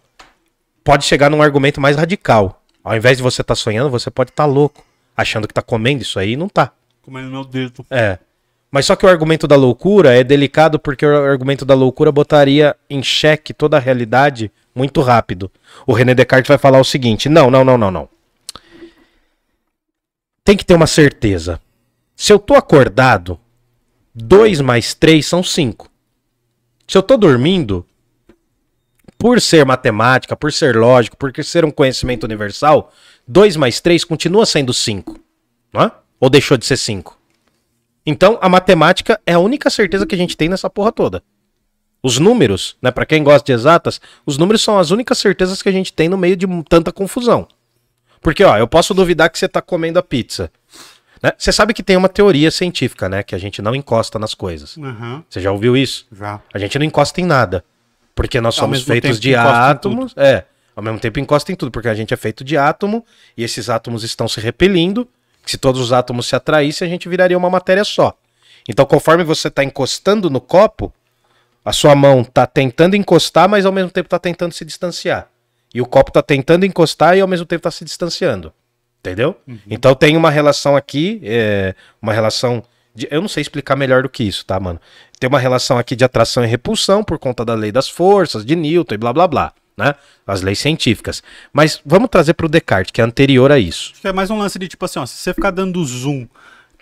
pode 0.84 1.06
chegar 1.06 1.30
num 1.30 1.42
argumento 1.42 1.80
mais 1.80 1.96
radical. 1.96 2.64
Ao 2.84 2.96
invés 2.96 3.18
de 3.18 3.24
você 3.24 3.42
estar 3.42 3.54
sonhando, 3.56 3.90
você 3.92 4.10
pode 4.10 4.32
estar 4.32 4.46
louco, 4.46 4.84
achando 5.16 5.48
que 5.48 5.54
tá 5.54 5.62
comendo 5.62 6.02
isso 6.02 6.18
aí 6.18 6.32
e 6.32 6.38
não 6.38 6.50
tá. 6.50 6.72
Comendo 7.04 7.30
meu 7.30 7.44
dedo. 7.46 7.86
É. 7.92 8.18
Mas 8.70 8.86
só 8.86 8.96
que 8.96 9.06
o 9.06 9.10
argumento 9.10 9.48
da 9.48 9.56
loucura 9.56 10.14
é 10.14 10.24
delicado 10.24 10.78
porque 10.78 11.06
o 11.06 11.26
argumento 11.26 11.64
da 11.64 11.74
loucura 11.74 12.12
botaria 12.12 12.76
em 12.90 13.02
xeque 13.02 13.54
toda 13.54 13.78
a 13.78 13.80
realidade 13.80 14.52
muito 14.76 15.02
rápido. 15.02 15.52
O 15.86 15.94
René 15.94 16.14
Descartes 16.14 16.50
vai 16.50 16.58
falar 16.58 16.80
o 16.80 16.86
seguinte: 16.86 17.30
não, 17.30 17.50
não, 17.50 17.64
não, 17.64 17.78
não, 17.78 17.92
não. 17.92 18.10
Tem 20.44 20.56
que 20.56 20.66
ter 20.66 20.76
uma 20.76 20.88
certeza. 20.88 21.60
Se 22.16 22.32
eu 22.32 22.40
tô 22.40 22.56
acordado, 22.56 23.40
2 24.14 24.62
mais 24.62 24.94
3 24.94 25.26
são 25.26 25.44
5. 25.44 25.90
Se 26.88 26.98
eu 26.98 27.04
tô 27.04 27.18
dormindo, 27.18 27.86
por 29.18 29.42
ser 29.42 29.66
matemática, 29.66 30.36
por 30.36 30.54
ser 30.54 30.76
lógico, 30.76 31.18
por 31.18 31.34
ser 31.44 31.66
um 31.66 31.72
conhecimento 31.72 32.24
universal, 32.24 32.94
2 33.28 33.58
mais 33.58 33.80
3 33.80 34.04
continua 34.04 34.46
sendo 34.46 34.74
5. 34.74 35.20
Não 35.74 35.82
é? 35.82 35.92
Ou 36.20 36.30
deixou 36.30 36.58
de 36.58 36.66
ser 36.66 36.78
5? 36.78 37.17
Então, 38.10 38.40
a 38.42 38.48
matemática 38.48 39.20
é 39.26 39.34
a 39.34 39.40
única 39.40 39.70
certeza 39.70 40.06
que 40.06 40.16
a 40.16 40.18
gente 40.18 40.38
tem 40.38 40.48
nessa 40.48 40.70
porra 40.70 40.94
toda. 40.94 41.22
Os 42.02 42.18
números, 42.18 42.78
né, 42.82 42.90
para 42.90 43.06
quem 43.06 43.22
gosta 43.22 43.46
de 43.46 43.52
exatas, 43.52 44.00
os 44.26 44.38
números 44.38 44.62
são 44.62 44.80
as 44.80 44.92
únicas 44.92 45.18
certezas 45.18 45.62
que 45.62 45.68
a 45.68 45.74
gente 45.74 45.92
tem 45.92 46.08
no 46.08 46.18
meio 46.18 46.38
de 46.38 46.48
tanta 46.70 46.90
confusão. 46.94 47.46
Porque, 48.22 48.46
ó, 48.46 48.58
eu 48.58 48.66
posso 48.66 48.94
duvidar 48.94 49.30
que 49.30 49.38
você 49.38 49.46
tá 49.46 49.62
comendo 49.62 50.00
a 50.00 50.02
pizza. 50.02 50.50
Né? 51.22 51.34
Você 51.38 51.52
sabe 51.52 51.74
que 51.74 51.84
tem 51.84 51.98
uma 51.98 52.08
teoria 52.08 52.50
científica, 52.50 53.10
né, 53.10 53.24
que 53.24 53.36
a 53.36 53.38
gente 53.38 53.62
não 53.62 53.76
encosta 53.76 54.18
nas 54.18 54.34
coisas. 54.34 54.78
Aham, 54.78 55.22
Você 55.30 55.42
já 55.42 55.52
ouviu 55.52 55.76
isso? 55.76 56.08
já. 56.10 56.40
A 56.54 56.58
gente 56.58 56.80
não 56.80 56.86
encosta 56.86 57.20
em 57.20 57.26
nada. 57.26 57.62
Porque 58.16 58.40
nós 58.40 58.56
Ao 58.58 58.62
somos 58.62 58.84
feitos 58.84 59.20
de 59.20 59.36
átomos. 59.36 60.14
É. 60.16 60.46
Ao 60.74 60.82
mesmo 60.82 61.00
tempo 61.00 61.20
encosta 61.20 61.52
em 61.52 61.56
tudo, 61.56 61.72
porque 61.72 61.90
a 61.90 61.94
gente 61.94 62.14
é 62.14 62.18
feito 62.18 62.42
de 62.44 62.56
átomo 62.56 63.06
e 63.36 63.44
esses 63.44 63.70
átomos 63.70 64.04
estão 64.04 64.30
se 64.30 64.40
repelindo. 64.40 65.08
Se 65.52 65.58
todos 65.58 65.82
os 65.82 65.94
átomos 65.94 66.28
se 66.28 66.36
atraíssem, 66.36 66.88
a 66.88 66.92
gente 66.92 67.08
viraria 67.08 67.38
uma 67.38 67.50
matéria 67.50 67.84
só. 67.84 68.18
Então, 68.68 68.86
conforme 68.86 69.24
você 69.24 69.48
está 69.48 69.64
encostando 69.64 70.30
no 70.30 70.42
copo, 70.42 70.94
a 71.64 71.74
sua 71.74 71.96
mão 71.96 72.22
está 72.22 72.46
tentando 72.46 72.96
encostar, 72.96 73.48
mas 73.48 73.66
ao 73.66 73.72
mesmo 73.72 73.92
tempo 73.92 74.08
está 74.08 74.20
tentando 74.20 74.54
se 74.54 74.64
distanciar. 74.66 75.30
E 75.74 75.82
o 75.82 75.86
copo 75.86 76.10
está 76.10 76.22
tentando 76.22 76.66
encostar 76.66 77.18
e 77.18 77.22
ao 77.22 77.28
mesmo 77.28 77.46
tempo 77.46 77.60
está 77.60 77.72
se 77.72 77.84
distanciando. 77.84 78.54
Entendeu? 79.00 79.38
Então 79.70 79.94
tem 79.94 80.18
uma 80.18 80.30
relação 80.30 80.76
aqui, 80.76 81.22
é, 81.24 81.76
uma 82.02 82.14
relação. 82.14 82.64
De, 82.94 83.08
eu 83.12 83.22
não 83.22 83.28
sei 83.28 83.42
explicar 83.42 83.76
melhor 83.76 84.04
do 84.04 84.10
que 84.10 84.24
isso, 84.24 84.46
tá, 84.46 84.60
mano? 84.60 84.80
Tem 85.20 85.28
uma 85.28 85.40
relação 85.40 85.78
aqui 85.78 85.96
de 85.96 86.04
atração 86.04 86.44
e 86.44 86.48
repulsão 86.48 87.04
por 87.04 87.20
conta 87.20 87.46
da 87.46 87.54
lei 87.54 87.72
das 87.72 87.88
forças, 87.88 88.46
de 88.46 88.56
Newton 88.56 88.96
e 88.96 88.98
blá 88.98 89.14
blá 89.14 89.28
blá, 89.28 89.54
né? 89.78 89.94
As 90.26 90.42
leis 90.42 90.60
científicas. 90.60 91.22
Mas 91.54 91.80
vamos 91.86 92.10
trazer 92.10 92.34
pro 92.34 92.50
Descartes, 92.50 92.92
que 92.92 93.00
é 93.00 93.04
anterior 93.04 93.52
a 93.52 93.60
isso. 93.60 93.92
Acho 93.94 94.02
que 94.02 94.08
é 94.08 94.14
mais 94.14 94.30
um 94.30 94.38
lance 94.40 94.58
de 94.58 94.68
tipo 94.68 94.84
assim, 94.84 95.00
ó, 95.00 95.06
se 95.06 95.16
você 95.16 95.34
ficar 95.34 95.52
dando 95.52 95.84
zoom 95.86 96.26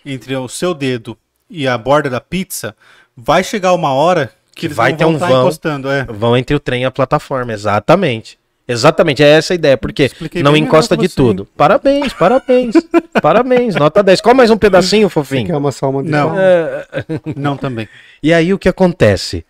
entre 0.05 0.35
o 0.35 0.47
seu 0.47 0.73
dedo 0.73 1.17
e 1.49 1.67
a 1.67 1.77
borda 1.77 2.09
da 2.09 2.21
pizza, 2.21 2.75
vai 3.15 3.43
chegar 3.43 3.73
uma 3.73 3.91
hora 3.93 4.31
que 4.55 4.67
eles 4.67 4.77
Vai 4.77 4.91
não 4.91 4.97
ter 4.97 5.03
vão 5.03 5.13
um 5.13 5.17
vão. 5.17 5.41
encostando, 5.41 5.89
é. 5.89 6.05
Vão 6.05 6.37
entre 6.37 6.55
o 6.55 6.59
trem 6.59 6.83
e 6.83 6.85
a 6.85 6.91
plataforma, 6.91 7.51
exatamente. 7.51 8.39
Exatamente, 8.67 9.21
é 9.21 9.27
essa 9.27 9.53
a 9.53 9.55
ideia, 9.55 9.77
porque 9.77 10.03
Expliquei 10.05 10.41
não 10.41 10.57
encosta 10.57 10.97
de 10.97 11.03
que 11.03 11.09
você, 11.09 11.15
tudo. 11.15 11.45
Parabéns, 11.55 12.13
parabéns, 12.13 12.73
parabéns, 13.21 13.75
nota 13.75 14.01
10. 14.01 14.21
Qual 14.21 14.33
mais 14.33 14.49
um 14.49 14.57
pedacinho, 14.57 15.07
Você 15.07 15.13
fofinho? 15.13 15.45
quer 15.45 15.55
uma 15.55 15.71
Não. 16.09 16.31
dele? 16.33 16.41
É, 16.41 16.87
Não 17.35 17.57
também. 17.57 17.87
E 18.23 18.33
aí 18.33 18.51
o 18.53 18.57
que 18.57 18.67
acontece? 18.67 19.45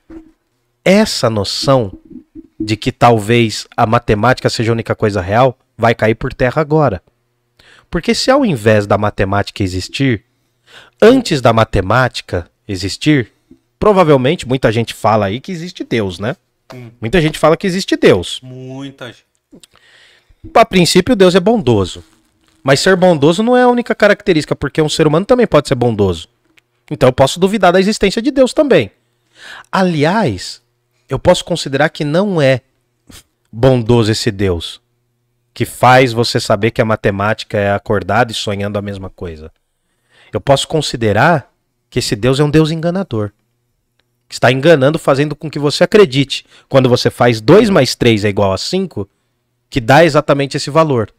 Essa 0.84 1.30
noção 1.30 1.93
de 2.60 2.76
que 2.76 2.91
talvez 2.91 3.68
a 3.76 3.86
matemática 3.86 4.49
seja 4.49 4.72
a 4.72 4.73
única 4.73 4.95
coisa 4.95 5.22
real 5.22 5.57
vai 5.77 5.94
cair 5.94 6.15
por 6.15 6.34
terra 6.34 6.61
agora. 6.61 7.02
Porque 7.90 8.15
se 8.15 8.32
ao 8.32 8.45
invés 8.45 8.88
da 8.88 8.98
matemática 8.98 9.64
existir, 9.64 10.23
antes 11.02 11.41
da 11.41 11.53
matemática 11.53 12.49
existir, 12.68 13.32
provavelmente 13.80 14.48
muita 14.48 14.72
gente 14.72 14.94
fala 14.94 15.26
aí 15.26 15.40
que 15.40 15.52
existe 15.52 15.84
Deus, 15.84 16.19
né? 16.19 16.36
Hum. 16.73 16.90
Muita 16.99 17.22
gente 17.22 17.38
fala 17.38 17.57
que 17.57 17.68
existe 17.68 17.95
Deus. 17.95 18.40
Muita 18.41 19.07
gente. 19.07 19.26
A 20.53 20.65
princípio, 20.65 21.15
Deus 21.15 21.36
é 21.36 21.40
bondoso. 21.40 22.03
Mas 22.64 22.80
ser 22.80 22.95
bondoso 22.95 23.44
não 23.44 23.56
é 23.56 23.61
a 23.61 23.68
única 23.68 23.94
característica, 23.94 24.56
porque 24.56 24.82
um 24.82 24.90
ser 24.90 25.06
humano 25.06 25.26
também 25.26 25.45
pode 25.45 25.68
ser 25.68 25.76
bondoso. 25.76 26.27
Então 26.90 27.10
eu 27.10 27.14
posso 27.14 27.40
duvidar 27.40 27.72
da 27.72 27.80
existência 27.80 28.22
de 28.22 28.32
Deus 28.32 28.53
também. 28.53 28.91
Aliás, 29.72 30.61
eu 31.10 31.19
posso 31.19 31.44
considerar 31.45 31.90
que 31.90 32.03
não 32.03 32.41
é 32.41 32.61
bondoso 33.52 34.11
esse 34.11 34.32
Deus 34.32 34.82
que 35.56 35.64
faz 35.64 36.11
você 36.11 36.38
saber 36.38 36.72
que 36.72 36.82
a 36.82 36.86
matemática 36.86 37.57
é 37.57 37.73
acordado 37.73 38.30
e 38.30 38.34
sonhando 38.34 38.77
a 38.77 38.82
mesma 38.82 39.10
coisa. 39.10 39.49
Eu 40.34 40.41
posso 40.41 40.68
considerar 40.68 41.49
que 41.90 41.99
esse 41.99 42.14
Deus 42.14 42.41
é 42.41 42.44
um 42.44 42.49
Deus 42.49 42.72
enganador. 42.72 43.32
Que 44.27 44.36
está 44.36 44.52
enganando, 44.52 44.99
fazendo 44.99 45.34
com 45.34 45.49
que 45.49 45.57
você 45.57 45.86
acredite. 45.86 46.45
Quando 46.68 46.90
você 46.90 47.10
faz 47.10 47.40
2 47.40 47.69
mais 47.69 47.95
3 47.95 48.26
é 48.26 48.30
igual 48.30 48.52
a 48.52 48.57
5, 48.57 49.07
que 49.69 49.80
dá 49.80 50.03
exatamente 50.03 50.57
esse 50.57 50.69
valor. 50.69 51.10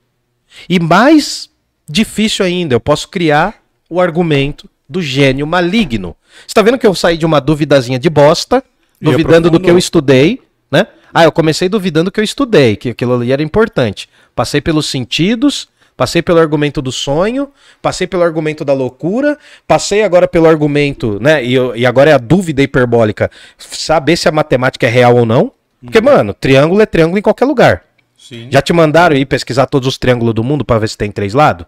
E 0.69 0.79
mais 0.79 1.49
difícil 1.89 2.45
ainda, 2.45 2.75
eu 2.75 2.81
posso 2.81 3.09
criar 3.09 3.63
o 3.89 3.99
argumento 4.03 4.69
do 4.87 5.01
gênio 5.01 5.47
maligno. 5.47 6.15
Você 6.47 6.53
tá 6.53 6.61
vendo 6.61 6.77
que 6.77 6.87
eu 6.87 6.95
saí 6.95 7.17
de 7.17 7.25
uma 7.25 7.41
duvidazinha 7.41 7.99
de 7.99 8.11
bosta, 8.11 8.63
duvidando 9.01 9.51
do 9.51 9.61
que 9.61 9.71
eu 9.71 9.79
estudei, 9.79 10.41
né? 10.71 10.87
Ah, 11.13 11.25
eu 11.25 11.33
comecei 11.33 11.69
duvidando 11.69 12.11
que 12.11 12.21
eu 12.21 12.25
estudei, 12.25 12.77
que 12.77 12.91
aquilo 12.91 13.15
ali 13.15 13.33
era 13.33 13.43
importante. 13.43 14.09
Passei 14.35 14.61
pelos 14.61 14.87
sentidos, 14.87 15.69
passei 15.97 16.21
pelo 16.21 16.39
argumento 16.39 16.83
do 16.83 16.93
sonho, 16.93 17.49
passei 17.81 18.07
pelo 18.07 18.23
argumento 18.23 18.65
da 18.65 18.73
loucura, 18.75 19.39
passei 19.67 20.03
agora 20.03 20.29
pelo 20.29 20.47
argumento, 20.47 21.19
né? 21.21 21.43
E, 21.45 21.55
eu- 21.55 21.75
e 21.75 21.87
agora 21.87 22.11
é 22.11 22.15
a 22.15 22.19
dúvida 22.19 22.63
hiperbólica, 22.63 23.31
saber 23.57 24.17
se 24.17 24.29
a 24.29 24.33
matemática 24.33 24.87
é 24.87 24.91
real 24.91 25.17
ou 25.17 25.25
não. 25.25 25.53
Porque, 25.83 26.01
mano, 26.01 26.35
triângulo 26.35 26.81
é 26.81 26.87
triângulo 26.87 27.19
em 27.19 27.23
qualquer 27.23 27.45
lugar. 27.45 27.83
Sim. 28.19 28.49
Já 28.51 28.61
te 28.61 28.73
mandaram 28.73 29.15
ir 29.17 29.25
pesquisar 29.27 29.67
todos 29.67 29.87
os 29.87 29.97
triângulos 29.99 30.35
do 30.35 30.43
mundo 30.43 30.65
pra 30.65 30.79
ver 30.79 30.89
se 30.89 30.99
tem 30.99 31.11
três 31.13 31.33
lados? 31.33 31.67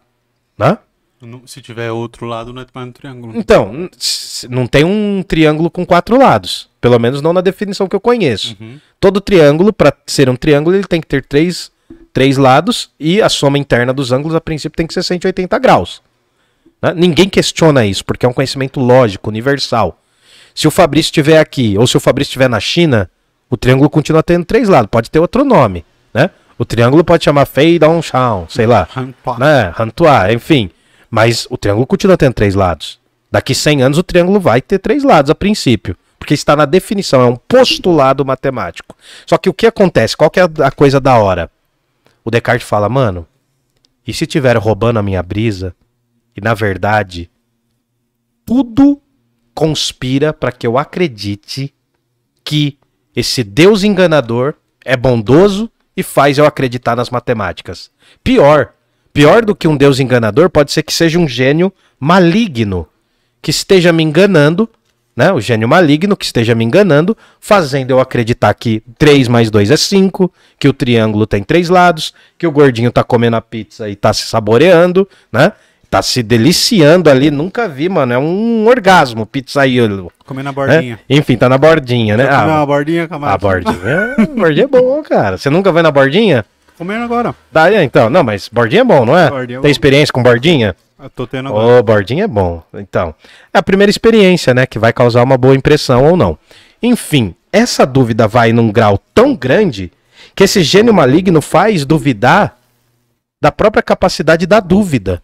Né? 0.59 0.77
Não- 1.21 1.43
Se 1.47 1.61
tiver 1.61 1.91
outro 1.91 2.27
lado, 2.27 2.53
não 2.53 2.63
é 2.63 2.67
mais 2.73 2.89
um 2.89 2.93
triângulo. 2.93 3.33
Então, 3.37 3.89
não 4.49 4.67
tem 4.67 4.85
um 4.85 5.23
triângulo 5.27 5.71
com 5.71 5.85
quatro 5.85 6.17
lados. 6.19 6.69
Pelo 6.81 6.99
menos 6.99 7.21
não 7.21 7.33
na 7.33 7.41
definição 7.41 7.89
que 7.89 7.97
eu 7.97 8.01
conheço. 8.01 8.57
Uhum. 8.61 8.79
Todo 9.01 9.21
triângulo, 9.21 9.73
pra 9.73 9.93
ser 10.07 10.29
um 10.31 10.37
triângulo, 10.37 10.77
ele 10.77 10.87
tem 10.87 11.01
que 11.01 11.07
ter 11.09 11.25
três, 11.25 11.73
três 12.13 12.37
lados 12.37 12.91
e 13.01 13.21
a 13.21 13.29
soma 13.29 13.59
interna 13.59 13.93
dos 13.93 14.13
ângulos, 14.13 14.35
a 14.37 14.41
princípio, 14.41 14.77
tem 14.77 14.87
que 14.87 14.95
ser 14.95 15.03
180 15.03 15.59
graus. 15.59 16.01
né? 16.81 16.95
Ninguém 16.95 17.29
questiona 17.29 17.85
isso, 17.85 18.05
porque 18.05 18.25
é 18.25 18.29
um 18.29 18.33
conhecimento 18.33 18.79
lógico, 18.79 19.29
universal. 19.29 20.01
Se 20.55 20.69
o 20.69 20.71
Fabrício 20.71 21.09
estiver 21.11 21.41
aqui, 21.41 21.77
ou 21.77 21.87
se 21.87 21.97
o 21.97 22.01
Fabrício 22.01 22.31
estiver 22.31 22.49
na 22.49 22.61
China, 22.61 23.11
o 23.51 23.57
triângulo 23.57 23.91
continua 23.91 24.23
tendo 24.23 24.45
três 24.45 24.69
lados. 24.69 24.89
Pode 24.89 25.11
ter 25.11 25.19
outro 25.19 25.45
nome, 25.45 25.85
né? 26.15 26.31
O 26.57 26.65
triângulo 26.65 27.03
pode 27.05 27.25
chamar 27.25 27.47
Fei 27.47 27.79
Dong 27.79 28.01
Shao, 28.03 28.47
sei 28.49 28.67
lá 28.67 28.87
Rampa. 28.91 29.37
né? 29.39 29.73
Rantuá, 29.75 30.33
enfim. 30.33 30.71
Mas 31.11 31.47
o 31.51 31.57
triângulo 31.57 31.87
continua 31.87 32.17
tendo 32.17 32.35
três 32.35 32.55
lados. 32.55 33.01
Daqui 33.31 33.55
100 33.55 33.83
anos 33.83 33.99
o 33.99 34.03
triângulo 34.03 34.41
vai 34.41 34.61
ter 34.61 34.79
três 34.79 35.03
lados 35.03 35.31
a 35.31 35.35
princípio. 35.35 35.97
Porque 36.19 36.35
está 36.35 36.57
na 36.57 36.65
definição, 36.65 37.23
é 37.23 37.27
um 37.27 37.37
postulado 37.37 38.25
matemático. 38.25 38.97
Só 39.25 39.39
que 39.39 39.49
o 39.49 39.55
que 39.55 39.67
acontece? 39.67 40.17
Qual 40.17 40.31
que 40.31 40.41
é 40.41 40.45
a 40.65 40.71
coisa 40.71 41.01
da 41.01 41.17
hora? 41.17 41.51
O 42.25 42.31
Descartes 42.31 42.69
fala, 42.69 42.89
mano, 42.89 43.27
e 44.07 44.13
se 44.13 44.27
tiver 44.27 44.57
roubando 44.57 44.99
a 44.99 45.03
minha 45.03 45.23
brisa, 45.23 45.75
e 46.37 46.41
na 46.41 46.55
verdade, 46.55 47.31
tudo 48.45 49.01
conspira 49.55 50.33
para 50.33 50.53
que 50.53 50.67
eu 50.67 50.79
acredite 50.79 51.75
que 52.45 52.79
esse 53.15 53.43
Deus 53.43 53.83
enganador 53.85 54.55
é 54.85 54.97
bondoso 54.97 55.71
e 55.97 56.03
faz 56.03 56.39
eu 56.39 56.47
acreditar 56.47 56.95
nas 56.95 57.11
matemáticas. 57.11 57.91
Pior, 58.23 58.73
pior 59.13 59.45
do 59.45 59.55
que 59.55 59.67
um 59.69 59.77
Deus 59.77 59.99
enganador 60.01 60.49
pode 60.51 60.73
ser 60.73 60.83
que 60.83 60.93
seja 60.93 61.19
um 61.19 61.27
gênio 61.29 61.73
maligno 61.99 62.87
que 63.43 63.51
esteja 63.51 63.93
me 63.93 64.03
enganando, 64.03 64.69
né? 65.17 65.33
O 65.33 65.41
gênio 65.41 65.69
maligno 65.69 66.17
que 66.17 66.25
esteja 66.25 66.55
me 66.55 66.65
enganando, 66.65 67.17
fazendo 67.41 67.91
eu 67.91 68.01
acreditar 68.01 68.53
que 68.55 68.83
3 68.99 69.27
mais 69.29 69.51
2 69.51 69.71
é 69.71 69.77
5, 69.77 70.33
que 70.59 70.69
o 70.69 70.73
triângulo 70.73 71.27
tem 71.27 71.43
três 71.43 71.69
lados, 71.69 72.15
que 72.37 72.47
o 72.47 72.53
gordinho 72.53 72.91
tá 72.93 73.03
comendo 73.03 73.37
a 73.37 73.41
pizza 73.41 73.89
e 73.89 73.97
tá 73.97 74.13
se 74.13 74.23
saboreando, 74.25 75.09
né? 75.33 75.53
Tá 75.91 76.03
se 76.03 76.23
deliciando 76.23 77.09
ali, 77.09 77.31
nunca 77.31 77.67
vi, 77.67 77.89
mano. 77.89 78.13
É 78.13 78.19
um 78.19 78.67
orgasmo, 78.69 79.25
pizzaiolo. 79.25 80.13
Comer 80.27 80.43
na 80.43 80.51
Né? 80.51 80.55
bordinha. 80.55 81.01
Enfim, 81.09 81.37
tá 81.37 81.49
na 81.49 81.57
bordinha, 81.57 82.15
né? 82.17 82.29
Ah, 82.31 82.67
bordinha, 82.67 83.09
Camargo? 83.09 83.35
a 83.35 83.39
bordinha, 83.39 84.15
a 84.19 84.27
bordinha 84.39 84.65
é 84.65 84.69
bom, 84.69 85.03
cara. 85.03 85.39
Você 85.39 85.49
nunca 85.49 85.73
vai 85.73 85.83
na 85.83 85.91
bordinha? 85.91 86.45
Comendo 86.79 87.03
agora. 87.03 87.35
Tá, 87.53 87.71
é, 87.73 87.83
então. 87.83 88.09
Não, 88.09 88.23
mas 88.23 88.49
bordinha 88.49 88.83
é 88.83 88.85
bom, 88.85 89.05
não 89.05 89.19
é? 89.19 89.29
Bordinha 89.29 89.59
é 89.59 89.61
Tem 89.61 89.69
bom. 89.69 89.73
experiência 89.73 90.13
com 90.13 90.23
bordinha? 90.23 90.77
Eu 90.97 91.11
tô 91.11 91.27
tendo 91.27 91.49
agora. 91.49 91.81
Ô, 91.81 91.83
bordinha 91.83 92.25
é 92.25 92.29
bom. 92.29 92.63
Então, 92.73 93.13
é 93.53 93.59
a 93.59 93.63
primeira 93.63 93.91
experiência, 93.91 94.55
né? 94.55 94.65
Que 94.65 94.79
vai 94.79 94.93
causar 94.93 95.25
uma 95.25 95.37
boa 95.37 95.57
impressão 95.57 96.05
ou 96.05 96.17
não. 96.17 96.39
Enfim, 96.81 97.35
essa 97.53 97.85
dúvida 97.85 98.29
vai 98.29 98.53
num 98.53 98.71
grau 98.71 98.97
tão 99.13 99.35
grande 99.35 99.91
que 100.37 100.45
esse 100.45 100.63
gênio 100.63 100.95
maligno 100.95 101.43
faz 101.43 101.85
duvidar 101.85 102.57
da 103.43 103.51
própria 103.51 103.83
capacidade 103.83 104.47
da 104.47 104.61
dúvida. 104.61 105.21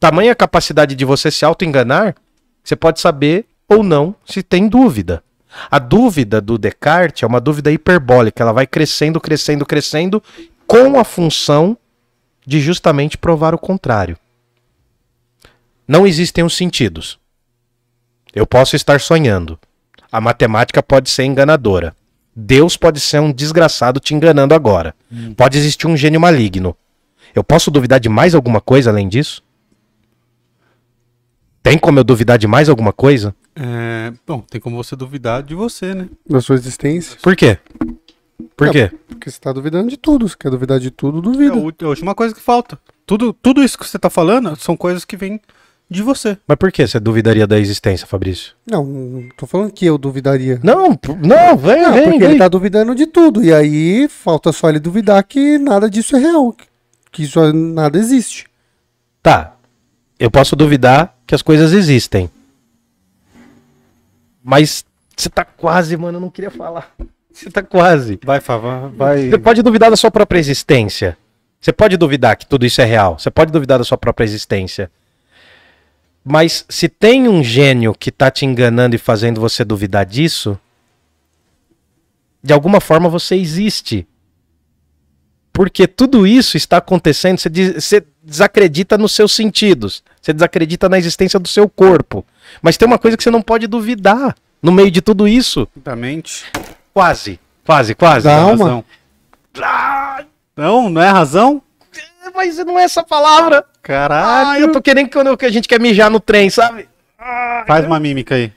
Tamanha 0.00 0.34
capacidade 0.34 0.96
de 0.96 1.04
você 1.04 1.30
se 1.30 1.44
auto-enganar 1.44 2.16
Você 2.64 2.74
pode 2.74 3.00
saber 3.00 3.46
ou 3.68 3.84
não 3.84 4.14
se 4.24 4.42
tem 4.42 4.66
dúvida. 4.68 5.22
A 5.70 5.78
dúvida 5.78 6.40
do 6.40 6.58
Descartes 6.58 7.22
é 7.22 7.26
uma 7.26 7.40
dúvida 7.40 7.70
hiperbólica, 7.70 8.42
ela 8.42 8.52
vai 8.52 8.66
crescendo, 8.66 9.20
crescendo, 9.20 9.66
crescendo, 9.66 10.22
com 10.66 10.98
a 10.98 11.04
função 11.04 11.76
de 12.46 12.60
justamente 12.60 13.18
provar 13.18 13.54
o 13.54 13.58
contrário. 13.58 14.16
Não 15.86 16.06
existem 16.06 16.42
os 16.44 16.56
sentidos. 16.56 17.18
Eu 18.34 18.46
posso 18.46 18.74
estar 18.76 19.00
sonhando. 19.00 19.58
A 20.10 20.20
matemática 20.20 20.82
pode 20.82 21.10
ser 21.10 21.24
enganadora. 21.24 21.94
Deus 22.34 22.76
pode 22.76 22.98
ser 22.98 23.20
um 23.20 23.32
desgraçado 23.32 24.00
te 24.00 24.14
enganando 24.14 24.54
agora. 24.54 24.94
Pode 25.36 25.58
existir 25.58 25.86
um 25.86 25.96
gênio 25.96 26.20
maligno. 26.20 26.76
Eu 27.34 27.44
posso 27.44 27.70
duvidar 27.70 28.00
de 28.00 28.08
mais 28.08 28.34
alguma 28.34 28.60
coisa 28.60 28.90
além 28.90 29.08
disso? 29.08 29.42
Tem 31.62 31.78
como 31.78 31.98
eu 31.98 32.04
duvidar 32.04 32.38
de 32.38 32.46
mais 32.46 32.68
alguma 32.68 32.92
coisa? 32.92 33.34
É, 33.54 34.12
bom, 34.26 34.40
tem 34.40 34.60
como 34.60 34.76
você 34.82 34.96
duvidar 34.96 35.42
de 35.42 35.54
você, 35.54 35.94
né? 35.94 36.08
Da 36.28 36.40
sua 36.40 36.54
existência. 36.56 37.18
Por 37.22 37.36
quê? 37.36 37.58
Por 38.56 38.66
Não, 38.66 38.72
quê? 38.72 38.90
Porque 39.08 39.30
você 39.30 39.38
tá 39.38 39.52
duvidando 39.52 39.88
de 39.88 39.96
tudo. 39.96 40.28
Você 40.28 40.36
quer 40.38 40.50
duvidar 40.50 40.80
de 40.80 40.90
tudo, 40.90 41.18
É 41.18 41.22
duvida. 41.22 41.54
a 41.54 41.58
ú- 41.58 41.72
a 41.82 41.86
última 41.88 42.14
coisa 42.14 42.34
que 42.34 42.40
falta. 42.40 42.78
Tudo, 43.06 43.32
tudo 43.32 43.62
isso 43.62 43.78
que 43.78 43.86
você 43.86 43.98
tá 43.98 44.08
falando 44.10 44.56
são 44.56 44.76
coisas 44.76 45.04
que 45.04 45.16
vêm 45.16 45.40
de 45.90 46.02
você. 46.02 46.38
Mas 46.46 46.56
por 46.56 46.72
que 46.72 46.86
você 46.86 46.98
duvidaria 46.98 47.46
da 47.46 47.58
existência, 47.58 48.06
Fabrício? 48.06 48.54
Não, 48.66 48.84
não 48.84 49.28
tô 49.36 49.46
falando 49.46 49.70
que 49.72 49.84
eu 49.84 49.98
duvidaria. 49.98 50.58
Não, 50.62 50.88
não, 51.22 51.56
vem, 51.56 51.82
Não, 51.82 51.92
vem, 51.92 52.04
porque 52.04 52.18
vem. 52.20 52.30
ele 52.30 52.38
tá 52.38 52.48
duvidando 52.48 52.94
de 52.94 53.06
tudo. 53.06 53.44
E 53.44 53.52
aí 53.52 54.08
falta 54.08 54.50
só 54.52 54.70
ele 54.70 54.80
duvidar 54.80 55.22
que 55.24 55.58
nada 55.58 55.90
disso 55.90 56.16
é 56.16 56.20
real. 56.20 56.56
Que 57.10 57.24
isso 57.24 57.38
é- 57.40 57.52
nada 57.52 57.98
existe. 57.98 58.46
Tá. 59.22 59.54
Eu 60.18 60.30
posso 60.30 60.56
duvidar 60.56 61.14
que 61.26 61.34
as 61.34 61.42
coisas 61.42 61.72
existem. 61.72 62.30
Mas 64.42 64.84
você 65.16 65.28
tá 65.28 65.44
quase, 65.44 65.96
mano, 65.96 66.16
eu 66.16 66.20
não 66.20 66.30
queria 66.30 66.50
falar. 66.50 66.92
Você 67.32 67.50
tá 67.50 67.62
quase. 67.62 68.18
Vai, 68.24 68.40
Fava, 68.40 68.88
vai. 68.94 69.30
Você 69.30 69.38
pode 69.38 69.62
duvidar 69.62 69.90
da 69.90 69.96
sua 69.96 70.10
própria 70.10 70.38
existência. 70.38 71.16
Você 71.60 71.72
pode 71.72 71.96
duvidar 71.96 72.36
que 72.36 72.46
tudo 72.46 72.66
isso 72.66 72.80
é 72.80 72.84
real. 72.84 73.18
Você 73.18 73.30
pode 73.30 73.52
duvidar 73.52 73.78
da 73.78 73.84
sua 73.84 73.96
própria 73.96 74.24
existência. 74.24 74.90
Mas 76.24 76.64
se 76.68 76.88
tem 76.88 77.28
um 77.28 77.42
gênio 77.42 77.94
que 77.94 78.10
tá 78.12 78.30
te 78.30 78.44
enganando 78.44 78.94
e 78.94 78.98
fazendo 78.98 79.40
você 79.40 79.64
duvidar 79.64 80.04
disso, 80.04 80.58
de 82.42 82.52
alguma 82.52 82.80
forma 82.80 83.08
você 83.08 83.34
existe. 83.36 84.06
Porque 85.52 85.86
tudo 85.86 86.26
isso 86.26 86.56
está 86.56 86.78
acontecendo, 86.78 87.38
você, 87.38 87.48
des- 87.48 87.74
você 87.84 88.04
desacredita 88.22 88.96
nos 88.96 89.12
seus 89.12 89.32
sentidos, 89.32 90.02
você 90.22 90.32
desacredita 90.32 90.88
na 90.88 90.96
existência 90.98 91.38
do 91.40 91.48
seu 91.48 91.68
corpo. 91.68 92.24
Mas 92.62 92.76
tem 92.76 92.86
uma 92.86 92.98
coisa 92.98 93.16
que 93.16 93.22
você 93.24 93.30
não 93.30 93.42
pode 93.42 93.66
duvidar 93.66 94.34
no 94.62 94.70
meio 94.70 94.90
de 94.90 95.02
tudo 95.02 95.26
isso. 95.26 95.66
Da 95.76 95.96
mente. 95.96 96.44
Quase, 96.94 97.40
quase, 97.66 97.94
quase. 97.94 98.24
Da 98.24 98.36
alma? 98.36 98.64
razão. 98.64 98.84
Ah, 99.60 100.24
Não, 100.56 100.88
não 100.88 101.02
é 101.02 101.08
razão? 101.08 101.60
mas 102.34 102.56
não 102.58 102.78
é 102.78 102.84
essa 102.84 103.02
palavra. 103.02 103.64
Caralho. 103.82 104.48
Ah, 104.48 104.60
eu 104.60 104.72
tô 104.72 104.80
querendo 104.80 105.06
que 105.08 105.12
quando 105.12 105.36
a 105.38 105.48
gente 105.50 105.68
quer 105.68 105.80
mijar 105.80 106.08
no 106.08 106.20
trem, 106.20 106.48
sabe? 106.48 106.88
Faz 107.66 107.84
uma 107.84 107.98
mímica 108.00 108.36
aí. 108.36 108.52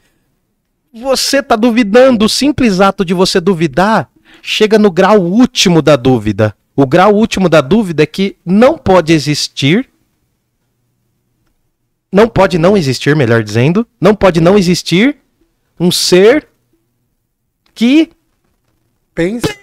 Você 0.94 1.44
tá 1.44 1.56
duvidando, 1.56 2.26
o 2.26 2.30
simples 2.30 2.80
ato 2.80 3.04
de 3.04 3.14
você 3.14 3.42
duvidar 3.42 4.08
chega 4.42 4.80
no 4.80 4.90
grau 4.92 5.20
último 5.20 5.82
da 5.82 5.96
dúvida. 5.96 6.56
O 6.76 6.86
grau 6.86 7.14
último 7.14 7.50
da 7.50 7.60
dúvida 7.60 8.04
é 8.04 8.06
que 8.06 8.38
não 8.46 8.78
pode 8.78 9.12
existir. 9.12 9.90
Não 12.12 12.28
pode 12.28 12.58
não 12.58 12.78
existir, 12.78 13.16
melhor 13.16 13.44
dizendo. 13.44 13.88
Não 14.00 14.16
pode 14.16 14.40
não 14.40 14.58
existir 14.58 15.18
um 15.80 15.92
ser 15.92 16.48
que. 17.74 18.10
Pensa. 19.14 19.56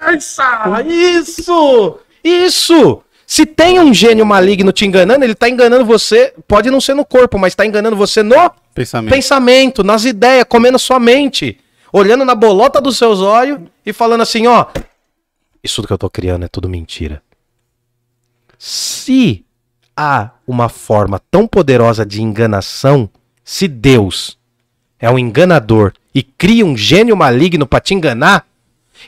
Pensa! 0.00 0.84
Isso! 0.86 1.98
Isso! 2.22 3.02
Se 3.26 3.46
tem 3.46 3.80
um 3.80 3.94
gênio 3.94 4.26
maligno 4.26 4.72
te 4.72 4.84
enganando, 4.84 5.24
ele 5.24 5.34
tá 5.34 5.48
enganando 5.48 5.84
você. 5.84 6.34
Pode 6.46 6.70
não 6.70 6.80
ser 6.80 6.94
no 6.94 7.04
corpo, 7.04 7.38
mas 7.38 7.54
tá 7.54 7.64
enganando 7.64 7.96
você 7.96 8.22
no 8.22 8.34
Pensamento. 8.74 9.12
pensamento, 9.12 9.84
nas 9.84 10.04
ideias, 10.04 10.44
comendo 10.48 10.78
sua 10.78 10.98
mente, 10.98 11.58
olhando 11.92 12.24
na 12.24 12.34
bolota 12.34 12.80
dos 12.80 12.96
seus 12.98 13.20
olhos 13.20 13.60
e 13.84 13.92
falando 13.92 14.22
assim, 14.22 14.46
ó, 14.46 14.66
isso 15.62 15.76
tudo 15.76 15.86
que 15.86 15.92
eu 15.92 15.98
tô 15.98 16.10
criando 16.10 16.44
é 16.44 16.48
tudo 16.48 16.68
mentira. 16.68 17.22
Se 18.58 19.44
há 19.96 20.30
uma 20.46 20.68
forma 20.68 21.20
tão 21.30 21.46
poderosa 21.46 22.04
de 22.04 22.22
enganação, 22.22 23.08
se 23.44 23.66
Deus 23.68 24.38
é 24.98 25.10
um 25.10 25.18
enganador 25.18 25.92
e 26.14 26.22
cria 26.22 26.64
um 26.64 26.76
gênio 26.76 27.16
maligno 27.16 27.66
pra 27.66 27.80
te 27.80 27.94
enganar, 27.94 28.46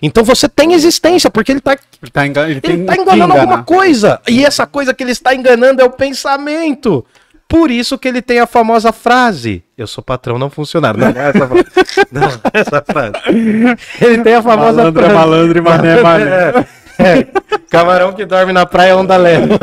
então 0.02 0.24
você 0.24 0.48
tem 0.48 0.72
existência, 0.72 1.30
porque 1.30 1.52
ele 1.52 1.60
tá 1.60 1.76
Ele 2.02 2.10
tá, 2.10 2.26
engan... 2.26 2.48
ele 2.48 2.60
ele 2.62 2.84
tá 2.84 2.96
enganando 2.96 3.32
alguma 3.34 3.62
coisa. 3.62 4.20
E 4.28 4.44
essa 4.44 4.66
coisa 4.66 4.92
que 4.92 5.02
ele 5.02 5.12
está 5.12 5.34
enganando 5.34 5.80
é 5.80 5.84
o 5.84 5.90
pensamento. 5.90 7.04
Por 7.46 7.70
isso 7.70 7.98
que 7.98 8.08
ele 8.08 8.22
tem 8.22 8.40
a 8.40 8.46
famosa 8.46 8.92
frase: 8.92 9.62
Eu 9.76 9.86
sou 9.86 10.02
patrão, 10.02 10.38
não 10.38 10.50
funcionário. 10.50 10.98
Não, 10.98 11.08
é 11.08 11.28
essa 11.28 11.46
frase. 11.46 11.64
Não, 12.10 12.28
é 12.28 12.60
essa 12.60 12.82
frase. 12.84 13.12
Ele 14.00 14.22
tem 14.22 14.34
a 14.34 14.42
famosa 14.42 14.72
Malandro 14.72 15.00
é 15.00 15.04
frase. 15.04 15.18
malandro 15.18 15.58
e 15.58 15.60
mané 15.60 15.98
é 15.98 16.02
mané. 16.02 16.24
É, 16.24 16.66
é. 16.98 17.24
Camarão 17.70 18.12
que 18.12 18.24
dorme 18.24 18.52
na 18.52 18.64
praia 18.64 18.96
onda 18.96 19.16
leva. 19.16 19.58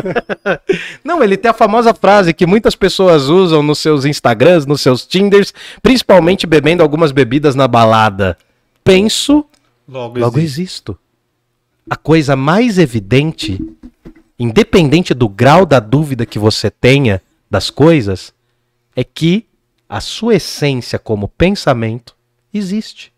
Não, 1.03 1.23
ele 1.23 1.37
tem 1.37 1.49
a 1.49 1.53
famosa 1.53 1.93
frase 1.93 2.33
que 2.33 2.45
muitas 2.45 2.75
pessoas 2.75 3.29
usam 3.29 3.63
nos 3.63 3.79
seus 3.79 4.05
Instagrams, 4.05 4.65
nos 4.65 4.81
seus 4.81 5.05
Tinders, 5.05 5.53
principalmente 5.81 6.45
bebendo 6.45 6.83
algumas 6.83 7.11
bebidas 7.11 7.55
na 7.55 7.67
balada. 7.67 8.37
Penso, 8.83 9.45
Logo, 9.87 10.19
Logo 10.19 10.39
existo. 10.39 10.97
A 11.89 11.97
coisa 11.97 12.35
mais 12.35 12.77
evidente, 12.77 13.59
independente 14.39 15.13
do 15.13 15.27
grau 15.27 15.65
da 15.65 15.79
dúvida 15.79 16.25
que 16.25 16.39
você 16.39 16.71
tenha 16.71 17.21
das 17.49 17.69
coisas, 17.69 18.33
é 18.95 19.03
que 19.03 19.45
a 19.89 19.99
sua 19.99 20.35
essência 20.35 20.97
como 20.97 21.27
pensamento 21.27 22.15
existe. 22.53 23.11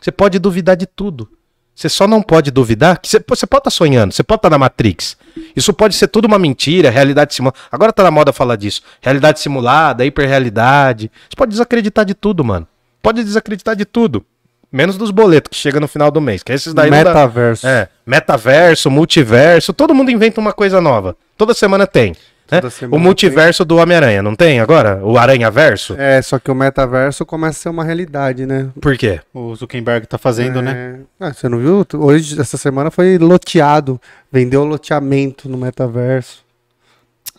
Você 0.00 0.10
pode 0.10 0.38
duvidar 0.38 0.76
de 0.76 0.86
tudo. 0.86 1.28
Você 1.74 1.88
só 1.88 2.06
não 2.06 2.22
pode 2.22 2.50
duvidar 2.50 2.98
que 2.98 3.08
você, 3.08 3.22
você 3.26 3.46
pode 3.46 3.60
estar 3.60 3.70
sonhando, 3.70 4.12
você 4.12 4.22
pode 4.22 4.38
estar 4.38 4.50
na 4.50 4.58
Matrix. 4.58 5.16
Isso 5.56 5.72
pode 5.72 5.94
ser 5.96 6.06
tudo 6.08 6.26
uma 6.26 6.38
mentira, 6.38 6.90
realidade 6.90 7.34
simulada. 7.34 7.58
Agora 7.70 7.92
tá 7.92 8.02
na 8.02 8.10
moda 8.10 8.32
falar 8.32 8.56
disso. 8.56 8.82
Realidade 9.00 9.40
simulada, 9.40 10.04
hiperrealidade. 10.04 11.10
Você 11.28 11.36
pode 11.36 11.50
desacreditar 11.50 12.04
de 12.04 12.14
tudo, 12.14 12.44
mano. 12.44 12.66
Pode 13.02 13.24
desacreditar 13.24 13.74
de 13.74 13.84
tudo. 13.84 14.24
Menos 14.70 14.96
dos 14.96 15.10
boletos 15.10 15.50
que 15.50 15.56
chega 15.56 15.80
no 15.80 15.88
final 15.88 16.10
do 16.10 16.20
mês. 16.20 16.42
Que 16.42 16.52
esses 16.52 16.72
daí 16.72 16.90
dá- 16.90 16.96
Metaverso. 16.98 17.66
é, 17.66 17.88
metaverso, 18.06 18.90
multiverso, 18.90 19.72
todo 19.72 19.94
mundo 19.94 20.10
inventa 20.10 20.40
uma 20.40 20.52
coisa 20.52 20.80
nova. 20.80 21.16
Toda 21.36 21.52
semana 21.54 21.86
tem. 21.86 22.14
Né? 22.62 22.70
Semana 22.70 22.96
o 22.96 23.00
multiverso 23.00 23.64
do 23.64 23.76
Homem-Aranha, 23.76 24.22
não 24.22 24.34
tem 24.34 24.60
agora? 24.60 25.00
O 25.02 25.16
Aranha-verso? 25.16 25.94
É, 25.98 26.20
só 26.20 26.38
que 26.38 26.50
o 26.50 26.54
metaverso 26.54 27.24
começa 27.24 27.58
a 27.58 27.62
ser 27.62 27.68
uma 27.68 27.84
realidade, 27.84 28.44
né? 28.46 28.68
Por 28.80 28.96
quê? 28.96 29.20
O 29.32 29.54
Zuckerberg 29.54 30.06
tá 30.06 30.18
fazendo, 30.18 30.58
É. 30.60 30.62
né? 30.62 31.00
Ah, 31.18 31.32
você 31.32 31.48
não 31.48 31.58
viu? 31.58 31.86
Hoje, 31.98 32.40
essa 32.40 32.56
semana 32.56 32.90
foi 32.90 33.18
loteado. 33.18 34.00
Vendeu 34.30 34.64
loteamento 34.64 35.48
no 35.48 35.56
metaverso. 35.56 36.42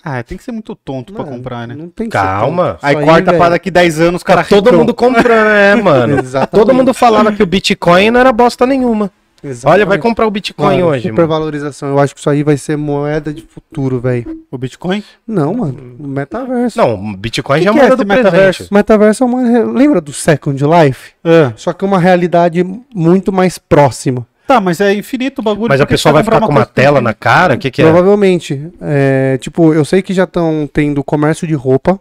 Ah, 0.06 0.22
tem 0.22 0.38
que 0.38 0.44
ser 0.44 0.52
muito 0.52 0.76
tonto 0.76 1.14
pra 1.14 1.24
Não, 1.24 1.32
comprar, 1.32 1.66
né? 1.66 1.74
Não 1.76 1.88
tem 1.88 2.08
que 2.08 2.12
Calma. 2.12 2.78
Aí 2.82 2.94
corta 2.94 3.24
velho. 3.32 3.38
pra 3.38 3.50
daqui 3.50 3.72
10 3.72 4.02
anos, 4.02 4.22
o 4.22 4.26
cara 4.26 4.44
Tá 4.44 4.50
todo 4.50 4.74
mundo 4.74 4.94
comprando, 4.94 5.48
é, 5.48 5.76
mano. 5.76 6.20
Exatamente. 6.22 6.52
Todo 6.52 6.74
mundo 6.74 6.94
falava 6.94 7.32
que 7.32 7.42
o 7.42 7.46
Bitcoin 7.46 8.12
não 8.12 8.20
era 8.20 8.34
bosta 8.34 8.66
nenhuma. 8.66 9.10
Exatamente. 9.44 9.66
Olha, 9.82 9.86
vai 9.86 9.98
comprar 9.98 10.26
o 10.26 10.32
Bitcoin 10.32 10.78
Mano, 10.78 10.88
hoje, 10.88 11.04
mano. 11.06 11.16
Supervalorização. 11.16 11.90
Eu 11.90 12.00
acho 12.00 12.14
que 12.14 12.20
isso 12.20 12.30
aí 12.30 12.44
vai 12.44 12.56
ser 12.58 12.78
moeda 12.78 13.34
de 13.34 13.42
futuro, 13.42 14.00
velho. 14.00 14.26
O 14.50 14.58
Bitcoin? 14.58 15.04
Não, 15.28 15.54
mano. 15.54 15.96
O 16.00 16.08
metaverso. 16.08 16.78
Não, 16.78 16.96
o 16.96 17.18
Bitcoin 17.18 17.60
Que 17.60 17.66
já 17.66 17.70
é 17.72 17.74
que 17.74 17.80
é 17.80 17.82
moeda 17.82 17.96
do 17.98 18.08
metaverso? 18.08 18.68
O 18.72 18.74
metaverso 18.74 19.24
é 19.24 19.28
uma. 19.28 19.64
Lembra 19.72 20.00
do 20.00 20.14
Second 20.14 20.64
Life? 20.64 21.12
Só 21.56 21.74
que 21.74 21.84
uma 21.84 22.00
realidade 22.00 22.64
muito 22.96 23.32
mais 23.34 23.58
próxima. 23.58 24.26
Tá, 24.48 24.60
mas 24.60 24.82
é 24.82 24.94
infinito 24.94 25.40
o 25.40 25.42
bagulho. 25.44 25.70
Mas 25.70 25.80
a 25.82 25.86
pessoa 25.86 26.12
vai 26.14 26.24
ficar 26.24 26.40
com 26.40 26.46
uma 26.48 26.54
coisa 26.56 26.66
que 26.68 26.74
tela 26.74 26.98
tem? 26.98 27.04
na 27.04 27.14
cara? 27.14 27.56
O 27.56 27.58
que, 27.58 27.72
que 27.72 27.82
é? 27.82 27.86
Provavelmente. 27.86 28.70
É, 28.82 29.38
tipo, 29.40 29.74
eu 29.74 29.86
sei 29.86 30.02
que 30.02 30.14
já 30.14 30.26
estão 30.26 30.70
tendo 30.72 31.02
comércio 31.04 31.48
de 31.48 31.54
roupa 31.54 32.00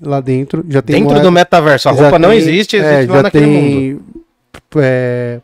lá 0.00 0.18
dentro. 0.20 0.64
Já 0.68 0.80
tem 0.80 0.96
Dentro 0.96 1.10
moeda- 1.10 1.22
do 1.24 1.30
metaverso. 1.32 1.88
A 1.90 1.92
já 1.94 2.00
roupa 2.02 2.18
não 2.18 2.30
tem- 2.30 2.38
existe, 2.38 2.76
é, 2.78 2.94
existe 2.94 3.10
lá 3.10 3.16
já 3.16 3.22
naquele 3.24 3.46
mundo. 3.46 4.02
tem, 4.70 4.82
é, 4.82 5.40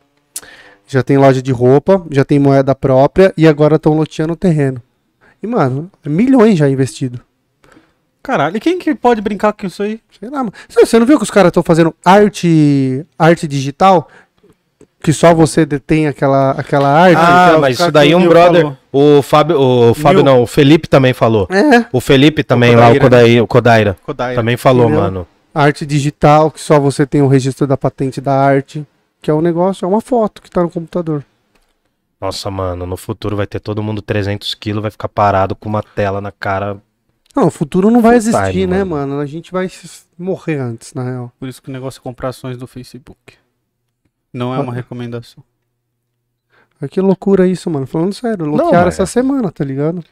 já 0.91 1.03
tem 1.03 1.17
loja 1.17 1.41
de 1.41 1.53
roupa, 1.53 2.03
já 2.11 2.25
tem 2.25 2.39
moeda 2.39 2.75
própria 2.75 3.33
e 3.37 3.47
agora 3.47 3.77
estão 3.77 3.95
loteando 3.95 4.33
o 4.33 4.37
terreno. 4.37 4.83
E, 5.43 5.47
mano, 5.47 5.91
milhões 6.05 6.59
já 6.59 6.69
investido. 6.69 7.21
Caralho, 8.23 8.57
e 8.57 8.61
quem 8.61 8.79
que 8.79 8.95
pode 8.95 9.21
brincar 9.23 9.53
com 9.53 9.67
isso 9.67 9.83
aí? 9.83 10.01
Sei 10.19 10.29
lá, 10.29 10.39
mano. 10.39 10.53
Você 10.69 10.99
não 10.99 11.07
viu 11.07 11.17
que 11.17 11.23
os 11.23 11.31
caras 11.31 11.49
estão 11.49 11.63
fazendo 11.63 11.95
arte, 12.05 13.07
arte 13.19 13.49
digital? 13.49 14.09
Que 15.03 15.15
só 15.15 15.33
você 15.33 15.65
detém 15.65 16.07
aquela, 16.07 16.51
aquela 16.51 16.89
arte. 16.91 17.17
Ah, 17.19 17.47
que 17.49 17.55
é 17.55 17.57
o 17.57 17.61
mas 17.63 17.81
isso 17.81 17.91
daí 17.91 18.15
o 18.15 18.19
um 18.19 18.29
brother. 18.29 18.63
falou. 18.93 19.19
O 19.19 19.23
Fábio. 19.23 19.59
O 19.59 19.95
Fábio 19.95 20.23
não, 20.23 20.43
o 20.43 20.47
Felipe 20.47 20.87
também 20.87 21.15
falou. 21.15 21.49
É, 21.51 21.87
O 21.91 22.01
Felipe 22.03 22.45
também 22.45 22.77
lá, 22.77 22.91
o 22.91 22.99
Kodaira. 22.99 23.01
Kodaira, 23.01 23.43
o 23.43 23.47
Kodaira 23.47 23.97
Kodaira. 24.05 24.35
também 24.35 24.57
falou, 24.59 24.85
Entendeu? 24.85 25.01
mano. 25.03 25.27
arte 25.55 25.87
digital, 25.87 26.51
que 26.51 26.61
só 26.61 26.79
você 26.79 27.07
tem 27.07 27.23
o 27.23 27.29
registro 27.29 27.67
da 27.67 27.79
patente 27.79 28.21
da 28.21 28.35
arte. 28.35 28.87
Que 29.21 29.31
é 29.31 29.35
um 29.35 29.41
negócio, 29.41 29.85
é 29.85 29.89
uma 29.89 30.01
foto 30.01 30.41
que 30.43 30.51
tá 30.51 30.63
no 30.63 30.71
computador. 30.71 31.25
Nossa, 32.21 32.51
mano, 32.51 32.87
no 32.87 32.97
futuro 32.97 33.37
vai 33.37 33.47
ter 33.47 33.61
todo 33.61 33.83
mundo 33.83 34.03
300 34.03 34.55
quilos, 34.55 34.83
vai 34.83 34.91
ficar 34.91 35.09
parado 35.09 35.55
com 35.57 35.69
uma 35.69 35.83
tela 35.83 36.21
na 36.21 36.31
cara. 36.33 36.81
Não, 37.35 37.47
o 37.47 37.51
futuro 37.51 37.91
não 37.91 38.01
vai 38.03 38.13
Full 38.21 38.29
existir, 38.29 38.53
time, 38.53 38.67
né, 38.67 38.85
mano. 38.85 39.13
mano? 39.13 39.21
A 39.23 39.27
gente 39.27 39.53
vai 39.53 39.71
morrer 40.19 40.57
antes, 40.59 40.93
na 40.95 41.03
real. 41.05 41.33
Por 41.39 41.49
isso 41.49 41.63
que 41.63 41.71
o 41.71 41.73
negócio 41.73 41.99
é 42.01 42.03
comprar 42.03 42.29
ações 42.31 42.57
do 42.57 42.67
Facebook. 42.67 43.35
Não 44.33 44.55
é 44.55 44.59
uma 44.59 44.73
recomendação. 44.73 45.43
Que 46.91 47.01
loucura 47.01 47.47
isso, 47.47 47.69
mano. 47.71 47.87
Falando 47.87 48.13
sério, 48.15 48.47
bloquearam 48.47 48.87
mas- 48.87 48.95
essa 48.95 49.07
semana, 49.07 49.51
tá 49.53 49.65
ligado? 49.65 50.03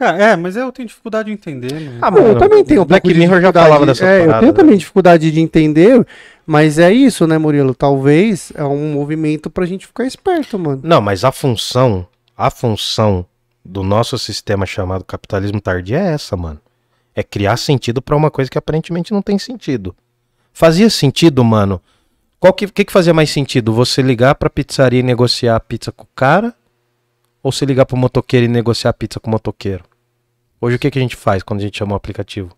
Cara, 0.00 0.16
é, 0.32 0.34
mas 0.34 0.56
eu 0.56 0.72
tenho 0.72 0.88
dificuldade 0.88 1.26
de 1.26 1.34
entender, 1.34 1.74
mano. 1.74 1.98
Ah, 2.00 2.10
Não, 2.10 2.26
eu 2.28 2.38
também 2.38 2.64
tenho 2.64 2.80
um 2.80 2.84
Black 2.86 3.06
Mirror 3.12 3.42
já 3.42 3.52
falava 3.52 3.84
dessa 3.84 4.06
É, 4.06 4.20
eu 4.22 4.26
parada, 4.28 4.40
tenho 4.40 4.52
né? 4.52 4.56
também 4.58 4.78
dificuldade 4.78 5.30
de 5.30 5.38
entender, 5.40 6.06
mas 6.46 6.78
é 6.78 6.90
isso, 6.90 7.26
né, 7.26 7.36
Murilo? 7.36 7.74
Talvez 7.74 8.50
é 8.54 8.64
um 8.64 8.94
movimento 8.94 9.50
pra 9.50 9.66
gente 9.66 9.86
ficar 9.86 10.06
esperto, 10.06 10.58
mano. 10.58 10.80
Não, 10.82 11.02
mas 11.02 11.22
a 11.22 11.30
função, 11.30 12.06
a 12.34 12.50
função 12.50 13.26
do 13.62 13.82
nosso 13.82 14.18
sistema 14.18 14.64
chamado 14.64 15.04
capitalismo 15.04 15.60
tardio 15.60 15.98
é 15.98 16.14
essa, 16.14 16.34
mano. 16.34 16.58
É 17.14 17.22
criar 17.22 17.58
sentido 17.58 18.00
pra 18.00 18.16
uma 18.16 18.30
coisa 18.30 18.50
que 18.50 18.56
aparentemente 18.56 19.12
não 19.12 19.20
tem 19.20 19.38
sentido. 19.38 19.94
Fazia 20.50 20.88
sentido, 20.88 21.44
mano. 21.44 21.78
Qual 22.38 22.54
que, 22.54 22.66
que, 22.68 22.86
que 22.86 22.92
fazia 22.92 23.12
mais 23.12 23.28
sentido? 23.28 23.70
Você 23.74 24.00
ligar 24.00 24.34
pra 24.34 24.48
pizzaria 24.48 25.00
e 25.00 25.02
negociar 25.02 25.56
a 25.56 25.60
pizza 25.60 25.92
com 25.92 26.04
o 26.04 26.08
cara? 26.16 26.54
Ou 27.42 27.52
você 27.52 27.66
ligar 27.66 27.84
pro 27.84 27.98
motoqueiro 27.98 28.46
e 28.46 28.48
negociar 28.48 28.90
a 28.92 28.94
pizza 28.94 29.20
com 29.20 29.28
o 29.28 29.32
motoqueiro? 29.32 29.84
Hoje 30.60 30.76
o 30.76 30.78
que, 30.78 30.90
que 30.90 30.98
a 30.98 31.02
gente 31.02 31.16
faz 31.16 31.42
quando 31.42 31.60
a 31.60 31.62
gente 31.62 31.78
chama 31.78 31.92
o 31.92 31.96
aplicativo? 31.96 32.50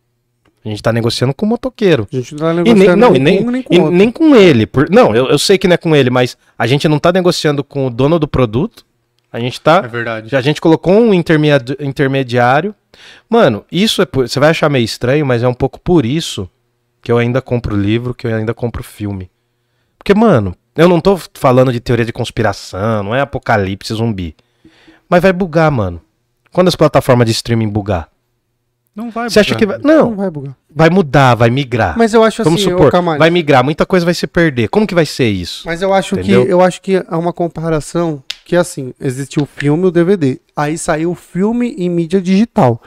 A 0.65 0.69
gente 0.69 0.83
tá 0.83 0.93
negociando 0.93 1.35
com 1.35 1.45
o 1.45 1.49
motoqueiro. 1.49 2.07
A 2.13 2.17
gente 2.17 2.35
não 2.35 2.39
tá 2.41 2.51
E 2.53 2.55
nem, 2.55 2.65
negociando 2.75 2.97
não, 3.01 3.11
nem, 3.13 3.23
nem, 3.23 3.43
com 3.43 3.49
um, 3.49 3.51
nem 3.51 3.63
com 3.63 3.75
e 3.75 3.91
nem 3.91 4.11
com 4.11 4.37
ele. 4.37 4.67
por- 4.67 4.89
não, 4.91 5.15
eu, 5.15 5.29
eu 5.29 5.39
sei 5.39 5.59
que 5.59 5.67
não 5.67 5.75
é 5.75 5.77
com 5.77 5.95
ele, 5.95 6.09
mas 6.11 6.37
a 6.57 6.67
gente 6.67 6.87
não 6.89 6.99
tá 6.99 7.13
negociando 7.13 7.65
com 7.65 7.87
o 7.87 7.91
dono 7.91 8.19
do 8.19 8.29
produto. 8.29 8.85
A 9.33 9.41
gente 9.41 9.61
tá. 9.61 9.83
É 9.85 9.89
verdade. 9.89 10.37
A 10.37 10.41
gente 10.41 10.61
colocou 10.61 10.95
um 10.95 11.13
intermediário. 11.81 12.75
Mano, 13.29 13.65
isso 13.73 14.03
é. 14.03 14.07
por- 14.07 14.29
Você 14.29 14.39
vai 14.39 14.51
achar 14.51 14.69
meio 14.69 14.85
estranho, 14.85 15.25
mas 15.27 15.43
é 15.43 15.49
um 15.49 15.55
pouco 15.55 15.81
por 15.81 16.05
isso 16.07 16.49
que 17.01 17.11
eu 17.11 17.19
ainda 17.19 17.41
compro 17.43 17.75
livro, 17.77 18.15
que 18.15 18.27
eu 18.27 18.35
ainda 18.35 18.55
compro 18.55 18.83
filme. 18.85 19.31
Porque, 19.99 20.15
mano, 20.15 20.55
eu 20.77 20.89
não 20.89 21.01
tô 21.01 21.19
falando 21.35 21.73
de 21.73 21.81
teoria 21.81 22.05
de 22.05 22.13
conspiração, 22.13 23.03
não 23.03 23.15
é 23.15 23.21
apocalipse 23.21 23.95
zumbi. 23.95 24.37
Mas 25.09 25.23
vai 25.23 25.33
bugar, 25.33 25.71
mano. 25.71 26.01
Quando 26.53 26.69
as 26.69 26.77
plataformas 26.77 27.27
de 27.27 27.33
streaming 27.33 27.69
bugar? 27.69 28.09
Não 28.95 29.11
vai 29.11 29.31
Você 29.31 29.41
acha 29.41 29.55
que 29.55 29.65
bugar. 29.65 29.81
vai. 29.81 29.91
Não 29.97 30.11
Não, 30.11 30.17
vai 30.17 30.31
bugar. 30.31 30.55
vai 30.75 30.91
mudar, 30.91 31.35
vai 31.35 31.49
migrar. 31.51 31.97
Mas 31.97 32.13
eu 32.13 32.23
acho 32.23 32.45
Vamos 32.45 32.61
assim, 32.61 32.71
supor, 32.71 32.95
ô, 32.95 33.19
vai 33.19 33.31
migrar, 33.31 33.65
muita 33.65 33.87
coisa 33.87 34.05
vai 34.05 34.13
se 34.15 34.27
perder. 34.27 34.69
Como 34.69 34.87
que 34.87 34.95
vai 34.95 35.07
ser 35.07 35.29
isso? 35.31 35.63
Mas 35.65 35.81
eu 35.81 35.95
acho 35.95 36.15
Entendeu? 36.15 36.45
que 36.45 36.53
eu 36.53 36.61
acho 36.61 36.83
que 36.83 36.97
é 36.97 37.17
uma 37.17 37.33
comparação 37.33 38.23
que 38.45 38.55
assim, 38.57 38.93
existiu 39.01 39.45
o 39.45 39.47
filme 39.47 39.85
e 39.85 39.87
o 39.87 39.91
DVD. 39.91 40.39
Aí 40.55 40.77
saiu 40.77 41.13
o 41.13 41.15
filme 41.15 41.75
em 41.79 41.89
mídia 41.89 42.21
digital. 42.21 42.83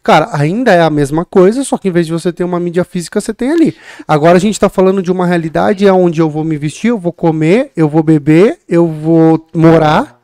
Cara, 0.00 0.28
ainda 0.32 0.72
é 0.72 0.80
a 0.80 0.90
mesma 0.90 1.24
coisa, 1.24 1.64
só 1.64 1.76
que 1.76 1.88
em 1.88 1.90
vez 1.90 2.06
de 2.06 2.12
você 2.12 2.32
ter 2.32 2.44
uma 2.44 2.60
mídia 2.60 2.84
física, 2.84 3.20
você 3.20 3.34
tem 3.34 3.50
ali. 3.50 3.74
Agora 4.06 4.36
a 4.36 4.40
gente 4.40 4.60
tá 4.60 4.68
falando 4.68 5.02
de 5.02 5.10
uma 5.10 5.26
realidade 5.26 5.88
onde 5.90 6.20
eu 6.20 6.30
vou 6.30 6.44
me 6.44 6.56
vestir, 6.56 6.88
eu 6.88 6.98
vou 6.98 7.12
comer, 7.12 7.72
eu 7.76 7.88
vou 7.88 8.02
beber, 8.02 8.60
eu 8.68 8.86
vou 8.86 9.44
morar, 9.54 10.17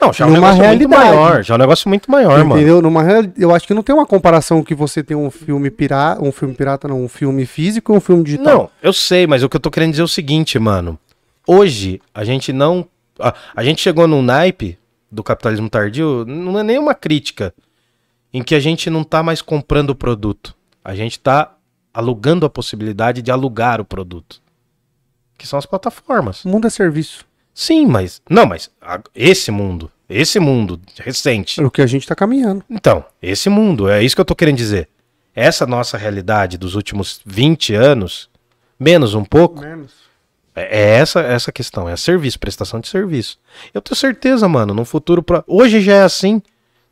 Não, 0.00 0.12
já 0.12 0.24
é 0.24 0.28
um 0.28 0.30
Numa 0.32 0.40
negócio 0.40 0.64
muito 0.64 0.90
realidade. 0.90 1.16
maior. 1.16 1.42
Já 1.44 1.54
é 1.54 1.56
um 1.56 1.60
negócio 1.60 1.88
muito 1.88 2.10
maior, 2.10 2.38
mano. 2.38 2.56
entendeu? 2.56 2.82
Numa 2.82 3.02
real... 3.02 3.24
eu 3.38 3.54
acho 3.54 3.66
que 3.66 3.74
não 3.74 3.82
tem 3.82 3.94
uma 3.94 4.06
comparação 4.06 4.62
que 4.62 4.74
você 4.74 5.02
tem 5.02 5.16
um 5.16 5.30
filme 5.30 5.70
pirata, 5.70 6.22
um 6.22 6.32
filme 6.32 6.54
pirata 6.54 6.88
não, 6.88 7.04
um 7.04 7.08
filme 7.08 7.46
físico 7.46 7.92
e 7.92 7.96
um 7.96 8.00
filme 8.00 8.22
digital. 8.22 8.58
Não, 8.58 8.70
eu 8.82 8.92
sei, 8.92 9.26
mas 9.26 9.42
o 9.42 9.48
que 9.48 9.56
eu 9.56 9.60
tô 9.60 9.70
querendo 9.70 9.90
dizer 9.90 10.02
é 10.02 10.04
o 10.04 10.08
seguinte, 10.08 10.58
mano. 10.58 10.98
Hoje, 11.46 12.00
a 12.14 12.24
gente 12.24 12.52
não. 12.52 12.86
A, 13.18 13.34
a 13.56 13.64
gente 13.64 13.80
chegou 13.80 14.06
num 14.06 14.22
naipe 14.22 14.78
do 15.10 15.22
capitalismo 15.22 15.68
tardio, 15.68 16.24
não 16.26 16.58
é 16.58 16.62
nenhuma 16.62 16.94
crítica, 16.94 17.54
em 18.32 18.42
que 18.42 18.54
a 18.54 18.60
gente 18.60 18.88
não 18.88 19.04
tá 19.04 19.22
mais 19.22 19.42
comprando 19.42 19.90
o 19.90 19.94
produto. 19.94 20.54
A 20.84 20.94
gente 20.94 21.18
tá 21.20 21.54
alugando 21.92 22.46
a 22.46 22.50
possibilidade 22.50 23.20
de 23.20 23.30
alugar 23.30 23.80
o 23.80 23.84
produto. 23.84 24.40
Que 25.36 25.46
são 25.46 25.58
as 25.58 25.66
plataformas. 25.66 26.44
O 26.44 26.48
mundo 26.48 26.66
é 26.66 26.70
serviço. 26.70 27.26
Sim, 27.54 27.86
mas. 27.86 28.20
Não, 28.28 28.46
mas 28.46 28.70
esse 29.14 29.50
mundo. 29.50 29.90
Esse 30.08 30.38
mundo 30.38 30.80
recente. 30.98 31.60
É 31.60 31.64
o 31.64 31.70
que 31.70 31.80
a 31.82 31.86
gente 31.86 32.06
tá 32.06 32.14
caminhando. 32.14 32.62
Então, 32.68 33.04
esse 33.22 33.48
mundo, 33.48 33.88
é 33.88 34.02
isso 34.02 34.14
que 34.14 34.20
eu 34.20 34.24
tô 34.26 34.34
querendo 34.34 34.56
dizer. 34.56 34.88
Essa 35.34 35.66
nossa 35.66 35.96
realidade 35.96 36.58
dos 36.58 36.74
últimos 36.74 37.20
20 37.24 37.74
anos, 37.74 38.28
menos 38.78 39.14
um 39.14 39.24
pouco, 39.24 39.62
Menos. 39.62 39.92
é 40.54 40.80
é 40.80 40.90
essa 40.98 41.20
essa 41.20 41.50
questão, 41.50 41.88
é 41.88 41.96
serviço, 41.96 42.38
prestação 42.38 42.78
de 42.80 42.88
serviço. 42.88 43.38
Eu 43.72 43.80
tenho 43.80 43.96
certeza, 43.96 44.46
mano, 44.48 44.74
no 44.74 44.84
futuro 44.84 45.22
pro- 45.22 45.42
hoje 45.46 45.80
já 45.80 45.94
é 45.94 46.02
assim. 46.02 46.42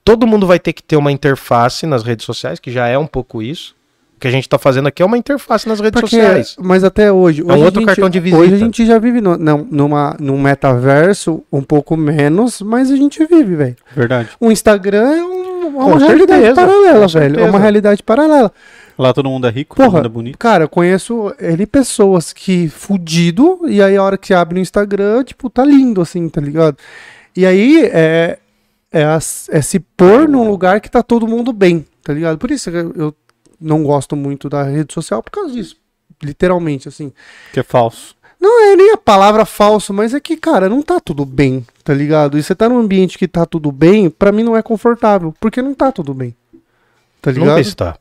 Todo 0.02 0.26
mundo 0.26 0.46
vai 0.46 0.58
ter 0.58 0.72
que 0.72 0.82
ter 0.82 0.96
uma 0.96 1.12
interface 1.12 1.84
nas 1.86 2.02
redes 2.02 2.24
sociais, 2.24 2.58
que 2.58 2.70
já 2.72 2.86
é 2.88 2.96
um 2.96 3.06
pouco 3.06 3.42
isso. 3.42 3.76
O 4.20 4.22
que 4.22 4.28
a 4.28 4.30
gente 4.30 4.46
tá 4.46 4.58
fazendo 4.58 4.86
aqui 4.86 5.02
é 5.02 5.06
uma 5.06 5.16
interface 5.16 5.66
nas 5.66 5.80
redes 5.80 5.98
Porque, 5.98 6.16
sociais. 6.20 6.54
mas 6.60 6.84
até 6.84 7.10
hoje. 7.10 7.40
É 7.40 7.44
um 7.44 7.46
hoje 7.46 7.62
a 7.62 7.64
outro 7.64 7.80
gente- 7.80 7.86
cartão 7.86 8.10
de 8.10 8.20
visita. 8.20 8.42
Hoje 8.42 8.52
a 8.54 8.58
gente 8.58 8.84
já 8.84 8.98
vive 8.98 9.18
no, 9.18 9.38
não, 9.38 9.66
numa, 9.70 10.14
num 10.20 10.38
metaverso 10.38 11.42
um 11.50 11.62
pouco 11.62 11.96
menos, 11.96 12.60
mas 12.60 12.90
a 12.90 12.96
gente 12.96 13.24
vive, 13.24 13.56
velho. 13.56 13.76
Verdade. 13.96 14.28
O 14.38 14.52
Instagram 14.52 15.10
é, 15.10 15.24
um- 15.24 15.64
é 15.64 15.84
uma 15.86 15.98
realidade 15.98 16.42
certeza, 16.42 16.54
paralela, 16.54 17.06
com 17.06 17.18
velho. 17.18 17.40
É 17.40 17.44
uma 17.48 17.58
realidade 17.58 18.02
paralela. 18.02 18.52
Lá 18.98 19.14
todo 19.14 19.30
mundo 19.30 19.46
é 19.46 19.50
rico, 19.50 19.74
todo 19.74 19.86
Porra, 19.86 19.96
mundo 20.00 20.06
é 20.06 20.08
bonito. 20.10 20.36
cara, 20.38 20.64
eu 20.64 20.68
conheço 20.68 21.34
ele 21.38 21.66
pessoas 21.66 22.30
que 22.34 22.68
fudido, 22.68 23.60
e 23.68 23.82
aí 23.82 23.96
a 23.96 24.02
hora 24.02 24.18
que 24.18 24.26
você 24.26 24.34
abre 24.34 24.56
no 24.56 24.60
Instagram, 24.60 25.24
tipo, 25.24 25.48
tá 25.48 25.64
lindo, 25.64 26.02
assim, 26.02 26.28
tá 26.28 26.42
ligado? 26.42 26.76
E 27.34 27.46
aí 27.46 27.84
é, 27.86 28.38
é, 28.92 29.18
é 29.50 29.62
se 29.62 29.80
pôr 29.80 30.28
num 30.28 30.46
lugar 30.46 30.78
que 30.82 30.90
tá 30.90 31.02
todo 31.02 31.26
mundo 31.26 31.54
bem, 31.54 31.86
tá 32.04 32.12
ligado? 32.12 32.36
Por 32.36 32.50
isso 32.50 32.70
que 32.70 32.76
eu, 32.76 32.92
eu 32.94 33.14
não 33.60 33.82
gosto 33.82 34.16
muito 34.16 34.48
da 34.48 34.62
rede 34.62 34.94
social 34.94 35.22
por 35.22 35.30
causa 35.30 35.52
disso. 35.52 35.76
Literalmente, 36.22 36.88
assim. 36.88 37.12
Que 37.52 37.60
é 37.60 37.62
falso. 37.62 38.14
Não 38.40 38.64
é 38.64 38.74
nem 38.76 38.92
a 38.92 38.96
palavra 38.96 39.44
falso, 39.44 39.92
mas 39.92 40.14
é 40.14 40.20
que, 40.20 40.36
cara, 40.36 40.68
não 40.68 40.80
tá 40.82 40.98
tudo 40.98 41.26
bem, 41.26 41.64
tá 41.84 41.92
ligado? 41.92 42.38
E 42.38 42.42
você 42.42 42.54
tá 42.54 42.68
num 42.68 42.78
ambiente 42.78 43.18
que 43.18 43.28
tá 43.28 43.44
tudo 43.44 43.70
bem, 43.70 44.08
pra 44.08 44.32
mim 44.32 44.42
não 44.42 44.56
é 44.56 44.62
confortável, 44.62 45.34
porque 45.38 45.60
não 45.60 45.74
tá 45.74 45.92
tudo 45.92 46.14
bem. 46.14 46.34
Tá 47.20 47.30
ligado? 47.30 47.48
Nunca 47.48 47.60
está. 47.60 47.98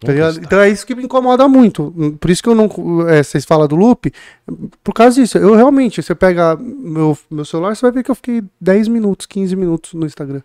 Tá 0.00 0.12
ligado? 0.12 0.38
Então 0.38 0.60
é 0.60 0.68
isso 0.68 0.86
que 0.86 0.94
me 0.94 1.04
incomoda 1.04 1.46
muito. 1.46 1.94
Por 2.18 2.30
isso 2.30 2.42
que 2.42 2.48
eu 2.48 2.54
não. 2.54 2.68
é, 3.08 3.22
vocês 3.22 3.44
falam 3.44 3.68
do 3.68 3.76
loop. 3.76 4.10
Por 4.82 4.94
causa 4.94 5.20
disso. 5.20 5.36
Eu 5.36 5.54
realmente, 5.54 6.02
você 6.02 6.14
pega 6.14 6.56
meu, 6.56 7.16
meu 7.30 7.44
celular, 7.44 7.74
você 7.74 7.82
vai 7.82 7.92
ver 7.92 8.02
que 8.02 8.10
eu 8.10 8.14
fiquei 8.14 8.42
10 8.60 8.88
minutos, 8.88 9.26
15 9.26 9.54
minutos 9.56 9.92
no 9.92 10.06
Instagram. 10.06 10.40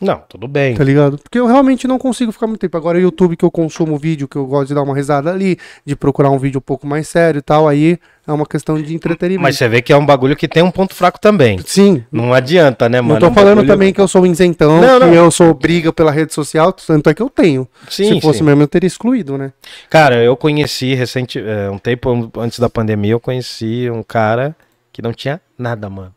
Não, 0.00 0.22
tudo 0.28 0.46
bem. 0.46 0.74
Tá 0.74 0.84
ligado? 0.84 1.18
Porque 1.18 1.38
eu 1.38 1.46
realmente 1.46 1.88
não 1.88 1.98
consigo 1.98 2.30
ficar 2.30 2.46
muito 2.46 2.60
tempo. 2.60 2.76
Agora, 2.76 2.98
o 2.98 3.00
YouTube 3.00 3.36
que 3.36 3.44
eu 3.44 3.50
consumo 3.50 3.96
vídeo, 3.96 4.28
que 4.28 4.36
eu 4.36 4.46
gosto 4.46 4.68
de 4.68 4.74
dar 4.74 4.82
uma 4.82 4.94
risada 4.94 5.30
ali, 5.30 5.58
de 5.84 5.96
procurar 5.96 6.30
um 6.30 6.38
vídeo 6.38 6.58
um 6.58 6.62
pouco 6.62 6.86
mais 6.86 7.08
sério 7.08 7.38
e 7.38 7.42
tal, 7.42 7.66
aí 7.66 7.98
é 8.26 8.32
uma 8.32 8.44
questão 8.44 8.80
de 8.80 8.94
entretenimento. 8.94 9.42
Mas 9.42 9.56
você 9.56 9.68
vê 9.68 9.80
que 9.80 9.92
é 9.92 9.96
um 9.96 10.04
bagulho 10.04 10.36
que 10.36 10.46
tem 10.48 10.62
um 10.62 10.70
ponto 10.70 10.94
fraco 10.94 11.18
também. 11.20 11.58
Sim. 11.64 12.04
Não 12.12 12.34
adianta, 12.34 12.88
né, 12.88 13.00
mano? 13.00 13.14
Não 13.14 13.20
tô 13.20 13.28
Um 13.28 13.34
falando 13.34 13.56
bagulho- 13.56 13.68
também 13.68 13.92
que 13.92 14.00
eu 14.00 14.08
sou 14.08 14.22
um 14.22 14.26
isentão, 14.26 14.80
Não, 14.80 14.98
não. 14.98 15.08
que 15.10 15.14
eu 15.16 15.30
sou 15.30 15.54
briga 15.54 15.92
pela 15.92 16.10
rede 16.10 16.34
social, 16.34 16.72
tanto 16.72 17.08
é 17.08 17.14
que 17.14 17.22
eu 17.22 17.30
tenho. 17.30 17.66
Sim, 17.88 18.14
Se 18.14 18.20
fosse 18.20 18.40
sim. 18.40 18.44
mesmo, 18.44 18.62
eu 18.62 18.68
teria 18.68 18.86
excluído, 18.88 19.38
né? 19.38 19.52
Cara, 19.88 20.22
eu 20.22 20.36
conheci 20.36 20.94
recente, 20.94 21.38
é, 21.38 21.70
um 21.70 21.78
tempo 21.78 22.30
antes 22.38 22.58
da 22.58 22.68
pandemia, 22.68 23.12
eu 23.12 23.20
conheci 23.20 23.88
um 23.90 24.02
cara 24.02 24.54
que 24.92 25.00
não 25.00 25.12
tinha 25.12 25.40
nada, 25.58 25.88
mano. 25.88 26.12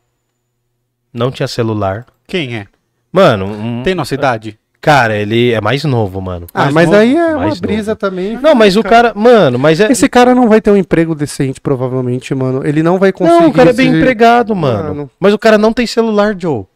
Não 1.14 1.32
tinha 1.32 1.48
celular. 1.48 2.06
Quem 2.28 2.56
é? 2.58 2.68
Mano, 3.12 3.46
um- 3.46 3.84
Tem 3.84 3.96
nossa 3.96 4.14
idade? 4.14 4.58
cara, 4.82 5.16
ele 5.18 5.52
é 5.52 5.60
mais 5.60 5.84
novo, 5.84 6.22
mano. 6.22 6.48
Ah, 6.54 6.64
Mais 6.66 6.74
mas 6.74 6.86
novo, 6.86 6.98
aí 6.98 7.16
é 7.16 7.36
uma 7.36 7.56
brisa 7.56 7.92
novo. 7.92 8.00
também. 8.00 8.38
Não, 8.38 8.56
mas 8.56 8.78
o 8.78 8.84
cara, 8.84 9.14
mano, 9.16 9.58
mas 9.60 9.80
é 9.80 9.92
Esse 9.92 10.08
cara 10.08 10.34
não 10.36 10.48
vai 10.48 10.62
ter 10.62 10.72
um 10.72 10.78
emprego 10.78 11.14
decente, 11.16 11.60
provavelmente, 11.60 12.34
mano. 12.34 12.66
Ele 12.66 12.82
não 12.84 12.98
vai 12.98 13.12
conseguir. 13.12 13.42
Não, 13.42 13.50
o 13.50 13.54
cara 13.54 13.72
é 13.72 13.74
bem 13.74 13.88
empregado, 13.90 14.56
mano. 14.56 14.84
Mano. 14.90 15.12
Mas 15.20 15.34
o 15.34 15.38
cara 15.40 15.58
não 15.58 15.74
tem 15.74 15.86
celular, 15.88 16.36
Joe. 16.40 16.60
O 16.62 16.68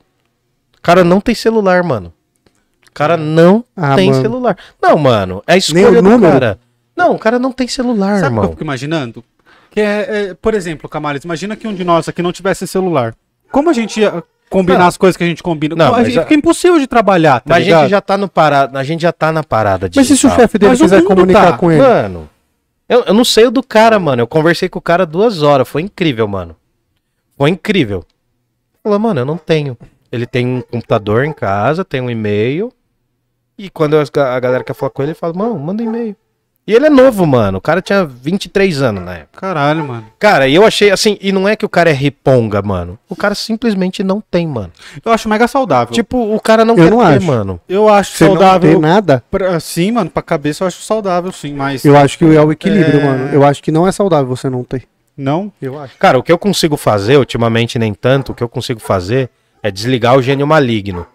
cara 0.81 1.03
não 1.03 1.21
tem 1.21 1.33
celular, 1.35 1.81
mano. 1.83 2.11
O 2.89 2.93
cara 2.93 3.15
não 3.17 3.63
Ah, 3.75 3.95
tem 3.95 4.09
mano. 4.11 4.21
celular. 4.21 4.57
Não, 4.81 4.97
mano, 4.97 5.41
é 5.47 5.53
a 5.53 5.55
Nem 5.55 5.59
escolha 5.59 5.89
o 5.99 6.01
do 6.03 6.09
número? 6.09 6.31
cara. 6.33 6.59
Não, 6.95 7.15
o 7.15 7.19
cara 7.19 7.39
não 7.39 7.51
tem 7.51 7.67
celular, 7.67 8.19
Sabe 8.19 8.19
o 8.19 8.21
que 8.21 8.25
eu 8.25 8.29
irmão. 8.37 8.49
fico 8.51 8.63
imaginando? 8.63 9.23
Que 9.71 9.79
é, 9.81 10.07
é, 10.29 10.33
por 10.35 10.53
exemplo, 10.53 10.87
Camales, 10.87 11.23
imagina 11.23 11.55
que 11.55 11.67
um 11.67 11.73
de 11.73 11.83
nós 11.83 12.07
aqui 12.07 12.21
não 12.21 12.31
tivesse 12.31 12.67
celular. 12.67 13.15
Como 13.53 13.69
a 13.69 13.73
gente 13.73 13.99
ia 14.01 14.23
combinar 14.49 14.79
Não. 14.79 14.87
as 14.87 14.97
coisas 14.97 15.15
que 15.15 15.23
a 15.23 15.27
gente 15.27 15.43
combina? 15.43 15.75
Não, 15.75 15.89
a 15.93 15.97
mas 15.97 16.07
gente 16.07 16.17
a- 16.19 16.23
fica 16.23 16.33
impossível 16.33 16.79
de 16.79 16.87
trabalhar, 16.87 17.39
tá 17.39 17.45
Mas 17.53 17.57
a 17.57 17.59
ligado? 17.65 17.81
gente 17.83 17.91
já 17.91 18.01
tá 18.01 18.17
no 18.17 18.27
parada, 18.27 18.79
a 18.79 18.83
gente 18.83 19.01
já 19.01 19.11
tá 19.11 19.31
na 19.31 19.43
parada 19.43 19.89
Mas 19.95 20.09
e 20.09 20.17
se 20.17 20.25
o 20.25 20.29
chefe 20.31 20.57
dele 20.57 20.71
Mas 20.71 20.81
quiser 20.81 21.03
comunicar 21.03 21.51
tá. 21.51 21.57
com 21.57 21.71
ele? 21.71 21.81
Mano, 21.81 22.27
eu, 22.89 23.03
eu 23.03 23.13
não 23.13 23.23
sei 23.23 23.45
o 23.45 23.51
do 23.51 23.61
cara, 23.63 23.99
mano. 23.99 24.23
Eu 24.23 24.27
conversei 24.27 24.67
com 24.67 24.79
o 24.79 24.81
cara 24.81 25.05
duas 25.05 25.41
horas. 25.43 25.69
Foi 25.69 25.81
incrível, 25.83 26.27
mano. 26.27 26.55
Foi 27.37 27.49
incrível. 27.49 28.03
Falou, 28.83 28.99
mano, 28.99 29.21
eu 29.21 29.25
não 29.25 29.37
tenho. 29.37 29.77
Ele 30.11 30.25
tem 30.25 30.45
um 30.47 30.61
computador 30.61 31.23
em 31.25 31.31
casa, 31.33 31.85
tem 31.85 32.01
um 32.01 32.09
e-mail. 32.09 32.71
E 33.57 33.69
quando 33.69 33.95
a 33.97 34.39
galera 34.39 34.63
quer 34.63 34.73
falar 34.73 34.89
com 34.89 35.01
ele, 35.03 35.11
ele 35.11 35.17
fala, 35.17 35.33
mano, 35.33 35.57
manda 35.59 35.81
um 35.83 35.85
e-mail. 35.87 36.15
E 36.65 36.73
ele 36.73 36.85
é 36.85 36.89
novo, 36.89 37.25
mano. 37.25 37.57
O 37.57 37.61
cara 37.61 37.81
tinha 37.81 38.05
23 38.05 38.81
anos 38.81 39.03
na 39.03 39.15
época. 39.15 39.41
Caralho, 39.41 39.85
mano. 39.85 40.05
Cara, 40.17 40.47
e 40.47 40.55
eu 40.55 40.65
achei 40.65 40.91
assim, 40.91 41.17
e 41.19 41.29
não 41.33 41.45
é 41.47 41.57
que 41.57 41.65
o 41.65 41.69
cara 41.69 41.89
é 41.89 41.93
riponga, 41.93 42.61
mano. 42.61 42.97
O 43.09 43.17
cara 43.17 43.35
simplesmente 43.35 44.01
não 44.01 44.21
tem, 44.21 44.47
mano. 44.47 44.71
Eu 45.03 45.11
acho 45.11 45.27
mega 45.27 45.45
saudável. 45.45 45.93
Tipo, 45.93 46.33
o 46.33 46.39
cara 46.39 46.63
não 46.63 46.75
Eu 46.77 46.83
quer 46.85 46.89
não 46.91 46.99
ter, 46.99 47.17
acho. 47.17 47.25
mano. 47.27 47.59
eu 47.67 47.89
acho 47.89 48.13
Você 48.15 48.23
não 48.23 48.31
saudável. 48.31 48.71
tem 48.71 48.79
nada? 48.79 49.21
Pra, 49.29 49.59
sim, 49.59 49.91
mano, 49.91 50.09
pra 50.09 50.23
cabeça 50.23 50.63
eu 50.63 50.67
acho 50.69 50.81
saudável, 50.83 51.33
sim, 51.33 51.53
mas. 51.53 51.83
Eu 51.83 51.97
acho 51.97 52.17
que 52.17 52.23
é 52.23 52.41
o 52.41 52.51
equilíbrio, 52.51 53.01
É. 53.01 53.03
mano. 53.03 53.29
Eu 53.33 53.43
acho 53.43 53.61
que 53.61 53.71
não 53.71 53.85
é 53.85 53.91
saudável 53.91 54.27
você 54.33 54.49
não 54.49 54.63
ter. 54.63 54.83
Não? 55.17 55.51
Eu 55.61 55.77
acho. 55.77 55.97
Cara, 55.99 56.17
o 56.17 56.23
que 56.23 56.31
eu 56.31 56.37
consigo 56.39 56.77
fazer, 56.77 57.17
ultimamente 57.17 57.77
nem 57.77 57.93
tanto, 57.93 58.31
o 58.31 58.35
que 58.35 58.41
eu 58.43 58.47
consigo 58.49 58.79
fazer 58.79 59.29
é 59.61 59.69
desligar 59.69 60.15
o 60.17 60.21
gênio 60.21 60.47
maligno. 60.47 61.05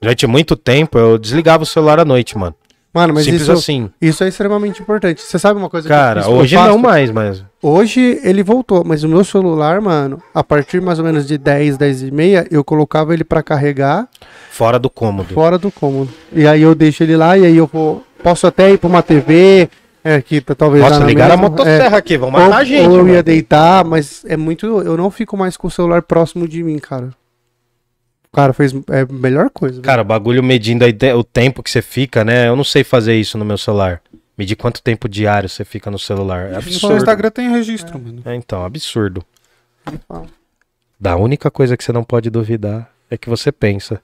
Durante 0.00 0.26
muito 0.26 0.56
tempo 0.56 0.98
eu 0.98 1.18
desligava 1.18 1.64
o 1.64 1.66
celular 1.66 2.00
à 2.00 2.04
noite, 2.04 2.36
mano. 2.38 2.54
Mano, 2.92 3.14
mas 3.14 3.24
Simples 3.24 3.42
isso, 3.42 3.52
assim. 3.52 3.88
isso 4.00 4.24
é 4.24 4.28
extremamente 4.28 4.82
importante. 4.82 5.22
Você 5.22 5.38
sabe 5.38 5.60
uma 5.60 5.70
coisa 5.70 5.88
Cara, 5.88 6.22
que 6.22 6.28
eu 6.28 6.32
hoje 6.34 6.56
eu 6.56 6.60
faço? 6.60 6.72
não 6.72 6.78
mais, 6.78 7.10
mas. 7.10 7.44
Hoje 7.62 8.20
ele 8.24 8.42
voltou, 8.42 8.82
mas 8.84 9.04
o 9.04 9.08
meu 9.08 9.22
celular, 9.22 9.80
mano, 9.80 10.20
a 10.34 10.42
partir 10.42 10.80
mais 10.80 10.98
ou 10.98 11.04
menos 11.04 11.26
de 11.26 11.38
10, 11.38 11.76
10 11.78 12.02
e 12.02 12.10
meia, 12.10 12.46
eu 12.50 12.64
colocava 12.64 13.14
ele 13.14 13.22
pra 13.22 13.42
carregar 13.44 14.08
Fora 14.50 14.76
do 14.78 14.90
cômodo. 14.90 15.32
fora 15.32 15.56
do 15.56 15.70
cômodo. 15.70 16.10
E 16.32 16.46
aí 16.48 16.62
eu 16.62 16.74
deixo 16.74 17.02
ele 17.04 17.16
lá 17.16 17.38
e 17.38 17.46
aí 17.46 17.56
eu 17.56 17.66
vou. 17.72 18.02
Posso 18.24 18.46
até 18.46 18.70
ir 18.72 18.78
pra 18.78 18.88
uma 18.88 19.02
TV, 19.02 19.68
é, 20.02 20.20
que 20.20 20.40
tá, 20.40 20.54
talvez. 20.54 20.82
Nossa, 20.82 21.04
ligaram 21.04 21.34
a 21.34 21.36
motosserra 21.36 21.96
aqui, 21.96 22.16
vão 22.18 22.28
é, 22.30 22.32
matar 22.32 22.48
ou, 22.48 22.54
a 22.54 22.64
gente. 22.64 22.88
ou 22.88 22.96
eu 22.96 23.02
mano. 23.02 23.14
ia 23.14 23.22
deitar, 23.22 23.84
mas 23.84 24.24
é 24.26 24.36
muito. 24.36 24.66
Eu 24.66 24.96
não 24.96 25.10
fico 25.10 25.36
mais 25.36 25.56
com 25.56 25.68
o 25.68 25.70
celular 25.70 26.02
próximo 26.02 26.48
de 26.48 26.62
mim, 26.62 26.78
cara. 26.78 27.10
Cara, 28.32 28.52
fez. 28.52 28.72
É 28.90 29.00
a 29.00 29.06
melhor 29.12 29.50
coisa. 29.50 29.74
velho. 29.76 29.84
Cara, 29.84 30.02
o 30.02 30.04
bagulho 30.04 30.42
medindo 30.42 30.84
a 30.84 30.88
ide- 30.88 31.12
o 31.12 31.24
tempo 31.24 31.62
que 31.62 31.70
você 31.70 31.82
fica, 31.82 32.24
né? 32.24 32.48
Eu 32.48 32.54
não 32.56 32.64
sei 32.64 32.84
fazer 32.84 33.14
isso 33.16 33.36
no 33.36 33.44
meu 33.44 33.58
celular. 33.58 34.00
Medir 34.38 34.56
quanto 34.56 34.82
tempo 34.82 35.08
diário 35.08 35.48
você 35.48 35.64
fica 35.64 35.90
no 35.90 35.98
celular. 35.98 36.46
É 36.46 36.54
No 36.56 36.62
seu 36.62 36.70
absurdo. 36.72 36.96
Instagram 36.96 37.30
tem 37.30 37.50
registro, 37.50 37.98
mano. 37.98 38.22
É, 38.24 38.34
então, 38.34 38.64
absurdo. 38.64 39.24
Fala. 40.08 40.26
Da 40.98 41.16
única 41.16 41.50
coisa 41.50 41.76
que 41.76 41.82
você 41.84 41.92
não 41.92 42.04
pode 42.04 42.30
duvidar 42.30 42.90
é 43.10 43.16
que 43.18 43.28
você 43.28 43.50
pensa. 43.50 44.00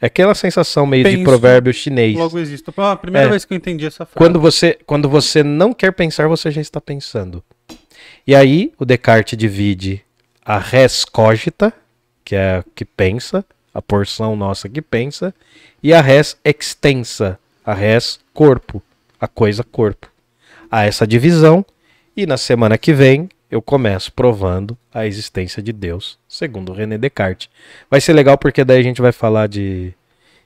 É 0.00 0.06
aquela 0.06 0.34
sensação 0.34 0.86
meio 0.86 1.04
de 1.04 1.10
Penso. 1.10 1.24
provérbio 1.24 1.72
chinês. 1.72 2.16
Logo 2.16 2.38
existe. 2.38 2.70
Ah, 2.76 2.92
a 2.92 2.96
primeira 2.96 3.26
É. 3.28 3.30
vez 3.30 3.44
que 3.46 3.52
eu 3.52 3.56
entendi 3.56 3.86
essa 3.86 4.04
frase. 4.04 4.16
Quando 4.18 4.38
você, 4.38 4.78
quando 4.86 5.08
você 5.08 5.42
não 5.42 5.72
quer 5.72 5.90
pensar, 5.92 6.28
você 6.28 6.50
já 6.50 6.60
está 6.60 6.80
pensando. 6.80 7.42
E 8.26 8.34
aí, 8.34 8.72
o 8.78 8.84
Descartes 8.84 9.36
divide 9.38 10.02
a 10.44 10.58
res 10.58 11.04
cogita, 11.04 11.72
que 12.24 12.36
é 12.36 12.56
a 12.58 12.64
que 12.74 12.84
pensa, 12.84 13.42
a 13.76 13.82
porção 13.82 14.34
nossa 14.34 14.70
que 14.70 14.80
pensa, 14.80 15.34
e 15.82 15.92
a 15.92 16.00
res 16.00 16.38
extensa, 16.42 17.38
a 17.62 17.74
res 17.74 18.18
corpo, 18.32 18.82
a 19.20 19.28
coisa 19.28 19.62
corpo. 19.62 20.10
Há 20.70 20.86
essa 20.86 21.06
divisão, 21.06 21.62
e 22.16 22.24
na 22.24 22.38
semana 22.38 22.78
que 22.78 22.94
vem 22.94 23.28
eu 23.50 23.60
começo 23.60 24.10
provando 24.10 24.78
a 24.94 25.06
existência 25.06 25.62
de 25.62 25.74
Deus, 25.74 26.18
segundo 26.26 26.72
René 26.72 26.96
Descartes. 26.96 27.50
Vai 27.90 28.00
ser 28.00 28.14
legal 28.14 28.38
porque 28.38 28.64
daí 28.64 28.80
a 28.80 28.82
gente 28.82 29.02
vai 29.02 29.12
falar 29.12 29.46
de, 29.46 29.92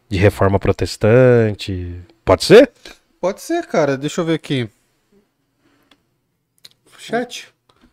de 0.09 0.19
reforma 0.19 0.59
protestante. 0.59 1.95
Pode 2.25 2.45
ser? 2.45 2.73
Pode 3.21 3.43
ser, 3.43 3.65
cara. 3.67 3.97
Deixa 3.97 4.21
eu 4.21 4.25
ver 4.25 4.35
aqui. 4.35 4.69
Chat. 6.99 7.49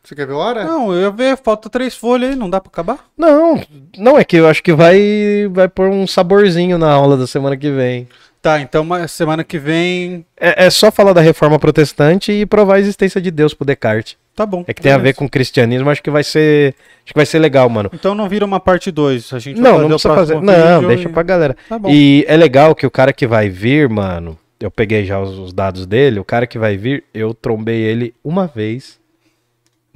Você 0.07 0.15
quer 0.15 0.25
ver 0.25 0.33
a 0.33 0.37
hora? 0.37 0.63
Não, 0.63 0.93
eu 0.93 1.01
ia 1.01 1.11
ver, 1.11 1.35
falta 1.35 1.69
três 1.69 1.93
folhas 1.93 2.29
aí, 2.29 2.35
não 2.37 2.49
dá 2.49 2.61
pra 2.61 2.69
acabar? 2.71 2.99
Não, 3.17 3.61
não 3.97 4.17
é 4.17 4.23
que 4.23 4.37
eu 4.37 4.47
acho 4.47 4.63
que 4.63 4.71
vai 4.71 5.49
vai 5.51 5.67
pôr 5.67 5.89
um 5.89 6.07
saborzinho 6.07 6.77
na 6.77 6.89
aula 6.89 7.17
da 7.17 7.27
semana 7.27 7.57
que 7.57 7.69
vem. 7.69 8.07
Tá, 8.41 8.61
então 8.61 8.87
semana 9.09 9.43
que 9.43 9.59
vem. 9.59 10.25
É, 10.39 10.67
é 10.67 10.69
só 10.69 10.89
falar 10.93 11.11
da 11.11 11.19
reforma 11.19 11.59
protestante 11.59 12.31
e 12.31 12.45
provar 12.45 12.75
a 12.75 12.79
existência 12.79 13.19
de 13.19 13.29
Deus 13.29 13.53
pro 13.53 13.65
Descartes. 13.65 14.15
Tá 14.33 14.45
bom. 14.45 14.63
É 14.65 14.73
que 14.73 14.81
tem 14.81 14.93
a 14.93 14.97
ver 14.97 15.13
com 15.13 15.25
o 15.25 15.29
cristianismo, 15.29 15.89
acho 15.89 16.01
que 16.01 16.09
vai 16.09 16.23
ser, 16.23 16.73
acho 17.03 17.11
que 17.13 17.19
vai 17.19 17.25
ser 17.25 17.39
legal, 17.39 17.67
mano. 17.69 17.89
Então 17.93 18.15
não 18.15 18.29
vira 18.29 18.45
uma 18.45 18.61
parte 18.61 18.89
2. 18.89 19.33
A 19.33 19.39
gente 19.39 19.59
vai 19.59 19.63
Não, 19.69 19.71
fazer 19.77 19.89
não 19.89 19.95
o 19.97 19.99
precisa 19.99 20.15
fazer. 20.15 20.41
Não, 20.41 20.87
deixa 20.87 21.09
e- 21.09 21.11
pra 21.11 21.23
galera. 21.23 21.57
Tá 21.67 21.77
bom. 21.77 21.89
E 21.89 22.23
é 22.29 22.37
legal 22.37 22.73
que 22.73 22.87
o 22.87 22.91
cara 22.91 23.11
que 23.11 23.27
vai 23.27 23.49
vir, 23.49 23.89
mano, 23.89 24.39
eu 24.57 24.71
peguei 24.71 25.03
já 25.03 25.19
os, 25.19 25.37
os 25.37 25.51
dados 25.51 25.85
dele, 25.85 26.17
o 26.17 26.23
cara 26.23 26.47
que 26.47 26.57
vai 26.57 26.77
vir, 26.77 27.03
eu 27.13 27.33
trombei 27.33 27.81
ele 27.81 28.13
uma 28.23 28.47
vez 28.47 28.97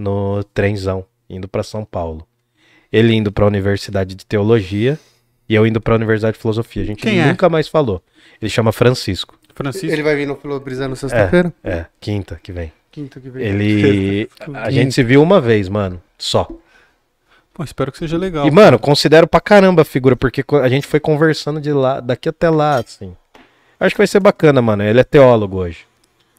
no 0.01 0.43
trenzão, 0.53 1.05
indo 1.29 1.47
pra 1.47 1.63
São 1.63 1.85
Paulo. 1.85 2.27
Ele 2.91 3.13
indo 3.13 3.31
pra 3.31 3.45
Universidade 3.45 4.15
de 4.15 4.25
Teologia 4.25 4.99
e 5.47 5.55
eu 5.55 5.65
indo 5.65 5.79
pra 5.79 5.95
Universidade 5.95 6.35
de 6.35 6.41
Filosofia. 6.41 6.83
A 6.83 6.85
gente 6.85 7.01
Quem 7.01 7.21
é? 7.21 7.25
nunca 7.27 7.47
mais 7.47 7.67
falou. 7.67 8.03
Ele 8.41 8.49
chama 8.49 8.71
Francisco. 8.71 9.39
Francisco. 9.53 9.87
Ele 9.87 10.03
vai 10.03 10.15
vir 10.15 10.27
no 10.27 10.35
Filobrizando 10.35 10.95
sexta-feira? 10.95 11.53
É, 11.63 11.85
quinta 11.99 12.39
que 12.41 12.51
vem. 12.51 12.71
Quinta 12.91 13.19
que 13.19 13.29
vem. 13.29 13.43
Ele. 13.45 14.29
A 14.55 14.69
gente 14.71 14.93
se 14.93 15.03
viu 15.03 15.21
uma 15.21 15.39
vez, 15.39 15.69
mano. 15.69 16.01
Só. 16.17 16.47
Pô, 17.53 17.63
espero 17.63 17.91
que 17.91 17.97
seja 17.97 18.17
legal. 18.17 18.45
E, 18.47 18.51
mano, 18.51 18.79
considero 18.79 19.27
pra 19.27 19.41
caramba 19.41 19.81
a 19.81 19.85
figura, 19.85 20.15
porque 20.15 20.43
a 20.61 20.69
gente 20.69 20.87
foi 20.87 21.01
conversando 21.01 21.59
de 21.59 21.73
lá, 21.73 21.99
daqui 21.99 22.29
até 22.29 22.49
lá, 22.49 22.77
assim. 22.77 23.13
Acho 23.77 23.93
que 23.93 23.97
vai 23.97 24.07
ser 24.07 24.21
bacana, 24.21 24.61
mano. 24.61 24.83
Ele 24.83 24.99
é 24.99 25.03
teólogo 25.03 25.57
hoje. 25.57 25.79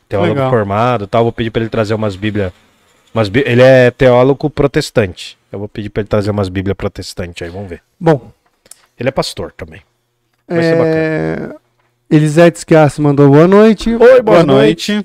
Teólogo 0.09 0.35
Legal. 0.35 0.51
formado 0.51 1.05
e 1.05 1.07
tal. 1.07 1.23
Vou 1.25 1.33
pedir 1.33 1.51
pra 1.51 1.61
ele 1.61 1.69
trazer 1.69 1.93
umas 1.93 2.17
bíblias. 2.17 2.53
Umas 3.15 3.29
bí- 3.29 3.45
Ele 3.47 3.63
é 3.63 3.91
teólogo 3.91 4.49
protestante. 4.49 5.37
Eu 5.51 5.59
vou 5.59 5.69
pedir 5.69 5.91
pra 5.91 6.01
ele 6.01 6.09
trazer 6.09 6.31
umas 6.31 6.49
bíblias 6.49 6.77
protestantes 6.77 7.43
aí, 7.43 7.51
vamos 7.53 7.69
ver. 7.69 7.83
Bom, 8.01 8.31
Ele 8.99 9.09
é 9.09 9.13
pastor 9.13 9.53
também. 9.53 9.83
Vai 10.49 10.63
ser 10.63 10.77
é... 10.81 11.55
Elisete 12.11 12.61
Schiassi 12.61 13.01
mandou 13.01 13.29
boa 13.31 13.47
noite. 13.49 13.95
Oi, 13.95 14.23
Boa 14.23 14.43
noite. 14.43 15.03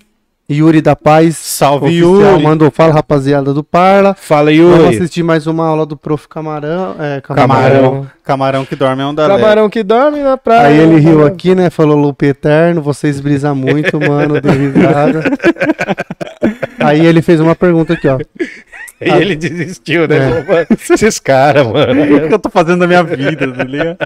Yuri 0.49 0.81
da 0.81 0.95
Paz. 0.95 1.35
Salve, 1.35 1.87
oficial, 1.87 2.31
Yuri. 2.31 2.43
Mandou 2.43 2.71
fala, 2.71 2.93
rapaziada 2.93 3.53
do 3.53 3.63
Parla. 3.63 4.13
Fala, 4.13 4.49
Vamos 4.55 4.77
Yuri. 4.79 4.95
assistir 4.95 5.21
mais 5.21 5.45
uma 5.45 5.65
aula 5.67 5.85
do 5.85 5.97
Prof. 5.97 6.25
Camarão. 6.29 6.95
É, 6.99 7.19
Camarão. 7.19 8.07
Camarão 8.23 8.65
que 8.65 8.75
dorme 8.75 9.01
é 9.01 9.05
um 9.05 9.13
da 9.13 9.27
Camarão 9.27 9.69
que 9.69 9.83
dorme 9.83 10.19
na 10.23 10.37
praia. 10.37 10.67
Aí 10.69 10.77
ele 10.79 10.99
riu 10.99 11.25
aqui, 11.25 11.53
né? 11.53 11.69
Falou 11.69 11.97
Lupe 11.97 12.27
Eterno, 12.27 12.81
vocês 12.81 13.19
brisam 13.19 13.53
muito, 13.55 13.99
mano, 13.99 14.39
deu 14.39 14.53
risada. 14.53 15.23
Aí 16.79 17.05
ele 17.05 17.21
fez 17.21 17.41
uma 17.41 17.55
pergunta 17.55 17.93
aqui, 17.93 18.07
ó. 18.07 18.17
E 19.01 19.09
ele 19.09 19.35
desistiu, 19.35 20.07
né? 20.07 20.15
É. 20.17 20.29
Falou, 20.29 20.45
"Mano, 20.47 20.67
Esses 20.89 21.19
caras, 21.19 21.67
mano. 21.67 22.03
O 22.25 22.27
que 22.29 22.33
eu 22.33 22.39
tô 22.39 22.49
fazendo 22.49 22.79
da 22.79 22.87
minha 22.87 23.03
vida, 23.03 23.51
tá 23.51 23.63
ligado? 23.65 23.97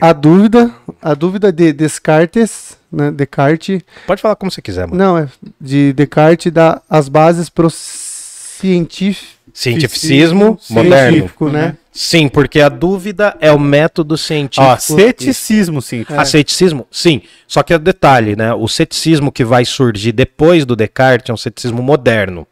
A 0.00 0.12
dúvida, 0.12 0.70
a 1.02 1.14
dúvida 1.14 1.52
de 1.52 1.72
Descartes, 1.72 2.76
né? 2.94 3.10
Descartes, 3.10 3.80
Pode 4.06 4.22
falar 4.22 4.36
como 4.36 4.50
você 4.50 4.62
quiser, 4.62 4.86
mano. 4.86 4.96
não, 4.96 5.18
é 5.18 5.28
de 5.60 5.92
Descartes 5.92 6.52
dá 6.52 6.80
as 6.88 7.08
bases 7.08 7.48
pro 7.48 7.68
científico, 7.70 9.34
Cientificismo 9.52 10.58
moderno. 10.70 11.30
né? 11.52 11.76
Sim, 11.92 12.28
porque 12.28 12.60
a 12.60 12.68
dúvida 12.68 13.36
é 13.40 13.52
o 13.52 13.58
método 13.58 14.18
científico. 14.18 14.66
Ó, 14.66 14.76
ceticismo, 14.76 15.80
sim. 15.80 16.04
A 16.08 16.24
ceticismo, 16.24 16.88
sim. 16.90 17.22
Só 17.46 17.62
que 17.62 17.72
é 17.72 17.78
detalhe, 17.78 18.34
né? 18.34 18.52
O 18.52 18.66
ceticismo 18.66 19.30
que 19.30 19.44
vai 19.44 19.64
surgir 19.64 20.10
depois 20.10 20.64
do 20.66 20.74
Descartes 20.74 21.30
é 21.30 21.32
um 21.32 21.36
ceticismo 21.36 21.82
moderno. 21.84 22.48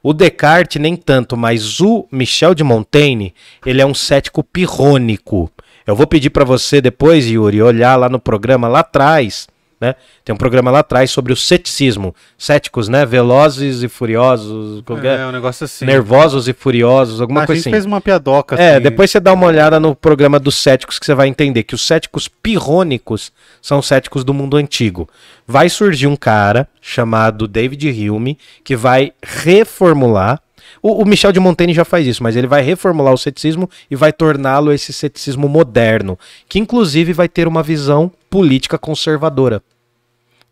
O 0.00 0.12
Descartes 0.12 0.80
nem 0.80 0.94
tanto, 0.94 1.36
mas 1.36 1.80
o 1.80 2.06
Michel 2.12 2.54
de 2.54 2.62
Montaigne, 2.62 3.34
ele 3.64 3.82
é 3.82 3.86
um 3.86 3.94
cético 3.94 4.44
pirrônico. 4.44 5.50
Eu 5.84 5.96
vou 5.96 6.06
pedir 6.06 6.30
pra 6.30 6.44
você 6.44 6.80
depois, 6.80 7.26
Yuri, 7.26 7.60
olhar 7.60 7.96
lá 7.96 8.08
no 8.08 8.20
programa 8.20 8.68
lá 8.68 8.80
atrás, 8.80 9.48
né? 9.80 9.94
Tem 10.24 10.34
um 10.34 10.38
programa 10.38 10.70
lá 10.70 10.78
atrás 10.78 11.10
sobre 11.10 11.32
o 11.32 11.36
ceticismo. 11.36 12.14
Céticos, 12.38 12.88
né? 12.88 13.04
Velozes 13.04 13.82
e 13.82 13.88
furiosos, 13.88 14.82
é? 15.02 15.22
É, 15.22 15.26
um 15.26 15.32
negócio 15.32 15.64
assim. 15.64 15.84
nervosos 15.84 16.48
e 16.48 16.52
furiosos, 16.52 17.20
alguma 17.20 17.42
a 17.42 17.46
coisa 17.46 17.58
gente 17.58 17.68
assim. 17.68 17.72
fez 17.72 17.84
uma 17.84 18.00
piadoca, 18.00 18.56
É, 18.56 18.74
assim. 18.74 18.82
depois 18.82 19.10
você 19.10 19.20
dá 19.20 19.32
uma 19.32 19.46
olhada 19.46 19.78
no 19.78 19.94
programa 19.94 20.38
dos 20.38 20.56
céticos 20.56 20.98
que 20.98 21.04
você 21.06 21.14
vai 21.14 21.28
entender 21.28 21.62
que 21.62 21.74
os 21.74 21.86
céticos 21.86 22.26
pirrônicos 22.28 23.30
são 23.60 23.78
os 23.78 23.86
céticos 23.86 24.24
do 24.24 24.32
mundo 24.32 24.56
antigo. 24.56 25.08
Vai 25.46 25.68
surgir 25.68 26.06
um 26.06 26.16
cara 26.16 26.66
chamado 26.80 27.46
David 27.46 28.10
Hume 28.10 28.38
que 28.64 28.74
vai 28.74 29.12
reformular. 29.22 30.40
O, 30.82 31.02
o 31.02 31.06
Michel 31.06 31.32
de 31.32 31.40
Montaigne 31.40 31.72
já 31.74 31.84
faz 31.84 32.06
isso, 32.06 32.22
mas 32.22 32.34
ele 32.36 32.46
vai 32.46 32.62
reformular 32.62 33.12
o 33.12 33.18
ceticismo 33.18 33.68
e 33.90 33.96
vai 33.96 34.12
torná-lo 34.12 34.72
esse 34.72 34.92
ceticismo 34.92 35.48
moderno, 35.48 36.18
que 36.48 36.58
inclusive 36.58 37.12
vai 37.12 37.28
ter 37.28 37.46
uma 37.46 37.62
visão 37.62 38.10
política 38.36 38.76
conservadora. 38.76 39.62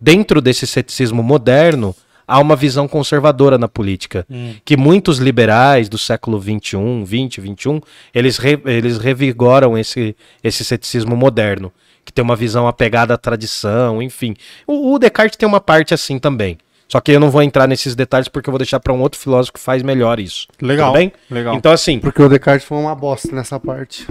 Dentro 0.01 0.41
desse 0.41 0.67
ceticismo 0.67 1.23
moderno, 1.23 1.95
há 2.27 2.41
uma 2.41 2.57
visão 2.57 2.89
conservadora 2.89 3.59
na 3.59 3.69
política. 3.69 4.27
Que 4.65 4.75
muitos 4.75 5.19
liberais 5.19 5.87
do 5.87 5.99
século 5.99 6.41
XXI, 6.41 7.05
20, 7.05 7.41
21, 7.43 7.81
eles, 8.15 8.39
re- 8.39 8.59
eles 8.65 8.97
revigoram 8.97 9.77
esse, 9.77 10.17
esse 10.43 10.65
ceticismo 10.65 11.15
moderno. 11.15 11.71
Que 12.07 12.11
tem 12.13 12.23
uma 12.25 12.35
visão 12.37 12.67
apegada 12.67 13.13
à 13.13 13.19
tradição, 13.19 14.01
enfim. 14.03 14.35
O, 14.67 14.95
o 14.95 14.99
Descartes 14.99 15.37
tem 15.37 15.47
uma 15.47 15.61
parte 15.61 15.93
assim 15.93 16.19
também. 16.19 16.57
Só 16.89 17.01
que 17.03 17.13
eu 17.13 17.21
não 17.21 17.31
vou 17.31 17.43
entrar 17.43 17.67
nesses 17.69 17.95
detalhes 17.95 18.29
porque 18.29 18.49
eu 18.49 18.53
vou 18.53 18.59
deixar 18.59 18.81
pra 18.81 18.95
um 18.95 19.01
outro 19.03 19.21
filósofo 19.21 19.53
que 19.55 19.61
faz 19.61 19.83
melhor 19.83 20.19
isso. 20.19 20.47
Legal. 20.59 20.89
Tudo 20.91 20.99
bem? 20.99 21.13
Legal. 21.31 21.55
Então, 21.55 21.71
assim. 21.73 21.99
Porque 21.99 22.23
o 22.23 22.29
Descartes 22.31 22.67
foi 22.67 22.79
uma 22.79 22.95
bosta 22.95 23.35
nessa 23.35 23.61
parte. 23.61 24.07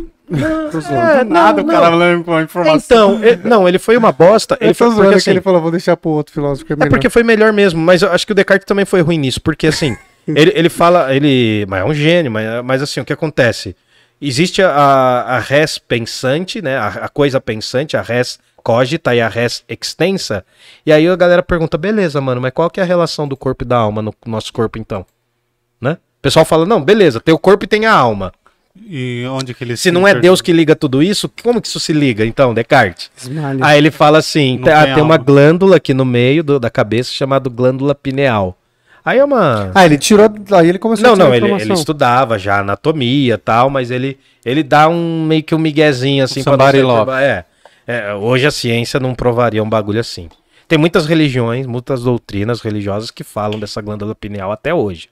Tô 0.71 0.79
zoando. 0.81 0.95
é, 0.95 1.23
Nada, 1.23 1.61
não, 1.61 1.69
o 1.69 1.71
cara 1.71 1.85
não. 1.85 1.91
falando 1.91 2.23
com 2.23 2.33
a 2.35 2.41
informação. 2.41 3.15
Então, 3.15 3.23
ele- 3.23 3.41
não, 3.47 3.67
ele 3.67 3.79
foi 3.79 3.95
uma 3.97 4.11
bosta. 4.11 4.57
Ele 4.59 4.73
foi 4.73 4.89
porque, 4.91 5.09
que 5.09 5.15
assim, 5.15 5.31
ele 5.31 5.41
falou, 5.41 5.61
vou 5.61 5.71
deixar 5.71 5.95
pro 5.97 6.11
outro 6.11 6.33
filósofo 6.33 6.65
que 6.65 6.73
é 6.73 6.75
É 6.79 6.89
porque 6.89 7.09
foi 7.09 7.23
melhor 7.23 7.51
mesmo, 7.53 7.79
mas 7.81 8.01
eu 8.01 8.11
acho 8.11 8.25
que 8.25 8.31
o 8.31 8.35
Descartes 8.35 8.65
também 8.65 8.85
foi 8.85 9.01
ruim 9.01 9.17
nisso, 9.17 9.39
porque 9.41 9.67
assim, 9.67 9.95
ele, 10.27 10.51
ele 10.55 10.69
fala, 10.69 11.13
ele 11.13 11.65
mas 11.67 11.81
é 11.81 11.85
um 11.85 11.93
gênio, 11.93 12.31
mas, 12.31 12.45
mas 12.63 12.81
assim, 12.81 12.99
o 12.99 13.05
que 13.05 13.13
acontece? 13.13 13.75
Existe 14.21 14.61
a, 14.61 14.69
a 14.71 15.39
res 15.39 15.77
pensante, 15.77 16.61
né, 16.61 16.77
a, 16.77 16.87
a 16.87 17.09
coisa 17.09 17.41
pensante, 17.41 17.97
a 17.97 18.01
res 18.01 18.39
cogita 18.63 19.13
e 19.13 19.19
a 19.19 19.27
res 19.27 19.63
extensa, 19.67 20.45
e 20.85 20.93
aí 20.93 21.05
a 21.09 21.15
galera 21.17 21.43
pergunta, 21.43 21.77
beleza, 21.77 22.21
mano, 22.21 22.39
mas 22.39 22.51
qual 22.53 22.69
que 22.69 22.79
é 22.79 22.83
a 22.83 22.85
relação 22.85 23.27
do 23.27 23.35
corpo 23.35 23.65
e 23.65 23.67
da 23.67 23.75
alma 23.75 24.01
no 24.01 24.13
nosso 24.25 24.53
corpo 24.53 24.79
então? 24.79 25.05
Né? 25.81 25.93
O 26.19 26.21
pessoal 26.21 26.45
fala, 26.45 26.65
não, 26.65 26.81
beleza, 26.81 27.19
tem 27.19 27.33
o 27.33 27.37
corpo 27.39 27.65
e 27.65 27.67
tem 27.67 27.85
a 27.85 27.91
alma. 27.93 28.31
E 28.75 29.23
onde 29.29 29.53
que 29.53 29.63
ele 29.63 29.77
Se 29.77 29.91
não 29.91 30.07
é 30.07 30.15
Deus 30.15 30.41
que 30.41 30.51
liga 30.51 30.75
tudo 30.75 31.03
isso, 31.03 31.29
como 31.43 31.61
que 31.61 31.67
isso 31.67 31.79
se 31.79 31.93
liga, 31.93 32.25
então, 32.25 32.53
Descartes? 32.53 33.11
Esmalha. 33.15 33.59
Aí 33.63 33.77
ele 33.77 33.91
fala 33.91 34.17
assim: 34.17 34.59
tá- 34.63 34.85
tem 34.85 34.95
tem, 34.95 35.03
uma 35.03 35.17
glândula 35.17 35.77
aqui 35.77 35.93
no 35.93 36.03
meio 36.03 36.43
do- 36.43 36.59
da 36.59 36.69
cabeça 36.71 37.11
chamada 37.11 37.49
glândula 37.49 37.93
pineal. 37.93 38.57
Aí 39.05 39.19
é 39.19 39.23
uma. 39.23 39.71
Ah, 39.75 39.85
ele 39.85 39.97
tirou. 39.97 40.27
Aí 40.51 40.69
ele 40.69 40.79
começou 40.79 41.05
não, 41.05 41.13
a 41.13 41.17
não, 41.17 41.35
ele, 41.35 41.51
ele 41.61 41.73
estudava 41.73 42.39
já 42.39 42.59
anatomia 42.61 43.35
e 43.35 43.37
tal, 43.37 43.69
mas 43.69 43.91
ele, 43.91 44.17
ele 44.43 44.63
dá 44.63 44.87
um 44.89 45.23
meio 45.23 45.43
que 45.43 45.53
um 45.53 45.59
miguezinho 45.59 46.23
assim 46.23 46.43
pra 46.43 46.55
love. 46.81 47.11
É, 47.11 47.45
é, 47.85 48.13
hoje 48.15 48.47
a 48.47 48.51
ciência 48.51 48.99
não 48.99 49.13
provaria 49.13 49.61
um 49.61 49.69
bagulho 49.69 49.99
assim. 49.99 50.29
Tem 50.67 50.79
muitas 50.79 51.05
religiões, 51.05 51.67
muitas 51.67 52.01
doutrinas 52.03 52.61
religiosas 52.61 53.11
que 53.11 53.23
falam 53.23 53.59
dessa 53.59 53.81
glândula 53.81 54.15
pineal 54.15 54.51
até 54.51 54.73
hoje. 54.73 55.09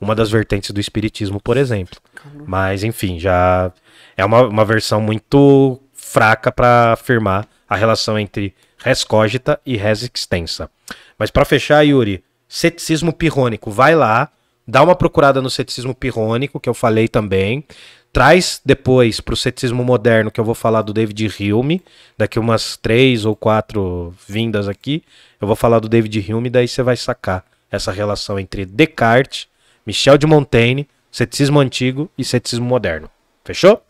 Uma 0.00 0.14
das 0.14 0.30
vertentes 0.30 0.70
do 0.70 0.80
espiritismo, 0.80 1.40
por 1.40 1.56
exemplo. 1.56 1.98
Mas, 2.46 2.84
enfim, 2.84 3.18
já 3.18 3.72
é 4.16 4.24
uma, 4.24 4.42
uma 4.42 4.64
versão 4.64 5.00
muito 5.00 5.80
fraca 5.92 6.50
para 6.50 6.92
afirmar 6.92 7.46
a 7.68 7.76
relação 7.76 8.18
entre 8.18 8.54
res 8.78 9.04
cogita 9.04 9.60
e 9.64 9.76
res 9.76 10.02
extensa. 10.02 10.70
Mas 11.18 11.30
para 11.30 11.44
fechar, 11.44 11.82
Yuri, 11.82 12.24
ceticismo 12.48 13.12
pirrônico, 13.12 13.70
vai 13.70 13.94
lá, 13.94 14.28
dá 14.66 14.82
uma 14.82 14.96
procurada 14.96 15.40
no 15.40 15.50
ceticismo 15.50 15.94
pirrônico, 15.94 16.58
que 16.58 16.68
eu 16.68 16.74
falei 16.74 17.06
também. 17.06 17.64
Traz 18.12 18.60
depois 18.64 19.20
para 19.20 19.34
o 19.34 19.36
ceticismo 19.36 19.84
moderno, 19.84 20.32
que 20.32 20.40
eu 20.40 20.44
vou 20.44 20.54
falar 20.54 20.82
do 20.82 20.92
David 20.92 21.52
Hume, 21.52 21.80
daqui 22.18 22.40
umas 22.40 22.76
três 22.76 23.24
ou 23.24 23.36
quatro 23.36 24.12
vindas 24.26 24.66
aqui, 24.66 25.04
eu 25.40 25.46
vou 25.46 25.54
falar 25.54 25.78
do 25.78 25.88
David 25.88 26.32
Hume, 26.32 26.50
daí 26.50 26.66
você 26.66 26.82
vai 26.82 26.96
sacar 26.96 27.44
essa 27.70 27.92
relação 27.92 28.36
entre 28.36 28.66
Descartes, 28.66 29.46
Michel 29.86 30.18
de 30.18 30.26
Montaigne, 30.26 30.88
ceticismo 31.10 31.58
antigo 31.60 32.10
e 32.16 32.24
ceticismo 32.24 32.66
moderno. 32.66 33.08
Fechou? 33.44 33.82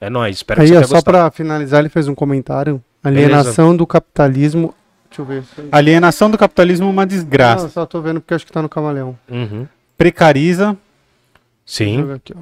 É 0.00 0.10
nóis, 0.10 0.36
espero 0.36 0.60
Aí, 0.60 0.66
que 0.66 0.72
você 0.72 0.76
ó, 0.76 0.80
tenha 0.80 0.88
só 0.88 0.94
gostado. 0.96 1.16
pra 1.16 1.30
finalizar, 1.30 1.80
ele 1.80 1.88
fez 1.88 2.08
um 2.08 2.14
comentário. 2.14 2.82
Alienação 3.04 3.76
do 3.76 3.86
capitalismo. 3.86 4.74
Deixa 5.08 5.22
eu 5.22 5.26
ver. 5.26 5.44
Alienação 5.70 6.30
do 6.30 6.38
capitalismo 6.38 6.86
é 6.86 6.90
uma 6.90 7.06
desgraça. 7.06 7.64
Não, 7.64 7.70
só 7.70 7.86
tô 7.86 8.00
vendo 8.00 8.20
porque 8.20 8.34
acho 8.34 8.46
que 8.46 8.52
tá 8.52 8.62
no 8.62 8.68
camaleão. 8.68 9.18
Uhum. 9.28 9.66
Precariza. 9.96 10.76
Deixa 11.64 11.84
eu 11.84 11.88
Sim, 11.88 12.04
ver 12.06 12.14
aqui, 12.14 12.34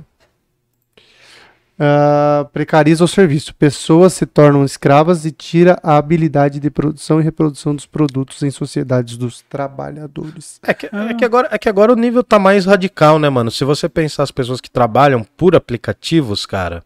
Ah, 1.83 2.47
precariza 2.53 3.03
o 3.03 3.09
serviço. 3.09 3.55
Pessoas 3.55 4.13
se 4.13 4.27
tornam 4.27 4.67
escravas 4.67 5.25
e 5.25 5.33
tira 5.33 5.79
a 5.83 5.97
habilidade 5.97 6.61
de 6.61 6.71
produção 6.71 7.19
e 7.19 7.25
reprodução 7.25 7.75
dos 7.75 7.87
produtos 7.87 8.43
em 8.43 8.51
sociedades 8.51 9.17
dos 9.17 9.41
trabalhadores. 9.49 10.61
É 10.63 10.75
que, 10.75 10.91
é, 10.93 11.15
que 11.15 11.25
agora, 11.25 11.49
é 11.51 11.57
que 11.57 11.71
agora 11.71 11.91
o 11.91 11.97
nível 11.97 12.23
tá 12.23 12.39
mais 12.39 12.67
radical, 12.67 13.19
né, 13.19 13.31
mano? 13.31 13.51
Se 13.51 13.65
você 13.65 13.89
pensar 13.89 14.25
as 14.25 14.31
pessoas 14.31 14.61
que 14.61 14.71
trabalham 14.71 15.25
por 15.39 15.57
aplicativos, 15.57 16.45
cara, 16.45 16.85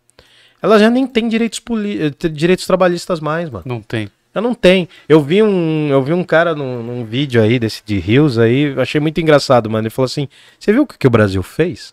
elas 0.62 0.80
já 0.80 0.88
nem 0.88 1.08
têm 1.08 1.28
direitos, 1.28 1.60
eh, 1.68 2.28
direitos 2.28 2.64
trabalhistas 2.64 3.18
mais, 3.18 3.50
mano. 3.50 3.64
Não 3.66 3.82
tem. 3.82 4.08
Eu 4.32 4.42
não 4.42 4.54
tenho. 4.54 4.86
Eu 5.08 5.20
vi 5.20 5.42
um, 5.42 5.88
eu 5.90 6.04
vi 6.04 6.12
um 6.12 6.22
cara 6.22 6.54
num, 6.54 6.84
num 6.84 7.04
vídeo 7.04 7.42
aí 7.42 7.58
desse 7.58 7.82
de 7.84 7.98
Rios 7.98 8.38
aí, 8.38 8.72
achei 8.78 9.00
muito 9.00 9.20
engraçado, 9.20 9.68
mano. 9.68 9.82
Ele 9.82 9.90
falou 9.90 10.06
assim: 10.06 10.28
"Você 10.58 10.72
viu 10.72 10.82
o 10.82 10.86
que, 10.86 10.98
que 10.98 11.06
o 11.06 11.10
Brasil 11.10 11.42
fez? 11.42 11.92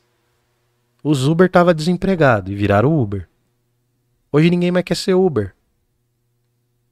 Os 1.03 1.27
Uber 1.27 1.49
tava 1.49 1.73
desempregado 1.73 2.51
e 2.51 2.55
viraram 2.55 2.99
Uber. 2.99 3.27
Hoje 4.31 4.49
ninguém 4.49 4.71
mais 4.71 4.85
quer 4.85 4.95
ser 4.95 5.13
Uber. 5.13 5.53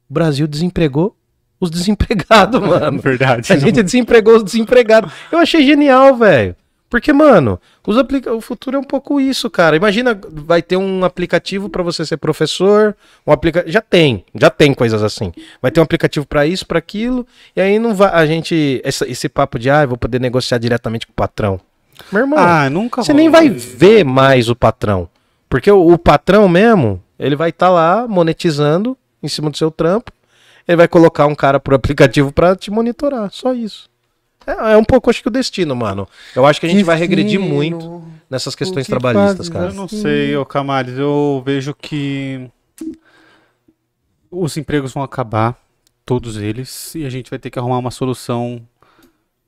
O 0.08 0.12
Brasil 0.14 0.46
desempregou 0.46 1.16
os 1.60 1.70
desempregados, 1.70 2.60
mano. 2.60 2.98
Verdade. 3.00 3.52
A 3.52 3.56
gente 3.56 3.82
desempregou 3.82 4.36
os 4.36 4.42
desempregados. 4.44 5.12
Eu 5.30 5.38
achei 5.38 5.64
genial, 5.64 6.16
velho. 6.16 6.56
Porque, 6.88 7.12
mano, 7.12 7.60
os 7.86 7.96
aplica... 7.96 8.34
o 8.34 8.40
futuro 8.40 8.76
é 8.76 8.80
um 8.80 8.84
pouco 8.84 9.20
isso, 9.20 9.48
cara. 9.48 9.76
Imagina, 9.76 10.18
vai 10.28 10.60
ter 10.60 10.76
um 10.76 11.04
aplicativo 11.04 11.68
pra 11.70 11.84
você 11.84 12.04
ser 12.04 12.16
professor, 12.16 12.96
um 13.24 13.30
aplica... 13.30 13.62
já 13.64 13.80
tem, 13.80 14.24
já 14.34 14.50
tem 14.50 14.74
coisas 14.74 15.00
assim. 15.00 15.30
Vai 15.62 15.70
ter 15.70 15.78
um 15.78 15.84
aplicativo 15.84 16.26
pra 16.26 16.44
isso, 16.44 16.66
pra 16.66 16.80
aquilo, 16.80 17.24
e 17.54 17.60
aí 17.60 17.78
não 17.78 17.94
vai 17.94 18.10
a 18.12 18.26
gente 18.26 18.80
essa- 18.82 19.08
esse 19.08 19.28
papo 19.28 19.56
de 19.56 19.70
ah, 19.70 19.82
eu 19.82 19.88
vou 19.90 19.96
poder 19.96 20.20
negociar 20.20 20.58
diretamente 20.58 21.06
com 21.06 21.12
o 21.12 21.14
patrão. 21.14 21.60
Meu 22.12 22.22
irmão, 22.22 22.38
Ah, 22.38 22.68
nunca 22.70 23.02
você 23.02 23.12
rolou. 23.12 23.22
nem 23.22 23.30
vai 23.30 23.48
ver 23.48 24.04
mais 24.04 24.48
o 24.48 24.56
patrão. 24.56 25.08
Porque 25.48 25.70
o, 25.70 25.92
o 25.92 25.98
patrão 25.98 26.48
mesmo, 26.48 27.02
ele 27.18 27.34
vai 27.36 27.50
estar 27.50 27.70
lá 27.70 28.06
monetizando 28.08 28.96
em 29.22 29.28
cima 29.28 29.50
do 29.50 29.56
seu 29.56 29.70
trampo. 29.70 30.12
Ele 30.68 30.76
vai 30.76 30.86
colocar 30.88 31.26
um 31.26 31.34
cara 31.34 31.58
por 31.58 31.74
aplicativo 31.74 32.32
pra 32.32 32.54
te 32.54 32.70
monitorar. 32.70 33.30
Só 33.32 33.52
isso. 33.52 33.88
É, 34.46 34.72
é 34.72 34.76
um 34.76 34.84
pouco, 34.84 35.10
acho 35.10 35.20
que 35.22 35.28
o 35.28 35.30
destino, 35.30 35.74
mano. 35.76 36.08
Eu 36.34 36.46
acho 36.46 36.60
que 36.60 36.66
a 36.66 36.68
gente 36.68 36.82
vai 36.84 36.96
regredir 36.96 37.38
muito 37.40 38.02
nessas 38.28 38.54
questões 38.54 38.86
que 38.86 38.90
trabalhistas, 38.90 39.48
cara. 39.48 39.66
Eu 39.66 39.74
não 39.74 39.88
sei, 39.88 40.36
ô 40.36 40.46
Camales, 40.46 40.96
eu 40.98 41.42
vejo 41.44 41.74
que 41.74 42.48
os 44.30 44.56
empregos 44.56 44.92
vão 44.92 45.02
acabar, 45.02 45.56
todos 46.06 46.36
eles, 46.36 46.94
e 46.94 47.04
a 47.04 47.10
gente 47.10 47.28
vai 47.30 47.38
ter 47.38 47.50
que 47.50 47.58
arrumar 47.58 47.78
uma 47.78 47.90
solução 47.90 48.60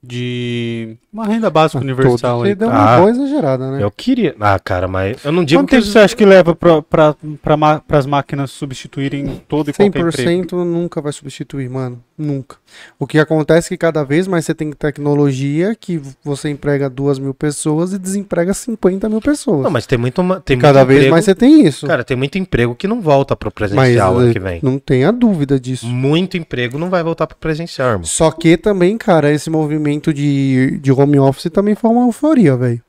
de 0.02 0.96
uma 1.12 1.26
renda 1.26 1.48
básica 1.48 1.78
universal. 1.80 2.40
Você 2.40 2.48
aí. 2.48 2.54
deu 2.54 2.68
uma 2.68 2.94
Ah, 2.94 2.98
boa 2.98 3.10
exagerada, 3.10 3.70
né? 3.70 3.82
Eu 3.82 3.90
queria. 3.90 4.34
Ah, 4.40 4.58
cara, 4.58 4.88
mas 4.88 5.24
eu 5.24 5.30
não 5.30 5.44
digo 5.44 5.60
Quanto 5.60 5.68
que. 5.70 5.76
tempo 5.76 5.86
você 5.86 5.98
acha 6.00 6.16
que 6.16 6.24
leva 6.24 6.56
para 6.56 6.82
pra, 6.82 7.82
as 7.98 8.06
máquinas 8.06 8.50
substituírem 8.50 9.40
todo 9.48 9.70
e 9.70 9.72
qualquer 9.72 9.86
emprego? 9.86 10.08
100% 10.10 10.52
nunca 10.64 11.00
vai 11.00 11.12
substituir, 11.12 11.68
mano. 11.70 12.02
Nunca. 12.18 12.56
O 12.98 13.06
que 13.06 13.18
acontece 13.18 13.68
é 13.68 13.70
que 13.70 13.76
cada 13.78 14.04
vez 14.04 14.26
mais 14.28 14.44
você 14.44 14.54
tem 14.54 14.70
tecnologia 14.72 15.74
que 15.74 16.00
você 16.22 16.48
emprega 16.50 16.88
duas 16.88 17.18
mil 17.18 17.34
pessoas 17.34 17.92
e 17.92 17.98
desemprega 17.98 18.52
50 18.54 19.08
mil 19.08 19.20
pessoas. 19.20 19.62
Não, 19.62 19.70
mas 19.70 19.86
tem 19.86 19.98
muito. 19.98 20.22
Tem 20.44 20.58
cada 20.58 20.80
muito 20.80 20.88
vez 20.88 20.98
emprego- 21.00 21.12
mais 21.14 21.24
você 21.24 21.34
tem 21.34 21.66
isso. 21.66 21.86
Cara, 21.86 22.04
tem 22.04 22.16
muito 22.16 22.38
emprego 22.38 22.74
que 22.74 22.86
não 22.86 23.00
volta 23.00 23.34
pro 23.36 23.52
mas 23.56 23.70
presencial 23.70 24.18
ano 24.18 24.30
eh, 24.30 24.32
que 24.32 24.38
vem. 24.40 24.60
não 24.62 24.78
tenha 24.78 25.12
dúvida 25.12 25.58
disso. 25.60 25.86
Muito 25.86 26.36
emprego 26.36 26.78
não 26.78 26.90
vai 26.90 27.02
voltar 27.02 27.26
pro 27.26 27.36
presencial, 27.36 27.88
irmão. 27.90 28.04
Só 28.04 28.30
que 28.30 28.56
também, 28.56 28.96
cara, 28.96 29.30
esse 29.32 29.50
movimento 29.50 29.91
de, 30.00 30.78
de 30.78 30.92
home 30.92 31.18
office 31.18 31.50
também 31.50 31.74
foi 31.74 31.90
uma 31.90 32.06
euforia, 32.06 32.56
velho. 32.56 32.82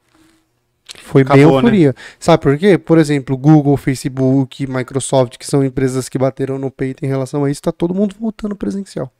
Foi 1.02 1.24
bem 1.24 1.42
Acabou, 1.42 1.62
né? 1.62 1.68
euforia. 1.68 1.96
Sabe 2.20 2.44
por 2.44 2.58
quê? 2.58 2.78
Por 2.78 2.98
exemplo, 2.98 3.36
Google, 3.36 3.76
Facebook, 3.78 4.68
Microsoft, 4.68 5.38
que 5.38 5.46
são 5.46 5.64
empresas 5.64 6.08
que 6.08 6.18
bateram 6.18 6.60
no 6.60 6.70
peito 6.70 7.04
em 7.04 7.08
relação 7.08 7.44
a 7.44 7.52
isso, 7.52 7.62
tá 7.62 7.72
todo 7.72 7.94
mundo 7.94 8.16
voltando 8.20 8.56
presencial. 8.56 9.12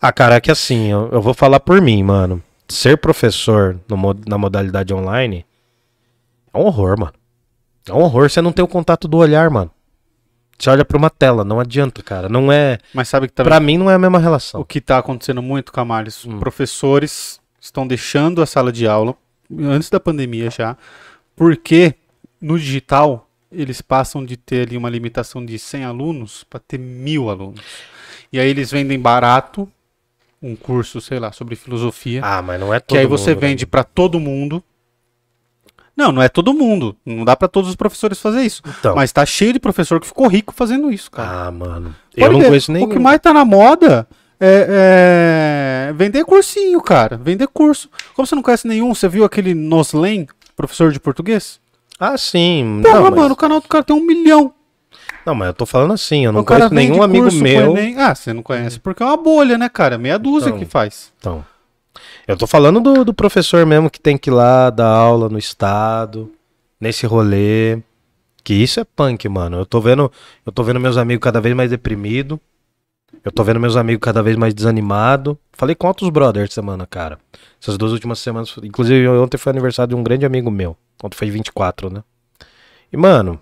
Ah, 0.00 0.12
cara, 0.12 0.36
é 0.36 0.40
que 0.40 0.50
assim, 0.50 0.90
eu, 0.90 1.08
eu 1.12 1.20
vou 1.20 1.34
falar 1.34 1.60
por 1.60 1.80
mim, 1.80 2.02
mano. 2.02 2.42
Ser 2.68 2.96
professor 2.96 3.78
no 3.88 3.96
na 4.26 4.38
modalidade 4.38 4.94
online 4.94 5.44
é 6.54 6.58
um 6.58 6.62
horror, 6.62 6.98
mano. 6.98 7.12
É 7.88 7.92
um 7.92 8.02
horror 8.02 8.30
você 8.30 8.40
não 8.40 8.52
ter 8.52 8.62
o 8.62 8.68
contato 8.68 9.08
do 9.08 9.16
olhar, 9.16 9.50
mano. 9.50 9.70
Você 10.60 10.68
olha 10.70 10.84
pra 10.84 10.98
uma 10.98 11.08
tela, 11.10 11.42
não 11.44 11.58
adianta, 11.58 12.02
cara. 12.02 12.28
Não 12.28 12.52
é. 12.52 12.78
Mas 12.92 13.08
sabe 13.08 13.26
que 13.28 13.32
tá 13.32 13.42
Pra 13.42 13.58
mim 13.60 13.78
não 13.78 13.90
é 13.90 13.94
a 13.94 13.98
mesma 13.98 14.18
relação. 14.18 14.60
O 14.60 14.64
que 14.64 14.78
está 14.78 14.98
acontecendo 14.98 15.40
muito, 15.42 15.72
Camales, 15.72 16.24
Hum. 16.26 16.38
professores 16.38 17.40
estão 17.60 17.86
deixando 17.86 18.42
a 18.42 18.46
sala 18.46 18.70
de 18.70 18.86
aula, 18.86 19.14
antes 19.58 19.88
da 19.90 19.98
pandemia 19.98 20.50
já, 20.50 20.76
porque 21.34 21.94
no 22.40 22.58
digital 22.58 23.26
eles 23.50 23.80
passam 23.80 24.24
de 24.24 24.36
ter 24.36 24.66
ali 24.68 24.76
uma 24.76 24.88
limitação 24.90 25.44
de 25.44 25.58
100 25.58 25.84
alunos 25.84 26.44
para 26.44 26.60
ter 26.60 26.78
mil 26.78 27.28
alunos. 27.30 27.60
E 28.32 28.38
aí 28.38 28.48
eles 28.48 28.70
vendem 28.70 28.98
barato 28.98 29.68
um 30.42 30.54
curso, 30.56 31.00
sei 31.00 31.18
lá, 31.18 31.32
sobre 31.32 31.56
filosofia, 31.56 32.20
Ah, 32.24 32.40
mas 32.40 32.58
não 32.60 32.72
é 32.72 32.78
todo 32.80 32.94
que 32.96 32.98
aí 32.98 33.06
você 33.06 33.30
mundo, 33.30 33.40
né? 33.42 33.48
vende 33.48 33.66
para 33.66 33.82
todo 33.84 34.20
mundo. 34.20 34.62
Não, 36.00 36.10
não 36.12 36.22
é 36.22 36.30
todo 36.30 36.54
mundo. 36.54 36.96
Não 37.04 37.26
dá 37.26 37.36
para 37.36 37.46
todos 37.46 37.68
os 37.68 37.76
professores 37.76 38.18
fazer 38.18 38.40
isso. 38.40 38.62
Então. 38.66 38.94
Mas 38.94 39.12
tá 39.12 39.26
cheio 39.26 39.52
de 39.52 39.60
professor 39.60 40.00
que 40.00 40.06
ficou 40.06 40.26
rico 40.28 40.54
fazendo 40.56 40.90
isso, 40.90 41.10
cara. 41.10 41.48
Ah, 41.48 41.50
mano. 41.50 41.94
Pode 42.14 42.26
eu 42.26 42.32
não 42.32 42.40
ver, 42.40 42.46
conheço 42.46 42.72
nenhum. 42.72 42.86
O 42.86 42.88
que 42.88 42.98
mais 42.98 43.20
tá 43.20 43.34
na 43.34 43.44
moda 43.44 44.08
é, 44.40 45.88
é 45.90 45.92
vender 45.92 46.24
cursinho, 46.24 46.80
cara. 46.80 47.18
Vender 47.22 47.46
curso. 47.48 47.90
Como 48.14 48.26
você 48.26 48.34
não 48.34 48.42
conhece 48.42 48.66
nenhum, 48.66 48.94
você 48.94 49.08
viu 49.08 49.24
aquele 49.24 49.52
Noslen, 49.52 50.26
professor 50.56 50.90
de 50.90 50.98
português? 50.98 51.60
Ah, 51.98 52.16
sim. 52.16 52.80
Porra, 52.82 52.94
não, 52.94 53.02
mas... 53.10 53.14
mano, 53.20 53.34
o 53.34 53.36
canal 53.36 53.60
do 53.60 53.68
cara 53.68 53.84
tem 53.84 53.94
um 53.94 54.00
milhão. 54.06 54.54
não, 55.26 55.34
mas 55.34 55.48
eu 55.48 55.54
tô 55.54 55.66
falando 55.66 55.92
assim, 55.92 56.24
eu 56.24 56.32
não 56.32 56.42
conheço 56.42 56.72
nenhum 56.72 57.02
amigo 57.02 57.24
curso 57.24 57.42
meu. 57.42 57.74
Ah, 57.98 58.14
você 58.14 58.32
não 58.32 58.42
conhece 58.42 58.80
porque 58.80 59.02
é 59.02 59.06
uma 59.06 59.18
bolha, 59.18 59.58
né, 59.58 59.68
cara? 59.68 59.98
Meia 59.98 60.18
dúzia 60.18 60.48
Então. 60.48 60.58
que 60.58 60.64
faz. 60.64 61.12
Então. 61.18 61.44
Eu 62.30 62.36
tô 62.36 62.46
falando 62.46 62.80
do, 62.80 63.04
do 63.04 63.12
professor 63.12 63.66
mesmo 63.66 63.90
que 63.90 63.98
tem 63.98 64.16
que 64.16 64.30
ir 64.30 64.32
lá 64.32 64.70
dar 64.70 64.86
aula 64.86 65.28
no 65.28 65.36
estado, 65.36 66.32
nesse 66.80 67.04
rolê. 67.04 67.82
Que 68.44 68.54
isso 68.54 68.78
é 68.78 68.84
punk, 68.84 69.28
mano. 69.28 69.58
Eu 69.58 69.66
tô 69.66 69.80
vendo, 69.80 70.12
eu 70.46 70.52
tô 70.52 70.62
vendo 70.62 70.78
meus 70.78 70.96
amigos 70.96 71.24
cada 71.24 71.40
vez 71.40 71.56
mais 71.56 71.70
deprimidos. 71.70 72.38
Eu 73.24 73.32
tô 73.32 73.42
vendo 73.42 73.58
meus 73.58 73.74
amigos 73.74 74.00
cada 74.00 74.22
vez 74.22 74.36
mais 74.36 74.54
desanimados. 74.54 75.36
Falei 75.52 75.74
com 75.74 75.88
outros 75.88 76.08
brothers 76.08 76.54
semana, 76.54 76.86
cara. 76.86 77.18
Essas 77.60 77.76
duas 77.76 77.90
últimas 77.90 78.20
semanas. 78.20 78.54
Inclusive, 78.62 79.08
ontem 79.08 79.36
foi 79.36 79.50
aniversário 79.50 79.88
de 79.88 80.00
um 80.00 80.02
grande 80.04 80.24
amigo 80.24 80.52
meu. 80.52 80.76
Ontem 81.02 81.16
foi 81.16 81.30
24, 81.30 81.90
né? 81.90 82.04
E, 82.92 82.96
mano, 82.96 83.40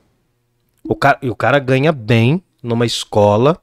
o 0.83 0.97
cara, 0.97 1.19
o 1.25 1.37
cara 1.37 1.59
ganha 1.59 1.93
bem 1.93 2.43
numa 2.63 2.87
escola 2.87 3.61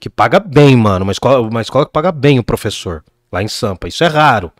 que 0.00 0.10
paga 0.10 0.40
bem, 0.40 0.74
mano. 0.74 1.04
Uma 1.04 1.12
escola, 1.12 1.40
uma 1.40 1.62
escola 1.62 1.86
que 1.86 1.92
paga 1.92 2.10
bem 2.10 2.40
o 2.40 2.44
professor. 2.44 3.04
Lá 3.36 3.42
em 3.42 3.48
Sampa. 3.48 3.86
Isso 3.86 4.02
é 4.02 4.06
raro. 4.06 4.50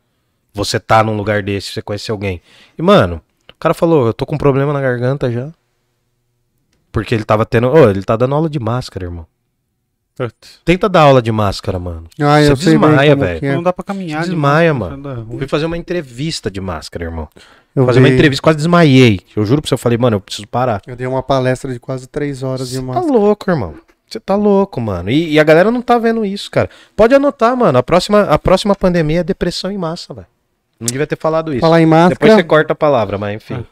Você 0.53 0.79
tá 0.79 1.03
num 1.03 1.17
lugar 1.17 1.43
desse, 1.43 1.73
você 1.73 1.81
conhece 1.81 2.11
alguém. 2.11 2.43
E, 2.79 2.83
mano, 2.83 3.23
o 3.51 3.55
cara 3.59 3.73
falou, 3.73 4.07
eu 4.07 4.13
tô 4.13 4.27
com 4.27 4.35
um 4.35 4.39
problema 4.39 4.71
na 4.73 4.81
garganta 4.83 5.33
já. 5.33 5.51
Porque 6.93 7.15
ele 7.15 7.25
tava 7.25 7.47
tendo. 7.47 7.69
Ô, 7.69 7.89
ele 7.89 8.03
tá 8.03 8.17
dando 8.17 8.35
aula 8.35 8.51
de 8.51 8.59
máscara, 8.59 9.07
irmão. 9.07 9.27
Putz. 10.15 10.61
Tenta 10.65 10.89
dar 10.89 11.03
aula 11.03 11.21
de 11.23 11.31
máscara, 11.33 11.79
mano. 11.79 12.05
Ah, 12.21 12.41
eu 12.43 12.55
Você 12.57 12.71
bem 12.71 12.79
desmaia, 12.81 13.17
velho. 13.17 13.47
é. 13.47 13.55
Não 13.55 13.63
dá 13.63 13.73
pra 13.73 13.85
caminhar. 13.85 14.21
Você 14.23 14.29
de 14.31 14.35
desmaia, 14.35 14.73
máscara, 14.75 14.97
mano. 15.03 15.29
Eu 15.33 15.39
fui 15.39 15.49
fazer 15.49 15.67
uma 15.67 15.77
entrevista 15.77 16.51
de 16.51 16.61
máscara, 16.61 17.05
irmão. 17.05 17.29
Eu, 17.75 17.85
fazer 17.87 17.99
uma 17.99 18.09
vi- 18.09 18.15
entrevista, 18.15 18.43
quase 18.43 18.57
desmaiei. 18.57 19.21
Eu 19.35 19.45
juro 19.45 19.61
pra 19.61 19.69
você, 19.69 19.75
eu 19.75 19.79
falei, 19.79 19.97
mano, 19.99 20.17
eu 20.17 20.21
preciso 20.21 20.47
parar. 20.49 20.81
eu 20.87 20.97
dei 20.97 21.07
uma 21.07 21.23
palestra 21.23 21.71
de 21.73 21.79
quase 21.79 22.07
três 22.07 22.43
horas 22.43 22.69
de 22.71 22.77
Você 22.77 22.81
tá 22.81 22.87
máscara. 22.87 23.13
louco, 23.13 23.51
irmão. 23.51 23.75
Você 24.09 24.21
tá 24.21 24.37
louco, 24.37 24.81
mano. 24.81 25.11
E, 25.11 25.33
e 25.33 25.41
a 25.41 25.45
galera 25.45 25.71
não 25.71 25.83
tá 25.83 25.99
vendo 25.99 26.25
isso, 26.25 26.51
cara. 26.51 26.71
Pode 26.95 27.15
anotar, 27.15 27.57
mano. 27.57 27.79
A 27.79 27.83
próxima, 27.83 28.23
a 28.23 28.39
próxima 28.39 28.75
pandemia 28.75 29.21
é 29.21 29.25
depressão 29.25 29.71
em 29.71 29.79
massa, 29.79 30.15
velho. 30.15 30.27
Não 30.79 30.87
devia 30.87 31.07
ter 31.07 31.17
falado 31.17 31.53
isso. 31.53 31.61
Falar 31.61 31.81
em 31.81 31.87
Depois 31.87 32.11
máscara, 32.11 32.35
você 32.37 32.45
corta 32.45 32.73
a 32.73 32.77
palavra, 32.77 33.19
mas 33.19 33.35
enfim. 33.35 33.65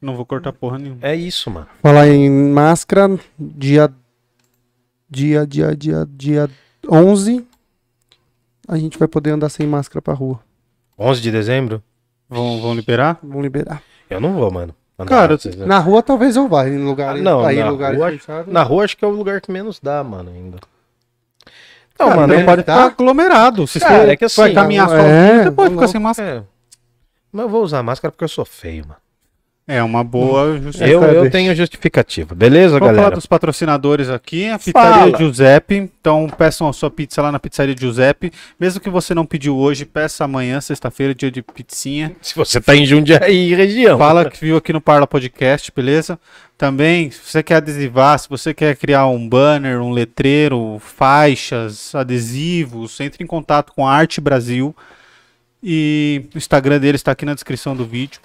Não 0.00 0.14
vou 0.14 0.26
cortar 0.26 0.52
porra 0.52 0.78
nenhuma. 0.78 1.00
É 1.02 1.14
isso, 1.14 1.50
mano. 1.50 1.66
falar 1.82 2.08
em 2.08 2.30
máscara, 2.30 3.18
dia 3.38 3.90
dia 5.10 5.46
dia 5.46 5.74
dia 5.74 6.06
dia 6.08 6.50
11 6.88 7.44
a 8.68 8.76
gente 8.76 8.98
vai 8.98 9.08
poder 9.08 9.30
andar 9.30 9.48
sem 9.48 9.66
máscara 9.66 10.02
pra 10.02 10.12
rua. 10.12 10.40
11 10.98 11.22
de 11.22 11.32
dezembro? 11.32 11.82
Vão, 12.28 12.60
vão 12.60 12.74
liberar? 12.74 13.18
Vamos 13.22 13.42
liberar. 13.42 13.82
Eu 14.10 14.20
não 14.20 14.34
vou, 14.34 14.50
mano. 14.50 14.74
Cara, 15.06 15.36
vocês- 15.38 15.56
Na 15.56 15.78
rua 15.78 16.02
talvez 16.02 16.34
eu 16.36 16.48
vá, 16.48 16.68
em 16.68 16.78
lugares, 16.84 17.20
Ah, 17.20 17.24
não, 17.24 17.44
aí, 17.44 17.58
na 17.60 17.70
lugares 17.70 17.98
rua-. 17.98 18.44
Na 18.48 18.62
rua 18.62 18.84
acho 18.84 18.96
que 18.96 19.04
é 19.04 19.08
o 19.08 19.12
lugar 19.12 19.40
que 19.40 19.50
menos 19.52 19.78
dá, 19.80 20.02
mano, 20.02 20.30
ainda. 20.34 20.58
Não, 21.98 22.06
Cara, 22.08 22.20
mano, 22.20 22.34
não 22.34 22.40
é- 22.40 22.44
pode 22.44 22.62
tá? 22.62 22.74
ficar 22.74 22.86
aglomerado. 22.86 23.66
Se 23.66 23.78
Cara, 23.80 24.04
você 24.06 24.10
é 24.12 24.16
que 24.16 24.24
assim, 24.24 24.40
vai 24.40 24.52
caminhar 24.52 24.86
é, 24.86 24.90
sozinho, 24.90 25.42
você 25.44 25.50
pode 25.52 25.70
não- 25.70 25.78
ficar 25.80 25.88
sem 25.92 26.00
máscara. 26.00 26.28
é. 26.38 26.42
Mas 27.32 27.42
eu 27.42 27.48
vou 27.48 27.62
usar 27.62 27.82
máscara 27.82 28.10
porque 28.12 28.24
eu 28.24 28.28
sou 28.28 28.44
feio, 28.44 28.84
mano. 28.88 29.00
É 29.70 29.82
uma 29.82 30.02
boa 30.02 30.58
justificativa. 30.58 31.04
Eu, 31.12 31.24
eu 31.24 31.30
tenho 31.30 31.54
justificativa. 31.54 32.34
Beleza, 32.34 32.78
falar 32.78 32.92
galera? 32.94 33.14
dos 33.14 33.26
patrocinadores 33.26 34.08
aqui, 34.08 34.48
a 34.48 34.58
Pizzaria 34.58 35.12
Fala. 35.12 35.18
Giuseppe. 35.18 35.74
Então 35.74 36.26
peçam 36.38 36.66
a 36.66 36.72
sua 36.72 36.90
pizza 36.90 37.20
lá 37.20 37.30
na 37.30 37.38
Pizzaria 37.38 37.76
Giuseppe. 37.78 38.32
Mesmo 38.58 38.80
que 38.80 38.88
você 38.88 39.12
não 39.12 39.26
pediu 39.26 39.58
hoje, 39.58 39.84
peça 39.84 40.24
amanhã, 40.24 40.58
sexta-feira, 40.58 41.14
dia 41.14 41.30
de 41.30 41.42
pizzinha. 41.42 42.16
Se 42.22 42.34
você 42.34 42.62
tá 42.62 42.74
em 42.74 42.86
Jundiaí, 42.86 43.54
região. 43.54 43.98
Fala 43.98 44.30
que 44.30 44.40
viu 44.40 44.56
aqui 44.56 44.72
no 44.72 44.80
Parla 44.80 45.06
Podcast, 45.06 45.70
beleza? 45.76 46.18
Também, 46.56 47.10
se 47.10 47.20
você 47.22 47.42
quer 47.42 47.56
adesivar, 47.56 48.18
se 48.18 48.26
você 48.26 48.54
quer 48.54 48.74
criar 48.74 49.06
um 49.06 49.28
banner, 49.28 49.82
um 49.82 49.90
letreiro, 49.90 50.80
faixas, 50.80 51.94
adesivos, 51.94 52.98
entre 53.00 53.22
em 53.22 53.26
contato 53.26 53.74
com 53.74 53.86
a 53.86 53.92
Arte 53.92 54.18
Brasil. 54.18 54.74
E 55.62 56.24
o 56.34 56.38
Instagram 56.38 56.80
dele 56.80 56.96
está 56.96 57.12
aqui 57.12 57.26
na 57.26 57.34
descrição 57.34 57.76
do 57.76 57.84
vídeo. 57.84 58.18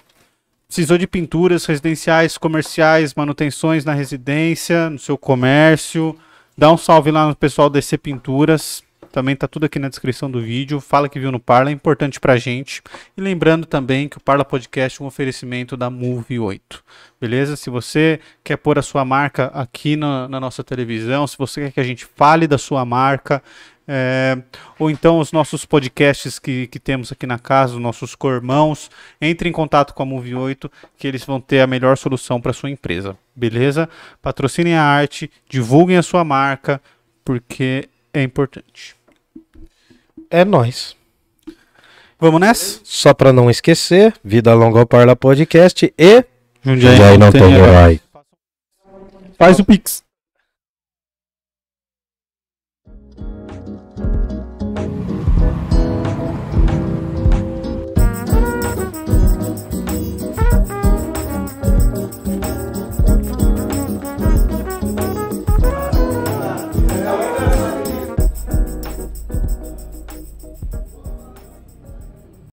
Precisou 0.74 0.98
de 0.98 1.06
pinturas 1.06 1.64
residenciais, 1.66 2.36
comerciais, 2.36 3.14
manutenções 3.14 3.84
na 3.84 3.94
residência, 3.94 4.90
no 4.90 4.98
seu 4.98 5.16
comércio. 5.16 6.18
Dá 6.58 6.68
um 6.72 6.76
salve 6.76 7.12
lá 7.12 7.28
no 7.28 7.36
pessoal 7.36 7.70
DC 7.70 7.96
Pinturas. 7.96 8.82
Também 9.12 9.36
tá 9.36 9.46
tudo 9.46 9.66
aqui 9.66 9.78
na 9.78 9.88
descrição 9.88 10.28
do 10.28 10.42
vídeo. 10.42 10.80
Fala 10.80 11.08
que 11.08 11.20
viu 11.20 11.30
no 11.30 11.38
Parla, 11.38 11.70
é 11.70 11.72
importante 11.72 12.18
pra 12.18 12.36
gente. 12.36 12.82
E 13.16 13.20
lembrando 13.20 13.66
também 13.66 14.08
que 14.08 14.18
o 14.18 14.20
Parla 14.20 14.44
Podcast 14.44 15.00
é 15.00 15.04
um 15.04 15.06
oferecimento 15.06 15.76
da 15.76 15.88
Move 15.88 16.40
8. 16.40 16.82
Beleza? 17.20 17.54
Se 17.54 17.70
você 17.70 18.18
quer 18.42 18.56
pôr 18.56 18.76
a 18.76 18.82
sua 18.82 19.04
marca 19.04 19.52
aqui 19.54 19.94
na, 19.94 20.26
na 20.26 20.40
nossa 20.40 20.64
televisão, 20.64 21.24
se 21.28 21.38
você 21.38 21.66
quer 21.66 21.70
que 21.70 21.78
a 21.78 21.84
gente 21.84 22.04
fale 22.04 22.48
da 22.48 22.58
sua 22.58 22.84
marca, 22.84 23.40
é, 23.86 24.38
ou 24.78 24.90
então 24.90 25.18
os 25.18 25.30
nossos 25.30 25.66
podcasts 25.66 26.38
que, 26.38 26.66
que 26.68 26.78
temos 26.78 27.12
aqui 27.12 27.26
na 27.26 27.38
casa, 27.38 27.74
os 27.74 27.80
nossos 27.80 28.14
cormãos, 28.14 28.90
entre 29.20 29.48
em 29.48 29.52
contato 29.52 29.92
com 29.92 30.02
a 30.02 30.06
Move 30.06 30.34
8 30.34 30.70
que 30.96 31.06
eles 31.06 31.24
vão 31.24 31.40
ter 31.40 31.60
a 31.60 31.66
melhor 31.66 31.96
solução 31.96 32.40
para 32.40 32.52
sua 32.52 32.70
empresa. 32.70 33.16
Beleza? 33.34 33.88
Patrocinem 34.22 34.74
a 34.74 34.82
arte, 34.82 35.30
divulguem 35.48 35.96
a 35.96 36.02
sua 36.02 36.24
marca, 36.24 36.80
porque 37.24 37.88
é 38.12 38.22
importante. 38.22 38.94
É 40.30 40.44
nóis. 40.44 40.96
Vamos 42.18 42.40
nessa? 42.40 42.80
Só 42.84 43.12
pra 43.12 43.32
não 43.32 43.50
esquecer, 43.50 44.14
Vida 44.24 44.54
Longa 44.54 44.80
ao 44.80 44.86
Parla 44.86 45.14
Podcast 45.14 45.92
e... 45.98 46.24
Jundiaí 46.62 46.92
Jundiaí 46.92 47.18
não 47.18 47.30
tem 47.30 47.52
herói. 47.52 48.00
Faz 49.36 49.58
o 49.58 49.64
Pix. 49.64 50.03